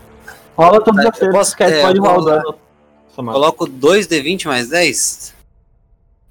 Rola 0.56 0.80
todos 0.82 0.98
os 0.98 1.10
Tá, 1.18 1.24
eu 1.24 1.30
acertos, 1.30 1.54
posso- 1.54 1.62
é, 1.62 1.82
pode 1.82 1.98
rolar. 2.00 2.42
Coloco 3.14 3.66
2 3.66 4.06
de 4.06 4.20
20 4.20 4.46
mais 4.48 4.68
10? 4.68 5.34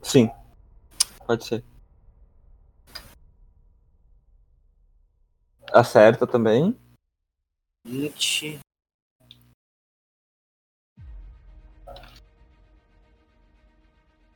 Sim. 0.03 0.30
Pode 1.30 1.45
ser. 1.45 1.64
Acerta 5.72 6.26
também. 6.26 6.76
20. 7.85 8.60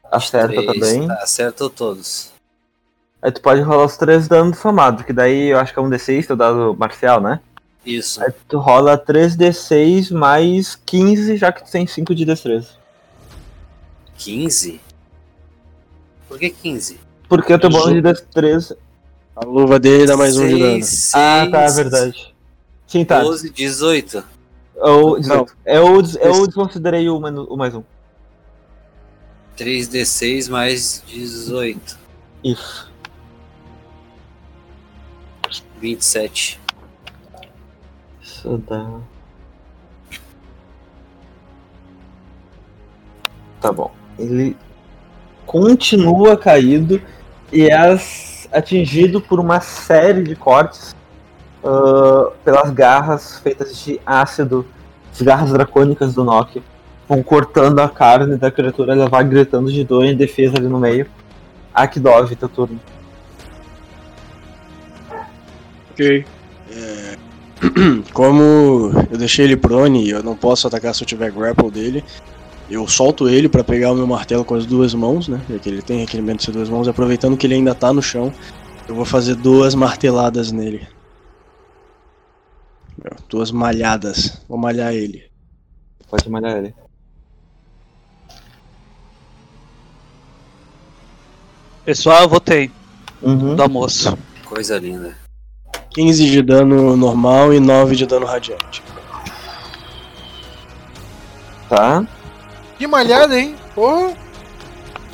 Acerta 0.03 0.53
três. 0.53 0.65
também. 0.67 1.07
Tá, 1.07 1.15
acertou 1.15 1.71
todos. 1.71 2.31
Aí 3.23 3.31
tu 3.31 3.41
pode 3.41 3.61
rolar 3.61 3.85
os 3.85 3.97
três 3.97 4.27
danos 4.27 4.59
somado, 4.59 5.03
que 5.03 5.11
daí 5.11 5.47
eu 5.47 5.57
acho 5.57 5.73
que 5.73 5.79
é 5.79 5.81
um 5.81 5.89
D6 5.89 6.27
teu 6.27 6.35
dado 6.35 6.75
marcial, 6.77 7.19
né? 7.19 7.41
Isso. 7.83 8.23
Aí 8.23 8.31
tu 8.47 8.59
rola 8.59 9.03
3D6 9.03 10.11
mais 10.11 10.75
15, 10.75 11.37
já 11.37 11.51
que 11.51 11.65
tu 11.65 11.71
tem 11.71 11.87
5 11.87 12.13
de 12.13 12.23
destreza. 12.23 12.77
15? 14.15 14.92
Por 16.33 16.39
que 16.39 16.49
15? 16.49 16.99
Porque 17.29 17.53
o 17.53 17.59
teu 17.59 17.69
bônus 17.69 17.93
de 17.93 18.01
destreza. 18.01 18.75
A 19.35 19.45
luva 19.45 19.79
dele 19.79 20.07
dá 20.07 20.17
mais 20.17 20.35
um 20.35 20.47
de 20.47 20.57
dano. 20.59 20.83
Seis, 20.83 21.11
Ah, 21.13 21.47
tá, 21.51 21.61
é 21.61 21.67
seis, 21.69 21.75
verdade. 21.75 22.35
Sim, 22.87 23.05
tá. 23.05 23.21
12, 23.21 23.49
18. 23.51 24.23
Eu, 24.75 25.19
18. 25.19 25.55
Eu, 25.63 26.01
des- 26.01 26.15
eu 26.15 26.47
desconsiderei 26.47 27.07
o, 27.07 27.17
o 27.17 27.55
mais 27.57 27.75
um. 27.75 27.83
3d6 29.55 30.49
mais 30.49 31.03
18. 31.05 31.99
Isso. 32.43 32.91
27. 35.79 36.59
Isso 38.23 38.57
dá. 38.67 38.99
Tá 43.61 43.71
bom. 43.71 43.91
Ele 44.17 44.57
continua 45.53 46.35
caído 46.35 46.99
e 47.51 47.67
é 47.67 47.77
atingido 48.51 49.21
por 49.21 49.39
uma 49.39 49.59
série 49.59 50.23
de 50.23 50.35
cortes 50.35 50.95
ah, 51.63 52.31
pelas 52.43 52.71
garras 52.71 53.37
feitas 53.37 53.77
de 53.77 54.01
ácido, 54.03 54.65
as 55.13 55.21
garras 55.21 55.51
dracônicas 55.51 56.15
do 56.15 56.23
Nokia. 56.23 56.63
Vão 57.07 57.21
cortando 57.21 57.79
a 57.81 57.87
carne 57.87 58.35
da 58.35 58.49
criatura, 58.49 58.93
ela 58.93 59.07
vai 59.07 59.23
gritando 59.23 59.71
de 59.71 59.83
dor 59.83 60.05
em 60.05 60.15
defesa 60.15 60.57
ali 60.57 60.67
no 60.67 60.79
meio. 60.79 61.05
Akdov, 61.71 62.35
teu 62.35 62.49
turno. 62.49 62.79
Ok. 65.91 66.25
É, 66.71 67.17
Como 68.11 68.91
eu 69.11 69.17
deixei 69.17 69.45
ele 69.45 69.55
prone 69.57 70.05
e 70.05 70.09
eu 70.09 70.23
não 70.23 70.35
posso 70.35 70.65
atacar 70.65 70.95
se 70.95 71.03
eu 71.03 71.07
tiver 71.07 71.31
grapple 71.31 71.69
dele, 71.69 72.03
eu 72.69 72.87
solto 72.87 73.27
ele 73.29 73.49
pra 73.49 73.63
pegar 73.63 73.91
o 73.91 73.95
meu 73.95 74.07
martelo 74.07 74.43
com 74.45 74.55
as 74.55 74.65
duas 74.65 74.93
mãos, 74.93 75.27
né? 75.27 75.41
Porque 75.47 75.69
ele 75.69 75.81
tem 75.81 75.99
requerimento 75.99 76.39
de 76.39 76.45
ser 76.45 76.51
duas 76.51 76.69
mãos. 76.69 76.87
Aproveitando 76.87 77.37
que 77.37 77.45
ele 77.45 77.55
ainda 77.55 77.75
tá 77.75 77.91
no 77.93 78.01
chão, 78.01 78.33
eu 78.87 78.95
vou 78.95 79.05
fazer 79.05 79.35
duas 79.35 79.75
marteladas 79.75 80.51
nele. 80.51 80.87
Duas 83.29 83.51
malhadas. 83.51 84.41
Vou 84.47 84.57
malhar 84.57 84.93
ele. 84.93 85.23
Pode 86.09 86.29
malhar 86.29 86.57
ele. 86.57 86.73
Pessoal, 91.85 92.21
eu 92.23 92.29
votei 92.29 92.71
Uhum. 93.21 93.55
do 93.55 93.61
almoço. 93.63 94.17
Coisa 94.45 94.77
linda. 94.77 95.15
15 95.89 96.25
de 96.29 96.41
dano 96.41 96.95
normal 96.95 97.53
e 97.53 97.59
9 97.59 97.95
de 97.95 98.05
dano 98.05 98.25
radiante. 98.25 98.81
Tá. 101.69 102.05
Que 102.83 102.87
malhada, 102.87 103.39
hein? 103.39 103.55
Porra! 103.73 104.13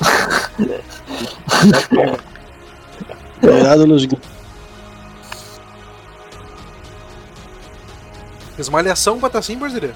Virado 3.40 3.86
nos 3.86 4.08
Fez 8.56 8.68
malhação 8.68 9.20
pra 9.20 9.30
tá 9.30 9.38
assim, 9.38 9.56
parceiro? 9.56 9.94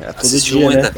É 0.00 0.06
todo 0.06 0.24
Assistiu 0.24 0.70
dia, 0.70 0.82
né? 0.84 0.90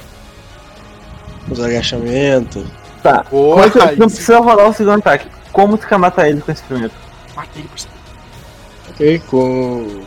Os 1.51 1.59
agachamentos. 1.59 2.65
Tá. 3.03 3.24
Porra! 3.24 3.69
Como 3.69 3.85
é 3.85 3.89
que- 3.89 3.97
não 3.99 4.07
precisa 4.07 4.39
rolar 4.39 4.69
o 4.69 4.73
segundo 4.73 5.01
ataque. 5.01 5.27
Como 5.51 5.77
tu 5.77 5.89
quer 5.89 5.99
matar 5.99 6.28
ele 6.28 6.41
com 6.41 6.53
esse 6.53 6.62
primeiro? 6.62 6.93
Matei, 7.35 7.65
parceiro. 7.65 7.97
Ok, 8.91 9.19
com, 9.27 10.03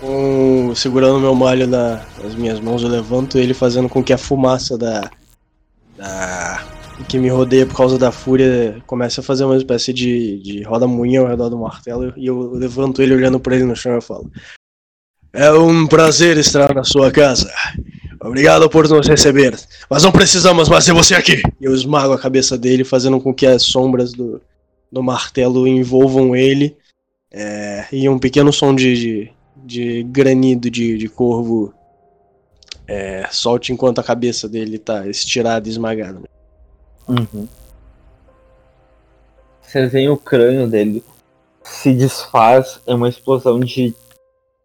com 0.00 0.72
segurando 0.74 1.20
meu 1.20 1.34
malho 1.34 1.66
na- 1.66 2.04
nas 2.22 2.34
minhas 2.34 2.60
mãos, 2.60 2.82
eu 2.82 2.88
levanto 2.88 3.38
ele 3.38 3.54
fazendo 3.54 3.88
com 3.88 4.02
que 4.02 4.12
a 4.12 4.18
fumaça 4.18 4.76
da, 4.78 5.10
da 5.96 6.64
que 7.08 7.18
me 7.18 7.28
rodeia 7.28 7.64
por 7.66 7.76
causa 7.76 7.96
da 7.98 8.10
fúria 8.10 8.82
comece 8.86 9.20
a 9.20 9.22
fazer 9.22 9.44
uma 9.44 9.56
espécie 9.56 9.92
de, 9.92 10.40
de 10.40 10.62
roda-moinha 10.62 11.20
ao 11.20 11.28
redor 11.28 11.48
do 11.48 11.58
martelo 11.58 12.12
e 12.16 12.26
eu 12.26 12.52
levanto 12.52 13.00
ele 13.00 13.14
olhando 13.14 13.38
pra 13.38 13.54
ele 13.54 13.64
no 13.64 13.76
chão 13.76 13.96
e 13.96 14.00
falo: 14.00 14.30
É 15.32 15.52
um 15.52 15.86
prazer 15.86 16.36
estar 16.38 16.74
na 16.74 16.84
sua 16.84 17.10
casa. 17.10 17.52
Obrigado 18.20 18.68
por 18.68 18.88
nos 18.88 19.06
receber, 19.06 19.56
mas 19.88 20.02
não 20.02 20.10
precisamos 20.10 20.68
mais 20.68 20.84
ter 20.84 20.92
você 20.92 21.14
aqui. 21.14 21.40
Eu 21.60 21.72
esmago 21.72 22.12
a 22.12 22.18
cabeça 22.18 22.58
dele, 22.58 22.82
fazendo 22.82 23.20
com 23.20 23.32
que 23.32 23.46
as 23.46 23.62
sombras 23.62 24.12
do, 24.12 24.40
do 24.90 25.02
martelo 25.02 25.68
envolvam 25.68 26.34
ele. 26.34 26.76
É, 27.30 27.84
e 27.92 28.08
um 28.08 28.18
pequeno 28.18 28.52
som 28.52 28.74
de, 28.74 28.96
de, 28.96 29.32
de 29.68 30.02
granido 30.04 30.70
de, 30.70 30.96
de 30.96 31.08
corvo 31.08 31.74
é, 32.86 33.28
solte 33.30 33.70
enquanto 33.70 33.98
a 33.98 34.02
cabeça 34.02 34.48
dele 34.48 34.78
tá 34.78 35.06
estirada 35.06 35.68
e 35.68 35.70
esmagada. 35.70 36.22
Uhum. 37.06 37.46
Você 39.60 39.86
vê 39.86 40.08
o 40.08 40.16
crânio 40.16 40.66
dele 40.66 41.04
se 41.62 41.92
desfaz 41.92 42.80
em 42.86 42.94
uma 42.94 43.10
explosão 43.10 43.60
de 43.60 43.94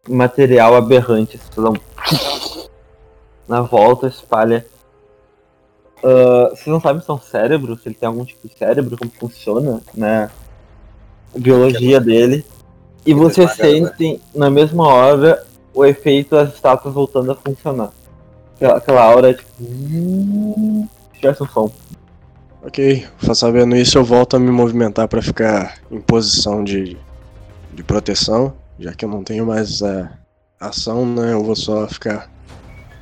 material 0.07 0.75
aberrante. 0.75 1.35
Explosão. 1.35 1.75
Na 3.45 3.59
volta 3.59 4.07
espalha. 4.07 4.65
Ah, 6.01 6.49
vocês 6.51 6.67
não 6.67 6.79
sabem 6.79 7.01
se 7.01 7.09
é 7.09 7.13
um 7.13 7.19
cérebro, 7.19 7.77
se 7.77 7.89
ele 7.89 7.95
tem 7.95 8.07
algum 8.07 8.23
tipo 8.23 8.47
de 8.47 8.57
cérebro, 8.57 8.97
como 8.97 9.11
funciona, 9.11 9.81
né? 9.93 10.31
A 11.35 11.39
biologia 11.39 11.99
dele. 11.99 12.45
E 13.05 13.13
vocês 13.13 13.51
esmagado, 13.51 13.81
né? 13.81 13.89
sentem 13.89 14.21
na 14.33 14.49
mesma 14.49 14.87
hora 14.87 15.45
o 15.73 15.83
efeito 15.83 16.35
das 16.35 16.53
estátuas 16.53 16.93
voltando 16.93 17.31
a 17.31 17.35
funcionar. 17.35 17.91
Aquela, 18.55 18.77
aquela 18.77 19.03
aura 19.03 19.33
tipo. 19.33 19.49
Se 19.59 21.19
tivesse 21.19 21.43
um 21.43 21.47
som. 21.47 21.71
Ok, 22.65 23.05
sabendo 23.33 23.75
isso, 23.75 23.97
eu 23.97 24.05
volto 24.05 24.37
a 24.37 24.39
me 24.39 24.49
movimentar 24.49 25.07
pra 25.07 25.21
ficar 25.21 25.79
em 25.91 25.99
posição 25.99 26.63
de, 26.63 26.97
de 27.73 27.83
proteção, 27.83 28.53
já 28.79 28.93
que 28.93 29.03
eu 29.03 29.09
não 29.09 29.21
tenho 29.21 29.45
mais 29.45 29.83
a 29.83 30.09
ação, 30.61 31.05
né? 31.05 31.33
Eu 31.33 31.43
vou 31.43 31.57
só 31.57 31.85
ficar 31.89 32.31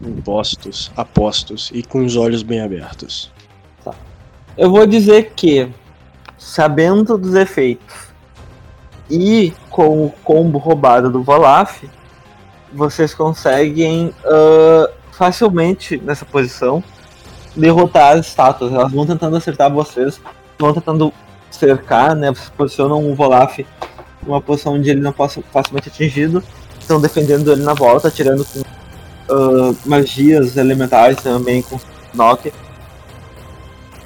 em 0.02 0.14
postos, 0.22 0.92
apostos 0.98 1.70
e 1.74 1.84
com 1.84 2.04
os 2.04 2.16
olhos 2.16 2.42
bem 2.42 2.60
abertos. 2.60 3.32
Eu 4.58 4.72
vou 4.72 4.86
dizer 4.88 5.32
que, 5.36 5.70
sabendo 6.40 7.18
dos 7.18 7.36
efeitos 7.36 8.11
e 9.12 9.54
com 9.70 10.06
o 10.06 10.14
combo 10.24 10.58
roubado 10.58 11.10
do 11.10 11.22
Volaf, 11.22 11.84
vocês 12.74 13.14
conseguem 13.14 14.14
ah, 14.24 14.90
facilmente 15.12 15.98
nessa 15.98 16.26
posição 16.26 16.82
derrotar 17.56 18.18
as 18.18 18.28
estátuas. 18.28 18.72
Elas 18.72 18.92
vão 18.92 19.06
tentando 19.06 19.36
acertar 19.36 19.72
vocês, 19.72 20.22
vão 20.58 20.74
tentando 20.74 21.14
cercar, 21.52 22.16
né? 22.16 22.32
Vocês 22.32 22.50
posicionam 22.50 23.12
o 23.12 23.14
Volaf 23.14 23.60
numa 24.26 24.42
posição 24.42 24.76
onde 24.76 24.90
ele 24.90 25.02
não 25.02 25.12
possa 25.12 25.42
facilmente 25.52 25.90
atingido, 25.90 26.42
estão 26.80 27.02
defendendo 27.02 27.52
ele 27.52 27.64
na 27.64 27.74
volta, 27.74 28.08
atirando 28.08 28.46
com 28.46 28.62
ah, 29.30 29.76
magias 29.86 30.56
elementares 30.56 31.18
também 31.18 31.62
com 31.62 31.78
knock 32.14 32.52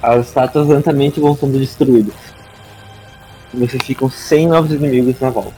as 0.02 0.26
estátuas 0.26 0.68
lentamente 0.68 1.20
vão 1.20 1.36
sendo 1.36 1.58
destruídas. 1.58 2.14
Vocês 3.56 3.82
ficam 3.84 4.10
sem 4.10 4.46
novos 4.46 4.70
inimigos 4.70 5.18
na 5.18 5.30
volta. 5.30 5.54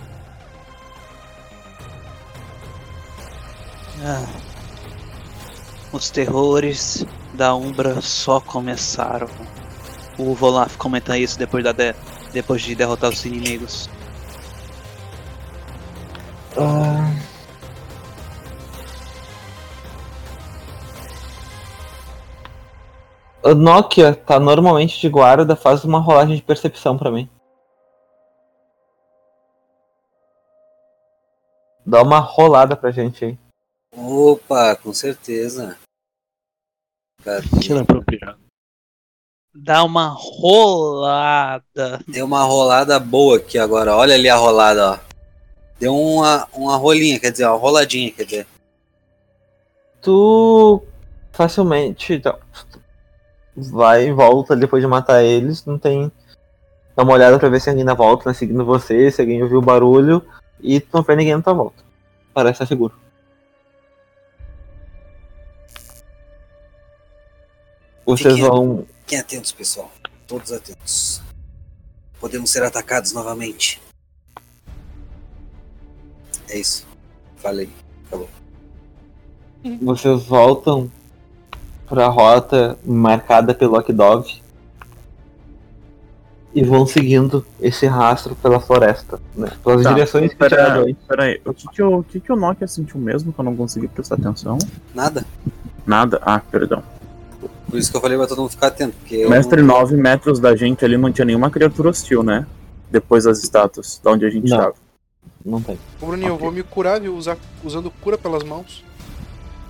Ah, 4.05 4.25
os 5.93 6.09
terrores 6.11 7.05
da 7.35 7.55
Umbra 7.55 8.01
só 8.01 8.41
começaram. 8.41 9.29
o 10.17 10.35
Volaf 10.35 10.77
comenta 10.77 11.17
isso 11.17 11.39
depois, 11.39 11.63
da 11.63 11.71
de- 11.73 11.95
depois 12.33 12.63
de 12.63 12.75
derrotar 12.75 13.11
os 13.11 13.25
inimigos? 13.25 13.89
Ah. 16.57 17.15
O 23.43 23.55
Nokia 23.55 24.15
tá 24.15 24.39
normalmente 24.41 25.01
de 25.01 25.09
guarda, 25.09 25.55
faz 25.57 25.85
uma 25.85 25.99
rolagem 26.01 26.37
de 26.37 26.43
percepção 26.43 26.99
pra 26.99 27.11
mim. 27.11 27.29
Dá 31.89 32.03
uma 32.03 32.19
rolada 32.19 32.77
pra 32.77 32.91
gente 32.91 33.25
aí. 33.25 33.39
Opa, 33.97 34.77
com 34.77 34.93
certeza. 34.93 35.79
Cadê? 37.25 37.49
Que 37.63 37.73
inapropriado. 37.73 38.39
Dá 39.55 39.83
uma 39.83 40.09
rolada. 40.09 41.99
Deu 42.07 42.27
uma 42.27 42.43
rolada 42.43 43.01
boa 43.01 43.39
aqui 43.39 43.59
agora. 43.59 43.97
Olha 43.97 44.15
ali 44.15 44.29
a 44.29 44.37
rolada, 44.37 44.91
ó. 44.93 44.99
Deu 45.81 45.97
uma, 45.97 46.47
uma 46.53 46.77
rolinha, 46.77 47.19
quer 47.19 47.33
dizer, 47.33 47.47
uma 47.47 47.57
roladinha, 47.57 48.13
quer 48.13 48.25
dizer. 48.25 48.47
Tu 50.03 50.83
facilmente 51.33 52.13
então, 52.13 52.39
vai 53.57 54.09
e 54.09 54.13
volta 54.13 54.55
depois 54.55 54.83
de 54.83 54.87
matar 54.87 55.25
eles, 55.25 55.65
não 55.65 55.79
tem. 55.79 56.13
Dá 56.95 57.03
uma 57.03 57.15
olhada 57.15 57.39
pra 57.39 57.49
ver 57.49 57.63
se 57.63 57.71
alguém 57.71 57.85
na 57.85 57.95
volta 57.95 58.25
tá 58.25 58.35
seguindo 58.35 58.63
você, 58.63 59.11
se 59.11 59.23
alguém 59.23 59.43
ouviu 59.43 59.59
o 59.59 59.63
barulho, 59.63 60.23
e 60.61 60.81
tu 60.81 60.89
não 60.95 61.03
vê 61.03 61.17
ninguém 61.17 61.37
na 61.37 61.43
tua 61.43 61.53
volta. 61.55 61.83
Parece 62.35 62.55
estar 62.55 62.67
seguro. 62.67 62.95
Vocês 68.05 68.35
Fiquem- 68.35 68.49
vão. 68.51 68.87
Fiquem 69.01 69.19
atentos, 69.19 69.53
pessoal. 69.53 69.91
Todos 70.27 70.53
atentos. 70.53 71.23
Podemos 72.21 72.51
ser 72.51 72.63
atacados 72.63 73.13
novamente. 73.13 73.81
É 76.49 76.59
isso. 76.59 76.87
Falei. 77.37 77.69
Vocês 79.83 80.23
voltam 80.25 80.91
pra 81.87 82.07
rota 82.07 82.79
marcada 82.85 83.53
pelo 83.55 83.81
Dog 83.83 84.41
e 86.55 86.63
vão 86.63 86.87
seguindo 86.87 87.45
esse 87.61 87.87
rastro 87.87 88.35
pela 88.37 88.59
floresta, 88.59 89.21
né? 89.35 89.51
Pelas 89.63 89.83
Tá, 89.83 89.93
direções 89.93 90.31
que 90.31 90.37
Pera, 90.37 90.57
tiraram 90.57 90.85
aí. 90.87 90.95
pera 91.07 91.23
aí, 91.25 91.41
o 91.45 91.53
que 91.55 91.69
que, 91.69 91.83
o, 91.83 91.99
o 91.99 92.03
que 92.05 92.21
que 92.21 92.33
o 92.33 92.37
Nokia 92.37 92.67
sentiu 92.67 92.99
mesmo 92.99 93.33
que 93.33 93.39
eu 93.39 93.45
não 93.45 93.55
consegui 93.55 93.87
prestar 93.89 94.15
atenção? 94.17 94.59
Nada. 94.95 95.25
Nada? 95.87 96.19
Ah, 96.23 96.41
perdão. 96.41 96.83
Por 97.69 97.79
isso 97.79 97.91
que 97.91 97.97
eu 97.97 98.01
falei 98.01 98.17
pra 98.17 98.27
todo 98.27 98.41
mundo 98.41 98.51
ficar 98.51 98.69
atento. 98.69 98.95
Porque 98.99 99.15
eu 99.17 99.29
Mestre, 99.31 99.61
não- 99.63 99.77
9 99.79 99.97
metros 99.97 100.41
da 100.41 100.57
gente 100.57 100.85
ali 100.85 100.97
não 100.97 101.13
tinha 101.13 101.25
nenhuma 101.27 101.51
criatura 101.51 101.91
hostil, 101.91 102.23
né? 102.23 102.47
Depois 102.91 103.25
das 103.25 103.43
estátuas, 103.43 104.01
da 104.03 104.11
onde 104.13 104.25
a 104.25 104.31
gente 104.31 104.49
Não. 104.49 104.57
tava. 104.57 104.75
Não 105.45 105.61
tem. 105.61 105.79
Ô, 106.01 106.07
Bruninho, 106.07 106.29
eu 106.29 106.35
Ok. 106.35 106.45
vou 106.47 106.53
me 106.53 106.63
curar, 106.63 106.99
viu? 107.01 107.15
Usar, 107.15 107.37
usando 107.63 107.91
cura 108.01 108.17
pelas 108.17 108.43
mãos. 108.43 108.83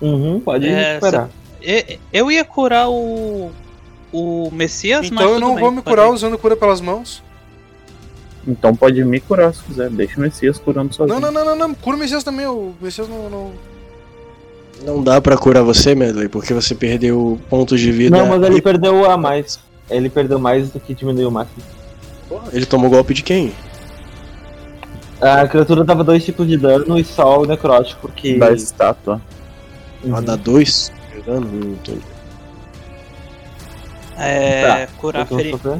Uhum, 0.01 0.39
pode 0.39 0.65
É, 0.67 0.93
recuperar. 0.93 1.29
Eu 2.13 2.31
ia 2.31 2.45
curar 2.45 2.89
o. 2.89 3.51
O 4.11 4.49
Messias, 4.51 5.09
mas. 5.09 5.11
Então 5.11 5.33
eu 5.33 5.39
não 5.39 5.53
bem, 5.55 5.63
vou 5.63 5.71
me 5.71 5.81
curar 5.81 6.09
usando 6.09 6.37
cura 6.37 6.55
pelas 6.55 6.81
mãos. 6.81 7.23
Então 8.47 8.75
pode 8.75 9.03
me 9.03 9.19
curar 9.19 9.53
se 9.53 9.61
quiser. 9.63 9.89
Deixa 9.89 10.17
o 10.17 10.21
Messias 10.21 10.57
curando 10.57 10.93
sozinho. 10.93 11.19
Não, 11.19 11.31
não, 11.31 11.45
não, 11.45 11.55
não, 11.55 11.67
não. 11.67 11.75
Cura 11.75 11.95
o 11.95 11.99
Messias 11.99 12.23
também. 12.23 12.47
O 12.47 12.73
Messias 12.81 13.07
não. 13.07 13.29
não... 13.29 13.51
Não 14.83 15.03
dá 15.03 15.19
pra 15.19 15.37
curar 15.37 15.61
você, 15.61 15.93
Medley, 15.93 16.29
porque 16.29 16.53
você 16.53 16.73
perdeu 16.73 17.37
pontos 17.49 17.81
de 17.81 17.91
vida. 17.91 18.17
Não, 18.17 18.25
mas 18.27 18.41
ele 18.43 18.59
e- 18.59 18.61
perdeu 18.61 19.11
a 19.11 19.17
mais. 19.17 19.59
Ele 19.89 20.09
perdeu 20.09 20.39
mais 20.39 20.69
do 20.69 20.79
que 20.79 20.93
diminuiu 20.93 21.27
o 21.27 21.31
máximo. 21.31 21.61
Ele 22.53 22.65
tomou 22.65 22.89
golpe 22.89 23.13
de 23.13 23.21
quem? 23.23 23.51
A 25.19 25.45
criatura 25.47 25.83
dava 25.83 26.01
dois 26.03 26.23
tipos 26.23 26.47
de 26.47 26.55
dano 26.55 26.97
e 26.97 27.03
só 27.03 27.41
o 27.41 27.45
necrótico 27.45 28.07
que. 28.09 28.37
Da 28.37 28.53
estátua. 28.53 29.21
Uhum. 30.03 30.15
Ah, 30.15 30.21
dá 30.21 30.35
dois? 30.37 30.93
Perdão, 31.11 31.41
não 31.41 31.71
entendi. 31.71 32.01
É. 34.19 34.85
Tá, 34.85 34.91
Curar 34.97 35.25
feri... 35.25 35.51
sofrer? 35.51 35.79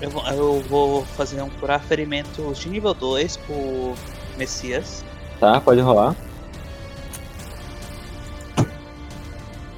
eu, 0.00 0.10
vou- 0.10 0.26
eu 0.28 0.60
vou 0.68 1.04
fazer 1.16 1.40
um 1.42 1.48
curar 1.48 1.80
ferimentos 1.80 2.58
de 2.58 2.68
nível 2.68 2.92
2 2.94 3.36
pro 3.38 3.94
Messias. 4.36 5.04
Tá, 5.38 5.60
pode 5.60 5.80
rolar. 5.80 6.14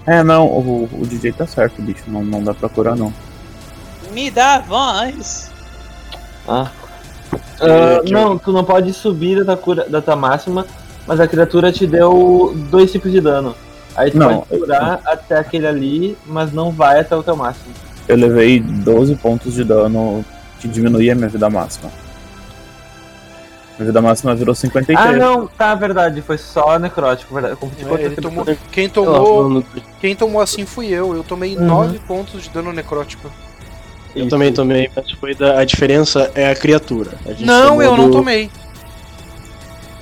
É, 0.06 0.22
não, 0.22 0.46
o, 0.46 0.88
o 1.00 1.06
DJ 1.06 1.32
tá 1.32 1.46
certo, 1.46 1.80
bicho. 1.80 2.02
Não, 2.08 2.24
não 2.24 2.42
dá 2.42 2.52
pra 2.52 2.68
curar, 2.68 2.96
não. 2.96 3.12
Me 4.10 4.30
dá 4.30 4.58
voz! 4.58 5.50
Ah. 6.48 6.70
Que 8.04 8.12
não, 8.12 8.36
tu 8.36 8.52
não 8.52 8.64
pode 8.64 8.92
subir 8.92 9.44
da 9.44 9.54
tua, 9.54 9.56
cura, 9.56 9.88
da 9.88 10.02
tua 10.02 10.16
máxima, 10.16 10.66
mas 11.06 11.20
a 11.20 11.28
criatura 11.28 11.70
te 11.70 11.86
deu 11.86 12.52
dois 12.68 12.90
tipos 12.90 13.12
de 13.12 13.20
dano. 13.20 13.54
Aí 13.96 14.10
tu 14.10 14.18
Não, 14.18 14.40
pode 14.42 14.60
curar 14.60 15.00
até 15.04 15.38
aquele 15.38 15.66
ali, 15.66 16.18
mas 16.26 16.52
não 16.52 16.70
vai 16.70 17.00
até 17.00 17.14
o 17.16 17.22
teu 17.22 17.36
máximo. 17.36 17.74
Eu 18.08 18.16
levei 18.16 18.58
12 18.60 19.14
pontos 19.16 19.54
de 19.54 19.64
dano 19.64 20.24
que 20.58 20.66
diminuía 20.68 21.14
minha 21.14 21.28
vida 21.28 21.48
máxima. 21.50 21.90
Minha 23.78 23.86
vida 23.86 24.02
máxima 24.02 24.34
virou 24.34 24.54
53. 24.54 24.98
Ah, 24.98 25.12
não, 25.12 25.46
tá, 25.46 25.74
verdade, 25.74 26.20
foi 26.22 26.36
só 26.38 26.78
necrótico, 26.78 27.34
verdade. 27.34 27.56
Eu 27.60 27.96
É, 27.96 28.10
tomou, 28.10 28.44
quem, 28.70 28.88
tomou, 28.88 29.64
quem 30.00 30.14
tomou 30.16 30.40
assim 30.42 30.64
fui 30.66 30.88
eu. 30.88 31.14
Eu 31.14 31.22
tomei 31.24 31.56
Uhum. 31.56 31.64
9 31.66 31.98
pontos 32.00 32.42
de 32.42 32.50
dano 32.50 32.72
necrótico. 32.72 33.30
Eu 34.14 34.22
Isso. 34.22 34.30
também 34.30 34.52
tomei, 34.52 34.90
mas 34.94 35.10
foi 35.12 35.34
da, 35.34 35.58
a 35.58 35.64
diferença 35.64 36.30
é 36.34 36.50
a 36.50 36.54
criatura. 36.54 37.12
A 37.24 37.30
gente 37.30 37.46
Não, 37.46 37.68
tomou 37.68 37.82
eu 37.82 37.96
não 37.96 38.10
do- 38.10 38.16
tomei. 38.18 38.50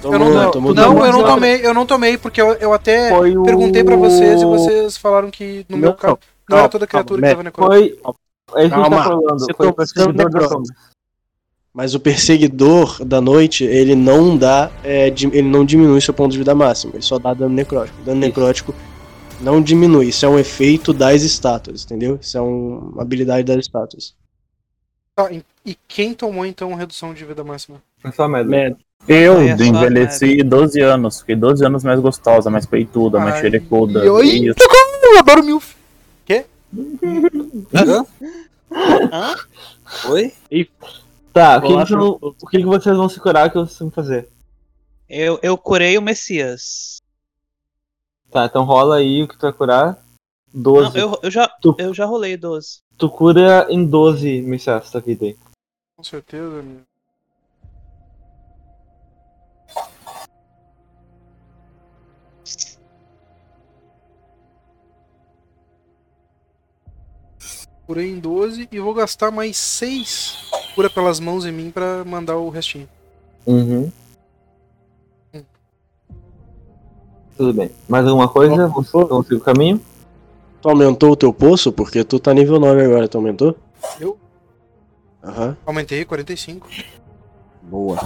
Tomou, 0.00 0.14
Eu 0.28 0.34
não, 0.34 0.50
tomou 0.50 0.74
não, 0.74 0.94
do- 0.94 1.04
eu 1.04 1.12
não 1.12 1.24
tomei, 1.24 1.66
eu 1.66 1.74
não 1.74 1.86
tomei, 1.86 2.16
porque 2.18 2.40
eu, 2.40 2.52
eu 2.54 2.72
até 2.72 3.10
Foi 3.10 3.36
o... 3.36 3.42
perguntei 3.42 3.84
pra 3.84 3.96
vocês 3.96 4.40
e 4.40 4.44
vocês 4.44 4.96
falaram 4.96 5.30
que 5.30 5.66
no 5.68 5.76
meu 5.76 5.90
Não, 5.90 5.96
caso 5.96 6.18
não 6.48 6.58
era 6.58 6.68
toda 6.68 6.86
criatura 6.86 7.20
que 7.20 7.28
calma, 7.28 7.50
tava 7.50 7.68
necrótico. 7.68 8.02
Foi. 8.02 8.60
É 8.62 8.66
isso 8.66 8.74
que 8.74 8.80
tá 8.80 8.88
Calma, 8.88 9.04
falando. 9.04 9.38
você 9.38 9.54
Foi 9.54 9.66
o 9.66 9.72
tomou 9.72 9.74
perseguidor 9.74 10.12
dano 10.12 10.30
da 10.30 10.40
necrótico. 10.40 10.66
sombra. 10.66 10.90
Mas 11.72 11.94
o 11.94 12.00
perseguidor 12.00 13.04
da 13.04 13.20
noite, 13.20 13.62
ele 13.64 13.94
não 13.94 14.36
dá. 14.36 14.70
é, 14.82 15.06
ele 15.08 15.42
não 15.42 15.64
diminui 15.64 16.00
seu 16.00 16.12
ponto 16.14 16.32
de 16.32 16.38
vida 16.38 16.54
máximo, 16.54 16.92
ele 16.94 17.02
só 17.02 17.18
dá 17.18 17.32
dano 17.32 17.54
necrótico. 17.54 17.96
Dano 18.02 18.18
Isso. 18.20 18.26
necrótico 18.28 18.74
não 19.40 19.62
diminui, 19.62 20.08
isso 20.08 20.26
é 20.26 20.28
um 20.28 20.38
efeito 20.38 20.92
das 20.92 21.22
estátuas, 21.22 21.84
entendeu? 21.84 22.18
Isso 22.20 22.36
é 22.36 22.42
um- 22.42 22.90
uma 22.92 23.02
habilidade 23.02 23.44
das 23.44 23.58
estátuas. 23.58 24.14
Tá, 25.14 25.30
e- 25.32 25.76
quem 25.86 26.12
tomou 26.12 26.44
então 26.44 26.74
redução 26.74 27.14
de 27.14 27.24
vida 27.24 27.44
máxima? 27.44 27.80
Foi 27.98 28.10
só 28.12 28.26
merda. 28.28 28.76
Merda. 29.06 29.12
Eu 29.24 29.34
Foi 29.36 29.50
a 29.50 29.56
sua 29.56 29.66
envelheci 29.66 30.42
12 30.42 30.80
anos. 30.80 31.20
Fiquei 31.20 31.36
12 31.36 31.64
anos 31.64 31.82
mais 31.84 32.00
gostosa, 32.00 32.50
mais 32.50 32.66
peituda, 32.66 33.18
mais 33.18 33.34
Ai, 33.36 33.40
xerecuda. 33.40 34.12
oi. 34.12 34.26
Isso. 34.28 34.56
Eu 35.02 35.18
adoro 35.18 35.42
milf. 35.44 35.74
Hã? 37.74 38.06
Hã? 38.72 39.34
Oi? 40.10 40.32
Tá, 41.32 41.58
o 41.58 41.62
que, 41.62 41.84
que, 41.86 41.92
eu- 41.94 42.18
o 42.20 42.46
que, 42.46 42.58
que 42.58 42.64
vocês 42.64 42.96
vão 42.96 43.08
se 43.08 43.18
curar 43.18 43.50
que 43.50 43.58
vocês 43.58 43.78
vão 43.78 43.90
fazer? 43.90 44.28
Eu, 45.08 45.38
eu 45.42 45.58
curei 45.58 45.98
o 45.98 46.02
Messias. 46.02 46.98
Tá, 48.30 48.44
então 48.46 48.62
rola 48.64 48.96
aí 48.96 49.22
o 49.24 49.28
que 49.28 49.36
tu 49.36 49.42
vai 49.42 49.52
curar. 49.52 49.98
12. 50.54 50.96
Não, 50.96 51.00
eu, 51.00 51.18
eu, 51.24 51.30
já, 51.30 51.48
Tu- 51.60 51.74
eu 51.78 51.92
já 51.94 52.04
rolei 52.04 52.36
12. 52.36 52.78
Tu 52.96 53.08
cura 53.08 53.66
em 53.70 53.84
12 53.84 54.42
missões 54.42 54.90
da 54.90 55.00
vida 55.00 55.24
aí. 55.26 55.36
Com 55.96 56.04
certeza, 56.04 56.60
amigo. 56.60 56.82
Curei 67.90 68.08
em 68.08 68.20
12 68.20 68.68
e 68.70 68.78
vou 68.78 68.94
gastar 68.94 69.32
mais 69.32 69.56
6 69.56 70.48
cura 70.76 70.88
pelas 70.88 71.18
mãos 71.18 71.44
em 71.44 71.50
mim 71.50 71.72
pra 71.72 72.04
mandar 72.04 72.36
o 72.36 72.48
restinho. 72.48 72.88
Uhum. 73.44 73.90
Tudo 77.36 77.52
bem. 77.52 77.68
Mais 77.88 78.06
alguma 78.06 78.28
coisa? 78.28 78.68
Vamos 78.68 78.92
vamos 78.92 79.26
seguir 79.26 79.40
o 79.40 79.44
caminho? 79.44 79.80
Tu 80.62 80.68
aumentou 80.68 81.10
o 81.10 81.16
teu 81.16 81.32
poço? 81.32 81.72
Porque 81.72 82.04
tu 82.04 82.20
tá 82.20 82.32
nível 82.32 82.60
9 82.60 82.80
agora, 82.80 83.08
tu 83.08 83.18
aumentou? 83.18 83.56
Eu? 83.98 84.16
Aham. 85.24 85.56
Aumentei 85.66 86.04
45. 86.04 86.68
Boa. 87.60 87.98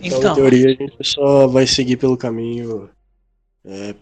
Então, 0.00 0.18
Então, 0.20 0.32
em 0.32 0.34
teoria, 0.36 0.66
a 0.66 0.74
gente 0.74 0.96
só 1.02 1.48
vai 1.48 1.66
seguir 1.66 1.96
pelo 1.96 2.16
caminho. 2.16 2.88
É, 3.64 3.92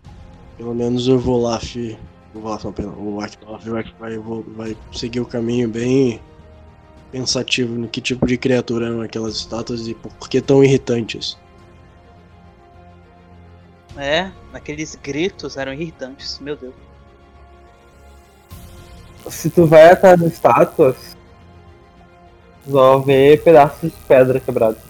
pelo 0.58 0.74
menos 0.74 1.08
o 1.08 1.18
Volaf. 1.18 1.76
O 2.34 2.40
Volaf 2.40 2.64
não, 2.64 2.72
perdão, 2.72 2.94
o 2.98 3.20
Aknov 3.20 3.64
vai, 3.70 3.84
vai, 3.98 4.18
vai 4.18 4.76
seguir 4.92 5.20
o 5.20 5.26
caminho 5.26 5.68
bem 5.68 6.20
pensativo 7.10 7.74
no 7.74 7.88
que 7.88 8.02
tipo 8.02 8.26
de 8.26 8.36
criatura 8.36 8.86
eram 8.86 9.00
aquelas 9.00 9.36
estátuas 9.36 9.88
e 9.88 9.94
por 9.94 10.28
que 10.28 10.42
tão 10.42 10.62
irritantes. 10.62 11.38
é, 13.96 14.30
aqueles 14.52 14.94
gritos 14.96 15.56
eram 15.56 15.72
irritantes, 15.72 16.38
meu 16.38 16.56
Deus. 16.56 16.74
Se 19.30 19.50
tu 19.50 19.66
vai 19.66 19.90
atrás 19.90 20.20
das 20.20 20.32
estátuas, 20.34 21.16
tu 22.64 22.70
vai 22.72 23.00
ver 23.02 23.42
pedaços 23.42 23.90
de 23.90 23.96
pedra 24.06 24.38
quebrados. 24.38 24.80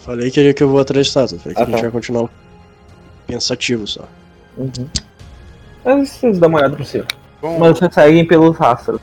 Falei 0.00 0.30
que 0.30 0.40
eu 0.62 0.68
vou 0.68 0.80
atrás 0.80 1.06
de 1.06 1.08
estátua. 1.10 1.38
Falei 1.38 1.54
que 1.54 1.62
Ah, 1.62 1.62
a 1.62 1.66
gente 1.66 1.76
tá. 1.76 1.82
vai 1.82 1.90
continuar 1.90 2.28
pensativo 3.32 3.86
só. 3.86 4.04
Uhum. 4.56 4.70
Mas 5.84 6.10
vocês 6.10 6.38
dão 6.38 6.48
uma 6.48 6.58
olhada 6.58 6.76
por 6.76 6.84
cima. 6.86 7.06
Bom, 7.40 7.58
Mas 7.58 7.78
vocês 7.78 7.92
seguem 7.94 8.26
pelos 8.26 8.56
rastros. 8.56 9.00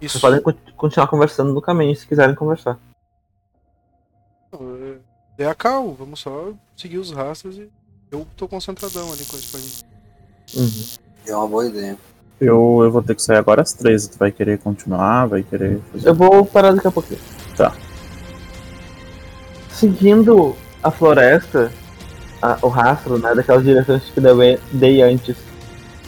isso. 0.00 0.18
Vocês 0.18 0.20
podem 0.20 0.40
con- 0.42 0.72
continuar 0.76 1.06
conversando 1.08 1.52
no 1.52 1.60
caminho 1.62 1.94
se 1.96 2.06
quiserem 2.06 2.34
conversar. 2.34 2.78
É 5.36 5.46
a 5.46 5.54
cal, 5.54 5.92
vamos 5.94 6.20
só 6.20 6.52
seguir 6.76 6.98
os 6.98 7.10
rastros 7.10 7.56
e 7.58 7.68
eu 8.12 8.24
tô 8.36 8.46
concentradão 8.46 9.12
ali 9.12 9.24
com 9.24 9.34
a 9.34 9.38
espadinha. 9.38 9.82
Uhum. 10.56 10.84
É 11.26 11.36
uma 11.36 11.48
boa 11.48 11.66
ideia. 11.66 11.96
Eu, 12.40 12.80
eu 12.84 12.90
vou 12.92 13.02
ter 13.02 13.14
que 13.16 13.22
sair 13.22 13.38
agora 13.38 13.62
às 13.62 13.72
três. 13.72 14.06
Tu 14.06 14.16
vai 14.18 14.30
querer 14.30 14.58
continuar? 14.58 15.26
Vai 15.26 15.42
querer 15.42 15.80
fazer. 15.90 16.08
Eu 16.08 16.14
vou 16.14 16.44
parar 16.44 16.72
daqui 16.72 16.86
a 16.86 16.90
pouquinho. 16.92 17.20
Tá. 17.56 17.74
Seguindo 19.70 20.54
a 20.82 20.90
floresta, 20.90 21.72
a- 22.44 22.58
o 22.60 22.68
rastro, 22.68 23.18
né, 23.18 23.34
daquelas 23.34 23.64
direções 23.64 24.02
que 24.02 24.20
dei- 24.20 24.58
dei 24.70 25.02
antes, 25.02 25.34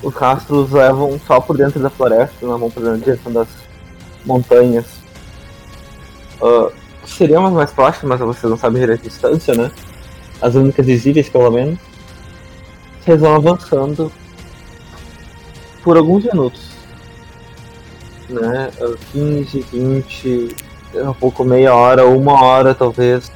os 0.03 0.15
rastros 0.15 0.71
levam 0.71 1.19
só 1.27 1.41
por 1.41 1.57
dentro 1.57 1.81
da 1.81 1.89
floresta, 1.89 2.35
não 2.43 2.59
vão 2.59 2.71
por 2.71 2.83
dentro 2.83 2.99
da 2.99 3.05
direção 3.05 3.33
das 3.33 3.49
montanhas. 4.25 4.85
Ah, 6.43 6.71
seriam 7.07 7.47
as 7.47 7.53
mais 7.55 7.71
próximas, 7.71 8.21
mas 8.21 8.37
vocês 8.37 8.51
não 8.51 8.59
sabem 8.59 8.81
direito 8.81 9.01
a 9.07 9.09
distância, 9.09 9.55
né? 9.55 9.71
As 10.43 10.55
únicas 10.55 10.85
visíveis, 10.85 11.29
pelo 11.31 11.51
menos. 11.51 11.79
Vocês 13.03 13.19
vão 13.19 13.35
avançando 13.35 14.13
por 15.83 15.97
alguns 15.97 16.25
minutos. 16.25 16.67
Né? 18.29 18.71
Ah, 18.79 18.95
15, 19.13 19.61
20, 19.73 20.55
um 20.95 21.15
pouco 21.15 21.45
meia 21.45 21.75
hora, 21.75 22.07
uma 22.07 22.43
hora 22.43 22.75
talvez. 22.75 23.33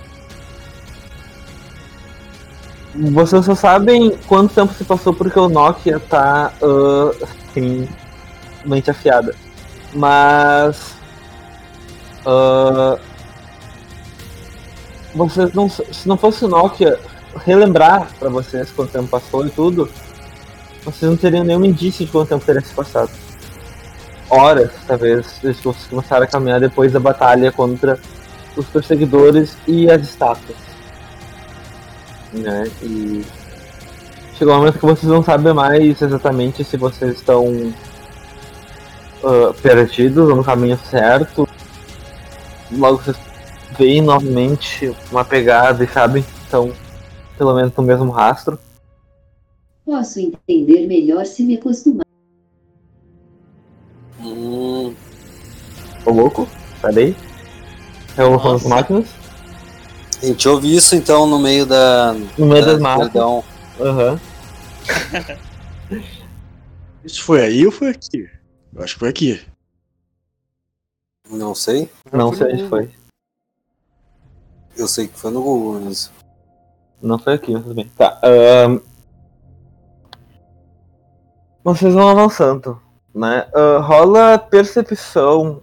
Vocês 2.94 3.44
só 3.44 3.54
sabem 3.54 4.16
quanto 4.26 4.52
tempo 4.52 4.74
se 4.74 4.84
passou 4.84 5.14
porque 5.14 5.38
o 5.38 5.48
Nokia 5.48 6.00
tá 6.00 6.52
ah, 6.60 7.10
assim, 7.22 7.88
mente 8.64 8.90
afiada. 8.90 9.34
Mas. 9.94 10.96
ah, 12.26 12.98
vocês 15.14 15.52
não. 15.52 15.68
Se 15.68 16.08
não 16.08 16.16
fosse 16.16 16.44
o 16.44 16.48
Nokia 16.48 16.98
relembrar 17.44 18.08
pra 18.18 18.28
vocês 18.28 18.70
quanto 18.72 18.90
tempo 18.90 19.08
passou 19.08 19.46
e 19.46 19.50
tudo, 19.50 19.88
vocês 20.84 21.08
não 21.08 21.16
teriam 21.16 21.44
nenhum 21.44 21.64
indício 21.64 22.04
de 22.04 22.10
quanto 22.10 22.28
tempo 22.30 22.44
teria 22.44 22.60
se 22.60 22.74
passado. 22.74 23.10
Horas, 24.28 24.70
talvez, 24.86 25.38
desde 25.42 25.60
que 25.60 25.68
vocês 25.68 25.86
começaram 25.86 26.24
a 26.24 26.26
caminhar 26.26 26.60
depois 26.60 26.92
da 26.92 27.00
batalha 27.00 27.50
contra 27.52 27.98
os 28.56 28.66
perseguidores 28.66 29.56
e 29.66 29.90
as 29.90 30.02
estátuas. 30.02 30.69
Né? 32.32 32.70
E 32.82 33.24
chegou 34.36 34.54
um 34.54 34.58
momento 34.58 34.78
que 34.78 34.86
vocês 34.86 35.10
não 35.10 35.22
sabem 35.22 35.52
mais 35.52 36.00
exatamente 36.00 36.64
se 36.64 36.76
vocês 36.76 37.16
estão 37.16 37.72
ah, 39.24 39.54
perdidos 39.62 40.28
ou 40.28 40.36
no 40.36 40.44
caminho 40.44 40.78
certo. 40.78 41.48
Logo 42.72 42.98
vocês 43.02 43.16
veem 43.78 44.02
novamente 44.02 44.94
uma 45.10 45.24
pegada 45.24 45.82
e 45.84 45.88
sabem 45.88 46.22
que 46.22 46.30
estão 46.44 46.72
pelo 47.36 47.54
menos 47.54 47.74
no 47.74 47.82
mesmo 47.82 48.10
rastro. 48.10 48.58
Posso 49.84 50.20
entender 50.20 50.86
melhor 50.86 51.24
se 51.26 51.42
me 51.42 51.56
acostumar. 51.56 52.04
Hum, 54.20 54.94
Ô 56.04 56.10
louco, 56.10 56.46
cadê? 56.80 57.14
Revolução 58.16 58.52
das 58.52 58.62
Nossa. 58.62 58.68
máquinas? 58.68 59.19
A 60.22 60.26
gente 60.26 60.48
ouve 60.48 60.74
isso 60.74 60.94
então 60.94 61.26
no 61.26 61.38
meio 61.38 61.64
da. 61.64 62.14
No 62.36 62.46
meio 62.46 62.64
da 62.64 62.74
das 62.74 62.82
escuridão. 62.82 63.44
Aham. 63.80 64.20
Isso 67.02 67.24
foi 67.24 67.40
aí 67.42 67.64
ou 67.64 67.72
foi 67.72 67.90
aqui? 67.90 68.28
Eu 68.74 68.82
acho 68.82 68.94
que 68.94 69.00
foi 69.00 69.08
aqui. 69.08 69.40
Não 71.30 71.54
sei. 71.54 71.90
Não 72.12 72.32
sei 72.34 72.52
onde 72.52 72.68
foi. 72.68 72.90
Eu 74.76 74.86
sei 74.86 75.08
que 75.08 75.18
foi 75.18 75.30
no 75.30 75.42
Google 75.42 75.90
isso. 75.90 76.12
Não 77.00 77.18
foi 77.18 77.34
aqui, 77.34 77.52
mas 77.52 77.62
tudo 77.62 77.74
bem. 77.74 77.90
Tá. 77.96 78.20
ahn. 78.22 78.80
Vocês 81.64 81.94
vão 81.94 82.08
avançando, 82.08 82.80
né? 83.14 83.48
Ah, 83.54 83.78
rola 83.78 84.38
percepção 84.38 85.62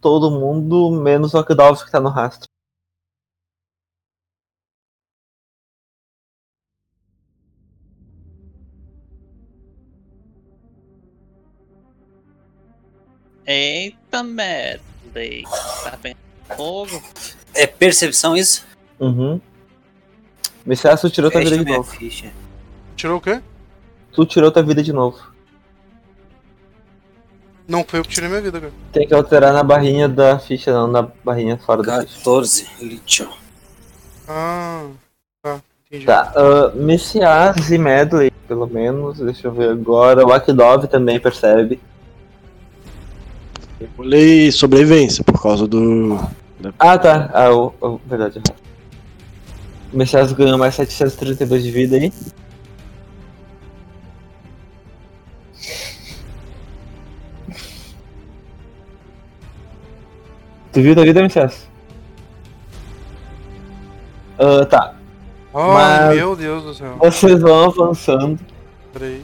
todo 0.00 0.30
mundo, 0.30 0.90
menos 0.90 1.34
o 1.34 1.38
Akdolf 1.38 1.84
que 1.84 1.90
tá 1.90 2.00
no 2.00 2.08
rastro. 2.08 2.48
Eita 13.46 14.22
medley. 14.22 15.44
Tá 15.82 15.98
fogo? 16.56 17.02
É 17.54 17.66
percepção 17.66 18.36
isso? 18.36 18.64
Uhum. 18.98 19.40
Michaço 20.64 21.10
tirou 21.10 21.30
tua 21.30 21.40
vida 21.40 21.50
Fecha 21.56 21.64
de 21.64 21.72
novo. 21.72 21.90
ficha. 21.90 22.32
Tirou 22.96 23.18
o 23.18 23.20
quê? 23.20 23.40
Tu 24.12 24.24
tirou 24.26 24.50
tua 24.50 24.62
vida 24.62 24.82
de 24.82 24.92
novo. 24.92 25.18
Não 27.66 27.84
foi 27.84 27.98
eu 28.00 28.02
que 28.04 28.10
tirei 28.10 28.28
minha 28.28 28.40
vida, 28.40 28.60
cara. 28.60 28.72
Tem 28.92 29.06
que 29.06 29.14
alterar 29.14 29.52
na 29.52 29.62
barrinha 29.62 30.08
da 30.08 30.38
ficha, 30.38 30.72
não 30.72 30.86
na 30.86 31.02
barrinha 31.02 31.56
fora 31.58 31.82
da 31.82 32.02
ficha. 32.02 32.18
14, 32.18 32.68
lítio. 32.80 33.28
Ah, 34.28 34.86
tá, 35.42 35.60
entendi. 35.86 36.06
Tá, 36.06 36.32
uh, 36.36 36.76
Messias 36.76 37.70
e 37.70 37.78
Medley, 37.78 38.30
pelo 38.46 38.66
menos, 38.66 39.18
deixa 39.18 39.48
eu 39.48 39.52
ver 39.52 39.70
agora. 39.70 40.26
O 40.26 40.32
Akdov 40.32 40.86
também 40.88 41.18
percebe. 41.18 41.80
Eu 43.80 43.88
pulei 43.96 44.50
sobrevivência 44.52 45.22
por 45.24 45.40
causa 45.42 45.66
do. 45.66 46.18
Ah, 46.78 46.96
tá. 46.98 47.30
Ah, 47.34 47.50
o, 47.52 47.72
o- 47.80 48.00
verdade. 48.06 48.40
O 49.92 49.96
Messias 49.96 50.32
ganhou 50.32 50.58
mais 50.58 50.74
732 50.74 51.62
de 51.62 51.70
vida 51.70 51.96
aí. 51.96 52.12
Tu 60.72 60.82
viu 60.82 60.94
tua 60.94 61.04
vida, 61.04 61.22
Messias? 61.22 61.68
Ah, 64.38 64.64
tá. 64.66 64.94
Oh, 65.52 65.72
Mas- 65.74 66.16
meu 66.16 66.34
Deus 66.34 66.64
do 66.64 66.74
céu. 66.74 66.96
Vocês 66.98 67.40
vão 67.40 67.64
avançando 67.66 68.40
Peraí. 68.92 69.22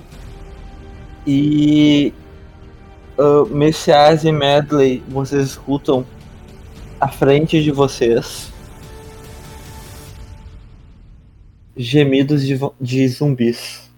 e. 1.27 2.15
Uh, 3.21 3.45
Messias 3.55 4.25
e 4.25 4.33
Medley, 4.33 5.03
vocês 5.07 5.49
escutam 5.49 6.07
à 6.99 7.07
frente 7.07 7.63
de 7.63 7.71
vocês 7.71 8.51
gemidos 11.77 12.47
de, 12.47 12.59
de 12.81 13.09
zumbis. 13.09 13.91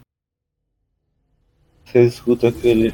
Vocês 1.84 2.14
escutam 2.14 2.48
aquele. 2.48 2.92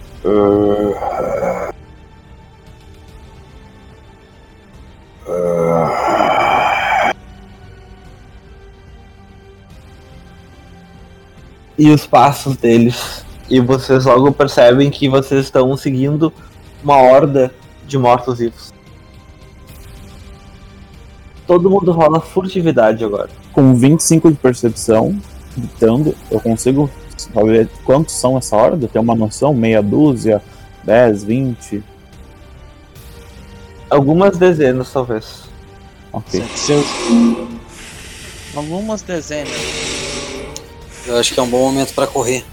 E 11.79 11.91
os 11.91 12.07
passos 12.07 12.55
deles. 12.59 13.25
E 13.51 13.61
vocês 13.61 14.05
logo 14.05 14.31
percebem 14.33 14.91
que 14.91 15.09
vocês 15.09 15.47
estão 15.47 15.77
seguindo 15.77 16.33
uma 16.83 16.97
horda 16.97 17.53
de 17.87 17.97
mortos-vivos. 17.97 18.73
Todo 21.47 21.71
mundo 21.71 21.91
rola 21.93 22.21
furtividade 22.21 23.03
agora. 23.03 23.31
Com 23.53 23.75
25 23.75 24.31
de 24.31 24.37
percepção, 24.37 25.19
gritando, 25.57 26.15
eu 26.31 26.39
consigo 26.41 26.91
saber 27.17 27.69
quantos 27.85 28.15
são 28.15 28.37
essa 28.37 28.55
horda? 28.55 28.87
Ter 28.87 28.99
uma 28.99 29.15
noção? 29.15 29.55
Meia 29.55 29.83
dúzia? 29.83 30.43
10, 30.85 31.25
20? 31.25 31.83
Algumas 33.89 34.37
dezenas, 34.37 34.93
talvez. 34.93 35.45
Ok. 36.13 36.41
700. 36.41 36.87
Algumas 38.55 39.01
dezenas. 39.01 39.53
Eu 41.07 41.17
acho 41.17 41.33
que 41.33 41.41
é 41.41 41.43
um 41.43 41.49
bom 41.49 41.71
momento 41.71 41.95
pra 41.95 42.07
correr. 42.07 42.45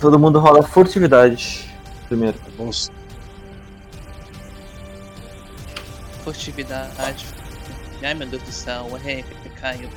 Todo 0.00 0.18
mundo 0.18 0.38
rola 0.38 0.62
furtividade. 0.62 1.70
Primeiro. 2.08 2.38
Vamos. 2.56 2.90
Furtividade. 6.24 7.26
Ai 8.02 8.14
meu 8.14 8.26
Deus 8.26 8.42
do 8.42 8.52
céu, 8.52 8.86
o 8.90 8.96
rei 8.96 9.24
caiu. 9.60 9.90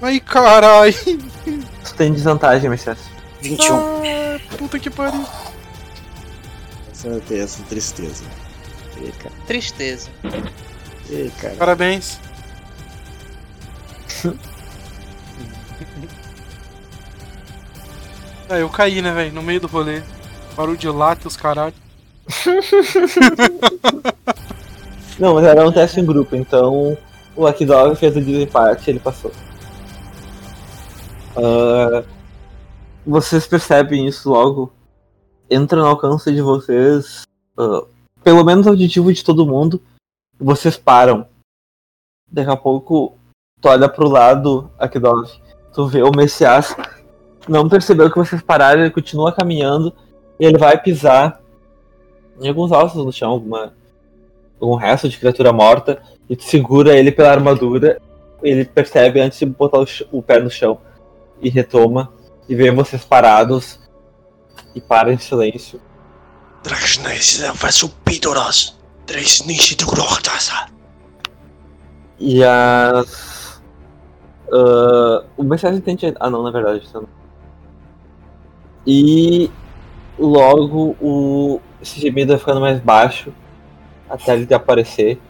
Ai, 0.00 0.20
carai. 0.20 0.92
Tu 0.92 1.94
tem 1.96 2.12
desvantagem, 2.12 2.70
Messias. 2.70 2.98
21. 3.40 3.74
Ah, 3.74 4.56
puta 4.56 4.78
que 4.78 4.90
pariu. 4.90 5.24
Essa, 6.92 7.20
tem 7.20 7.40
essa 7.40 7.62
tristeza. 7.64 8.24
Cara. 9.18 9.34
Tristeza. 9.46 10.08
Cara. 11.40 11.56
Parabéns. 11.56 12.20
ah, 18.54 18.58
eu 18.58 18.70
caí, 18.70 19.02
né, 19.02 19.12
velho? 19.12 19.34
No 19.34 19.42
meio 19.42 19.60
do 19.60 19.66
rolê. 19.66 20.00
Barulho 20.56 20.78
de 20.78 20.88
lata, 20.88 21.26
os 21.26 21.36
caralho. 21.36 21.74
Não, 25.18 25.34
mas 25.34 25.44
era 25.44 25.66
um 25.66 25.72
teste 25.72 25.98
em 26.00 26.06
grupo, 26.06 26.36
então 26.36 26.96
o 27.36 27.44
Lucky 27.44 27.66
Dog 27.66 27.96
fez 27.96 28.16
o 28.16 28.20
desempate 28.20 28.88
e 28.88 28.92
ele 28.92 29.00
passou. 29.00 29.32
Ah, 31.36 32.04
vocês 33.04 33.46
percebem 33.46 34.06
isso 34.06 34.30
logo. 34.30 34.72
Entra 35.50 35.80
no 35.80 35.86
alcance 35.86 36.32
de 36.32 36.40
vocês, 36.40 37.22
ah, 37.58 37.84
pelo 38.22 38.44
menos 38.44 38.66
auditivo 38.66 39.12
de 39.12 39.24
todo 39.24 39.46
mundo, 39.46 39.82
vocês 40.38 40.76
param. 40.76 41.26
Daqui 42.30 42.50
a 42.50 42.56
pouco, 42.56 43.16
tu 43.60 43.68
olha 43.68 43.88
pro 43.88 44.08
lado, 44.08 44.70
Dog, 45.00 45.30
tu 45.72 45.86
vê 45.86 46.02
o 46.02 46.10
Messias, 46.10 46.74
não 47.48 47.68
percebeu 47.68 48.10
que 48.10 48.18
vocês 48.18 48.42
pararam, 48.42 48.82
ele 48.82 48.90
continua 48.90 49.32
caminhando, 49.32 49.92
e 50.38 50.44
ele 50.44 50.58
vai 50.58 50.80
pisar 50.80 51.40
em 52.40 52.48
alguns 52.48 52.72
ossos 52.72 53.04
no 53.04 53.12
chão, 53.12 53.30
alguma 53.30 53.72
algum 54.60 54.76
resto 54.76 55.08
de 55.08 55.18
criatura 55.18 55.52
morta 55.52 56.02
e 56.28 56.34
tu 56.34 56.44
segura 56.44 56.96
ele 56.96 57.12
pela 57.12 57.30
armadura. 57.30 58.00
Ele 58.42 58.64
percebe 58.64 59.20
antes 59.20 59.38
de 59.38 59.46
botar 59.46 59.80
o, 59.80 59.86
o 60.12 60.22
pé 60.22 60.38
no 60.38 60.50
chão 60.50 60.78
e 61.40 61.48
retoma 61.48 62.12
e 62.48 62.54
vê 62.54 62.70
vocês 62.70 63.04
parados 63.04 63.78
e 64.74 64.80
para 64.80 65.12
em 65.12 65.18
silêncio. 65.18 65.80
E 72.18 72.42
as. 72.42 73.60
ah, 74.52 75.24
o 75.36 75.42
Messias 75.42 75.76
entende. 75.76 76.14
Ah, 76.18 76.30
não, 76.30 76.42
na 76.42 76.50
verdade. 76.50 76.86
não. 76.94 77.23
E 78.86 79.50
logo 80.18 80.96
o 81.00 81.60
esse 81.80 82.00
gemido 82.00 82.32
vai 82.32 82.38
ficando 82.38 82.60
mais 82.60 82.80
baixo 82.80 83.32
até 84.08 84.34
ele 84.34 84.52
aparecer. 84.54 85.20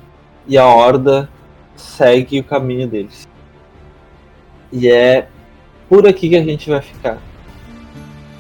E 0.47 0.57
a 0.57 0.67
horda 0.67 1.29
segue 1.77 2.41
o 2.41 2.45
caminho 2.45 2.87
deles. 2.87 3.29
E 4.73 4.89
é 4.89 5.29
por 5.89 6.07
aqui 6.07 6.29
que 6.29 6.37
a 6.37 6.45
gente 6.45 6.69
vai 6.69 6.81
ficar. 6.81 7.19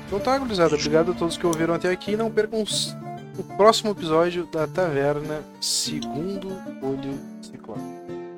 Então 0.06 0.20
tá, 0.20 0.38
gurizada. 0.38 0.74
Obrigado 0.74 1.12
a 1.12 1.14
todos 1.14 1.36
que 1.36 1.46
ouviram 1.46 1.74
até 1.74 1.90
aqui. 1.90 2.16
Não 2.16 2.30
percam 2.30 2.62
o 2.62 3.42
próximo 3.56 3.90
episódio 3.90 4.46
da 4.46 4.66
Taverna 4.66 5.42
Segundo 5.60 6.48
Olho 6.82 7.18
Ciclope. 7.42 7.93